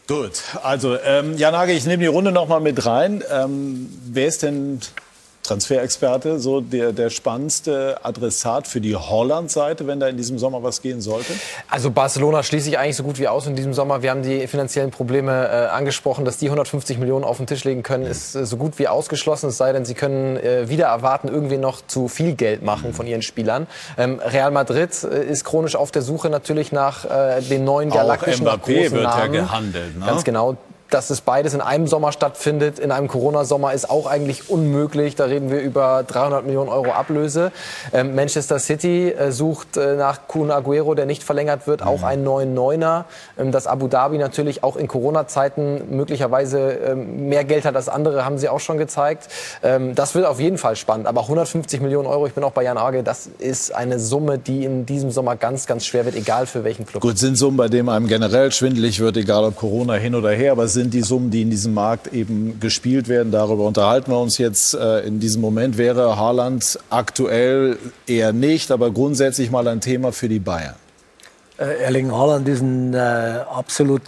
Gut, 0.06 0.42
also 0.62 0.98
ähm, 1.02 1.36
Jan 1.38 1.68
ich 1.70 1.86
nehme 1.86 2.02
die 2.02 2.08
Runde 2.08 2.30
noch 2.30 2.46
mal 2.46 2.60
mit 2.60 2.84
rein. 2.84 3.24
Ähm, 3.30 3.88
wer 4.06 4.26
ist 4.26 4.42
denn 4.42 4.80
Transferexperte, 5.44 6.40
so 6.40 6.62
der, 6.62 6.92
der 6.92 7.10
spannendste 7.10 7.98
Adressat 8.02 8.66
für 8.66 8.80
die 8.80 8.96
Holland-Seite, 8.96 9.86
wenn 9.86 10.00
da 10.00 10.08
in 10.08 10.16
diesem 10.16 10.38
Sommer 10.38 10.62
was 10.62 10.80
gehen 10.80 11.02
sollte? 11.02 11.34
Also 11.68 11.90
Barcelona 11.90 12.42
schließe 12.42 12.70
ich 12.70 12.78
eigentlich 12.78 12.96
so 12.96 13.04
gut 13.04 13.18
wie 13.18 13.28
aus 13.28 13.46
in 13.46 13.54
diesem 13.54 13.74
Sommer. 13.74 14.02
Wir 14.02 14.10
haben 14.10 14.22
die 14.22 14.46
finanziellen 14.46 14.90
Probleme 14.90 15.32
äh, 15.32 15.66
angesprochen, 15.66 16.24
dass 16.24 16.38
die 16.38 16.46
150 16.46 16.98
Millionen 16.98 17.24
auf 17.24 17.36
den 17.36 17.46
Tisch 17.46 17.62
legen 17.64 17.82
können, 17.82 18.06
ist 18.06 18.34
äh, 18.34 18.46
so 18.46 18.56
gut 18.56 18.78
wie 18.78 18.88
ausgeschlossen. 18.88 19.50
Es 19.50 19.58
sei 19.58 19.72
denn, 19.72 19.84
sie 19.84 19.94
können 19.94 20.38
äh, 20.38 20.70
wieder 20.70 20.86
erwarten, 20.86 21.28
irgendwie 21.28 21.58
noch 21.58 21.86
zu 21.86 22.08
viel 22.08 22.34
Geld 22.34 22.62
machen 22.62 22.94
von 22.94 23.06
ihren 23.06 23.22
Spielern. 23.22 23.66
Ähm, 23.98 24.20
Real 24.24 24.50
Madrid 24.50 24.90
äh, 25.04 25.24
ist 25.24 25.44
chronisch 25.44 25.76
auf 25.76 25.90
der 25.90 26.00
Suche 26.00 26.30
natürlich 26.30 26.72
nach 26.72 27.04
äh, 27.04 27.42
den 27.42 27.64
neuen 27.64 27.90
galaktischen 27.90 28.48
Auch 28.48 28.54
Mbappé 28.56 28.90
wird 28.90 29.02
Namen. 29.02 29.34
ja 29.34 29.40
gehandelt. 29.42 29.98
Ne? 29.98 30.06
Ganz 30.06 30.24
genau 30.24 30.56
dass 30.94 31.10
es 31.10 31.20
beides 31.20 31.54
in 31.54 31.60
einem 31.60 31.88
Sommer 31.88 32.12
stattfindet, 32.12 32.78
in 32.78 32.92
einem 32.92 33.08
Corona-Sommer, 33.08 33.72
ist 33.72 33.90
auch 33.90 34.06
eigentlich 34.06 34.48
unmöglich. 34.48 35.16
Da 35.16 35.24
reden 35.24 35.50
wir 35.50 35.60
über 35.60 36.04
300 36.06 36.46
Millionen 36.46 36.68
Euro 36.68 36.92
Ablöse. 36.92 37.50
Ähm, 37.92 38.14
Manchester 38.14 38.60
City 38.60 39.10
äh, 39.10 39.32
sucht 39.32 39.76
äh, 39.76 39.96
nach 39.96 40.28
Kun 40.28 40.52
Aguero, 40.52 40.94
der 40.94 41.06
nicht 41.06 41.24
verlängert 41.24 41.66
wird, 41.66 41.82
auch 41.82 41.98
mhm. 41.98 42.04
einen 42.04 42.24
neuen 42.24 42.54
Neuner. 42.54 43.06
Ähm, 43.36 43.50
dass 43.50 43.66
Abu 43.66 43.88
Dhabi 43.88 44.18
natürlich 44.18 44.62
auch 44.62 44.76
in 44.76 44.86
Corona-Zeiten 44.86 45.96
möglicherweise 45.96 46.60
ähm, 46.60 47.28
mehr 47.28 47.42
Geld 47.42 47.64
hat 47.64 47.74
als 47.74 47.88
andere, 47.88 48.24
haben 48.24 48.38
sie 48.38 48.48
auch 48.48 48.60
schon 48.60 48.78
gezeigt. 48.78 49.26
Ähm, 49.64 49.96
das 49.96 50.14
wird 50.14 50.26
auf 50.26 50.38
jeden 50.38 50.58
Fall 50.58 50.76
spannend. 50.76 51.08
Aber 51.08 51.22
150 51.22 51.80
Millionen 51.80 52.06
Euro, 52.06 52.28
ich 52.28 52.34
bin 52.34 52.44
auch 52.44 52.52
bei 52.52 52.62
Jan 52.62 52.78
Arge, 52.78 53.02
das 53.02 53.28
ist 53.40 53.74
eine 53.74 53.98
Summe, 53.98 54.38
die 54.38 54.64
in 54.64 54.86
diesem 54.86 55.10
Sommer 55.10 55.34
ganz, 55.34 55.66
ganz 55.66 55.86
schwer 55.86 56.04
wird, 56.04 56.14
egal 56.14 56.46
für 56.46 56.62
welchen 56.62 56.86
Club. 56.86 57.02
Gut, 57.02 57.18
sind 57.18 57.34
Summen, 57.34 57.56
bei 57.56 57.66
denen 57.66 57.88
einem 57.88 58.06
generell 58.06 58.52
schwindelig 58.52 59.00
wird, 59.00 59.16
egal 59.16 59.42
ob 59.42 59.56
Corona 59.56 59.94
hin 59.94 60.14
oder 60.14 60.30
her, 60.30 60.52
aber 60.52 60.68
sind 60.68 60.83
sind 60.84 60.92
die 60.92 61.02
Summen, 61.02 61.30
die 61.30 61.42
in 61.42 61.50
diesem 61.50 61.72
Markt 61.72 62.12
eben 62.12 62.60
gespielt 62.60 63.08
werden. 63.08 63.32
Darüber 63.32 63.66
unterhalten 63.66 64.10
wir 64.10 64.20
uns 64.20 64.36
jetzt. 64.36 64.74
Äh, 64.74 65.00
in 65.00 65.18
diesem 65.18 65.40
Moment 65.40 65.78
wäre 65.78 66.18
Haaland 66.18 66.78
aktuell 66.90 67.78
eher 68.06 68.32
nicht, 68.32 68.70
aber 68.70 68.90
grundsätzlich 68.90 69.50
mal 69.50 69.66
ein 69.66 69.80
Thema 69.80 70.12
für 70.12 70.28
die 70.28 70.40
Bayern. 70.40 70.74
Äh, 71.58 71.84
Erling 71.84 72.12
Haaland 72.12 72.46
ist 72.48 72.60
ein 72.60 72.92
äh, 72.92 72.98
absolut 72.98 74.02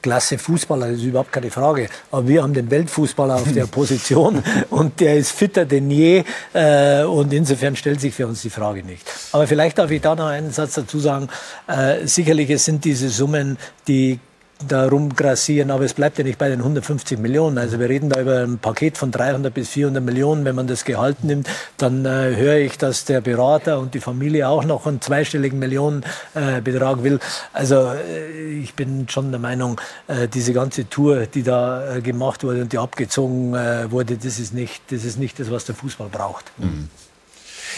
klasse 0.00 0.38
Fußballer, 0.38 0.88
das 0.88 0.98
ist 0.98 1.04
überhaupt 1.04 1.32
keine 1.32 1.50
Frage. 1.50 1.88
Aber 2.10 2.26
wir 2.26 2.42
haben 2.42 2.54
den 2.54 2.70
Weltfußballer 2.70 3.34
auf 3.34 3.52
der 3.52 3.66
Position 3.78 4.42
und 4.70 5.00
der 5.00 5.16
ist 5.16 5.32
fitter 5.32 5.66
denn 5.66 5.90
je. 5.90 6.24
Äh, 6.54 7.02
und 7.02 7.34
insofern 7.34 7.76
stellt 7.76 8.00
sich 8.00 8.14
für 8.14 8.26
uns 8.26 8.40
die 8.40 8.50
Frage 8.50 8.82
nicht. 8.82 9.02
Aber 9.32 9.46
vielleicht 9.46 9.76
darf 9.76 9.90
ich 9.90 10.00
da 10.00 10.14
noch 10.14 10.28
einen 10.28 10.52
Satz 10.52 10.74
dazu 10.74 11.00
sagen. 11.00 11.28
Äh, 11.66 12.06
sicherlich, 12.06 12.48
es 12.48 12.64
sind 12.64 12.84
diese 12.86 13.10
Summen, 13.10 13.58
die 13.88 14.20
da 14.66 14.88
rumgrassieren, 14.88 15.70
aber 15.70 15.84
es 15.84 15.94
bleibt 15.94 16.18
ja 16.18 16.24
nicht 16.24 16.38
bei 16.38 16.48
den 16.48 16.60
150 16.60 17.18
Millionen. 17.18 17.58
Also 17.58 17.78
wir 17.78 17.88
reden 17.88 18.10
da 18.10 18.20
über 18.20 18.40
ein 18.40 18.58
Paket 18.58 18.98
von 18.98 19.10
300 19.10 19.52
bis 19.54 19.68
400 19.70 20.02
Millionen. 20.02 20.44
Wenn 20.44 20.56
man 20.56 20.66
das 20.66 20.84
Gehalt 20.84 21.22
nimmt, 21.22 21.48
dann 21.76 22.04
äh, 22.04 22.34
höre 22.36 22.56
ich, 22.56 22.76
dass 22.78 23.04
der 23.04 23.20
Berater 23.20 23.78
und 23.78 23.94
die 23.94 24.00
Familie 24.00 24.48
auch 24.48 24.64
noch 24.64 24.86
einen 24.86 25.00
zweistelligen 25.00 25.58
Millionenbetrag 25.58 26.98
äh, 26.98 27.02
will. 27.02 27.20
Also 27.52 27.92
äh, 27.92 28.60
ich 28.60 28.74
bin 28.74 29.08
schon 29.08 29.30
der 29.30 29.40
Meinung, 29.40 29.80
äh, 30.08 30.26
diese 30.28 30.52
ganze 30.52 30.88
Tour, 30.88 31.26
die 31.26 31.42
da 31.42 31.96
äh, 31.96 32.00
gemacht 32.00 32.42
wurde 32.42 32.62
und 32.62 32.72
die 32.72 32.78
abgezogen 32.78 33.54
äh, 33.54 33.90
wurde, 33.90 34.16
das 34.16 34.38
ist 34.38 34.54
nicht, 34.54 34.82
das 34.90 35.04
ist 35.04 35.18
nicht 35.18 35.38
das, 35.38 35.50
was 35.50 35.66
der 35.66 35.74
Fußball 35.74 36.08
braucht. 36.08 36.46
Mhm. 36.58 36.88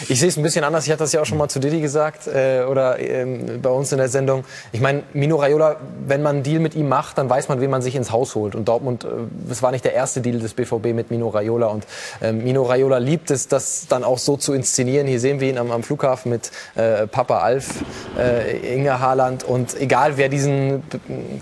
Ich 0.09 0.19
sehe 0.19 0.29
es 0.29 0.37
ein 0.37 0.43
bisschen 0.43 0.63
anders. 0.63 0.85
Ich 0.85 0.91
hatte 0.91 1.03
das 1.03 1.11
ja 1.13 1.21
auch 1.21 1.25
schon 1.25 1.37
mal 1.37 1.47
zu 1.47 1.59
Didi 1.59 1.79
gesagt 1.79 2.27
äh, 2.27 2.63
oder 2.63 2.99
ähm, 2.99 3.61
bei 3.61 3.69
uns 3.69 3.91
in 3.91 3.99
der 3.99 4.09
Sendung. 4.09 4.43
Ich 4.71 4.81
meine, 4.81 5.03
Mino 5.13 5.35
Raiola, 5.35 5.77
wenn 6.07 6.21
man 6.21 6.37
einen 6.37 6.43
Deal 6.43 6.59
mit 6.59 6.75
ihm 6.75 6.89
macht, 6.89 7.17
dann 7.17 7.29
weiß 7.29 7.49
man, 7.49 7.61
wen 7.61 7.69
man 7.69 7.81
sich 7.81 7.95
ins 7.95 8.11
Haus 8.11 8.35
holt. 8.35 8.55
Und 8.55 8.67
Dortmund, 8.67 9.03
äh, 9.03 9.07
das 9.47 9.61
war 9.61 9.71
nicht 9.71 9.85
der 9.85 9.93
erste 9.93 10.21
Deal 10.21 10.39
des 10.39 10.53
BVB 10.53 10.93
mit 10.93 11.11
Mino 11.11 11.29
Raiola. 11.29 11.67
Und 11.67 11.85
äh, 12.21 12.31
Mino 12.31 12.63
Raiola 12.63 12.97
liebt 12.97 13.31
es, 13.31 13.47
das 13.47 13.85
dann 13.87 14.03
auch 14.03 14.17
so 14.17 14.37
zu 14.37 14.53
inszenieren. 14.53 15.07
Hier 15.07 15.19
sehen 15.19 15.39
wir 15.39 15.49
ihn 15.49 15.57
am, 15.57 15.71
am 15.71 15.83
Flughafen 15.83 16.31
mit 16.31 16.51
äh, 16.75 17.05
Papa 17.07 17.39
Alf, 17.39 17.83
äh, 18.17 18.75
Inge 18.75 18.99
Haaland. 18.99 19.43
Und 19.43 19.79
egal, 19.79 20.17
wer 20.17 20.29
diesen 20.29 20.83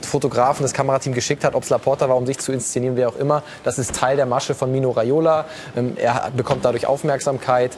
Fotografen, 0.02 0.64
das 0.64 0.74
Kamerateam 0.74 1.14
geschickt 1.14 1.44
hat, 1.44 1.56
ob 1.56 1.64
es 1.64 1.70
Laporta 1.70 2.10
war, 2.10 2.18
um 2.18 2.26
sich 2.26 2.40
zu 2.40 2.52
inszenieren, 2.52 2.98
wer 2.98 3.10
auch 3.10 3.18
immer, 3.18 3.44
das 3.64 3.80
ist 3.80 3.96
Teil 3.96 4.18
der 4.18 4.26
Masche 4.26 4.54
von 4.54 4.72
Mino 4.72 4.92
Raiola. 4.92 5.46
Ähm, 5.78 5.94
er 5.96 6.32
bekommt 6.36 6.66
dadurch 6.66 6.86
Aufmerksamkeit. 6.86 7.78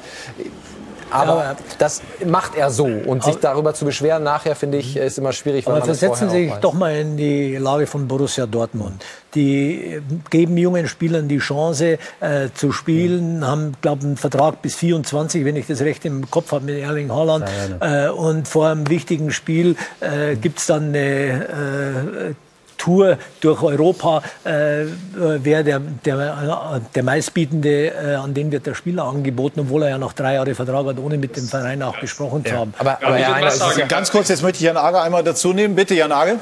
Aber 1.12 1.44
ja. 1.44 1.56
das 1.78 2.02
macht 2.26 2.56
er 2.56 2.70
so. 2.72 2.86
Und 2.86 3.24
sich 3.24 3.38
darüber 3.38 3.74
zu 3.74 3.86
beschweren 3.86 4.24
nachher, 4.24 4.56
finde 4.56 4.78
ich, 4.78 4.98
ist 4.98 5.18
immer 5.18 5.34
schwierig. 5.34 5.68
Aber 5.68 5.82
versetzen 5.82 6.30
Sie 6.30 6.50
sich 6.50 6.54
doch 6.56 6.74
mal 6.74 6.96
in 6.96 7.18
die 7.18 7.58
Lage 7.58 7.88
von 7.88 8.08
Borussia 8.08 8.46
Dortmund. 8.46 9.04
Die 9.36 10.02
geben 10.30 10.58
jungen 10.58 10.88
Spielern 10.88 11.28
die 11.28 11.38
Chance 11.38 11.98
äh, 12.20 12.50
zu 12.54 12.72
spielen, 12.72 13.38
mhm. 13.40 13.48
haben, 13.48 13.74
glaube 13.82 14.04
einen 14.04 14.18
Vertrag 14.18 14.62
bis 14.62 14.76
24, 14.76 15.46
wenn 15.46 15.56
ich 15.56 15.68
das 15.68 15.82
recht 15.82 16.06
im 16.06 16.30
Kopf 16.30 16.52
habe, 16.52 16.66
mit 16.66 16.80
Erling 16.80 17.12
Haaland. 17.12 17.46
Äh, 17.80 18.10
und 18.10 18.48
vor 18.48 18.68
einem 18.68 18.90
wichtigen 18.90 19.32
Spiel 19.32 19.76
äh, 20.00 20.36
gibt 20.36 20.60
es 20.60 20.66
dann 20.68 20.90
eine 20.90 22.30
äh, 22.30 22.34
Tour 22.82 23.18
durch 23.42 23.62
Europa 23.62 24.24
äh, 24.44 24.86
wäre 25.14 25.64
der, 25.64 25.80
der, 25.80 26.82
der 26.96 27.04
meistbietende, 27.04 27.88
äh, 27.88 28.16
an 28.16 28.34
den 28.34 28.52
wird 28.52 28.66
der 28.66 28.74
Spieler 28.74 29.04
angeboten, 29.04 29.60
obwohl 29.60 29.84
er 29.84 29.90
ja 29.90 29.98
noch 30.00 30.14
drei 30.14 30.34
Jahre 30.34 30.56
Vertrag 30.56 30.88
hat, 30.88 30.98
ohne 30.98 31.18
mit 31.18 31.38
dem 31.38 31.48
Verein 31.48 31.84
auch 31.84 32.00
gesprochen 32.00 32.42
ja. 32.44 32.52
zu 32.52 32.58
haben. 32.58 32.74
Aber, 32.80 32.98
aber 33.04 33.20
ja, 33.20 33.36
Herr 33.36 33.78
ja 33.78 33.86
ganz 33.86 34.10
kurz, 34.10 34.30
jetzt 34.30 34.42
möchte 34.42 34.58
ich 34.58 34.64
Jan 34.64 34.78
Ager 34.78 35.04
einmal 35.04 35.24
dazu 35.24 35.54
nehmen. 35.54 35.76
Bitte, 35.76 35.94
Jan 35.94 36.12
Ager. 36.12 36.40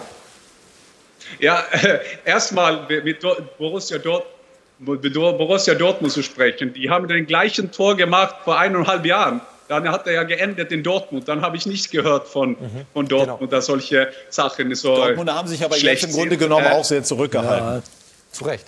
Ja, 1.40 1.64
äh, 1.72 2.00
erstmal 2.24 2.88
mit 2.88 3.20
Borussia 3.58 3.98
Dortmund. 3.98 4.36
Borussia 4.80 5.74
Dortmund 5.74 6.14
zu 6.14 6.24
sprechen. 6.24 6.72
Die 6.74 6.90
haben 6.90 7.10
den 7.10 7.26
gleichen 7.26 7.70
Tor 7.70 7.98
gemacht 7.98 8.36
vor 8.46 8.58
eineinhalb 8.58 9.06
Jahren. 9.06 9.42
Dann 9.70 9.88
hat 9.88 10.08
er 10.08 10.14
ja 10.14 10.24
geendet 10.24 10.72
in 10.72 10.82
Dortmund. 10.82 11.28
Dann 11.28 11.44
habe 11.44 11.56
ich 11.56 11.68
nichts 11.68 11.92
gehört 11.92 12.28
von, 12.28 12.52
mhm. 12.52 12.86
von 12.92 13.08
Dortmund, 13.08 13.40
genau. 13.40 13.52
dass 13.52 13.68
solche 13.68 14.10
Sachen 14.30 14.74
so. 14.74 14.96
Dortmund 14.96 15.32
haben 15.32 15.48
sich 15.48 15.64
aber 15.64 15.78
jetzt 15.78 16.04
im 16.06 16.12
Grunde 16.12 16.38
genommen 16.38 16.66
äh, 16.66 16.72
auch 16.72 16.84
sehr 16.84 17.04
zurückgehalten. 17.04 17.68
Ja, 17.68 17.82
zu 18.32 18.46
Recht. 18.46 18.66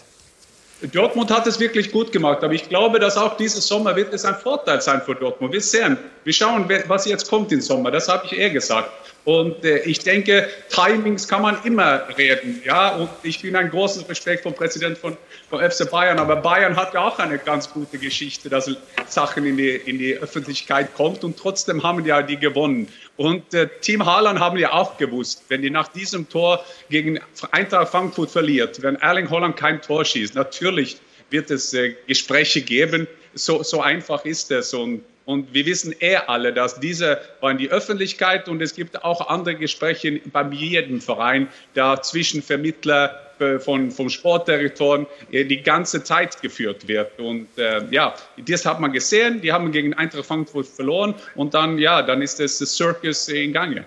Dortmund 0.88 1.30
hat 1.30 1.46
es 1.46 1.60
wirklich 1.60 1.92
gut 1.92 2.12
gemacht, 2.12 2.44
aber 2.44 2.54
ich 2.54 2.68
glaube, 2.68 3.00
dass 3.00 3.16
auch 3.16 3.38
dieses 3.38 3.68
Sommer 3.68 3.96
wird 3.96 4.14
es 4.14 4.26
ein 4.26 4.36
Vorteil 4.36 4.82
sein 4.82 5.02
für 5.02 5.14
Dortmund. 5.14 5.54
Wir 5.54 5.62
sehen, 5.62 5.98
wir 6.24 6.34
schauen, 6.34 6.66
was 6.88 7.06
jetzt 7.06 7.30
kommt 7.30 7.52
im 7.52 7.62
Sommer. 7.62 7.92
Das 7.92 8.08
habe 8.08 8.26
ich 8.26 8.38
eher 8.38 8.50
gesagt. 8.50 8.90
Und 9.24 9.64
äh, 9.64 9.80
ich 9.80 10.00
denke, 10.00 10.50
Timings 10.70 11.28
kann 11.28 11.44
man 11.44 11.58
immer 11.64 12.02
reden. 12.18 12.62
Ja? 12.66 12.96
Und 12.96 13.10
ich 13.22 13.42
bin 13.42 13.56
ein 13.56 13.70
großes 13.70 14.10
Respekt 14.10 14.42
vom 14.42 14.54
Präsident 14.54 14.98
von, 14.98 15.16
von 15.50 15.60
FC 15.60 15.90
Bayern. 15.90 16.18
Aber 16.18 16.38
Bayern 16.38 16.76
hat 16.76 16.96
ja 16.96 17.02
auch 17.02 17.20
eine 17.20 17.38
ganz 17.38 17.72
gute 17.72 18.00
Geschichte, 18.00 18.50
dass 18.50 18.70
Sachen 19.08 19.46
in 19.46 19.58
die, 19.58 19.70
in 19.70 20.00
die 20.00 20.16
Öffentlichkeit 20.16 20.96
kommt. 20.96 21.24
Und 21.24 21.38
trotzdem 21.38 21.84
haben 21.84 22.04
ja 22.04 22.24
die 22.24 22.38
gewonnen. 22.38 22.88
Und 23.22 23.54
äh, 23.54 23.70
Team 23.82 24.04
Haaland 24.04 24.40
haben 24.40 24.58
ja 24.58 24.74
auch 24.74 24.98
gewusst, 24.98 25.44
wenn 25.50 25.62
die 25.62 25.70
nach 25.70 25.90
diesem 25.90 26.28
Tor 26.28 26.66
gegen 26.90 27.20
Eintracht 27.52 27.90
Frankfurt 27.90 28.32
verliert, 28.32 28.82
wenn 28.82 28.96
Erling 28.96 29.30
Holland 29.30 29.56
kein 29.56 29.80
Tor 29.80 30.04
schießt, 30.04 30.34
natürlich 30.34 30.98
wird 31.30 31.52
es 31.52 31.72
äh, 31.76 31.96
Gespräche 32.08 32.62
geben. 32.62 33.08
So, 33.36 33.62
so 33.62 33.80
einfach 33.80 34.26
ist 34.26 34.50
es. 34.50 34.74
Und 34.74 35.04
und 35.26 35.54
wir 35.54 35.68
wissen 35.68 35.94
eh 36.00 36.16
alle, 36.16 36.52
dass 36.52 36.80
diese 36.80 37.22
war 37.42 37.52
in 37.52 37.60
die 37.60 37.70
Öffentlichkeit 37.70 38.50
und 38.50 38.60
es 38.60 38.74
gibt 38.74 39.04
auch 39.04 39.30
andere 39.30 39.54
Gespräche 39.56 40.20
bei 40.26 40.44
jedem 40.50 41.00
Verein, 41.00 41.48
da 41.76 42.02
zwischen 42.02 42.42
Vermittler 42.42 43.31
von, 43.60 43.92
vom 43.92 44.10
Sportterritorium 44.10 45.08
äh, 45.32 45.46
die 45.46 45.62
ganze 45.62 46.04
Zeit 46.04 46.42
geführt 46.42 46.88
wird. 46.88 47.20
Und 47.20 47.48
äh, 47.58 47.84
ja, 47.92 48.16
das 48.38 48.66
hat 48.66 48.80
man 48.80 48.92
gesehen. 48.92 49.42
Die 49.42 49.52
haben 49.52 49.72
gegen 49.72 49.94
Eintracht 49.94 50.26
Frankfurt 50.26 50.68
verloren 50.68 51.16
und 51.36 51.54
dann, 51.54 51.78
ja, 51.78 52.02
dann 52.02 52.22
ist 52.22 52.40
das 52.40 52.58
Circus 52.58 53.28
in 53.28 53.54
Gange. 53.54 53.86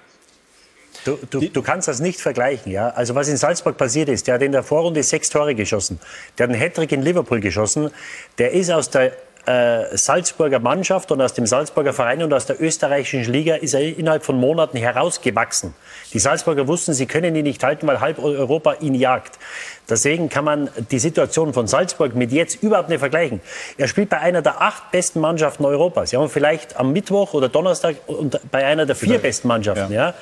Du, 1.04 1.18
du, 1.28 1.40
du, 1.40 1.62
kannst 1.62 1.86
das 1.86 2.00
nicht 2.00 2.18
vergleichen, 2.18 2.72
ja. 2.72 2.88
Also 2.88 3.14
was 3.14 3.28
in 3.28 3.36
Salzburg 3.36 3.76
passiert 3.76 4.08
ist, 4.08 4.26
der 4.26 4.36
hat 4.36 4.42
in 4.42 4.52
der 4.52 4.62
Vorrunde 4.62 5.02
sechs 5.02 5.28
Tore 5.28 5.54
geschossen, 5.54 6.00
der 6.38 6.44
hat 6.44 6.52
einen 6.52 6.60
Hattrick 6.60 6.92
in 6.92 7.02
Liverpool 7.02 7.40
geschossen, 7.40 7.90
der 8.38 8.52
ist 8.52 8.70
aus 8.70 8.88
der 8.88 9.12
äh, 9.46 9.96
Salzburger 9.96 10.58
Mannschaft 10.58 11.12
und 11.12 11.20
aus 11.20 11.34
dem 11.34 11.46
Salzburger 11.46 11.92
Verein 11.92 12.22
und 12.22 12.32
aus 12.32 12.46
der 12.46 12.60
österreichischen 12.60 13.32
Liga 13.32 13.56
ist 13.56 13.74
er 13.74 13.80
innerhalb 13.98 14.24
von 14.24 14.38
Monaten 14.38 14.76
herausgewachsen. 14.76 15.74
Die 16.12 16.18
Salzburger 16.18 16.66
wussten, 16.66 16.94
sie 16.94 17.06
können 17.06 17.34
ihn 17.34 17.44
nicht 17.44 17.62
halten, 17.62 17.86
weil 17.86 18.00
halb 18.00 18.18
Europa 18.18 18.74
ihn 18.80 18.94
jagt. 18.94 19.38
Deswegen 19.88 20.28
kann 20.28 20.44
man 20.44 20.70
die 20.90 20.98
Situation 20.98 21.52
von 21.52 21.66
Salzburg 21.66 22.14
mit 22.14 22.32
jetzt 22.32 22.62
überhaupt 22.62 22.88
nicht 22.88 23.00
vergleichen. 23.00 23.40
Er 23.76 23.88
spielt 23.88 24.08
bei 24.08 24.18
einer 24.18 24.40
der 24.40 24.62
acht 24.62 24.90
besten 24.90 25.20
Mannschaften 25.20 25.64
Europas. 25.64 26.10
Sie 26.10 26.16
haben 26.16 26.30
vielleicht 26.30 26.76
am 26.76 26.92
Mittwoch 26.92 27.34
oder 27.34 27.48
Donnerstag 27.48 27.96
bei 28.50 28.64
einer 28.64 28.86
der 28.86 28.96
vier 28.96 29.18
besten 29.18 29.48
Mannschaften. 29.48 29.92
Ja. 29.92 30.08
ja. 30.08 30.14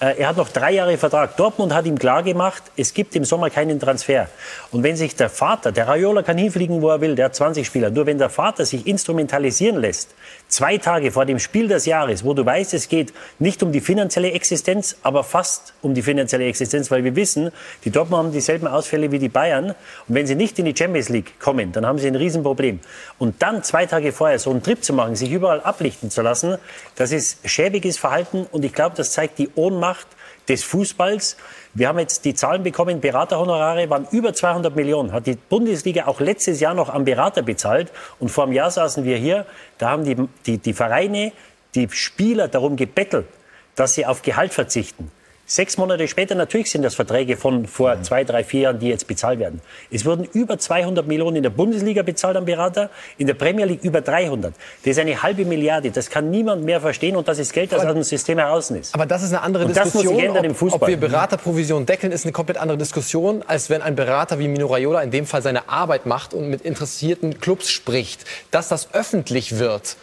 Äh, 0.00 0.20
er 0.20 0.28
hat 0.28 0.36
noch 0.36 0.48
drei 0.48 0.72
Jahre 0.72 0.96
Vertrag. 0.96 1.36
Dortmund 1.36 1.74
hat 1.74 1.84
ihm 1.86 1.98
klargemacht, 1.98 2.62
es 2.76 2.94
gibt 2.94 3.16
im 3.16 3.24
Sommer 3.24 3.50
keinen 3.50 3.80
Transfer. 3.80 4.28
Und 4.70 4.84
wenn 4.84 4.96
sich 4.96 5.16
der 5.16 5.28
Vater, 5.28 5.72
der 5.72 5.88
Raiola 5.88 6.22
kann 6.22 6.38
hinfliegen, 6.38 6.80
wo 6.82 6.90
er 6.90 7.00
will, 7.00 7.16
der 7.16 7.26
hat 7.26 7.34
20 7.34 7.66
Spieler, 7.66 7.90
nur 7.90 8.06
wenn 8.06 8.18
der 8.18 8.30
Vater 8.30 8.64
sich 8.64 8.86
instrumentalisieren 8.86 9.80
lässt, 9.80 10.14
zwei 10.48 10.78
Tage 10.78 11.12
vor 11.12 11.26
dem 11.26 11.38
Spiel 11.38 11.68
des 11.68 11.86
Jahres, 11.86 12.24
wo 12.24 12.34
du 12.34 12.44
weißt, 12.44 12.74
es 12.74 12.88
geht 12.88 13.12
nicht 13.38 13.62
um 13.62 13.70
die 13.70 13.80
finanzielle 13.80 14.32
Existenz, 14.32 14.96
aber 15.02 15.22
fast 15.22 15.74
um 15.82 15.94
die 15.94 16.02
finanzielle 16.02 16.46
Existenz, 16.46 16.90
weil 16.90 17.04
wir 17.04 17.14
wissen, 17.14 17.52
die 17.84 17.90
Dortmund 17.90 18.24
haben 18.24 18.32
dieselben 18.32 18.66
Ausfälle 18.66 19.12
wie 19.12 19.18
die 19.18 19.28
Bayern. 19.28 19.70
Und 19.70 20.14
wenn 20.14 20.26
sie 20.26 20.34
nicht 20.34 20.58
in 20.58 20.64
die 20.64 20.74
Champions 20.76 21.08
League 21.10 21.38
kommen, 21.38 21.72
dann 21.72 21.86
haben 21.86 21.98
sie 21.98 22.08
ein 22.08 22.16
Riesenproblem. 22.16 22.80
Und 23.18 23.42
dann 23.42 23.62
zwei 23.62 23.86
Tage 23.86 24.12
vorher 24.12 24.38
so 24.38 24.50
einen 24.50 24.62
Trip 24.62 24.82
zu 24.82 24.92
machen, 24.92 25.14
sich 25.16 25.30
überall 25.30 25.60
ablichten 25.60 26.10
zu 26.10 26.22
lassen, 26.22 26.58
das 26.96 27.12
ist 27.12 27.38
schäbiges 27.48 27.98
Verhalten 27.98 28.46
und 28.50 28.64
ich 28.64 28.72
glaube, 28.72 28.96
das 28.96 29.12
zeigt 29.12 29.38
die 29.38 29.50
Ohnmacht 29.54 30.06
des 30.48 30.64
Fußballs. 30.64 31.36
Wir 31.74 31.88
haben 31.88 31.98
jetzt 31.98 32.24
die 32.24 32.34
Zahlen 32.34 32.62
bekommen, 32.62 33.00
Beraterhonorare 33.00 33.88
waren 33.90 34.06
über 34.10 34.32
200 34.32 34.74
Millionen. 34.74 35.12
Hat 35.12 35.26
die 35.26 35.36
Bundesliga 35.36 36.06
auch 36.06 36.20
letztes 36.20 36.60
Jahr 36.60 36.74
noch 36.74 36.88
am 36.88 37.04
Berater 37.04 37.42
bezahlt. 37.42 37.92
Und 38.18 38.30
vor 38.30 38.44
einem 38.44 38.54
Jahr 38.54 38.70
saßen 38.70 39.04
wir 39.04 39.16
hier, 39.16 39.46
da 39.78 39.90
haben 39.90 40.04
die, 40.04 40.16
die, 40.46 40.58
die 40.58 40.72
Vereine, 40.72 41.32
die 41.74 41.88
Spieler 41.90 42.48
darum 42.48 42.76
gebettelt, 42.76 43.26
dass 43.74 43.94
sie 43.94 44.06
auf 44.06 44.22
Gehalt 44.22 44.52
verzichten. 44.52 45.10
Sechs 45.50 45.78
Monate 45.78 46.06
später, 46.08 46.34
natürlich 46.34 46.70
sind 46.70 46.82
das 46.82 46.94
Verträge 46.94 47.38
von 47.38 47.66
vor 47.66 47.96
mhm. 47.96 48.04
zwei, 48.04 48.22
drei, 48.22 48.44
vier 48.44 48.60
Jahren, 48.60 48.78
die 48.80 48.88
jetzt 48.88 49.06
bezahlt 49.06 49.38
werden. 49.38 49.62
Es 49.90 50.04
wurden 50.04 50.28
über 50.34 50.58
200 50.58 51.06
Millionen 51.06 51.36
in 51.36 51.42
der 51.42 51.48
Bundesliga 51.48 52.02
bezahlt 52.02 52.36
am 52.36 52.44
Berater, 52.44 52.90
in 53.16 53.26
der 53.26 53.32
Premier 53.32 53.64
League 53.64 53.82
über 53.82 54.02
300. 54.02 54.52
Das 54.52 54.90
ist 54.90 54.98
eine 54.98 55.22
halbe 55.22 55.46
Milliarde. 55.46 55.90
Das 55.90 56.10
kann 56.10 56.30
niemand 56.30 56.64
mehr 56.64 56.82
verstehen 56.82 57.16
und 57.16 57.28
das 57.28 57.38
ist 57.38 57.54
Geld, 57.54 57.72
das 57.72 57.80
aber, 57.80 57.88
aus 57.88 57.94
dem 57.94 58.02
System 58.02 58.36
heraus 58.36 58.70
ist. 58.70 58.94
Aber 58.94 59.06
das 59.06 59.22
ist 59.22 59.30
eine 59.30 59.40
andere 59.40 59.64
und 59.64 59.74
Diskussion. 59.74 60.36
Ob, 60.36 60.44
im 60.44 60.54
Fußball. 60.54 60.82
Ob 60.82 60.86
wir 60.86 60.98
Beraterprovision 60.98 61.86
deckeln, 61.86 62.12
ist 62.12 62.26
eine 62.26 62.32
komplett 62.32 62.58
andere 62.58 62.76
Diskussion, 62.76 63.42
als 63.46 63.70
wenn 63.70 63.80
ein 63.80 63.96
Berater 63.96 64.38
wie 64.38 64.48
Mino 64.48 64.66
Raiola 64.66 65.00
in 65.00 65.10
dem 65.10 65.24
Fall 65.24 65.40
seine 65.40 65.70
Arbeit 65.70 66.04
macht 66.04 66.34
und 66.34 66.50
mit 66.50 66.60
interessierten 66.60 67.40
Clubs 67.40 67.70
spricht. 67.70 68.26
Dass 68.50 68.68
das 68.68 68.92
öffentlich 68.92 69.58
wird, 69.58 69.96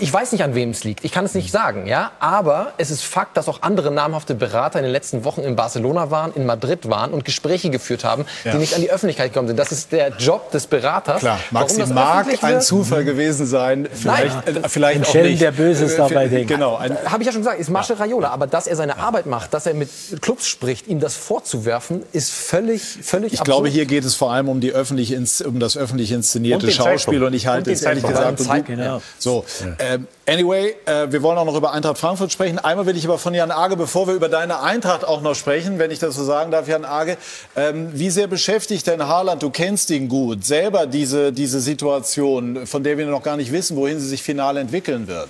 ich 0.00 0.12
weiß 0.12 0.32
nicht, 0.32 0.42
an 0.42 0.54
wem 0.54 0.70
es 0.70 0.84
liegt. 0.84 1.04
Ich 1.04 1.12
kann 1.12 1.24
es 1.24 1.34
nicht 1.34 1.50
sagen, 1.50 1.86
ja. 1.86 2.12
Aber 2.20 2.72
es 2.78 2.90
ist 2.90 3.02
Fakt, 3.02 3.36
dass 3.36 3.48
auch 3.48 3.62
andere 3.62 3.90
namhafte 3.90 4.34
Berater 4.34 4.78
in 4.78 4.84
den 4.84 4.92
letzten 4.92 5.24
Wochen 5.24 5.42
in 5.42 5.56
Barcelona 5.56 6.10
waren, 6.10 6.32
in 6.34 6.46
Madrid 6.46 6.88
waren 6.88 7.12
und 7.12 7.24
Gespräche 7.24 7.70
geführt 7.70 8.04
haben, 8.04 8.24
ja. 8.44 8.52
die 8.52 8.58
nicht 8.58 8.74
an 8.74 8.80
die 8.80 8.90
Öffentlichkeit 8.90 9.32
gekommen 9.32 9.48
sind. 9.48 9.58
Das 9.58 9.72
ist 9.72 9.92
der 9.92 10.10
Job 10.16 10.50
des 10.50 10.66
Beraters. 10.66 11.20
Klar, 11.20 11.38
Maxi 11.50 11.84
mag 11.86 12.26
ein 12.42 12.60
Zufall 12.60 13.04
gewesen 13.04 13.46
sein. 13.46 13.88
Vielleicht, 13.92 14.46
Nein, 14.46 14.64
äh, 14.64 14.68
vielleicht 14.68 15.08
auch 15.08 15.14
nicht. 15.14 15.40
der 15.40 15.52
Böses 15.52 15.94
äh, 15.94 15.96
dabei 15.96 16.28
denkt. 16.28 16.48
Genau. 16.48 16.80
Habe 16.80 17.22
ich 17.22 17.26
ja 17.26 17.32
schon 17.32 17.42
gesagt, 17.42 17.60
ist 17.60 17.70
Marcel 17.70 17.96
Raiola. 17.96 18.30
Aber 18.30 18.46
dass 18.46 18.66
er 18.66 18.76
seine 18.76 18.98
Arbeit 18.98 19.26
macht, 19.26 19.54
dass 19.54 19.66
er 19.66 19.74
mit 19.74 19.88
Clubs 20.20 20.46
spricht, 20.46 20.86
ihm 20.88 21.00
das 21.00 21.14
vorzuwerfen, 21.14 22.02
ist 22.12 22.32
völlig, 22.32 22.82
völlig 22.82 23.32
Ich 23.32 23.40
absurd. 23.40 23.44
glaube, 23.56 23.68
hier 23.68 23.86
geht 23.86 24.04
es 24.04 24.14
vor 24.14 24.32
allem 24.32 24.48
um, 24.48 24.60
die 24.60 24.72
öffentlich, 24.72 25.16
um 25.44 25.58
das 25.60 25.76
öffentlich 25.76 26.12
inszenierte 26.12 26.66
und 26.66 26.72
Schauspiel. 26.72 27.22
Und 27.22 27.34
ich 27.34 27.46
halte 27.46 27.72
es 27.72 27.82
ehrlich 27.82 28.04
gesagt... 28.04 28.42
Genau. 28.66 29.02
So, 29.18 29.44
ähm, 29.88 30.08
anyway, 30.26 30.74
äh, 30.86 31.12
wir 31.12 31.22
wollen 31.22 31.38
auch 31.38 31.44
noch 31.44 31.56
über 31.56 31.72
Eintracht 31.72 31.98
Frankfurt 31.98 32.32
sprechen. 32.32 32.58
Einmal 32.58 32.86
will 32.86 32.96
ich 32.96 33.04
aber 33.04 33.18
von 33.18 33.34
Jan 33.34 33.52
Age, 33.52 33.76
bevor 33.76 34.08
wir 34.08 34.14
über 34.14 34.28
deine 34.28 34.60
Eintracht 34.60 35.04
auch 35.04 35.20
noch 35.20 35.34
sprechen, 35.34 35.78
wenn 35.78 35.90
ich 35.90 36.00
das 36.00 36.16
so 36.16 36.24
sagen 36.24 36.50
darf, 36.50 36.66
Jan 36.66 36.84
Age, 36.84 37.16
ähm, 37.54 37.90
wie 37.92 38.10
sehr 38.10 38.26
beschäftigt 38.26 38.86
denn 38.86 39.06
Haaland, 39.06 39.42
du 39.42 39.50
kennst 39.50 39.90
ihn 39.90 40.08
gut, 40.08 40.44
selber 40.44 40.86
diese, 40.86 41.32
diese 41.32 41.60
Situation, 41.60 42.66
von 42.66 42.82
der 42.82 42.98
wir 42.98 43.06
noch 43.06 43.22
gar 43.22 43.36
nicht 43.36 43.52
wissen, 43.52 43.76
wohin 43.76 44.00
sie 44.00 44.08
sich 44.08 44.22
final 44.22 44.56
entwickeln 44.56 45.06
wird? 45.06 45.28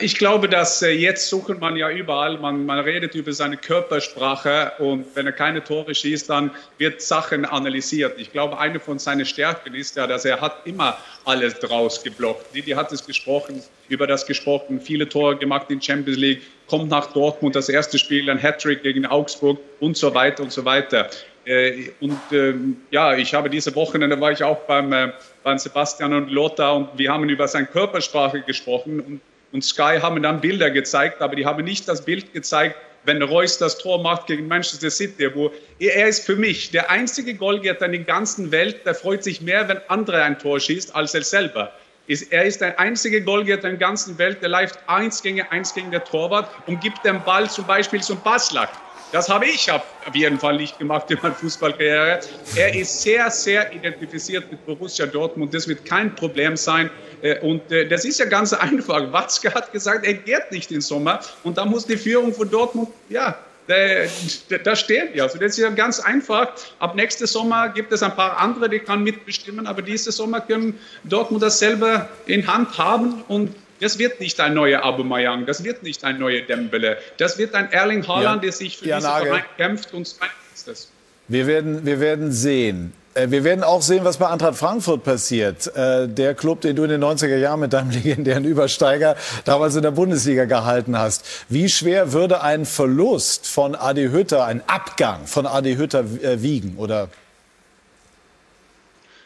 Ich 0.00 0.16
glaube, 0.16 0.48
dass 0.48 0.80
äh, 0.82 0.90
jetzt 0.90 1.28
sucht 1.28 1.60
man 1.60 1.76
ja 1.76 1.90
überall, 1.90 2.38
man, 2.38 2.64
man 2.66 2.78
redet 2.78 3.14
über 3.14 3.32
seine 3.32 3.56
Körpersprache 3.56 4.72
und 4.78 5.06
wenn 5.14 5.26
er 5.26 5.32
keine 5.32 5.62
Tore 5.62 5.94
schießt, 5.94 6.30
dann 6.30 6.50
wird 6.78 7.02
Sachen 7.02 7.44
analysiert. 7.44 8.18
Ich 8.18 8.32
glaube, 8.32 8.58
eine 8.58 8.80
von 8.80 8.98
seinen 8.98 9.26
Stärken 9.26 9.74
ist 9.74 9.96
ja, 9.96 10.06
dass 10.06 10.24
er 10.24 10.40
hat 10.40 10.66
immer 10.66 10.96
alles 11.24 11.58
draus 11.58 12.02
geblockt. 12.02 12.54
Didi 12.54 12.70
hat 12.72 12.92
es 12.92 13.04
gesprochen, 13.04 13.62
über 13.88 14.06
das 14.06 14.26
gesprochen, 14.26 14.80
viele 14.80 15.08
Tore 15.08 15.36
gemacht 15.36 15.70
in 15.70 15.82
Champions 15.82 16.18
League, 16.18 16.42
kommt 16.68 16.88
nach 16.88 17.12
Dortmund, 17.12 17.56
das 17.56 17.68
erste 17.68 17.98
Spiel, 17.98 18.30
ein 18.30 18.38
Hattrick 18.38 18.82
gegen 18.82 19.04
Augsburg 19.04 19.58
und 19.80 19.96
so 19.96 20.14
weiter 20.14 20.44
und 20.44 20.52
so 20.52 20.64
weiter. 20.64 21.10
Äh, 21.44 21.90
und 22.00 22.20
ähm, 22.30 22.76
ja, 22.90 23.16
ich 23.16 23.34
habe 23.34 23.50
diese 23.50 23.74
Wochenende 23.74 24.20
war 24.20 24.30
ich 24.30 24.44
auch 24.44 24.60
beim, 24.60 24.92
äh, 24.92 25.12
beim 25.42 25.58
Sebastian 25.58 26.14
und 26.14 26.30
Lothar 26.30 26.76
und 26.76 26.88
wir 26.96 27.10
haben 27.10 27.28
über 27.28 27.48
seine 27.48 27.66
Körpersprache 27.66 28.42
gesprochen 28.42 29.00
und 29.00 29.20
und 29.52 29.62
Sky 29.62 29.98
haben 30.00 30.22
dann 30.22 30.40
Bilder 30.40 30.70
gezeigt, 30.70 31.20
aber 31.20 31.36
die 31.36 31.46
haben 31.46 31.64
nicht 31.64 31.86
das 31.86 32.04
Bild 32.04 32.32
gezeigt, 32.32 32.76
wenn 33.04 33.22
Reus 33.22 33.58
das 33.58 33.78
Tor 33.78 34.02
macht 34.02 34.26
gegen 34.26 34.48
Manchester 34.48 34.90
City, 34.90 35.34
wo 35.34 35.52
er 35.78 36.08
ist 36.08 36.24
für 36.24 36.36
mich 36.36 36.70
der 36.70 36.90
einzige 36.90 37.34
Goalgetter 37.34 37.86
in 37.86 37.92
der 37.92 38.00
ganzen 38.02 38.50
Welt, 38.52 38.86
der 38.86 38.94
freut 38.94 39.24
sich 39.24 39.40
mehr, 39.40 39.68
wenn 39.68 39.78
andere 39.88 40.22
ein 40.22 40.38
Tor 40.38 40.60
schießt, 40.60 40.94
als 40.94 41.14
er 41.14 41.22
selber. 41.22 41.72
Er 42.06 42.44
ist 42.44 42.60
der 42.60 42.78
einzige 42.78 43.22
Goalgetter 43.22 43.68
in 43.68 43.78
der 43.78 43.88
ganzen 43.88 44.18
Welt, 44.18 44.42
der 44.42 44.48
läuft 44.48 44.78
eins 44.86 45.22
gegen 45.22 45.40
eins 45.42 45.74
gegen 45.74 45.90
der 45.90 46.04
Torwart 46.04 46.48
und 46.66 46.80
gibt 46.80 47.04
den 47.04 47.22
Ball 47.22 47.48
zum 47.48 47.66
Beispiel 47.66 48.02
zum 48.02 48.20
Baslak. 48.20 48.70
Das 49.12 49.28
habe 49.28 49.44
ich 49.44 49.70
auf 49.70 49.82
jeden 50.14 50.38
Fall 50.38 50.56
nicht 50.56 50.78
gemacht 50.78 51.10
in 51.10 51.18
meiner 51.22 51.34
Fußballkarriere. 51.34 52.20
Er 52.56 52.74
ist 52.74 53.02
sehr, 53.02 53.30
sehr 53.30 53.70
identifiziert 53.70 54.50
mit 54.50 54.64
Borussia 54.64 55.04
Dortmund. 55.04 55.52
Das 55.52 55.68
wird 55.68 55.84
kein 55.84 56.14
Problem 56.14 56.56
sein. 56.56 56.88
Äh, 57.20 57.38
und 57.40 57.70
äh, 57.70 57.86
das 57.86 58.06
ist 58.06 58.18
ja 58.18 58.24
ganz 58.24 58.52
einfach. 58.54 59.12
Watzke 59.12 59.52
hat 59.52 59.70
gesagt, 59.70 60.06
er 60.06 60.14
geht 60.14 60.50
nicht 60.50 60.72
im 60.72 60.80
Sommer. 60.80 61.20
Und 61.44 61.58
da 61.58 61.66
muss 61.66 61.86
die 61.86 61.98
Führung 61.98 62.32
von 62.32 62.50
Dortmund, 62.50 62.88
ja, 63.10 63.38
da 63.68 64.74
steht 64.74 65.14
ja. 65.14 65.24
Also 65.24 65.38
das 65.38 65.52
ist 65.52 65.58
ja 65.58 65.70
ganz 65.70 66.00
einfach. 66.00 66.48
Ab 66.78 66.94
nächsten 66.94 67.26
Sommer 67.26 67.68
gibt 67.68 67.92
es 67.92 68.02
ein 68.02 68.14
paar 68.16 68.38
andere, 68.38 68.68
die 68.68 68.80
kann 68.80 69.02
mitbestimmen, 69.02 69.66
aber 69.66 69.82
dieses 69.82 70.16
Sommer 70.16 70.40
können 70.40 70.78
Dortmund 71.04 71.42
das 71.42 71.58
selber 71.58 72.08
in 72.26 72.46
Hand 72.46 72.76
haben 72.76 73.22
und 73.28 73.54
das 73.82 73.98
wird 73.98 74.20
nicht 74.20 74.38
ein 74.40 74.54
neuer 74.54 74.84
Aubameyang, 74.84 75.44
das 75.44 75.64
wird 75.64 75.82
nicht 75.82 76.04
ein 76.04 76.18
neuer 76.18 76.42
Dembele, 76.42 76.98
das 77.18 77.36
wird 77.36 77.54
ein 77.54 77.70
Erling 77.72 78.06
Haaland, 78.06 78.36
ja. 78.36 78.48
der 78.48 78.52
sich 78.52 78.78
für 78.78 78.86
ja, 78.86 78.96
diesen 78.96 79.10
Verein 79.10 79.44
kämpft 79.56 79.92
und 79.92 80.06
sein 80.06 80.28
ist 80.54 80.68
das. 80.68 80.88
Wir 81.28 81.46
werden, 81.46 81.84
wir 81.84 81.98
werden 82.00 82.30
sehen. 82.30 82.92
Äh, 83.14 83.30
wir 83.30 83.44
werden 83.44 83.64
auch 83.64 83.82
sehen, 83.82 84.04
was 84.04 84.18
bei 84.18 84.28
Eintracht 84.28 84.56
Frankfurt 84.56 85.02
passiert. 85.02 85.74
Äh, 85.76 86.08
der 86.08 86.34
Club, 86.34 86.60
den 86.60 86.76
du 86.76 86.84
in 86.84 86.90
den 86.90 87.02
90er 87.02 87.36
Jahren 87.36 87.60
mit 87.60 87.72
deinem 87.72 87.90
legendären 88.02 88.44
Übersteiger 88.44 89.16
damals 89.44 89.76
in 89.76 89.82
der 89.82 89.92
Bundesliga 89.92 90.44
gehalten 90.44 90.98
hast. 90.98 91.24
Wie 91.48 91.68
schwer 91.68 92.12
würde 92.12 92.42
ein 92.42 92.66
Verlust 92.66 93.46
von 93.46 93.74
Adi 93.74 94.08
Hütter, 94.08 94.44
ein 94.44 94.62
Abgang 94.66 95.26
von 95.26 95.46
Adi 95.46 95.76
Hütter 95.76 96.04
äh, 96.22 96.42
wiegen? 96.42 96.74
Oder 96.76 97.08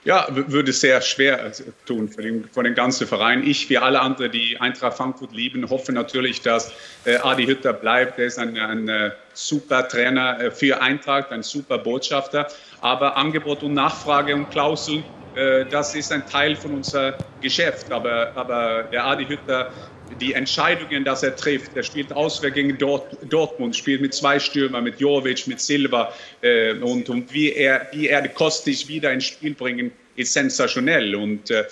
ja, 0.07 0.25
würde 0.31 0.73
sehr 0.73 1.01
schwer 1.01 1.51
tun 1.85 2.09
für 2.09 2.23
den, 2.23 2.49
für 2.49 2.63
den 2.63 2.77
ganzen 2.77 3.09
Verein. 3.09 3.45
Ich, 3.45 3.69
wie 3.69 3.77
alle 3.77 4.01
anderen, 4.01 4.31
die 4.31 4.57
Eintracht 4.61 4.97
Frankfurt 4.97 5.33
lieben, 5.33 5.69
hoffe 5.69 5.91
natürlich, 5.91 6.41
dass 6.43 6.73
äh, 7.05 7.17
Adi 7.17 7.45
Hütter 7.45 7.73
bleibt. 7.73 8.17
Er 8.17 8.27
ist 8.27 8.39
ein, 8.39 8.57
ein, 8.57 8.89
ein 8.89 9.13
super 9.35 9.89
Trainer 9.89 10.41
äh, 10.41 10.51
für 10.53 10.81
Eintracht, 10.81 11.33
ein 11.33 11.43
super 11.43 11.79
Botschafter. 11.79 12.47
Aber 12.81 13.17
Angebot 13.17 13.65
und 13.65 13.75
Nachfrage 13.75 14.33
und 14.37 14.49
Klauseln, 14.51 15.03
äh, 15.35 15.65
das 15.67 15.97
ist 15.97 16.13
ein 16.13 16.25
Teil 16.25 16.55
von 16.55 16.75
unserem 16.75 17.15
Geschäft. 17.41 17.91
Aber, 17.91 18.31
aber 18.37 18.85
der 18.85 19.05
Adi 19.05 19.27
Hütter 19.27 19.73
die 20.11 20.35
Entscheidungen, 20.35 21.05
dass 21.05 21.23
er 21.23 21.35
trifft. 21.35 21.77
Er 21.77 21.83
spielt 21.83 22.13
auswärts 22.13 22.55
gegen 22.55 22.79
Dortmund, 22.79 23.75
spielt 23.75 24.01
mit 24.01 24.15
zwei 24.15 24.39
Stürmern, 24.39 24.85
mit 24.85 25.01
Jovic, 25.01 25.47
mit 25.47 25.61
Silva 25.61 26.13
äh, 26.43 26.75
und, 26.75 27.09
und 27.09 27.33
wie 27.33 27.53
er, 27.53 27.89
wie 27.93 28.09
er 28.09 28.27
Kostic 28.29 28.89
wieder 28.89 29.13
ins 29.13 29.25
Spiel 29.25 29.55
bringen, 29.55 29.93
ist 30.15 30.33
sensationell. 30.33 31.15
Und 31.15 31.51
äh, 31.51 31.65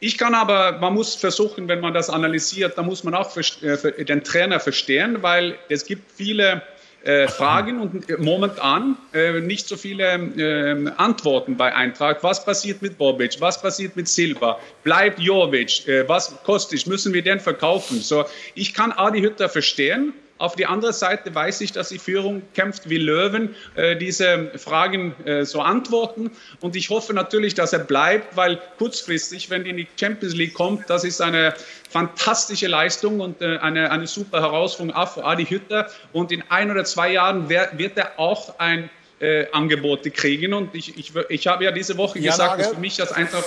ich 0.00 0.16
kann 0.18 0.34
aber, 0.34 0.78
man 0.78 0.94
muss 0.94 1.14
versuchen, 1.14 1.66
wenn 1.68 1.80
man 1.80 1.94
das 1.94 2.08
analysiert, 2.10 2.78
dann 2.78 2.86
muss 2.86 3.04
man 3.04 3.14
auch 3.14 3.34
äh, 3.36 4.04
den 4.04 4.22
Trainer 4.22 4.60
verstehen, 4.60 5.22
weil 5.22 5.58
es 5.68 5.84
gibt 5.84 6.12
viele 6.12 6.62
äh, 7.08 7.26
Fragen 7.26 7.80
und 7.80 8.10
äh, 8.10 8.18
momentan 8.18 8.98
äh, 9.14 9.40
nicht 9.40 9.66
so 9.66 9.78
viele 9.78 10.04
äh, 10.04 10.90
Antworten 10.98 11.56
bei 11.56 11.74
Eintracht. 11.74 12.18
Was 12.20 12.44
passiert 12.44 12.82
mit 12.82 12.98
Bobic? 12.98 13.40
Was 13.40 13.62
passiert 13.62 13.96
mit 13.96 14.08
Silva? 14.08 14.58
Bleibt 14.84 15.18
Jovic? 15.18 15.88
Äh, 15.88 16.06
was 16.06 16.42
kostet? 16.42 16.86
Müssen 16.86 17.14
wir 17.14 17.22
den 17.22 17.40
verkaufen? 17.40 18.00
So, 18.02 18.26
ich 18.54 18.74
kann 18.74 18.92
Adi 18.92 19.22
Hütter 19.22 19.48
verstehen. 19.48 20.12
Auf 20.38 20.54
die 20.54 20.66
andere 20.66 20.92
Seite 20.92 21.34
weiß 21.34 21.60
ich, 21.60 21.72
dass 21.72 21.88
die 21.88 21.98
Führung 21.98 22.42
kämpft 22.54 22.88
wie 22.88 22.98
Löwen, 22.98 23.56
äh, 23.74 23.96
diese 23.96 24.52
Fragen 24.56 25.14
äh, 25.24 25.44
so 25.44 25.60
antworten. 25.60 26.30
Und 26.60 26.76
ich 26.76 26.90
hoffe 26.90 27.12
natürlich, 27.12 27.54
dass 27.54 27.72
er 27.72 27.80
bleibt, 27.80 28.36
weil 28.36 28.60
kurzfristig, 28.78 29.50
wenn 29.50 29.64
die 29.64 29.70
in 29.70 29.76
die 29.76 29.88
Champions 29.98 30.34
League 30.34 30.54
kommt, 30.54 30.88
das 30.88 31.04
ist 31.04 31.20
eine 31.20 31.54
fantastische 31.90 32.68
Leistung 32.68 33.20
und 33.20 33.42
äh, 33.42 33.58
eine, 33.58 33.90
eine 33.90 34.06
super 34.06 34.40
Herausforderung 34.40 34.94
auch 34.96 35.14
für 35.14 35.24
Adi 35.24 35.44
Hütter. 35.44 35.90
Und 36.12 36.30
in 36.30 36.44
ein 36.48 36.70
oder 36.70 36.84
zwei 36.84 37.12
Jahren 37.12 37.48
wer, 37.48 37.76
wird 37.76 37.98
er 37.98 38.18
auch 38.18 38.58
ein 38.58 38.90
äh, 39.20 39.46
Angebote 39.50 40.10
kriegen. 40.10 40.54
Und 40.54 40.74
ich, 40.74 40.96
ich, 40.96 41.12
ich 41.28 41.46
habe 41.46 41.64
ja 41.64 41.72
diese 41.72 41.96
Woche 41.96 42.20
ja, 42.20 42.30
gesagt, 42.30 42.60
dass 42.60 42.68
für 42.68 42.80
mich 42.80 42.96
das 42.96 43.12
einfach 43.12 43.42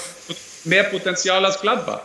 mehr 0.65 0.83
Potenzial 0.83 1.45
als 1.45 1.61
Gladbach. 1.61 2.01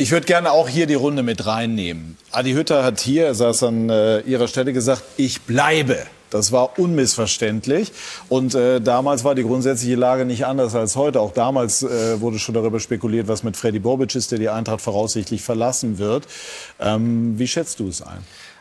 Ich 0.00 0.12
würde 0.12 0.26
gerne 0.26 0.52
auch 0.52 0.68
hier 0.68 0.86
die 0.86 0.94
Runde 0.94 1.24
mit 1.24 1.44
reinnehmen. 1.44 2.16
Adi 2.30 2.52
Hütter 2.52 2.84
hat 2.84 3.00
hier, 3.00 3.26
er 3.26 3.34
saß 3.34 3.64
an 3.64 3.90
äh, 3.90 4.20
ihrer 4.20 4.46
Stelle 4.46 4.72
gesagt, 4.72 5.02
ich 5.16 5.40
bleibe. 5.40 5.98
Das 6.30 6.52
war 6.52 6.78
unmissverständlich. 6.78 7.90
Und 8.28 8.54
äh, 8.54 8.80
damals 8.80 9.24
war 9.24 9.34
die 9.34 9.42
grundsätzliche 9.42 9.96
Lage 9.96 10.24
nicht 10.24 10.46
anders 10.46 10.76
als 10.76 10.94
heute. 10.94 11.20
Auch 11.20 11.32
damals 11.32 11.82
äh, 11.82 12.20
wurde 12.20 12.38
schon 12.38 12.54
darüber 12.54 12.78
spekuliert, 12.78 13.26
was 13.26 13.42
mit 13.42 13.56
Freddy 13.56 13.80
Bobic 13.80 14.14
ist, 14.14 14.30
der 14.30 14.38
die 14.38 14.48
Eintracht 14.48 14.82
voraussichtlich 14.82 15.42
verlassen 15.42 15.98
wird. 15.98 16.28
Ähm, 16.78 17.36
wie 17.36 17.48
schätzt 17.48 17.80
du 17.80 17.88
es 17.88 18.00
ein? 18.00 18.18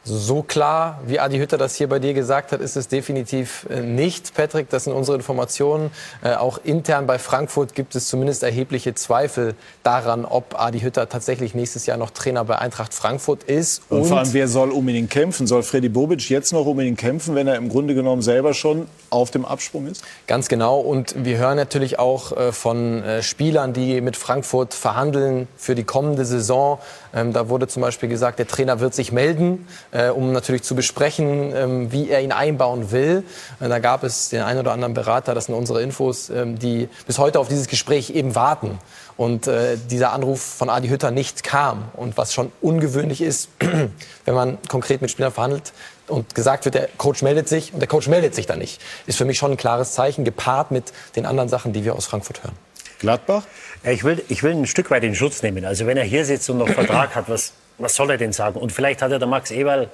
Also 0.08 0.20
so 0.20 0.42
klar, 0.42 1.02
wie 1.06 1.20
Adi 1.20 1.38
Hütter 1.38 1.58
das 1.58 1.76
hier 1.76 1.90
bei 1.90 2.00
dir 2.00 2.14
gesagt 2.14 2.54
hat, 2.54 2.62
ist 2.62 2.78
es 2.78 2.88
definitiv 2.88 3.68
äh, 3.70 3.82
nicht, 3.82 4.34
Patrick. 4.34 4.70
Das 4.70 4.86
sind 4.86 4.94
unsere 4.94 5.18
Informationen. 5.18 5.92
Äh, 6.24 6.36
auch 6.36 6.60
intern 6.64 7.08
bei 7.08 7.20
Frankfurt 7.20 7.76
gibt 7.76 7.94
es 7.94 8.08
zumindest 8.08 8.42
erhebliche 8.42 8.94
Zweifel 8.96 9.54
daran, 9.84 10.24
ob 10.24 10.58
Adi 10.58 10.80
Hütter 10.80 11.10
tatsächlich 11.10 11.56
nächstes 11.56 11.88
Jahr 11.88 11.98
noch 11.98 12.12
Trainer 12.12 12.46
bei 12.46 12.58
Eintracht 12.58 12.94
Frankfurt 12.94 13.44
ist. 13.44 13.82
Und, 13.90 14.00
Und 14.00 14.06
vor 14.06 14.20
allem, 14.20 14.32
wer 14.32 14.48
soll 14.48 14.72
unbedingt 14.72 15.10
kämpfen? 15.10 15.46
Soll 15.46 15.62
Freddy 15.62 15.90
Bobic 15.90 16.30
jetzt 16.30 16.54
noch 16.54 16.66
unbedingt 16.66 16.98
kämpfen, 16.98 17.36
wenn 17.36 17.50
er 17.50 17.58
im 17.58 17.68
Grunde 17.68 17.94
genommen 17.94 18.22
selber 18.22 18.54
schon 18.54 18.88
auf 19.10 19.32
dem 19.32 19.44
Absprung 19.44 19.88
ist? 19.88 20.06
Ganz 20.26 20.48
genau. 20.48 20.80
Und 20.80 21.16
wir 21.26 21.38
hören 21.38 21.58
natürlich 21.58 22.00
auch 22.00 22.32
äh, 22.32 22.54
von 22.54 23.04
Spielern, 23.20 23.74
die 23.74 24.00
mit 24.00 24.16
Frankfurt 24.16 24.74
verhandeln 24.74 25.50
für 25.58 25.76
die 25.76 25.84
kommende 25.84 26.24
Saison. 26.24 26.80
Ähm, 27.14 27.34
da 27.34 27.50
wurde 27.50 27.68
zum 27.68 27.82
Beispiel 27.82 28.10
gesagt, 28.10 28.40
der 28.40 28.48
Trainer 28.48 28.80
wird 28.80 28.94
sich 28.94 29.12
melden 29.12 29.68
äh, 29.92 30.10
um 30.10 30.32
natürlich 30.32 30.64
zu 30.64 30.76
besprechen, 30.76 31.54
ähm, 31.56 31.92
wie 31.92 32.10
er 32.10 32.22
ihn 32.22 32.32
einbauen 32.32 32.92
will. 32.92 33.24
Äh, 33.60 33.70
da 33.70 33.80
gab 33.80 34.04
es 34.04 34.30
den 34.30 34.42
einen 34.42 34.60
oder 34.60 34.72
anderen 34.72 34.94
Berater, 34.94 35.34
das 35.34 35.46
sind 35.46 35.56
unsere 35.56 35.82
Infos, 35.82 36.30
ähm, 36.30 36.60
die 36.60 36.90
bis 37.06 37.18
heute 37.18 37.40
auf 37.40 37.48
dieses 37.48 37.68
Gespräch 37.68 38.10
eben 38.12 38.36
warten. 38.36 38.80
Und 39.16 39.48
äh, 39.48 39.78
dieser 39.90 40.14
Anruf 40.14 40.42
von 40.42 40.70
Adi 40.70 40.90
Hütter 40.90 41.10
nicht 41.10 41.44
kam. 41.44 41.86
Und 41.94 42.18
was 42.18 42.34
schon 42.34 42.52
ungewöhnlich 42.62 43.22
ist, 43.22 43.50
wenn 44.26 44.36
man 44.36 44.58
konkret 44.68 45.02
mit 45.02 45.12
Spielern 45.12 45.32
verhandelt, 45.32 45.74
und 46.08 46.36
gesagt 46.36 46.64
wird, 46.64 46.76
der 46.76 46.88
Coach 46.98 47.22
meldet 47.22 47.50
sich 47.50 47.74
und 47.74 47.82
der 47.82 47.88
Coach 47.90 48.08
meldet 48.08 48.34
sich 48.34 48.46
dann 48.46 48.60
nicht, 48.60 48.82
ist 49.08 49.18
für 49.18 49.26
mich 49.26 49.38
schon 49.38 49.52
ein 49.52 49.58
klares 49.58 49.92
Zeichen, 49.92 50.24
gepaart 50.24 50.72
mit 50.72 50.94
den 51.18 51.26
anderen 51.26 51.50
Sachen, 51.50 51.74
die 51.74 51.84
wir 51.84 51.96
aus 51.96 52.06
Frankfurt 52.06 52.44
hören. 52.44 52.56
Gladbach? 53.00 53.44
Ich 53.90 54.04
will, 54.04 54.24
ich 54.28 54.44
will 54.44 54.52
ein 54.52 54.66
Stück 54.66 54.92
weit 54.92 55.04
in 55.04 55.16
Schutz 55.16 55.42
nehmen. 55.44 55.66
Also 55.66 55.86
wenn 55.86 55.98
er 55.98 56.04
hier 56.04 56.26
sitzt 56.26 56.50
und 56.50 56.58
noch 56.58 56.70
Vertrag 56.70 57.16
hat, 57.16 57.30
was 57.30 57.54
was 57.78 57.96
soll 57.96 58.10
er 58.10 58.18
denn 58.18 58.34
sagen? 58.34 58.60
Und 58.60 58.72
vielleicht 58.72 59.02
hat 59.02 59.12
ja 59.12 59.20
der 59.20 59.28
Max 59.28 59.52
Eberl 59.52 59.90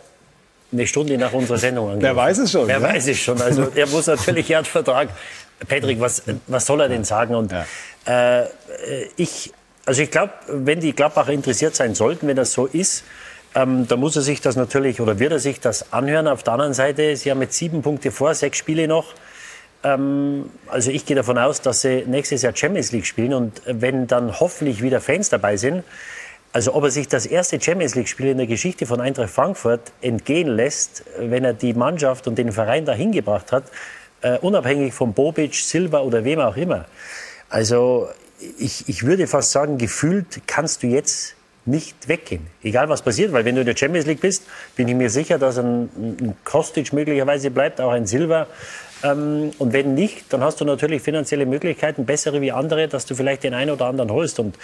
eine 0.71 0.87
Stunde 0.87 1.17
nach 1.17 1.33
unserer 1.33 1.57
Sendung 1.57 1.85
angerufen. 1.85 2.03
Wer 2.03 2.15
weiß 2.15 2.37
es 2.39 2.51
schon. 2.51 2.67
Wer 2.67 2.79
ja? 2.79 2.81
weiß 2.81 3.07
es 3.07 3.19
schon. 3.19 3.41
Also 3.41 3.67
er 3.75 3.87
muss 3.87 4.07
natürlich, 4.07 4.49
er 4.49 4.59
hat 4.59 4.67
Vertrag. 4.67 5.09
Patrick, 5.67 5.99
was, 5.99 6.23
was 6.47 6.65
soll 6.65 6.81
er 6.81 6.89
denn 6.89 7.03
sagen? 7.03 7.35
Und 7.35 7.51
ja. 7.51 7.65
äh, 8.41 8.47
ich, 9.15 9.53
also 9.85 10.01
ich 10.01 10.11
glaube, 10.11 10.33
wenn 10.47 10.79
die 10.79 10.93
Gladbacher 10.93 11.31
interessiert 11.31 11.75
sein 11.75 11.95
sollten, 11.95 12.27
wenn 12.27 12.35
das 12.35 12.51
so 12.51 12.65
ist, 12.65 13.03
ähm, 13.55 13.87
da 13.87 13.95
muss 13.95 14.15
er 14.15 14.23
sich 14.23 14.41
das 14.41 14.55
natürlich 14.55 14.99
oder 14.99 15.19
wird 15.19 15.31
er 15.31 15.39
sich 15.39 15.59
das 15.59 15.93
anhören. 15.93 16.27
Auf 16.27 16.43
der 16.43 16.53
anderen 16.53 16.73
Seite, 16.73 17.15
sie 17.15 17.29
haben 17.31 17.41
jetzt 17.41 17.55
sieben 17.55 17.81
Punkte 17.81 18.11
vor, 18.11 18.33
sechs 18.33 18.57
Spiele 18.57 18.87
noch. 18.87 19.13
Ähm, 19.83 20.49
also 20.67 20.91
ich 20.91 21.05
gehe 21.05 21.15
davon 21.15 21.37
aus, 21.37 21.61
dass 21.61 21.81
sie 21.81 22.03
nächstes 22.07 22.41
Jahr 22.41 22.55
Champions 22.55 22.91
League 22.91 23.05
spielen 23.05 23.33
und 23.33 23.61
wenn 23.65 24.07
dann 24.07 24.39
hoffentlich 24.39 24.81
wieder 24.81 25.01
Fans 25.01 25.29
dabei 25.29 25.57
sind, 25.57 25.83
also 26.53 26.75
ob 26.75 26.83
er 26.83 26.91
sich 26.91 27.07
das 27.07 27.25
erste 27.25 27.59
Champions 27.59 27.95
League-Spiel 27.95 28.27
in 28.27 28.37
der 28.37 28.45
Geschichte 28.45 28.85
von 28.85 29.01
Eintracht 29.01 29.31
Frankfurt 29.31 29.91
entgehen 30.01 30.47
lässt, 30.47 31.03
wenn 31.17 31.43
er 31.43 31.53
die 31.53 31.73
Mannschaft 31.73 32.27
und 32.27 32.37
den 32.37 32.51
Verein 32.51 32.85
dahin 32.85 33.11
gebracht 33.11 33.51
hat, 33.51 33.63
uh, 34.23 34.37
unabhängig 34.41 34.93
von 34.93 35.13
Bobic, 35.13 35.55
Silva 35.55 36.01
oder 36.01 36.23
wem 36.23 36.39
auch 36.39 36.55
immer. 36.55 36.85
Also 37.49 38.07
ich, 38.59 38.87
ich 38.87 39.03
würde 39.03 39.25
fast 39.25 39.51
sagen, 39.51 39.79
gefühlt 39.79 40.41
kannst 40.45 40.83
du 40.83 40.87
jetzt 40.87 41.35
nicht 41.65 42.07
weggehen. 42.07 42.45
Egal 42.61 42.87
was 42.87 43.01
passiert, 43.01 43.33
weil 43.33 43.45
wenn 43.45 43.55
du 43.55 43.61
in 43.61 43.67
der 43.67 43.75
Champions 43.75 44.05
League 44.05 44.21
bist, 44.21 44.43
bin 44.75 44.87
ich 44.87 44.95
mir 44.95 45.09
sicher, 45.09 45.39
dass 45.39 45.57
ein, 45.57 45.89
ein 45.95 46.35
Kostic 46.43 46.93
möglicherweise 46.93 47.49
bleibt, 47.49 47.81
auch 47.81 47.91
ein 47.91 48.05
Silva. 48.05 48.47
Ähm, 49.03 49.51
und 49.59 49.73
wenn 49.73 49.93
nicht, 49.93 50.31
dann 50.31 50.43
hast 50.43 50.61
du 50.61 50.65
natürlich 50.65 51.01
finanzielle 51.01 51.45
Möglichkeiten, 51.45 52.05
bessere 52.05 52.41
wie 52.41 52.51
andere, 52.51 52.87
dass 52.87 53.05
du 53.05 53.15
vielleicht 53.15 53.43
den 53.43 53.53
einen 53.53 53.71
oder 53.71 53.85
anderen 53.85 54.11
holst. 54.11 54.39
Und 54.39 54.57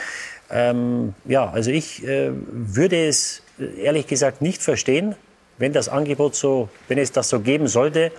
ähm, 0.49 1.13
ja, 1.25 1.49
also 1.49 1.71
ich 1.71 2.03
äh, 2.07 2.31
würde 2.31 3.07
es 3.07 3.43
äh, 3.59 3.81
ehrlich 3.83 4.07
gesagt 4.07 4.41
nicht 4.41 4.61
verstehen, 4.61 5.15
wenn 5.57 5.73
das 5.73 5.89
Angebot 5.89 6.35
so, 6.35 6.69
wenn 6.87 6.97
es 6.97 7.11
das 7.11 7.29
so 7.29 7.41
geben 7.41 7.67
sollte, 7.67 8.11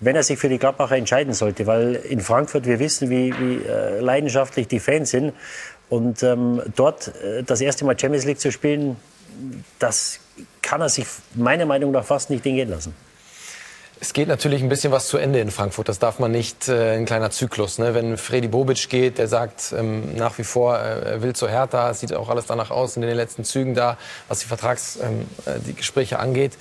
wenn 0.00 0.16
er 0.16 0.22
sich 0.22 0.38
für 0.38 0.48
die 0.48 0.58
Gladbacher 0.58 0.96
entscheiden 0.96 1.34
sollte, 1.34 1.66
weil 1.66 1.96
in 1.96 2.20
Frankfurt 2.20 2.66
wir 2.66 2.78
wissen, 2.78 3.10
wie, 3.10 3.34
wie 3.38 3.64
äh, 3.64 4.00
leidenschaftlich 4.00 4.68
die 4.68 4.80
Fans 4.80 5.10
sind 5.10 5.32
und 5.88 6.22
ähm, 6.22 6.62
dort 6.76 7.08
äh, 7.22 7.42
das 7.42 7.60
erste 7.60 7.84
Mal 7.84 7.98
Champions 7.98 8.24
League 8.24 8.40
zu 8.40 8.52
spielen, 8.52 8.96
das 9.78 10.20
kann 10.62 10.80
er 10.80 10.88
sich 10.88 11.06
meiner 11.34 11.66
Meinung 11.66 11.92
nach 11.92 12.04
fast 12.04 12.30
nicht 12.30 12.46
entgehen 12.46 12.70
lassen. 12.70 12.94
Es 14.00 14.12
geht 14.12 14.28
natürlich 14.28 14.62
ein 14.62 14.68
bisschen 14.68 14.92
was 14.92 15.08
zu 15.08 15.18
Ende 15.18 15.40
in 15.40 15.50
Frankfurt. 15.50 15.88
Das 15.88 15.98
darf 15.98 16.20
man 16.20 16.30
nicht 16.30 16.68
äh, 16.68 16.96
ein 16.96 17.04
kleiner 17.04 17.30
Zyklus. 17.30 17.78
Ne? 17.78 17.94
Wenn 17.94 18.16
Freddy 18.16 18.46
Bobic 18.46 18.88
geht, 18.88 19.18
der 19.18 19.26
sagt 19.26 19.74
ähm, 19.76 20.14
nach 20.14 20.38
wie 20.38 20.44
vor, 20.44 20.78
äh, 20.78 21.14
er 21.14 21.22
will 21.22 21.34
zu 21.34 21.48
Hertha, 21.48 21.92
sieht 21.94 22.14
auch 22.14 22.28
alles 22.28 22.46
danach 22.46 22.70
aus 22.70 22.96
in 22.96 23.02
den 23.02 23.16
letzten 23.16 23.42
Zügen 23.42 23.74
da, 23.74 23.96
was 24.28 24.40
die 24.40 24.46
Vertrags, 24.46 24.98
ähm, 25.02 25.26
äh, 25.46 25.58
die 25.66 25.74
Gespräche 25.74 26.20
angeht. 26.20 26.52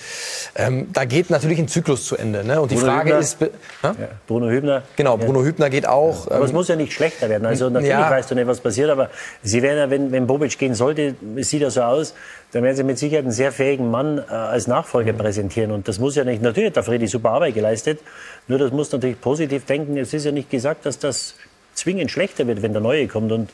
Ähm, 0.56 0.88
da 0.94 1.06
geht 1.06 1.30
natürlich 1.30 1.60
ein 1.60 1.68
Zyklus 1.68 2.06
zu 2.06 2.18
Ende. 2.18 2.44
Ne? 2.44 2.60
Und 2.60 2.72
die 2.72 2.76
Bruno 2.76 2.92
Frage 2.92 3.10
Hübner. 3.10 3.20
ist, 3.20 3.38
ja, 3.84 3.96
Bruno 4.26 4.50
Hübner. 4.50 4.84
Genau, 4.96 5.18
Bruno 5.18 5.42
ja. 5.42 5.46
Hübner 5.46 5.70
geht 5.70 5.88
auch. 5.88 6.28
aber 6.32 6.44
es 6.44 6.50
ähm, 6.50 6.56
muss 6.56 6.68
ja 6.70 6.76
nicht 6.76 6.94
schlechter 6.94 7.30
werden. 7.30 7.46
Also 7.46 7.70
natürlich 7.70 7.92
ja. 7.92 8.10
weißt 8.10 8.32
du 8.32 8.36
nicht, 8.36 8.48
was 8.48 8.62
passiert, 8.62 8.90
aber 8.90 9.12
sie 9.44 9.62
werden 9.62 9.78
ja, 9.78 9.90
wenn, 9.92 10.12
wenn 10.12 10.26
Bobic 10.26 10.58
gehen 10.58 10.74
sollte, 10.74 11.16
es 11.36 11.50
sieht 11.50 11.62
ja 11.62 11.70
so 11.70 11.82
aus, 11.84 12.14
dann 12.52 12.64
werden 12.64 12.76
sie 12.76 12.84
mit 12.84 12.98
Sicherheit 12.98 13.26
einen 13.26 13.34
sehr 13.34 13.52
fähigen 13.52 13.92
Mann 13.92 14.20
äh, 14.20 14.32
als 14.32 14.68
Nachfolger 14.68 15.14
präsentieren. 15.14 15.72
Und 15.72 15.88
das 15.88 16.00
muss 16.00 16.16
ja 16.16 16.24
nicht, 16.24 16.42
natürlich 16.42 16.70
hat 16.70 16.76
der 16.78 16.84
Freddy 16.84 17.08
super 17.08 17.32
Arbeit 17.32 17.56
geleistet, 17.56 18.00
nur 18.48 18.58
das 18.58 18.72
muss 18.72 18.92
natürlich 18.92 19.20
positiv 19.20 19.66
denken. 19.66 19.98
Es 19.98 20.14
ist 20.14 20.26
ja 20.26 20.32
nicht 20.32 20.50
gesagt, 20.50 20.86
dass 20.86 21.00
das 21.00 21.36
zwingend 21.74 22.12
schlechter 22.12 22.48
wird, 22.48 22.62
wenn 22.62 22.74
der 22.74 22.82
Neue 22.82 23.08
kommt. 23.08 23.32
Und 23.32 23.50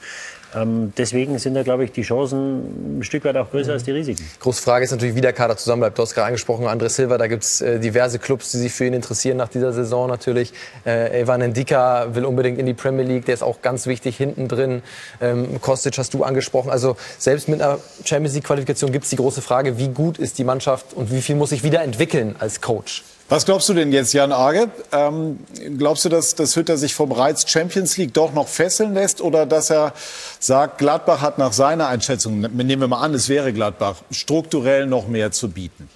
deswegen 0.56 1.40
sind 1.40 1.56
da, 1.56 1.64
glaube 1.64 1.84
ich, 1.86 1.92
die 1.92 2.04
Chancen 2.04 3.00
ein 3.00 3.04
Stück 3.04 3.26
weit 3.26 3.38
auch 3.38 3.50
größer 3.50 3.74
als 3.74 3.84
die 3.84 3.92
Risiken. 3.92 4.24
Große 4.40 4.62
Frage 4.62 4.86
ist 4.86 4.92
natürlich, 4.92 5.16
wie 5.16 5.22
der 5.22 5.34
Kader 5.34 5.58
zusammenbleibt. 5.58 5.98
Du 5.98 6.02
hast 6.02 6.14
gerade 6.14 6.28
angesprochen, 6.28 6.66
André 6.68 6.90
Silva, 6.90 7.18
da 7.18 7.28
gibt 7.28 7.44
es 7.44 7.62
äh, 7.62 7.80
diverse 7.80 8.20
Clubs, 8.20 8.52
die 8.52 8.58
sich 8.58 8.72
für 8.72 8.86
ihn 8.86 8.94
interessieren 8.94 9.38
nach 9.38 9.50
dieser 9.50 9.74
Saison 9.74 10.08
natürlich. 10.08 10.54
Äh, 10.86 11.22
Evan 11.22 11.42
Ndika 11.42 12.14
will 12.16 12.26
unbedingt 12.26 12.60
in 12.60 12.66
die 12.66 12.74
Premier 12.74 13.06
League, 13.06 13.26
der 13.26 13.34
ist 13.34 13.44
auch 13.44 13.62
ganz 13.62 13.88
wichtig 13.88 14.18
hinten 14.18 14.48
drin. 14.48 14.84
Ähm, 15.22 15.60
Kostic 15.62 15.98
hast 15.98 16.14
du 16.14 16.24
angesprochen. 16.24 16.70
Also 16.70 16.98
selbst 17.18 17.48
mit 17.48 17.62
einer 17.62 17.80
Champions 18.06 18.36
League-Qualifikation 18.36 18.92
gibt 18.92 19.06
es 19.06 19.10
die 19.10 19.18
große 19.18 19.42
Frage, 19.42 19.78
wie 19.78 19.90
gut 19.90 20.18
ist 20.18 20.38
die 20.38 20.44
Mannschaft 20.44 20.94
und 20.94 21.12
wie 21.12 21.22
viel 21.22 21.36
muss 21.36 21.50
sich 21.50 21.64
wieder 21.64 21.82
entwickeln 21.82 22.36
als 22.40 22.62
Coach? 22.62 23.04
Was 23.34 23.46
glaubst 23.46 23.68
du 23.68 23.74
denn 23.74 23.92
jetzt, 23.92 24.14
Jan 24.14 24.32
Arge? 24.32 24.70
Ähm, 24.92 25.40
glaubst 25.80 26.06
du, 26.06 26.10
dass, 26.10 26.36
dass 26.36 26.56
Hütter 26.56 26.78
sich 26.78 26.94
vom 26.94 27.12
Reiz 27.12 27.50
Champions 27.50 27.98
League 27.98 28.14
doch 28.14 28.32
noch 28.32 28.48
fesseln 28.48 28.94
lässt 28.94 29.22
oder 29.22 29.48
dass 29.48 29.72
er 29.72 29.94
sagt, 30.40 30.78
Gladbach 30.78 31.22
hat 31.22 31.40
nach 31.40 31.52
seiner 31.52 31.88
Einschätzung, 31.88 32.42
nehmen 32.42 32.80
wir 32.80 32.88
mal 32.88 33.02
an, 33.02 33.16
es 33.16 33.30
wäre 33.30 33.52
Gladbach, 33.52 33.96
strukturell 34.12 34.86
noch 34.86 35.08
mehr 35.08 35.32
zu 35.32 35.50
bieten? 35.50 35.90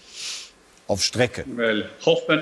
Auf 0.88 1.04
Strecke. 1.04 1.46
Well, 1.56 1.88
hoffen, 2.04 2.42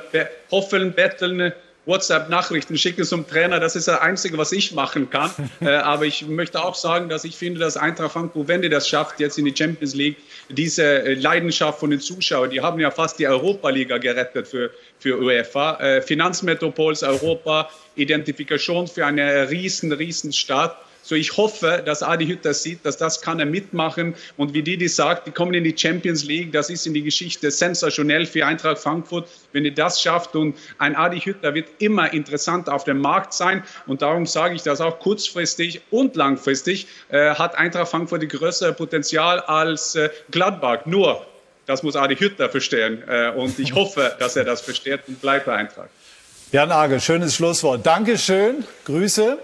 hoffen, 0.50 0.94
betteln, 0.94 1.52
WhatsApp-Nachrichten 1.86 2.78
schicken 2.78 3.04
zum 3.04 3.28
Trainer. 3.28 3.60
Das 3.60 3.76
ist 3.76 3.88
das 3.88 4.00
Einzige, 4.00 4.38
was 4.38 4.52
ich 4.52 4.74
machen 4.74 5.10
kann. 5.10 5.32
äh, 5.62 5.70
aber 5.70 6.06
ich 6.06 6.28
möchte 6.28 6.64
auch 6.64 6.76
sagen, 6.76 7.10
dass 7.10 7.24
ich 7.24 7.36
finde, 7.36 7.60
dass 7.60 7.78
Eintracht 7.78 8.14
Frankfurt, 8.14 8.48
wenn 8.48 8.62
die 8.62 8.70
das 8.70 8.88
schafft, 8.88 9.20
jetzt 9.20 9.38
in 9.38 9.46
die 9.46 9.56
Champions 9.56 9.94
League, 9.94 10.18
diese 10.50 10.84
äh, 10.84 11.14
Leidenschaft 11.14 11.80
von 11.80 11.90
den 11.90 12.00
Zuschauern, 12.00 12.50
die 12.50 12.62
haben 12.62 12.80
ja 12.80 12.92
fast 12.92 13.20
die 13.20 13.28
Europa-Liga 13.28 13.98
gerettet 13.98 14.48
für, 14.48 14.72
für 15.00 15.20
UEFA. 15.20 15.80
Äh, 15.80 16.02
Finanzmetropols 16.02 17.04
Europa, 17.04 17.70
Identifikation 17.96 18.88
für 18.88 19.06
eine 19.06 19.50
riesen, 19.50 19.92
riesen 19.92 20.34
Stadt. 20.34 20.78
So, 21.08 21.14
ich 21.14 21.38
hoffe, 21.38 21.84
dass 21.86 22.02
Adi 22.02 22.26
Hütter 22.26 22.56
sieht, 22.56 22.84
dass 22.84 22.98
das 22.98 23.22
kann 23.22 23.40
er 23.40 23.46
mitmachen. 23.46 24.16
Und 24.38 24.56
wie 24.56 24.64
Didi 24.64 24.88
sagt, 24.88 25.28
die 25.28 25.32
kommen 25.32 25.54
in 25.54 25.64
die 25.64 25.78
Champions 25.78 26.24
League. 26.24 26.52
Das 26.52 26.72
ist 26.72 26.88
in 26.88 26.96
die 26.96 27.04
Geschichte 27.04 27.52
sensationell 27.52 28.26
für 28.26 28.44
Eintracht 28.44 28.80
Frankfurt, 28.80 29.30
wenn 29.52 29.66
ihr 29.66 29.74
das 29.76 30.02
schafft. 30.02 30.36
Und 30.36 30.58
ein 30.80 30.96
Adi 30.96 31.20
Hütter 31.20 31.54
wird 31.54 31.68
immer 31.78 32.12
interessant 32.12 32.70
auf 32.70 32.86
dem 32.86 33.02
Markt 33.02 33.34
sein. 33.34 33.64
Und 33.86 34.02
darum 34.02 34.26
sage 34.26 34.56
ich 34.56 34.64
das 34.64 34.82
auch 34.82 34.98
kurzfristig 34.98 35.82
und 35.92 36.16
langfristig 36.16 36.88
äh, 37.10 37.36
hat 37.36 37.56
Eintracht 37.56 37.92
Frankfurt 37.92 38.24
die 38.24 38.28
größere 38.28 38.74
Potenzial 38.74 39.42
als 39.42 39.94
äh, 39.94 40.10
Gladbach. 40.32 40.88
Nur, 40.88 41.24
das 41.68 41.84
muss 41.84 41.96
Adi 41.96 42.16
Hütter 42.16 42.50
verstehen. 42.50 43.04
Äh, 43.08 43.30
und 43.30 43.60
ich 43.60 43.76
hoffe, 43.76 44.16
dass 44.20 44.38
er 44.38 44.44
das 44.44 44.62
versteht 44.62 45.02
und 45.08 45.22
bleibt 45.22 45.46
bei 45.46 45.54
Eintracht. 45.54 45.90
Jan 46.52 46.72
Agel, 46.72 47.00
schönes 47.00 47.36
Schlusswort. 47.36 47.86
Dankeschön. 47.86 48.64
Grüße. 48.86 49.38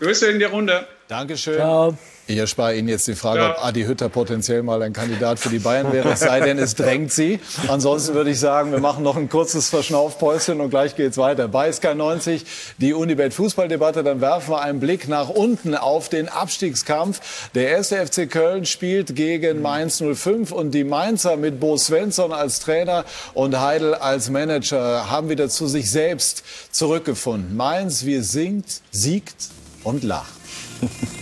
Grüße 0.00 0.30
in 0.30 0.38
die 0.38 0.44
Runde. 0.44 0.86
Dankeschön. 1.08 1.56
Ciao. 1.56 1.96
Ich 2.30 2.36
erspare 2.36 2.76
Ihnen 2.76 2.88
jetzt 2.88 3.08
die 3.08 3.14
Frage, 3.14 3.40
ja. 3.40 3.50
ob 3.52 3.64
Adi 3.64 3.84
Hütter 3.84 4.10
potenziell 4.10 4.62
mal 4.62 4.82
ein 4.82 4.92
Kandidat 4.92 5.38
für 5.38 5.48
die 5.48 5.60
Bayern 5.60 5.90
wäre, 5.94 6.10
es 6.10 6.20
sei 6.20 6.40
denn, 6.40 6.58
es 6.58 6.74
drängt 6.74 7.10
Sie. 7.10 7.40
Ansonsten 7.68 8.12
würde 8.12 8.28
ich 8.28 8.38
sagen, 8.38 8.70
wir 8.70 8.80
machen 8.80 9.02
noch 9.02 9.16
ein 9.16 9.30
kurzes 9.30 9.70
Verschnaufpäuschen 9.70 10.60
und 10.60 10.68
gleich 10.68 10.94
geht's 10.94 11.16
weiter. 11.16 11.48
Bei 11.48 11.70
SK90 11.70 12.42
die 12.76 12.92
Unibet 12.92 13.32
Fußballdebatte, 13.32 14.04
dann 14.04 14.20
werfen 14.20 14.50
wir 14.50 14.60
einen 14.60 14.78
Blick 14.78 15.08
nach 15.08 15.30
unten 15.30 15.74
auf 15.74 16.10
den 16.10 16.28
Abstiegskampf. 16.28 17.48
Der 17.54 17.70
erste 17.70 18.06
FC 18.06 18.30
Köln 18.30 18.66
spielt 18.66 19.16
gegen 19.16 19.62
Mainz 19.62 20.02
05 20.02 20.52
und 20.52 20.72
die 20.72 20.84
Mainzer 20.84 21.38
mit 21.38 21.58
Bo 21.58 21.78
Svensson 21.78 22.34
als 22.34 22.60
Trainer 22.60 23.06
und 23.32 23.58
Heidel 23.58 23.94
als 23.94 24.28
Manager 24.28 25.10
haben 25.10 25.30
wieder 25.30 25.48
zu 25.48 25.66
sich 25.66 25.90
selbst 25.90 26.44
zurückgefunden. 26.72 27.56
Mainz, 27.56 28.04
wir 28.04 28.22
singt, 28.22 28.82
siegt 28.90 29.48
und 29.84 30.04
lacht. 30.04 30.32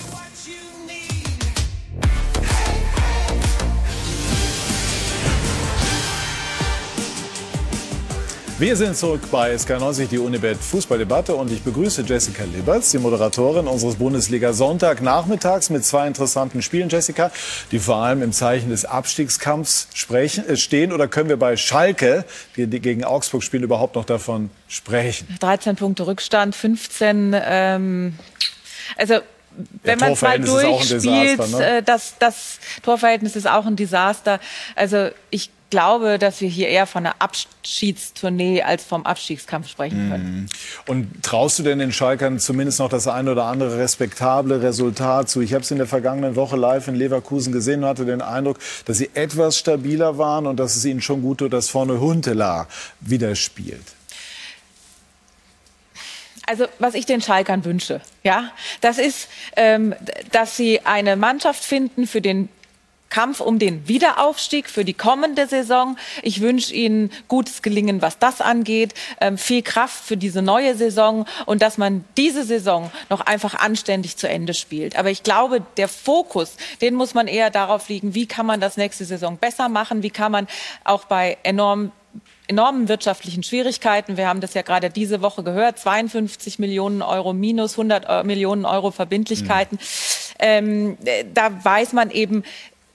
Wir 8.58 8.74
sind 8.74 8.96
zurück 8.96 9.20
bei 9.30 9.54
SK90, 9.54 10.08
die 10.08 10.18
Unibet 10.18 10.56
Fußballdebatte 10.56 11.34
und 11.34 11.52
ich 11.52 11.60
begrüße 11.60 12.00
Jessica 12.06 12.44
Liberts, 12.44 12.90
die 12.90 12.96
Moderatorin 12.96 13.66
unseres 13.66 13.96
Bundesliga 13.96 14.54
Sonntagnachmittags 14.54 15.68
mit 15.68 15.84
zwei 15.84 16.06
interessanten 16.06 16.62
Spielen, 16.62 16.88
Jessica, 16.88 17.30
die 17.70 17.78
vor 17.78 17.96
allem 17.96 18.22
im 18.22 18.32
Zeichen 18.32 18.70
des 18.70 18.86
Abstiegskampfs 18.86 19.88
sprechen, 19.92 20.48
äh, 20.48 20.56
stehen. 20.56 20.94
Oder 20.94 21.06
können 21.06 21.28
wir 21.28 21.36
bei 21.36 21.58
Schalke, 21.58 22.24
die, 22.56 22.66
die 22.66 22.80
gegen 22.80 23.04
Augsburg 23.04 23.42
spielen, 23.42 23.62
überhaupt 23.62 23.94
noch 23.94 24.06
davon 24.06 24.48
sprechen? 24.68 25.28
13 25.38 25.76
Punkte 25.76 26.06
Rückstand, 26.06 26.56
15. 26.56 27.36
Ähm, 27.38 28.18
also 28.96 29.18
wenn 29.82 29.98
man 29.98 30.12
es 30.12 30.22
mal 30.22 30.40
durchspielt, 30.40 31.02
Desaster, 31.38 31.58
ne? 31.58 31.76
Äh, 31.78 31.82
das, 31.82 32.14
das 32.18 32.58
Torverhältnis 32.82 33.36
ist 33.36 33.46
auch 33.46 33.66
ein 33.66 33.76
Desaster. 33.76 34.40
Also 34.74 35.10
ich 35.28 35.50
glaube, 35.70 36.18
dass 36.18 36.40
wir 36.40 36.48
hier 36.48 36.68
eher 36.68 36.86
von 36.86 37.06
einer 37.06 37.16
Abschiedstournee 37.18 38.62
als 38.62 38.84
vom 38.84 39.04
Abstiegskampf 39.04 39.68
sprechen 39.68 40.10
können. 40.10 40.34
Mhm. 40.34 40.48
Und 40.86 41.22
traust 41.22 41.58
du 41.58 41.62
denn 41.62 41.78
den 41.78 41.92
Schalkern 41.92 42.38
zumindest 42.38 42.78
noch 42.78 42.88
das 42.88 43.08
ein 43.08 43.28
oder 43.28 43.44
andere 43.44 43.78
respektable 43.78 44.62
Resultat 44.62 45.28
zu? 45.28 45.40
Ich 45.40 45.52
habe 45.54 45.62
es 45.62 45.70
in 45.70 45.78
der 45.78 45.86
vergangenen 45.86 46.36
Woche 46.36 46.56
live 46.56 46.88
in 46.88 46.94
Leverkusen 46.94 47.52
gesehen 47.52 47.82
und 47.82 47.88
hatte 47.88 48.04
den 48.04 48.22
Eindruck, 48.22 48.58
dass 48.84 48.98
sie 48.98 49.10
etwas 49.14 49.58
stabiler 49.58 50.18
waren 50.18 50.46
und 50.46 50.58
dass 50.58 50.76
es 50.76 50.84
ihnen 50.84 51.00
schon 51.00 51.22
gut 51.22 51.38
tut, 51.38 51.52
dass 51.52 51.68
vorne 51.68 52.00
Huntela 52.00 52.68
wieder 53.00 53.34
spielt. 53.34 53.96
Also 56.48 56.66
was 56.78 56.94
ich 56.94 57.06
den 57.06 57.20
Schalkern 57.20 57.64
wünsche, 57.64 58.00
ja, 58.22 58.52
das 58.80 58.98
ist, 58.98 59.28
ähm, 59.56 59.96
dass 60.30 60.56
sie 60.56 60.80
eine 60.86 61.16
Mannschaft 61.16 61.64
finden 61.64 62.06
für 62.06 62.20
den 62.20 62.48
Kampf 63.08 63.40
um 63.40 63.58
den 63.58 63.88
Wiederaufstieg 63.88 64.68
für 64.68 64.84
die 64.84 64.94
kommende 64.94 65.46
Saison. 65.46 65.96
Ich 66.22 66.40
wünsche 66.40 66.74
Ihnen 66.74 67.10
gutes 67.28 67.62
Gelingen, 67.62 68.02
was 68.02 68.18
das 68.18 68.40
angeht, 68.40 68.94
ähm, 69.20 69.38
viel 69.38 69.62
Kraft 69.62 70.04
für 70.04 70.16
diese 70.16 70.42
neue 70.42 70.74
Saison 70.74 71.26
und 71.46 71.62
dass 71.62 71.78
man 71.78 72.04
diese 72.16 72.44
Saison 72.44 72.90
noch 73.08 73.20
einfach 73.20 73.54
anständig 73.54 74.16
zu 74.16 74.28
Ende 74.28 74.54
spielt. 74.54 74.96
Aber 74.96 75.10
ich 75.10 75.22
glaube, 75.22 75.62
der 75.76 75.88
Fokus, 75.88 76.56
den 76.80 76.94
muss 76.94 77.14
man 77.14 77.28
eher 77.28 77.50
darauf 77.50 77.88
liegen, 77.88 78.14
wie 78.14 78.26
kann 78.26 78.46
man 78.46 78.60
das 78.60 78.76
nächste 78.76 79.04
Saison 79.04 79.36
besser 79.36 79.68
machen, 79.68 80.02
wie 80.02 80.10
kann 80.10 80.32
man 80.32 80.46
auch 80.84 81.04
bei 81.04 81.38
enorm 81.42 81.92
enormen 82.48 82.88
wirtschaftlichen 82.88 83.42
Schwierigkeiten. 83.42 84.16
Wir 84.16 84.28
haben 84.28 84.40
das 84.40 84.54
ja 84.54 84.62
gerade 84.62 84.90
diese 84.90 85.20
Woche 85.20 85.42
gehört. 85.42 85.78
52 85.78 86.58
Millionen 86.58 87.02
Euro 87.02 87.32
minus 87.32 87.72
100 87.72 88.04
äh, 88.08 88.22
Millionen 88.24 88.64
Euro 88.64 88.90
Verbindlichkeiten. 88.90 89.78
Mhm. 89.78 90.36
Ähm, 90.38 90.98
da 91.34 91.64
weiß 91.64 91.92
man 91.92 92.10
eben, 92.10 92.44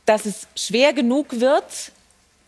dass 0.05 0.25
es 0.25 0.47
schwer 0.55 0.93
genug 0.93 1.39
wird, 1.39 1.91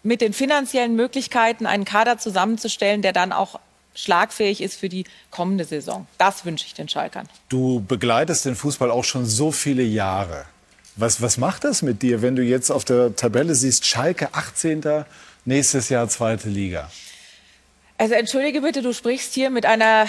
mit 0.04 0.22
den 0.22 0.34
finanziellen 0.34 0.96
Möglichkeiten 0.96 1.66
einen 1.66 1.86
Kader 1.86 2.18
zusammenzustellen, 2.18 3.02
der 3.02 3.14
dann 3.14 3.32
auch 3.32 3.60
schlagfähig 3.96 4.62
ist 4.62 4.80
für 4.80 4.90
die 4.90 5.06
kommende 5.32 5.66
Saison. 5.66 6.08
Das 6.18 6.46
wünsche 6.46 6.66
ich 6.66 6.74
den 6.74 6.90
Schalkern. 6.90 7.30
Du 7.50 7.84
begleitest 7.88 8.46
den 8.46 8.56
Fußball 8.56 8.92
auch 8.92 9.04
schon 9.04 9.26
so 9.26 9.52
viele 9.52 9.84
Jahre. 9.84 10.46
Was, 10.96 11.22
was 11.22 11.38
macht 11.38 11.64
das 11.64 11.82
mit 11.82 12.02
dir, 12.02 12.22
wenn 12.22 12.36
du 12.36 12.44
jetzt 12.44 12.70
auf 12.70 12.86
der 12.86 13.16
Tabelle 13.16 13.56
siehst, 13.56 13.86
Schalke 13.86 14.34
18. 14.34 15.06
nächstes 15.46 15.90
Jahr 15.90 16.08
zweite 16.10 16.50
Liga? 16.50 16.90
Also 17.98 18.16
entschuldige 18.16 18.62
bitte, 18.62 18.82
du 18.82 18.94
sprichst 18.94 19.34
hier 19.34 19.50
mit 19.50 19.66
einer, 19.66 20.08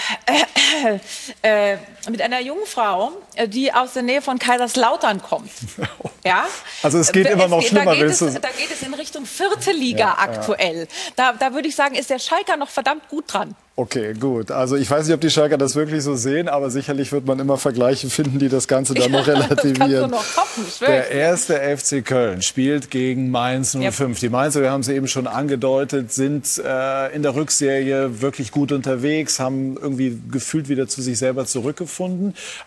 äh, 1.43 1.73
äh, 1.75 1.79
mit 2.11 2.23
einer 2.23 2.41
jungen 2.41 2.67
Frau, 2.67 3.13
äh, 3.35 3.49
die 3.49 3.73
aus 3.73 3.93
der 3.95 4.03
Nähe 4.03 4.23
von 4.23 4.39
Kaiserslautern 4.39 5.23
kommt. 5.23 5.51
Ja? 6.27 6.47
Also 6.83 7.01
es 7.01 7.13
geht 7.13 7.29
immer 7.29 7.49
noch 7.49 7.61
schlimmer. 7.61 7.95
Da 7.95 7.97
geht, 7.97 8.05
es, 8.07 8.19
da 8.19 8.27
geht 8.27 8.71
es 8.73 8.81
in 8.81 8.95
Richtung 8.95 9.27
vierte 9.27 9.73
Liga 9.73 9.99
ja, 9.99 10.17
aktuell. 10.19 10.79
Ja. 10.79 10.87
Da, 11.17 11.33
da 11.35 11.53
würde 11.53 11.69
ich 11.69 11.77
sagen, 11.77 11.97
ist 11.97 12.09
der 12.09 12.19
Schalker 12.19 12.57
noch 12.57 12.71
verdammt 12.71 13.11
gut 13.11 13.25
dran. 13.31 13.55
Okay, 13.77 14.15
gut. 14.15 14.53
Also 14.53 14.77
ich 14.77 14.89
weiß 14.89 15.05
nicht, 15.05 15.15
ob 15.15 15.21
die 15.21 15.31
Schalker 15.31 15.59
das 15.59 15.75
wirklich 15.75 16.05
so 16.05 16.15
sehen, 16.15 16.49
aber 16.49 16.71
sicherlich 16.71 17.11
wird 17.11 17.27
man 17.27 17.41
immer 17.41 17.59
Vergleiche 17.59 18.09
finden, 18.09 18.39
die 18.39 18.49
das 18.49 18.69
Ganze 18.69 18.95
dann 18.95 19.11
noch 19.11 19.27
relativieren. 19.27 20.13
Noch 20.13 20.25
toppen, 20.25 20.65
der 20.81 21.11
erste 21.11 21.55
FC 21.77 22.05
Köln 22.05 22.41
spielt 22.41 22.91
gegen 22.93 23.31
Mainz 23.31 23.73
05. 23.73 24.01
Yep. 24.01 24.19
Die 24.21 24.29
Mainzer, 24.29 24.63
wir 24.63 24.71
haben 24.71 24.85
sie 24.85 24.95
eben 24.95 25.09
schon 25.09 25.27
angedeutet, 25.27 26.13
sind 26.13 26.63
äh, 26.65 27.15
in 27.15 27.23
der 27.23 27.35
Rückserie 27.35 28.23
wirklich 28.23 28.53
gut 28.53 28.71
unterwegs, 28.71 29.41
haben 29.41 29.77
irgendwie 29.77 30.21
gefühlt 30.31 30.69
wieder 30.69 30.87
zu 30.87 31.03
sich 31.03 31.19
selber 31.19 31.45
zurückgefunden. 31.45 31.94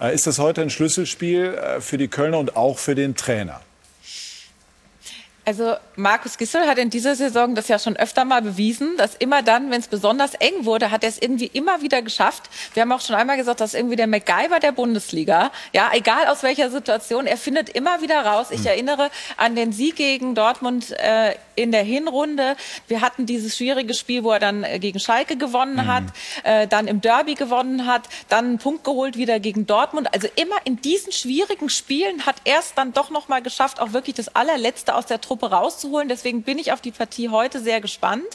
Äh, 0.01 0.13
ist 0.13 0.27
das 0.27 0.39
heute 0.39 0.61
ein 0.61 0.69
Schlüsselspiel 0.69 1.53
äh, 1.53 1.81
für 1.81 1.97
die 1.97 2.07
Kölner 2.07 2.39
und 2.39 2.55
auch 2.55 2.77
für 2.77 2.95
den 2.95 3.15
Trainer? 3.15 3.61
Also 5.47 5.77
Markus 5.95 6.37
Gissel 6.37 6.67
hat 6.67 6.77
in 6.77 6.89
dieser 6.89 7.15
Saison 7.15 7.55
das 7.55 7.69
ja 7.69 7.79
schon 7.79 7.95
öfter 7.95 8.25
mal 8.25 8.41
bewiesen, 8.41 8.97
dass 8.97 9.15
immer 9.15 9.41
dann, 9.43 9.71
wenn 9.71 9.79
es 9.79 9.87
besonders 9.87 10.33
eng 10.33 10.65
wurde, 10.65 10.91
hat 10.91 11.03
er 11.03 11.09
es 11.09 11.21
irgendwie 11.21 11.45
immer 11.45 11.81
wieder 11.81 12.01
geschafft. 12.01 12.49
Wir 12.73 12.81
haben 12.81 12.91
auch 12.91 12.99
schon 12.99 13.15
einmal 13.15 13.37
gesagt, 13.37 13.61
dass 13.61 13.73
irgendwie 13.73 13.95
der 13.95 14.07
MacGyver 14.07 14.59
der 14.59 14.73
Bundesliga, 14.73 15.51
ja, 15.71 15.89
egal 15.93 16.27
aus 16.27 16.43
welcher 16.43 16.69
Situation, 16.69 17.27
er 17.27 17.37
findet 17.37 17.69
immer 17.69 18.01
wieder 18.01 18.25
raus. 18.25 18.47
Ich 18.51 18.59
mhm. 18.59 18.67
erinnere 18.67 19.09
an 19.37 19.55
den 19.55 19.71
Sieg 19.71 19.95
gegen 19.95 20.35
Dortmund 20.35 20.91
äh, 20.99 21.35
in 21.55 21.71
der 21.71 21.83
Hinrunde. 21.83 22.57
Wir 22.89 22.99
hatten 22.99 23.25
dieses 23.25 23.55
schwierige 23.55 23.93
Spiel, 23.93 24.25
wo 24.25 24.31
er 24.31 24.39
dann 24.39 24.65
äh, 24.65 24.79
gegen 24.79 24.99
Schalke 24.99 25.37
gewonnen 25.37 25.75
mhm. 25.75 25.87
hat, 25.87 26.03
äh, 26.43 26.67
dann 26.67 26.87
im 26.87 26.99
Derby 26.99 27.35
gewonnen 27.35 27.85
hat, 27.85 28.09
dann 28.27 28.45
einen 28.45 28.57
Punkt 28.57 28.83
geholt 28.83 29.15
wieder 29.15 29.39
gegen 29.39 29.65
Dortmund. 29.65 30.13
Also 30.13 30.27
immer 30.35 30.57
in 30.65 30.81
diesen 30.81 31.13
schwierigen 31.13 31.69
Spielen 31.69 32.25
hat 32.25 32.35
er 32.43 32.59
es 32.59 32.73
dann 32.73 32.91
doch 32.91 33.11
noch 33.11 33.29
mal 33.29 33.41
geschafft, 33.41 33.79
auch 33.79 33.93
wirklich 33.93 34.17
das 34.17 34.35
allerletzte 34.35 34.93
aus 34.93 35.05
der 35.05 35.21
Truppe 35.21 35.36
Truppe 35.37 35.53
rauszuholen. 35.53 36.09
Deswegen 36.09 36.43
bin 36.43 36.57
ich 36.57 36.71
auf 36.71 36.81
die 36.81 36.91
Partie 36.91 37.29
heute 37.29 37.61
sehr 37.61 37.81
gespannt. 37.81 38.25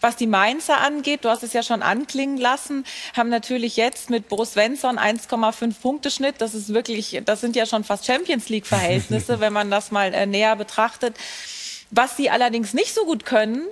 Was 0.00 0.16
die 0.16 0.26
Mainzer 0.26 0.78
angeht, 0.78 1.26
du 1.26 1.28
hast 1.28 1.42
es 1.42 1.52
ja 1.52 1.62
schon 1.62 1.82
anklingen 1.82 2.38
lassen, 2.38 2.86
haben 3.14 3.28
natürlich 3.28 3.76
jetzt 3.76 4.08
mit 4.08 4.30
Boris 4.30 4.52
Svensson 4.52 4.98
1,5 4.98 5.74
Punkte 5.82 6.10
Schnitt. 6.10 6.36
Das 6.38 6.54
ist 6.54 6.72
wirklich, 6.72 7.20
das 7.26 7.42
sind 7.42 7.54
ja 7.54 7.66
schon 7.66 7.84
fast 7.84 8.06
Champions 8.06 8.48
League 8.48 8.66
Verhältnisse, 8.66 9.40
wenn 9.40 9.52
man 9.52 9.70
das 9.70 9.90
mal 9.90 10.14
äh, 10.14 10.24
näher 10.24 10.56
betrachtet. 10.56 11.16
Was 11.90 12.16
sie 12.16 12.30
allerdings 12.30 12.72
nicht 12.72 12.94
so 12.94 13.04
gut 13.04 13.26
können, 13.26 13.66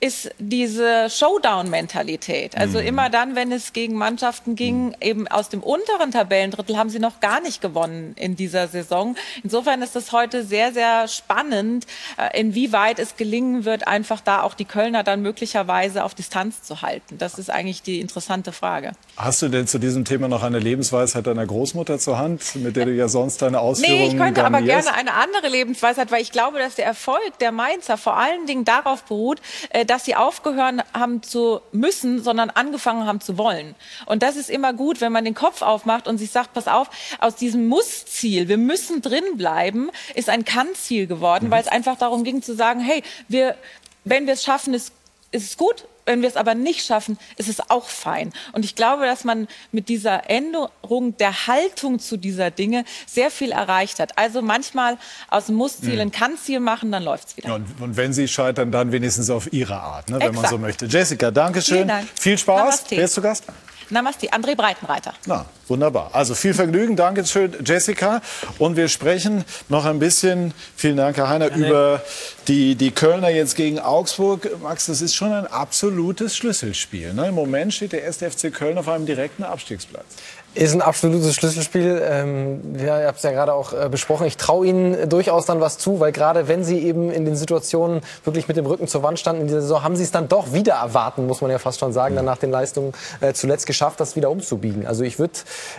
ist 0.00 0.30
diese 0.38 1.10
Showdown-Mentalität. 1.10 2.56
Also 2.56 2.80
mhm. 2.80 2.86
immer 2.86 3.10
dann, 3.10 3.36
wenn 3.36 3.52
es 3.52 3.74
gegen 3.74 3.94
Mannschaften 3.94 4.56
ging, 4.56 4.86
mhm. 4.86 4.94
eben 5.00 5.28
aus 5.28 5.50
dem 5.50 5.62
unteren 5.62 6.10
Tabellendrittel, 6.10 6.78
haben 6.78 6.88
sie 6.88 6.98
noch 6.98 7.20
gar 7.20 7.40
nicht 7.42 7.60
gewonnen 7.60 8.14
in 8.16 8.34
dieser 8.34 8.68
Saison. 8.68 9.14
Insofern 9.44 9.82
ist 9.82 9.96
es 9.96 10.12
heute 10.12 10.42
sehr, 10.42 10.72
sehr 10.72 11.06
spannend, 11.06 11.86
äh, 12.16 12.40
inwieweit 12.40 12.98
es 12.98 13.16
gelingen 13.16 13.66
wird, 13.66 13.86
einfach 13.86 14.22
da 14.22 14.42
auch 14.42 14.54
die 14.54 14.64
Kölner 14.64 15.04
dann 15.04 15.20
möglicherweise 15.20 16.02
auf 16.04 16.14
Distanz 16.14 16.62
zu 16.62 16.80
halten. 16.80 17.18
Das 17.18 17.38
ist 17.38 17.50
eigentlich 17.50 17.82
die 17.82 18.00
interessante 18.00 18.52
Frage. 18.52 18.92
Hast 19.16 19.42
du 19.42 19.48
denn 19.48 19.66
zu 19.66 19.78
diesem 19.78 20.06
Thema 20.06 20.28
noch 20.28 20.42
eine 20.42 20.58
Lebensweisheit 20.58 21.26
deiner 21.26 21.46
Großmutter 21.46 21.98
zur 21.98 22.16
Hand, 22.16 22.56
mit 22.56 22.74
der 22.74 22.86
du 22.86 22.92
ja 22.92 23.08
sonst 23.08 23.42
deine 23.42 23.60
Ausführungen 23.60 23.98
Nee, 23.98 24.08
ich 24.08 24.16
könnte 24.16 24.44
aber 24.44 24.62
gerne 24.62 24.94
eine 24.94 25.12
andere 25.12 25.48
Lebensweisheit, 25.48 26.10
weil 26.10 26.22
ich 26.22 26.32
glaube, 26.32 26.58
dass 26.58 26.76
der 26.76 26.86
Erfolg 26.86 27.38
der 27.40 27.52
Mainzer 27.52 27.98
vor 27.98 28.16
allen 28.16 28.46
Dingen 28.46 28.64
darauf 28.64 29.02
beruht, 29.02 29.42
äh, 29.70 29.84
dass 29.90 30.04
sie 30.04 30.14
aufgehört 30.14 30.84
haben 30.94 31.20
zu 31.20 31.62
müssen, 31.72 32.22
sondern 32.22 32.48
angefangen 32.48 33.06
haben 33.06 33.20
zu 33.20 33.36
wollen. 33.36 33.74
Und 34.06 34.22
das 34.22 34.36
ist 34.36 34.48
immer 34.48 34.72
gut, 34.72 35.00
wenn 35.00 35.10
man 35.10 35.24
den 35.24 35.34
Kopf 35.34 35.62
aufmacht 35.62 36.06
und 36.06 36.18
sich 36.18 36.30
sagt, 36.30 36.52
pass 36.52 36.68
auf, 36.68 36.88
aus 37.18 37.34
diesem 37.34 37.66
Muss-Ziel, 37.66 38.46
wir 38.46 38.56
müssen 38.56 39.02
drin 39.02 39.24
bleiben, 39.34 39.90
ist 40.14 40.28
ein 40.28 40.44
Kann-Ziel 40.44 41.08
geworden, 41.08 41.46
mhm. 41.46 41.50
weil 41.50 41.62
es 41.62 41.66
einfach 41.66 41.98
darum 41.98 42.22
ging 42.22 42.40
zu 42.40 42.54
sagen, 42.54 42.78
hey, 42.78 43.02
wir, 43.26 43.56
wenn 44.04 44.26
wir 44.26 44.34
es 44.34 44.44
schaffen, 44.44 44.74
ist, 44.74 44.92
ist 45.32 45.44
es 45.44 45.56
gut 45.56 45.86
wenn 46.10 46.22
wir 46.22 46.28
es 46.28 46.36
aber 46.36 46.54
nicht 46.54 46.84
schaffen, 46.84 47.18
ist 47.36 47.48
es 47.48 47.70
auch 47.70 47.88
fein. 47.88 48.32
Und 48.52 48.64
ich 48.64 48.74
glaube, 48.74 49.04
dass 49.06 49.22
man 49.22 49.46
mit 49.70 49.88
dieser 49.88 50.28
Änderung 50.28 51.16
der 51.18 51.46
Haltung 51.46 52.00
zu 52.00 52.16
dieser 52.16 52.50
Dinge 52.50 52.84
sehr 53.06 53.30
viel 53.30 53.52
erreicht 53.52 54.00
hat. 54.00 54.18
Also 54.18 54.42
manchmal 54.42 54.98
aus 55.28 55.46
dem 55.46 55.54
Muss-Ziel 55.54 55.94
mhm. 55.94 56.00
ein 56.00 56.10
Kann-Ziel 56.10 56.58
machen, 56.58 56.90
dann 56.90 57.04
läuft 57.04 57.28
es 57.28 57.36
wieder. 57.36 57.54
Und, 57.54 57.80
und, 57.80 57.96
wenn 57.96 58.12
Sie 58.12 58.26
scheitern, 58.26 58.72
dann 58.72 58.90
wenigstens 58.90 59.30
auf 59.30 59.52
Ihre 59.52 59.76
Art, 59.76 60.10
ne, 60.10 60.18
wenn 60.20 60.34
man 60.34 60.46
so 60.46 60.58
möchte. 60.58 60.86
Jessica, 60.86 61.30
danke 61.30 61.62
schön. 61.62 61.86
Dank. 61.86 62.08
Viel 62.18 62.36
Spaß. 62.36 62.58
Namaste. 62.58 62.96
Wer 62.96 63.04
ist 63.04 63.14
zu 63.14 63.22
Gast? 63.22 63.44
Namaste, 63.90 64.32
André 64.32 64.54
Breitenreiter. 64.54 65.14
Na, 65.26 65.46
wunderbar. 65.68 66.10
Also 66.12 66.34
viel 66.34 66.54
Vergnügen. 66.54 66.96
Danke 66.96 67.24
schön, 67.26 67.54
Jessica. 67.64 68.22
Und 68.58 68.76
wir 68.76 68.88
sprechen 68.88 69.44
noch 69.68 69.84
ein 69.84 69.98
bisschen, 69.98 70.54
vielen 70.76 70.96
Dank, 70.96 71.16
Herr 71.16 71.28
Heiner, 71.28 71.50
ja, 71.50 71.56
über 71.56 72.02
die, 72.48 72.74
die 72.76 72.90
Kölner 72.90 73.30
jetzt 73.30 73.56
gegen 73.56 73.78
Augsburg. 73.78 74.60
Max, 74.62 74.86
das 74.86 75.02
ist 75.02 75.14
schon 75.14 75.32
ein 75.32 75.46
absolutes 75.46 76.36
Schlüsselspiel. 76.36 77.14
Ne? 77.14 77.28
Im 77.28 77.34
Moment 77.34 77.74
steht 77.74 77.92
der 77.92 78.04
1. 78.04 78.18
FC 78.18 78.52
Köln 78.52 78.78
auf 78.78 78.88
einem 78.88 79.06
direkten 79.06 79.42
Abstiegsplatz. 79.42 80.06
Ist 80.54 80.74
ein 80.74 80.82
absolutes 80.82 81.36
Schlüsselspiel. 81.36 82.02
Ähm, 82.04 82.60
ja, 82.76 83.00
ihr 83.00 83.06
habt 83.06 83.18
es 83.18 83.22
ja 83.22 83.30
gerade 83.30 83.52
auch 83.52 83.72
äh, 83.72 83.88
besprochen. 83.88 84.26
Ich 84.26 84.36
traue 84.36 84.66
Ihnen 84.66 85.08
durchaus 85.08 85.46
dann 85.46 85.60
was 85.60 85.78
zu, 85.78 86.00
weil 86.00 86.10
gerade 86.10 86.48
wenn 86.48 86.64
Sie 86.64 86.80
eben 86.80 87.12
in 87.12 87.24
den 87.24 87.36
Situationen 87.36 88.00
wirklich 88.24 88.48
mit 88.48 88.56
dem 88.56 88.66
Rücken 88.66 88.88
zur 88.88 89.04
Wand 89.04 89.20
standen 89.20 89.42
in 89.42 89.46
dieser 89.46 89.62
Saison, 89.62 89.84
haben 89.84 89.94
Sie 89.94 90.02
es 90.02 90.10
dann 90.10 90.28
doch 90.28 90.52
wieder 90.52 90.74
erwarten, 90.74 91.28
muss 91.28 91.40
man 91.40 91.52
ja 91.52 91.58
fast 91.58 91.78
schon 91.78 91.92
sagen, 91.92 92.16
dann 92.16 92.24
nach 92.24 92.38
den 92.38 92.50
Leistungen 92.50 92.94
äh, 93.20 93.32
zuletzt 93.32 93.66
geschafft, 93.66 94.00
das 94.00 94.16
wieder 94.16 94.28
umzubiegen. 94.28 94.88
Also 94.88 95.04
ich 95.04 95.20
würde 95.20 95.34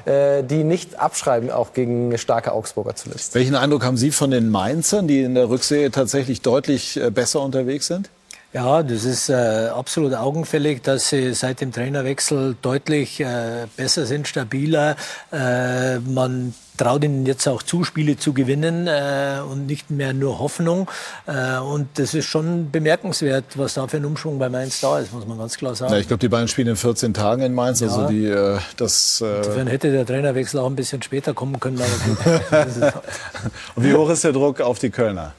äh, 0.05 0.41
die 0.41 0.63
nicht 0.63 0.97
abschreiben, 0.97 1.51
auch 1.51 1.73
gegen 1.73 2.17
starke 2.17 2.53
Augsburger 2.53 2.95
zuletzt. 2.95 3.35
Welchen 3.35 3.55
Eindruck 3.55 3.83
haben 3.83 3.97
Sie 3.97 4.11
von 4.11 4.31
den 4.31 4.49
Mainzern, 4.49 5.05
die 5.05 5.21
in 5.21 5.35
der 5.35 5.49
Rückserie 5.49 5.91
tatsächlich 5.91 6.41
deutlich 6.41 6.95
äh, 6.95 7.11
besser 7.11 7.41
unterwegs 7.41 7.87
sind? 7.87 8.09
Ja, 8.53 8.83
das 8.83 9.05
ist 9.05 9.29
äh, 9.29 9.69
absolut 9.73 10.13
augenfällig, 10.13 10.81
dass 10.81 11.09
sie 11.09 11.33
seit 11.33 11.61
dem 11.61 11.71
Trainerwechsel 11.71 12.57
deutlich 12.61 13.21
äh, 13.21 13.67
besser 13.77 14.05
sind, 14.05 14.27
stabiler. 14.27 14.97
Äh, 15.31 15.99
man 15.99 16.53
traut 16.75 17.03
ihnen 17.05 17.25
jetzt 17.25 17.47
auch 17.47 17.63
zu, 17.63 17.85
Spiele 17.85 18.17
zu 18.17 18.33
gewinnen 18.33 18.87
äh, 18.87 19.39
und 19.49 19.67
nicht 19.67 19.89
mehr 19.89 20.11
nur 20.11 20.39
Hoffnung. 20.39 20.89
Äh, 21.27 21.59
und 21.59 21.87
das 21.93 22.13
ist 22.13 22.25
schon 22.25 22.71
bemerkenswert, 22.71 23.45
was 23.55 23.75
da 23.75 23.87
für 23.87 23.97
ein 23.97 24.05
Umschwung 24.05 24.37
bei 24.37 24.49
Mainz 24.49 24.81
da 24.81 24.99
ist, 24.99 25.13
muss 25.13 25.25
man 25.25 25.37
ganz 25.37 25.57
klar 25.57 25.73
sagen. 25.73 25.93
Ja, 25.93 25.99
ich 25.99 26.07
glaube, 26.07 26.19
die 26.19 26.27
beiden 26.27 26.49
spielen 26.49 26.67
in 26.67 26.75
14 26.75 27.13
Tagen 27.13 27.43
in 27.43 27.53
Mainz. 27.53 27.81
Also 27.81 28.01
ja. 28.01 28.01
Also 28.01 28.13
die, 28.13 28.25
äh, 28.25 28.59
das, 28.75 29.21
äh 29.21 29.37
Insofern 29.37 29.67
hätte 29.67 29.91
der 29.93 30.05
Trainerwechsel 30.05 30.59
auch 30.59 30.67
ein 30.67 30.75
bisschen 30.75 31.01
später 31.01 31.33
kommen 31.33 31.57
können. 31.61 31.77
und 33.75 33.83
wie 33.83 33.93
hoch 33.93 34.09
ist 34.09 34.25
der 34.25 34.33
Druck 34.33 34.59
auf 34.59 34.79
die 34.79 34.89
Kölner? 34.89 35.33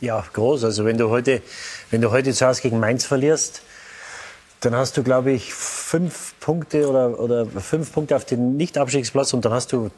Ja, 0.00 0.24
groß. 0.32 0.64
Also 0.64 0.84
wenn 0.84 0.98
du 0.98 1.08
heute, 1.08 1.42
wenn 1.90 2.02
du 2.02 2.10
heute 2.10 2.32
zu 2.32 2.46
Hause 2.46 2.62
gegen 2.62 2.78
Mainz 2.78 3.04
verlierst, 3.06 3.62
dann 4.60 4.74
hast 4.74 4.96
du, 4.96 5.02
glaube 5.02 5.32
ich, 5.32 5.54
fünf 5.54 6.34
Punkte 6.40 6.88
oder, 6.88 7.20
oder 7.20 7.46
fünf 7.46 7.92
Punkte 7.92 8.16
auf 8.16 8.24
den 8.24 8.56
Nicht-Abstiegsplatz 8.56 9.32
und 9.32 9.44
dann 9.44 9.52
hast 9.52 9.72
du 9.72 9.90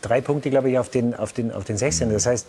drei 0.00 0.20
Punkte, 0.20 0.50
glaube 0.50 0.70
ich, 0.70 0.78
auf 0.78 0.88
den, 0.88 1.14
auf 1.14 1.32
den, 1.32 1.52
auf 1.52 1.64
den 1.64 1.76
16. 1.76 2.12
Das 2.12 2.26
heißt, 2.26 2.46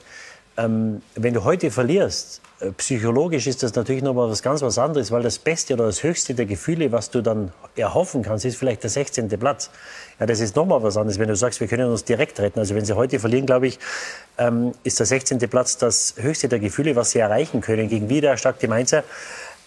ähm, 0.57 1.01
wenn 1.15 1.33
du 1.33 1.43
heute 1.43 1.69
verlierst, 1.71 2.41
äh, 2.59 2.71
psychologisch 2.71 3.45
ist 3.45 3.61
das 3.61 3.75
natürlich 3.75 4.01
noch 4.01 4.15
mal 4.15 4.29
was 4.29 4.41
ganz 4.41 4.61
was 4.63 4.79
anderes, 4.79 5.11
weil 5.11 5.21
das 5.21 5.37
Beste 5.37 5.75
oder 5.75 5.85
das 5.85 6.01
Höchste 6.01 6.33
der 6.33 6.47
Gefühle, 6.47 6.91
was 6.91 7.11
du 7.11 7.21
dann 7.21 7.51
erhoffen 7.75 8.23
kannst, 8.23 8.45
ist 8.45 8.57
vielleicht 8.57 8.81
der 8.81 8.89
16. 8.89 9.29
Platz. 9.29 9.69
Ja, 10.19 10.25
das 10.25 10.39
ist 10.39 10.55
noch 10.55 10.65
mal 10.65 10.81
was 10.81 10.97
anderes, 10.97 11.19
wenn 11.19 11.27
du 11.27 11.35
sagst, 11.35 11.59
wir 11.59 11.67
können 11.67 11.89
uns 11.89 12.03
direkt 12.03 12.39
retten. 12.39 12.59
Also 12.59 12.73
wenn 12.73 12.85
sie 12.85 12.95
heute 12.95 13.19
verlieren, 13.19 13.45
glaube 13.45 13.67
ich, 13.67 13.77
ähm, 14.39 14.71
ist 14.83 14.99
der 14.99 15.05
16. 15.05 15.37
Platz 15.47 15.77
das 15.77 16.15
Höchste 16.17 16.49
der 16.49 16.59
Gefühle, 16.59 16.95
was 16.95 17.11
sie 17.11 17.19
erreichen 17.19 17.61
können 17.61 17.87
gegen 17.87 18.09
wieder 18.09 18.35
starke 18.37 18.67
Mainzer. 18.67 19.03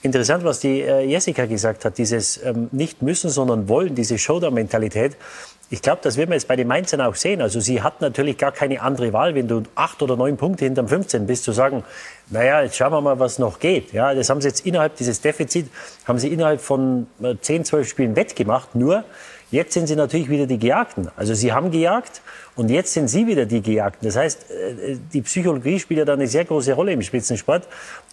Interessant, 0.02 0.44
was 0.44 0.60
die 0.60 0.80
äh, 0.80 1.02
Jessica 1.02 1.44
gesagt 1.44 1.84
hat, 1.84 1.98
dieses 1.98 2.42
ähm, 2.42 2.68
nicht 2.72 3.02
müssen, 3.02 3.28
sondern 3.28 3.68
wollen, 3.68 3.94
diese 3.94 4.16
Showdown-Mentalität. 4.16 5.16
Ich 5.72 5.82
glaube, 5.82 6.00
das 6.02 6.16
werden 6.16 6.30
wir 6.30 6.36
jetzt 6.36 6.48
bei 6.48 6.56
den 6.56 6.66
Mainzern 6.66 7.02
auch 7.02 7.14
sehen. 7.14 7.42
Also 7.42 7.60
sie 7.60 7.82
hat 7.82 8.00
natürlich 8.00 8.38
gar 8.38 8.50
keine 8.50 8.80
andere 8.80 9.12
Wahl, 9.12 9.34
wenn 9.34 9.46
du 9.46 9.62
acht 9.74 10.02
oder 10.02 10.16
neun 10.16 10.38
Punkte 10.38 10.64
hinterm 10.64 10.88
15 10.88 11.26
bist, 11.26 11.44
zu 11.44 11.52
sagen, 11.52 11.84
naja, 12.28 12.62
jetzt 12.62 12.76
schauen 12.76 12.92
wir 12.92 13.00
mal, 13.02 13.18
was 13.20 13.38
noch 13.38 13.60
geht. 13.60 13.92
Ja, 13.92 14.14
das 14.14 14.30
haben 14.30 14.40
sie 14.40 14.48
jetzt 14.48 14.66
innerhalb 14.66 14.96
dieses 14.96 15.20
Defizit, 15.20 15.68
haben 16.06 16.18
sie 16.18 16.28
innerhalb 16.28 16.60
von 16.60 17.06
äh, 17.22 17.34
zehn, 17.40 17.64
zwölf 17.64 17.86
Spielen 17.88 18.16
wettgemacht. 18.16 18.74
Nur, 18.74 19.04
jetzt 19.50 19.74
sind 19.74 19.86
sie 19.86 19.96
natürlich 19.96 20.30
wieder 20.30 20.46
die 20.46 20.58
Gejagten. 20.58 21.08
Also 21.14 21.34
sie 21.34 21.52
haben 21.52 21.70
gejagt 21.70 22.22
und 22.60 22.68
jetzt 22.68 22.92
sind 22.92 23.08
sie 23.08 23.26
wieder 23.26 23.46
die 23.46 23.62
Gejagten. 23.62 24.06
Das 24.06 24.16
heißt, 24.16 24.50
äh, 24.50 24.96
die 25.14 25.22
Psychologie 25.22 25.80
spielt 25.80 25.96
ja 25.96 26.04
da 26.04 26.12
eine 26.12 26.26
sehr 26.26 26.44
große 26.44 26.74
Rolle 26.74 26.92
im 26.92 27.00
Spitzensport. 27.00 27.66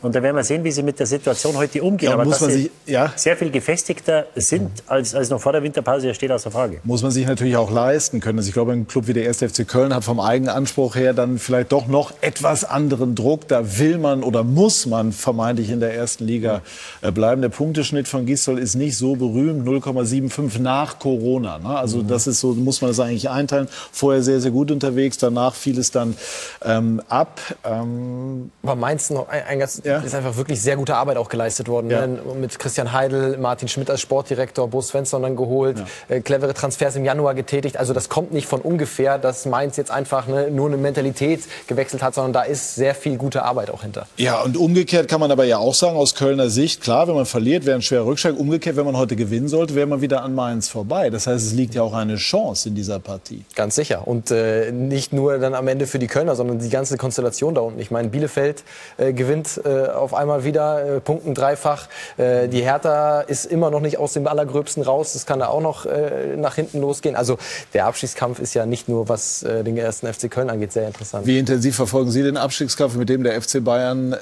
Und 0.03 0.15
da 0.15 0.21
werden 0.21 0.35
wir 0.35 0.43
sehen, 0.43 0.63
wie 0.63 0.71
sie 0.71 0.83
mit 0.83 0.99
der 0.99 1.07
Situation 1.07 1.57
heute 1.57 1.81
umgehen. 1.81 2.09
Ja, 2.09 2.13
Aber 2.13 2.25
dass 2.25 2.39
sie 2.39 2.69
ja. 2.85 3.11
sehr 3.15 3.35
viel 3.35 3.49
gefestigter 3.49 4.27
sind 4.35 4.69
als, 4.85 5.15
als 5.15 5.31
noch 5.31 5.41
vor 5.41 5.53
der 5.53 5.63
Winterpause, 5.63 6.13
steht 6.13 6.31
außer 6.31 6.51
Frage. 6.51 6.79
Muss 6.83 7.01
man 7.01 7.11
sich 7.11 7.25
natürlich 7.25 7.57
auch 7.57 7.71
leisten 7.71 8.19
können. 8.19 8.37
Also 8.37 8.49
ich 8.49 8.53
glaube, 8.53 8.73
ein 8.73 8.87
Club 8.87 9.07
wie 9.07 9.13
der 9.13 9.27
1. 9.27 9.39
FC 9.39 9.67
Köln 9.67 9.93
hat 9.93 10.03
vom 10.03 10.19
eigenen 10.19 10.49
Anspruch 10.49 10.95
her 10.95 11.13
dann 11.13 11.39
vielleicht 11.39 11.71
doch 11.71 11.87
noch 11.87 12.13
etwas 12.21 12.63
anderen 12.63 13.15
Druck. 13.15 13.47
Da 13.47 13.79
will 13.79 13.97
man 13.97 14.21
oder 14.21 14.43
muss 14.43 14.85
man 14.85 15.13
vermeintlich 15.13 15.71
in 15.71 15.79
der 15.79 15.95
ersten 15.95 16.25
Liga 16.25 16.61
äh, 17.01 17.11
bleiben. 17.11 17.41
Der 17.41 17.49
Punkteschnitt 17.49 18.07
von 18.07 18.27
Gisdol 18.27 18.59
ist 18.59 18.75
nicht 18.75 18.95
so 18.95 19.15
berühmt, 19.15 19.67
0,75 19.67 20.61
nach 20.61 20.99
Corona. 20.99 21.57
Ne? 21.57 21.69
Also 21.69 21.97
mhm. 21.97 22.07
das 22.07 22.27
ist 22.27 22.39
so, 22.39 22.53
muss 22.53 22.81
man 22.81 22.91
das 22.91 22.99
eigentlich 22.99 23.31
einteilen. 23.31 23.67
Vorher 23.91 24.21
sehr, 24.21 24.36
sehr 24.39 24.51
gut 24.51 24.71
unterwegs, 24.71 25.17
danach 25.17 25.55
fiel 25.55 25.77
es 25.79 25.91
dann 25.91 26.15
ähm, 26.63 27.01
ab. 27.09 27.39
Ähm 27.65 28.51
Aber 28.63 28.75
Mainz 28.75 29.09
noch 29.09 29.29
ein, 29.29 29.43
ein 29.43 29.59
ganz, 29.59 29.81
ja? 29.83 29.99
ist 29.99 30.15
einfach 30.15 30.37
wirklich 30.37 30.61
sehr 30.61 30.75
gute 30.75 30.95
Arbeit 30.95 31.17
auch 31.17 31.29
geleistet 31.29 31.67
worden. 31.67 31.89
Ja. 31.89 32.07
Ne? 32.07 32.19
Mit 32.39 32.57
Christian 32.59 32.93
Heidel, 32.93 33.37
Martin 33.37 33.67
Schmidt 33.67 33.89
als 33.89 34.01
Sportdirektor, 34.01 34.67
Bo 34.67 34.81
Svensson 34.81 35.21
dann 35.21 35.35
geholt, 35.35 35.79
ja. 35.79 36.15
äh, 36.15 36.21
clevere 36.21 36.53
Transfers 36.53 36.95
im 36.95 37.05
Januar 37.05 37.35
getätigt. 37.35 37.77
Also 37.77 37.93
das 37.93 38.09
kommt 38.09 38.31
nicht 38.31 38.47
von 38.47 38.61
ungefähr, 38.61 39.17
dass 39.17 39.45
Mainz 39.45 39.77
jetzt 39.77 39.91
einfach 39.91 40.27
ne, 40.27 40.49
nur 40.51 40.67
eine 40.67 40.77
Mentalität 40.77 41.41
gewechselt 41.67 42.03
hat, 42.03 42.15
sondern 42.15 42.33
da 42.33 42.43
ist 42.43 42.75
sehr 42.75 42.95
viel 42.95 43.17
gute 43.17 43.43
Arbeit 43.43 43.69
auch 43.69 43.83
hinter. 43.83 44.07
Ja, 44.17 44.41
und 44.41 44.57
umgekehrt 44.57 45.07
kann 45.07 45.19
man 45.19 45.31
aber 45.31 45.45
ja 45.45 45.57
auch 45.57 45.73
sagen, 45.73 45.97
aus 45.97 46.15
Kölner 46.15 46.49
Sicht, 46.49 46.81
klar, 46.81 47.07
wenn 47.07 47.15
man 47.15 47.25
verliert, 47.25 47.65
wäre 47.65 47.75
ein 47.77 47.81
schwerer 47.81 48.05
Rückschlag. 48.05 48.37
Umgekehrt, 48.37 48.75
wenn 48.75 48.85
man 48.85 48.97
heute 48.97 49.15
gewinnen 49.15 49.47
sollte, 49.47 49.75
wäre 49.75 49.87
man 49.87 50.01
wieder 50.01 50.23
an 50.23 50.35
Mainz 50.35 50.67
vorbei. 50.67 51.09
Das 51.09 51.27
heißt, 51.27 51.45
es 51.45 51.53
liegt 51.53 51.75
ja 51.75 51.81
auch 51.81 51.93
eine 51.93 52.15
Chance 52.15 52.69
in 52.69 52.75
dieser 52.75 52.99
Partie. 52.99 53.43
Ganz 53.55 53.75
sicher. 53.75 54.07
Und 54.07 54.26
Äh, 54.31 54.71
nicht 54.71 55.13
nur 55.13 55.37
dann 55.39 55.53
am 55.53 55.67
Ende 55.67 55.87
für 55.87 55.99
die 55.99 56.07
Kölner, 56.07 56.35
sondern 56.35 56.59
die 56.59 56.69
ganze 56.69 56.97
Konstellation 56.97 57.55
da 57.55 57.61
unten. 57.61 57.79
Ich 57.79 57.91
meine, 57.91 58.09
Bielefeld 58.09 58.63
äh, 58.97 59.13
gewinnt 59.13 59.61
äh, 59.63 59.87
auf 59.87 60.13
einmal 60.13 60.43
wieder, 60.43 60.97
äh, 60.97 60.99
punkten 60.99 61.33
dreifach. 61.33 61.87
Äh, 62.17 62.47
die 62.47 62.61
Hertha 62.61 63.21
ist 63.21 63.45
immer 63.45 63.71
noch 63.71 63.81
nicht 63.81 63.97
aus 63.97 64.13
dem 64.13 64.27
Allergröbsten 64.27 64.83
raus. 64.83 65.13
Das 65.13 65.25
kann 65.25 65.39
da 65.39 65.47
auch 65.47 65.61
noch 65.61 65.85
äh, 65.85 66.35
nach 66.37 66.55
hinten 66.55 66.81
losgehen. 66.81 67.15
Also 67.15 67.37
der 67.73 67.85
Abstiegskampf 67.85 68.39
ist 68.39 68.53
ja 68.53 68.65
nicht 68.65 68.89
nur, 68.89 69.09
was 69.09 69.39
den 69.39 69.77
ersten 69.77 70.11
FC 70.11 70.29
Köln 70.29 70.49
angeht, 70.49 70.71
sehr 70.71 70.87
interessant. 70.87 71.25
Wie 71.25 71.39
intensiv 71.39 71.75
verfolgen 71.75 72.11
Sie 72.11 72.23
den 72.23 72.37
Abstiegskampf, 72.37 72.95
mit 72.95 73.09
dem 73.09 73.23
der 73.23 73.41
FC 73.41 73.63
Bayern 73.63 74.15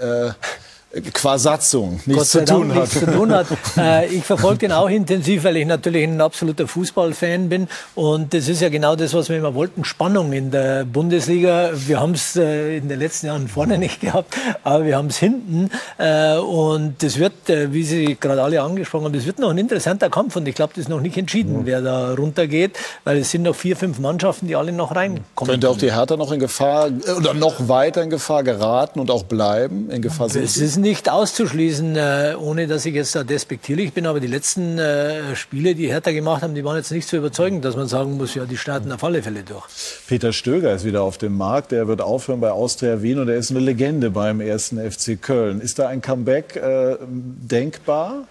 äh, 0.96 1.02
qua 1.14 1.38
Satzung 1.38 2.00
nichts 2.06 2.32
zu 2.32 2.46
tun 2.46 2.70
Dank 2.70 2.72
hat? 2.72 2.82
nichts 2.82 3.00
zu 3.00 3.06
tun 3.06 3.32
hat. 3.34 3.48
Äh, 3.78 4.08
ich 4.08 4.24
verfolge 4.24 4.60
den 4.60 4.72
auch 4.72 4.90
intensiv, 4.90 5.44
weil 5.44 5.58
ich 5.58 5.66
natürlich 5.66 6.04
ein 6.04 6.22
absoluter 6.22 6.68
Fußballfan 6.68 7.50
bin. 7.50 7.68
Und 7.94 8.34
das 8.34 8.48
ist 8.48 8.62
ja 8.62 8.70
genau 8.70 8.96
das, 8.96 9.14
was 9.14 9.28
wir 9.28 9.38
immer 9.38 9.54
wollten. 9.54 9.84
Spannung 9.84 10.32
in 10.32 10.50
der 10.50 10.86
Bundesliga. 10.86 11.72
Wir 11.74 12.00
haben 12.00 12.14
es 12.14 12.36
äh, 12.38 12.78
in 12.78 12.88
den 12.88 13.00
letzten 13.00 13.28
Jahren 13.28 13.48
vorne 13.48 13.78
nicht 13.86 14.00
gehabt, 14.00 14.36
aber 14.64 14.86
wir 14.86 14.96
haben 14.96 15.08
es 15.08 15.18
hinten. 15.18 15.70
Äh, 15.98 16.38
und 16.38 17.04
das 17.04 17.20
wird, 17.20 17.34
wie 17.48 17.84
Sie 17.84 18.18
gerade 18.20 18.42
alle 18.42 18.62
angesprochen 18.62 19.06
haben, 19.06 19.14
das 19.14 19.26
wird 19.26 19.40
noch 19.40 19.50
ein 19.50 19.58
interessanter 19.58 20.10
Kampf. 20.10 20.36
Und 20.36 20.48
ich 20.48 20.56
glaube, 20.56 20.74
das 20.76 20.84
ist 20.84 20.90
noch 20.90 21.02
nicht 21.02 21.18
entschieden, 21.18 21.62
wer 21.66 21.82
da 21.82 22.14
runtergeht, 22.14 22.78
weil 23.04 23.18
es 23.18 23.32
sind 23.32 23.44
noch 23.44 23.56
vier, 23.56 23.76
fünf 23.76 24.00
Mannschaften, 24.00 24.48
die 24.48 24.56
alle 24.56 24.72
noch 24.72 24.96
reinkommen. 24.96 25.52
Könnte 25.52 25.70
auch 25.70 25.78
die 25.78 25.92
Hertha 25.92 26.16
noch 26.16 26.32
in 26.32 26.40
Gefahr 26.40 26.90
oder 27.18 27.34
noch 27.34 27.68
weiter 27.68 28.04
in 28.04 28.10
Gefahr 28.10 28.44
geraten 28.44 29.00
und 29.00 29.12
auch 29.12 29.24
bleiben? 29.24 29.90
In 29.90 30.02
Gefahr 30.02 30.30
sind 30.30 30.85
nicht 30.86 31.10
auszuschließen, 31.10 31.96
äh, 31.96 32.36
ohne 32.40 32.68
dass 32.68 32.86
ich 32.86 32.94
jetzt 32.94 33.16
da 33.16 33.24
despektierlich 33.24 33.92
bin, 33.92 34.06
aber 34.06 34.20
die 34.20 34.28
letzten 34.28 34.78
äh, 34.78 35.36
Spiele, 35.36 35.74
die 35.74 35.88
Hertha 35.88 36.12
gemacht 36.12 36.44
haben, 36.44 36.54
die 36.54 36.64
waren 36.64 36.78
jetzt 36.78 36.92
nicht 36.92 37.08
so 37.08 37.18
überzeugend, 37.18 37.66
dass 37.66 37.76
man 37.76 37.88
sagen 37.88 38.18
muss, 38.18 38.36
ja, 38.36 38.46
die 38.46 38.56
starten 38.56 38.92
auf 38.92 39.04
alle 39.04 39.24
Fälle 39.24 39.42
durch. 39.42 39.66
Peter 40.08 40.32
Stöger 40.32 40.74
ist 40.76 40.86
wieder 40.86 41.02
auf 41.02 41.18
dem 41.18 41.36
Markt. 41.36 41.72
Der 41.72 41.88
wird 41.88 42.02
aufhören 42.02 42.40
bei 42.40 42.52
Austria 42.52 43.02
Wien 43.02 43.18
und 43.18 43.28
er 43.30 43.36
ist 43.36 43.50
eine 43.50 43.62
Legende 43.62 44.12
beim 44.12 44.40
ersten 44.40 44.80
FC 44.80 45.20
Köln. 45.20 45.60
Ist 45.60 45.80
da 45.80 45.88
ein 45.88 46.02
Comeback 46.02 46.56
äh, 46.56 46.98
denkbar? 47.02 48.28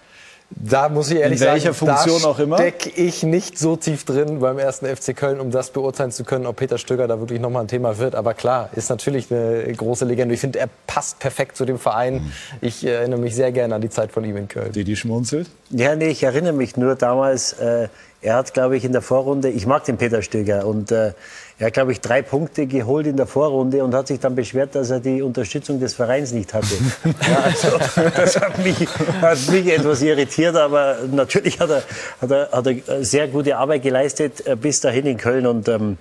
Da 0.49 0.89
muss 0.89 1.11
ich 1.11 1.17
ehrlich 1.19 1.41
In 1.41 1.47
welcher 1.47 1.73
sagen, 1.73 1.91
Funktion 1.97 2.21
da 2.21 2.27
auch 2.29 2.39
immer? 2.39 2.57
stecke 2.57 2.89
ich 2.89 3.23
nicht 3.23 3.57
so 3.57 3.75
tief 3.75 4.05
drin 4.05 4.39
beim 4.39 4.57
ersten 4.59 4.85
FC 4.85 5.15
Köln, 5.15 5.39
um 5.39 5.51
das 5.51 5.71
beurteilen 5.71 6.11
zu 6.11 6.23
können, 6.23 6.45
ob 6.45 6.57
Peter 6.57 6.77
Stöger 6.77 7.07
da 7.07 7.19
wirklich 7.19 7.39
nochmal 7.39 7.63
ein 7.63 7.67
Thema 7.67 7.97
wird. 7.97 8.15
Aber 8.15 8.33
klar, 8.33 8.69
ist 8.75 8.89
natürlich 8.89 9.31
eine 9.31 9.73
große 9.75 10.05
Legende. 10.05 10.35
Ich 10.35 10.41
finde, 10.41 10.59
er 10.59 10.69
passt 10.87 11.19
perfekt 11.19 11.57
zu 11.57 11.65
dem 11.65 11.79
Verein. 11.79 12.31
Ich 12.61 12.85
äh, 12.85 12.91
erinnere 12.91 13.19
mich 13.19 13.35
sehr 13.35 13.51
gerne 13.51 13.75
an 13.75 13.81
die 13.81 13.89
Zeit 13.89 14.11
von 14.11 14.23
ihm 14.23 14.37
in 14.37 14.47
Köln. 14.47 14.71
Didi 14.71 14.95
schmunzelt. 14.95 15.49
Ja, 15.71 15.95
nee, 15.95 16.09
ich 16.09 16.23
erinnere 16.23 16.53
mich 16.53 16.77
nur 16.77 16.95
damals, 16.95 17.53
äh, 17.53 17.89
er 18.21 18.35
hat, 18.35 18.53
glaube 18.53 18.77
ich, 18.77 18.85
in 18.85 18.91
der 18.91 19.01
Vorrunde, 19.01 19.49
ich 19.49 19.67
mag 19.67 19.83
den 19.83 19.97
Peter 19.97 20.21
Stöger, 20.21 20.65
und 20.65 20.91
äh, 20.91 21.11
er 21.57 21.67
hat, 21.67 21.73
glaube 21.73 21.93
ich, 21.93 22.01
drei 22.01 22.21
Punkte 22.21 22.67
geholt 22.67 23.07
in 23.07 23.15
der 23.15 23.27
Vorrunde 23.27 23.81
und 23.83 23.95
hat 23.95 24.07
sich 24.07 24.19
dann 24.19 24.35
beschwert, 24.35 24.75
dass 24.75 24.89
er 24.89 24.99
die 24.99 25.21
Unterstützung 25.21 25.79
des 25.79 25.93
Vereins 25.93 26.33
nicht 26.33 26.53
hatte. 26.53 26.67
ja, 27.05 27.39
also, 27.43 28.11
das 28.13 28.35
hat 28.35 28.57
mich, 28.57 28.75
hat 29.21 29.37
mich 29.49 29.67
etwas 29.67 30.01
irritiert, 30.01 30.57
aber 30.57 30.97
natürlich 31.09 31.57
hat 31.59 31.69
er, 31.69 31.83
hat 32.21 32.31
er, 32.31 32.49
hat 32.51 32.67
er 32.67 33.03
sehr 33.05 33.29
gute 33.29 33.55
Arbeit 33.55 33.83
geleistet 33.83 34.45
äh, 34.45 34.57
bis 34.57 34.81
dahin 34.81 35.05
in 35.05 35.17
Köln 35.17 35.47
und 35.47 35.69
ähm, 35.69 35.97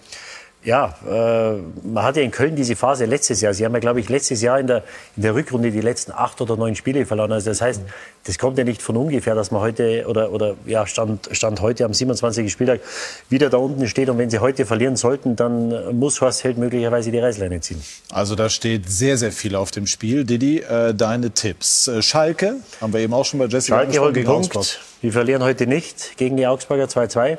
ja, 0.64 0.94
äh, 1.06 1.58
man 1.86 2.04
hatte 2.04 2.22
in 2.22 2.30
Köln 2.30 2.56
diese 2.56 2.74
Phase 2.74 3.04
letztes 3.04 3.42
Jahr. 3.42 3.52
Sie 3.52 3.64
haben 3.64 3.74
ja, 3.74 3.80
glaube 3.80 4.00
ich, 4.00 4.08
letztes 4.08 4.40
Jahr 4.40 4.58
in 4.58 4.66
der, 4.66 4.82
in 5.14 5.22
der 5.22 5.34
Rückrunde 5.34 5.70
die 5.70 5.82
letzten 5.82 6.12
acht 6.12 6.40
oder 6.40 6.56
neun 6.56 6.74
Spiele 6.74 7.04
verloren. 7.04 7.32
Also 7.32 7.50
das 7.50 7.60
heißt, 7.60 7.82
das 8.24 8.38
kommt 8.38 8.56
ja 8.56 8.64
nicht 8.64 8.80
von 8.80 8.96
ungefähr, 8.96 9.34
dass 9.34 9.50
man 9.50 9.60
heute 9.60 10.06
oder, 10.08 10.32
oder 10.32 10.54
ja, 10.64 10.86
Stand, 10.86 11.28
Stand 11.32 11.60
heute 11.60 11.84
am 11.84 11.92
27. 11.92 12.50
Spieltag 12.50 12.80
wieder 13.28 13.50
da 13.50 13.58
unten 13.58 13.86
steht. 13.86 14.08
Und 14.08 14.16
wenn 14.16 14.30
sie 14.30 14.38
heute 14.38 14.64
verlieren 14.64 14.96
sollten, 14.96 15.36
dann 15.36 15.98
muss 15.98 16.22
Horst 16.22 16.44
Held 16.44 16.56
möglicherweise 16.56 17.10
die 17.10 17.18
Reißleine 17.18 17.60
ziehen. 17.60 17.82
Also 18.10 18.34
da 18.34 18.48
steht 18.48 18.88
sehr, 18.88 19.18
sehr 19.18 19.32
viel 19.32 19.56
auf 19.56 19.70
dem 19.70 19.86
Spiel. 19.86 20.24
Didi, 20.24 20.60
äh, 20.60 20.94
deine 20.94 21.30
Tipps. 21.32 21.88
Äh, 21.88 22.00
Schalke, 22.00 22.56
haben 22.80 22.92
wir 22.94 23.00
eben 23.00 23.12
auch 23.12 23.26
schon 23.26 23.38
bei 23.38 23.46
Jesse 23.46 23.68
Schalke 23.68 24.00
holt 24.00 24.14
gegen 24.14 24.26
Punkt. 24.26 24.56
Augsburg. 24.56 24.80
Wir 25.02 25.12
verlieren 25.12 25.42
heute 25.42 25.66
nicht 25.66 26.16
gegen 26.16 26.38
die 26.38 26.46
Augsburger 26.46 26.84
2-2. 26.84 27.36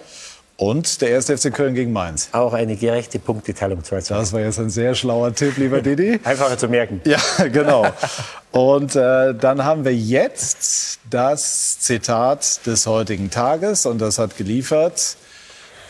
Und 0.58 1.02
der 1.02 1.10
erste 1.10 1.38
FC 1.38 1.54
Köln 1.54 1.76
gegen 1.76 1.92
Mainz. 1.92 2.30
Auch 2.32 2.54
eine 2.54 2.78
gerechte 2.78 3.20
Punkteteilung 3.20 3.82
2-2. 3.82 4.10
Das 4.10 4.32
war 4.32 4.40
jetzt 4.40 4.58
ein 4.58 4.70
sehr 4.70 4.96
schlauer 4.96 5.36
Tipp, 5.36 5.58
lieber 5.58 5.82
Didi. 5.82 6.20
Einfacher 6.24 6.58
zu 6.58 6.70
merken. 6.70 7.02
Ja, 7.04 7.20
genau. 7.52 7.88
Und 8.52 8.96
äh, 8.96 9.36
dann 9.36 9.66
haben 9.66 9.84
wir 9.84 9.94
jetzt 9.94 11.00
das 11.10 11.80
Zitat 11.80 12.66
des 12.66 12.88
heutigen 12.88 13.30
Tages 13.30 13.86
und 13.86 14.00
das 14.00 14.18
hat 14.18 14.38
geliefert 14.38 15.18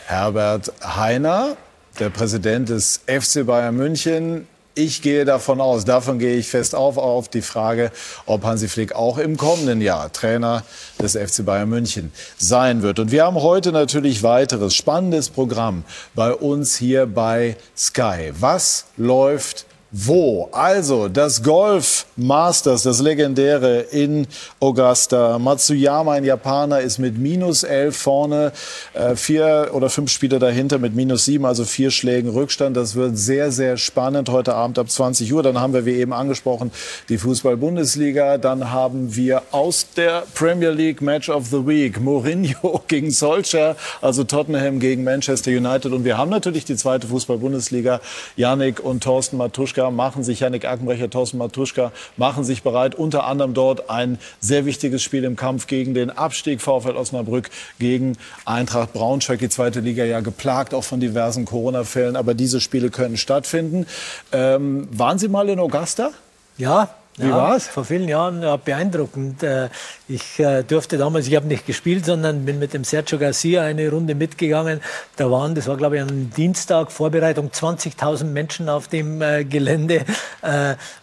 Herbert 0.06 0.72
Heiner, 0.82 1.56
der 2.00 2.10
Präsident 2.10 2.68
des 2.68 3.02
FC 3.06 3.46
Bayern 3.46 3.76
München. 3.76 4.48
Ich 4.78 5.00
gehe 5.00 5.24
davon 5.24 5.62
aus, 5.62 5.86
davon 5.86 6.18
gehe 6.18 6.36
ich 6.36 6.50
fest 6.50 6.74
auf, 6.74 6.98
auf 6.98 7.30
die 7.30 7.40
Frage, 7.40 7.90
ob 8.26 8.44
Hansi 8.44 8.68
Flick 8.68 8.94
auch 8.94 9.16
im 9.16 9.38
kommenden 9.38 9.80
Jahr 9.80 10.12
Trainer 10.12 10.64
des 11.00 11.16
FC 11.16 11.46
Bayern 11.46 11.70
München 11.70 12.12
sein 12.36 12.82
wird. 12.82 12.98
Und 12.98 13.10
wir 13.10 13.24
haben 13.24 13.40
heute 13.40 13.72
natürlich 13.72 14.22
weiteres 14.22 14.74
spannendes 14.74 15.30
Programm 15.30 15.84
bei 16.14 16.30
uns 16.34 16.76
hier 16.76 17.06
bei 17.06 17.56
Sky. 17.74 18.32
Was 18.38 18.84
läuft 18.98 19.64
wo? 19.98 20.50
Also 20.52 21.08
das 21.08 21.42
Golf 21.42 22.04
Masters, 22.16 22.82
das 22.82 23.00
legendäre 23.00 23.80
in 23.80 24.26
Augusta. 24.60 25.38
Matsuyama, 25.38 26.12
ein 26.12 26.24
Japaner, 26.24 26.80
ist 26.80 26.98
mit 26.98 27.16
minus 27.16 27.62
11 27.62 27.96
vorne, 27.96 28.52
äh, 28.92 29.16
vier 29.16 29.70
oder 29.72 29.88
fünf 29.88 30.10
Spieler 30.10 30.38
dahinter 30.38 30.78
mit 30.78 30.94
minus 30.94 31.24
sieben, 31.24 31.46
also 31.46 31.64
vier 31.64 31.90
Schlägen 31.90 32.28
Rückstand. 32.28 32.76
Das 32.76 32.94
wird 32.94 33.16
sehr, 33.16 33.50
sehr 33.50 33.78
spannend 33.78 34.28
heute 34.28 34.54
Abend 34.54 34.78
ab 34.78 34.90
20 34.90 35.32
Uhr. 35.32 35.42
Dann 35.42 35.58
haben 35.58 35.72
wir, 35.72 35.86
wie 35.86 35.94
eben 35.94 36.12
angesprochen, 36.12 36.72
die 37.08 37.16
Fußball-Bundesliga. 37.16 38.36
Dann 38.36 38.70
haben 38.70 39.16
wir 39.16 39.42
aus 39.50 39.86
der 39.96 40.24
Premier 40.34 40.72
League 40.72 41.00
Match 41.00 41.30
of 41.30 41.46
the 41.46 41.66
Week 41.66 41.98
Mourinho 41.98 42.82
gegen 42.88 43.10
Solskjaer, 43.10 43.76
also 44.02 44.24
Tottenham 44.24 44.78
gegen 44.78 45.04
Manchester 45.04 45.50
United. 45.50 45.92
Und 45.92 46.04
wir 46.04 46.18
haben 46.18 46.30
natürlich 46.30 46.66
die 46.66 46.76
zweite 46.76 47.06
Fußball-Bundesliga. 47.06 48.00
Yannick 48.36 48.84
und 48.84 49.02
Thorsten 49.02 49.38
Matuschka 49.38 49.85
machen 49.90 50.22
sich, 50.22 50.40
Yannick 50.40 50.64
Ackenbrecher, 50.64 51.10
Thorsten 51.10 51.38
Matuschka 51.38 51.92
machen 52.16 52.44
sich 52.44 52.62
bereit. 52.62 52.94
Unter 52.94 53.24
anderem 53.24 53.54
dort 53.54 53.90
ein 53.90 54.18
sehr 54.40 54.66
wichtiges 54.66 55.02
Spiel 55.02 55.24
im 55.24 55.36
Kampf 55.36 55.66
gegen 55.66 55.94
den 55.94 56.10
Abstieg 56.10 56.60
VfL 56.60 56.96
Osnabrück 56.96 57.50
gegen 57.78 58.16
Eintracht 58.44 58.92
Braunschweig. 58.92 59.38
Die 59.38 59.48
zweite 59.48 59.80
Liga 59.80 60.04
ja 60.04 60.20
geplagt 60.20 60.74
auch 60.74 60.84
von 60.84 61.00
diversen 61.00 61.44
Corona-Fällen. 61.44 62.16
Aber 62.16 62.34
diese 62.34 62.60
Spiele 62.60 62.90
können 62.90 63.16
stattfinden. 63.16 63.86
Ähm, 64.32 64.88
waren 64.90 65.18
Sie 65.18 65.28
mal 65.28 65.48
in 65.48 65.58
Augusta? 65.58 66.10
Ja. 66.58 66.88
Wie 67.18 67.28
ja, 67.28 67.36
war's? 67.36 67.66
Vor 67.66 67.84
vielen 67.84 68.08
Jahren 68.08 68.42
ja, 68.42 68.56
beeindruckend. 68.56 69.42
Äh, 69.42 69.70
Ich 70.08 70.38
äh, 70.38 70.62
durfte 70.62 70.98
damals, 70.98 71.26
ich 71.26 71.34
habe 71.34 71.46
nicht 71.46 71.66
gespielt, 71.66 72.04
sondern 72.04 72.44
bin 72.44 72.58
mit 72.60 72.74
dem 72.74 72.84
Sergio 72.84 73.18
Garcia 73.18 73.62
eine 73.62 73.90
Runde 73.90 74.14
mitgegangen. 74.14 74.80
Da 75.16 75.30
waren, 75.30 75.54
das 75.54 75.66
war 75.66 75.76
glaube 75.76 75.96
ich 75.96 76.02
am 76.02 76.30
Dienstag, 76.30 76.92
Vorbereitung 76.92 77.48
20.000 77.48 78.24
Menschen 78.24 78.68
auf 78.68 78.86
dem 78.86 79.20
äh, 79.22 79.44
Gelände. 79.44 80.04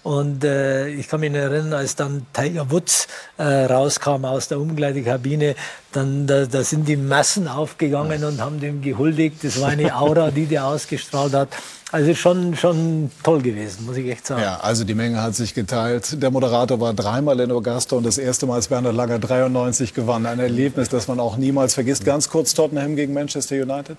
Und 0.04 0.44
ich 0.44 1.08
kann 1.08 1.20
mich 1.20 1.34
erinnern, 1.34 1.74
als 1.74 1.96
dann 1.96 2.26
Tiger 2.32 2.72
Woods 2.72 3.08
rauskam 3.38 4.26
aus 4.26 4.48
der 4.48 4.60
Umkleidekabine, 4.60 5.56
dann 5.96 6.28
da, 6.28 6.46
da 6.46 6.64
sind 6.64 6.88
die 6.88 6.98
Massen 6.98 7.48
aufgegangen 7.48 8.24
und 8.24 8.42
haben 8.42 8.60
dem 8.60 8.82
gehuldigt. 8.82 9.44
Das 9.44 9.62
war 9.62 9.70
eine 9.70 9.96
Aura, 9.96 10.32
die 10.32 10.46
der 10.46 10.66
ausgestrahlt 10.66 11.34
hat. 11.34 11.50
Also 11.92 12.16
schon, 12.16 12.56
schon 12.56 13.12
toll 13.22 13.42
gewesen, 13.42 13.86
muss 13.86 13.98
ich 13.98 14.10
echt 14.10 14.26
sagen. 14.26 14.42
Ja, 14.42 14.58
also 14.62 14.84
die 14.84 14.96
Menge 14.96 15.22
hat 15.22 15.36
sich 15.36 15.54
geteilt. 15.54 16.22
Der 16.24 16.32
Moderator 16.32 16.80
war 16.80 16.94
dreimal 16.94 17.40
in 17.40 17.52
Augusta 17.52 17.96
und 17.96 18.04
das 18.04 18.18
erste 18.18 18.48
Mal, 18.48 18.56
als 18.56 18.68
Bernhard 18.68 18.96
Langer 18.96 19.20
93 19.20 19.94
gewann. 19.94 20.26
Ein 20.26 20.40
Erlebnis, 20.40 20.90
das 20.90 21.08
man 21.08 21.20
auch 21.20 21.38
niemals 21.38 21.76
vergisst. 21.76 22.04
Ganz 22.04 22.30
kurz 22.30 22.56
Tottenham 22.56 22.96
gegen 22.96 23.14
Manchester 23.14 23.56
United. 23.56 23.98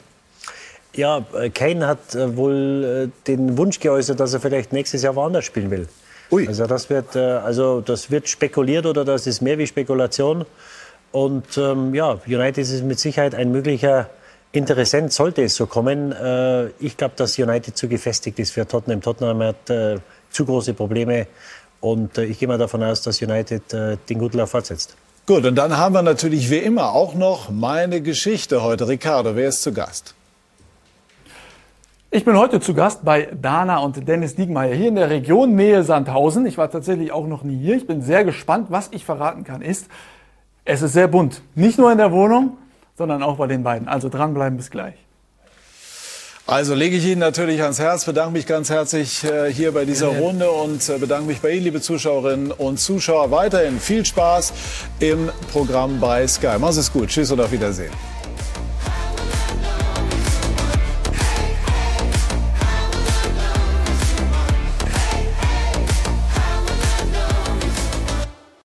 Ja, 0.94 1.24
äh, 1.34 1.50
Kane 1.50 1.86
hat 1.86 2.14
äh, 2.14 2.36
wohl 2.36 3.10
äh, 3.12 3.28
den 3.28 3.58
Wunsch 3.58 3.80
geäußert, 3.80 4.18
dass 4.20 4.32
er 4.34 4.40
vielleicht 4.40 4.72
nächstes 4.72 5.02
Jahr 5.02 5.14
woanders 5.16 5.44
spielen 5.44 5.70
will. 5.70 5.88
Ui. 6.30 6.48
Also 6.48 6.66
das 6.66 6.90
wird, 6.90 7.14
also 7.14 7.80
das 7.80 8.10
wird 8.10 8.28
spekuliert 8.28 8.86
oder 8.86 9.04
das 9.04 9.26
ist 9.26 9.40
mehr 9.40 9.58
wie 9.58 9.66
Spekulation. 9.66 10.46
Und 11.14 11.58
ähm, 11.58 11.94
ja, 11.94 12.18
United 12.26 12.58
ist 12.58 12.82
mit 12.82 12.98
Sicherheit 12.98 13.36
ein 13.36 13.52
möglicher 13.52 14.10
Interessent, 14.50 15.12
sollte 15.12 15.44
es 15.44 15.54
so 15.54 15.66
kommen. 15.66 16.10
Äh, 16.10 16.70
ich 16.80 16.96
glaube, 16.96 17.14
dass 17.14 17.38
United 17.38 17.76
zu 17.76 17.86
gefestigt 17.86 18.40
ist 18.40 18.50
für 18.50 18.66
Tottenham. 18.66 19.00
Tottenham 19.00 19.40
hat 19.40 19.70
äh, 19.70 19.98
zu 20.30 20.44
große 20.44 20.74
Probleme 20.74 21.28
und 21.80 22.18
äh, 22.18 22.24
ich 22.24 22.40
gehe 22.40 22.48
mal 22.48 22.58
davon 22.58 22.82
aus, 22.82 23.02
dass 23.02 23.22
United 23.22 23.72
äh, 23.72 23.96
den 24.08 24.18
guten 24.18 24.38
Lauf 24.38 24.50
fortsetzt. 24.50 24.96
Gut, 25.24 25.44
und 25.44 25.54
dann 25.54 25.76
haben 25.76 25.94
wir 25.94 26.02
natürlich 26.02 26.50
wie 26.50 26.58
immer 26.58 26.90
auch 26.90 27.14
noch 27.14 27.48
meine 27.48 28.00
Geschichte 28.00 28.64
heute. 28.64 28.88
Ricardo, 28.88 29.36
wer 29.36 29.50
ist 29.50 29.62
zu 29.62 29.72
Gast? 29.72 30.16
Ich 32.10 32.24
bin 32.24 32.36
heute 32.36 32.58
zu 32.58 32.74
Gast 32.74 33.04
bei 33.04 33.28
Dana 33.40 33.78
und 33.78 34.08
Dennis 34.08 34.34
Diegmeier 34.34 34.74
hier 34.74 34.88
in 34.88 34.96
der 34.96 35.10
Region 35.10 35.54
Nähe 35.54 35.84
Sandhausen. 35.84 36.44
Ich 36.46 36.58
war 36.58 36.72
tatsächlich 36.72 37.12
auch 37.12 37.28
noch 37.28 37.44
nie 37.44 37.56
hier. 37.56 37.76
Ich 37.76 37.86
bin 37.86 38.02
sehr 38.02 38.24
gespannt. 38.24 38.66
Was 38.70 38.88
ich 38.90 39.04
verraten 39.04 39.44
kann, 39.44 39.62
ist, 39.62 39.86
es 40.64 40.82
ist 40.82 40.92
sehr 40.92 41.08
bunt. 41.08 41.42
Nicht 41.54 41.78
nur 41.78 41.92
in 41.92 41.98
der 41.98 42.12
Wohnung, 42.12 42.56
sondern 42.96 43.22
auch 43.22 43.36
bei 43.36 43.46
den 43.46 43.62
beiden. 43.62 43.88
Also 43.88 44.08
dranbleiben 44.08 44.56
bis 44.56 44.70
gleich. 44.70 44.94
Also 46.46 46.74
lege 46.74 46.96
ich 46.96 47.06
Ihnen 47.06 47.20
natürlich 47.20 47.62
ans 47.62 47.78
Herz, 47.78 48.04
bedanke 48.04 48.32
mich 48.32 48.46
ganz 48.46 48.68
herzlich 48.68 49.24
äh, 49.24 49.50
hier 49.50 49.72
bei 49.72 49.86
dieser. 49.86 50.08
Runde 50.08 50.50
und 50.50 50.86
äh, 50.90 50.98
bedanke 50.98 51.26
mich 51.26 51.40
bei 51.40 51.52
Ihnen, 51.52 51.64
liebe 51.64 51.80
Zuschauerinnen 51.80 52.52
und 52.52 52.78
Zuschauer. 52.78 53.30
Weiterhin 53.30 53.80
viel 53.80 54.04
Spaß 54.04 54.52
im 55.00 55.30
Programm 55.52 56.00
bei 56.00 56.28
Sky. 56.28 56.58
Machen 56.58 56.74
Sie 56.74 56.80
es 56.80 56.92
gut. 56.92 57.08
Tschüss 57.08 57.30
und 57.30 57.40
auf 57.40 57.50
Wiedersehen. 57.50 57.92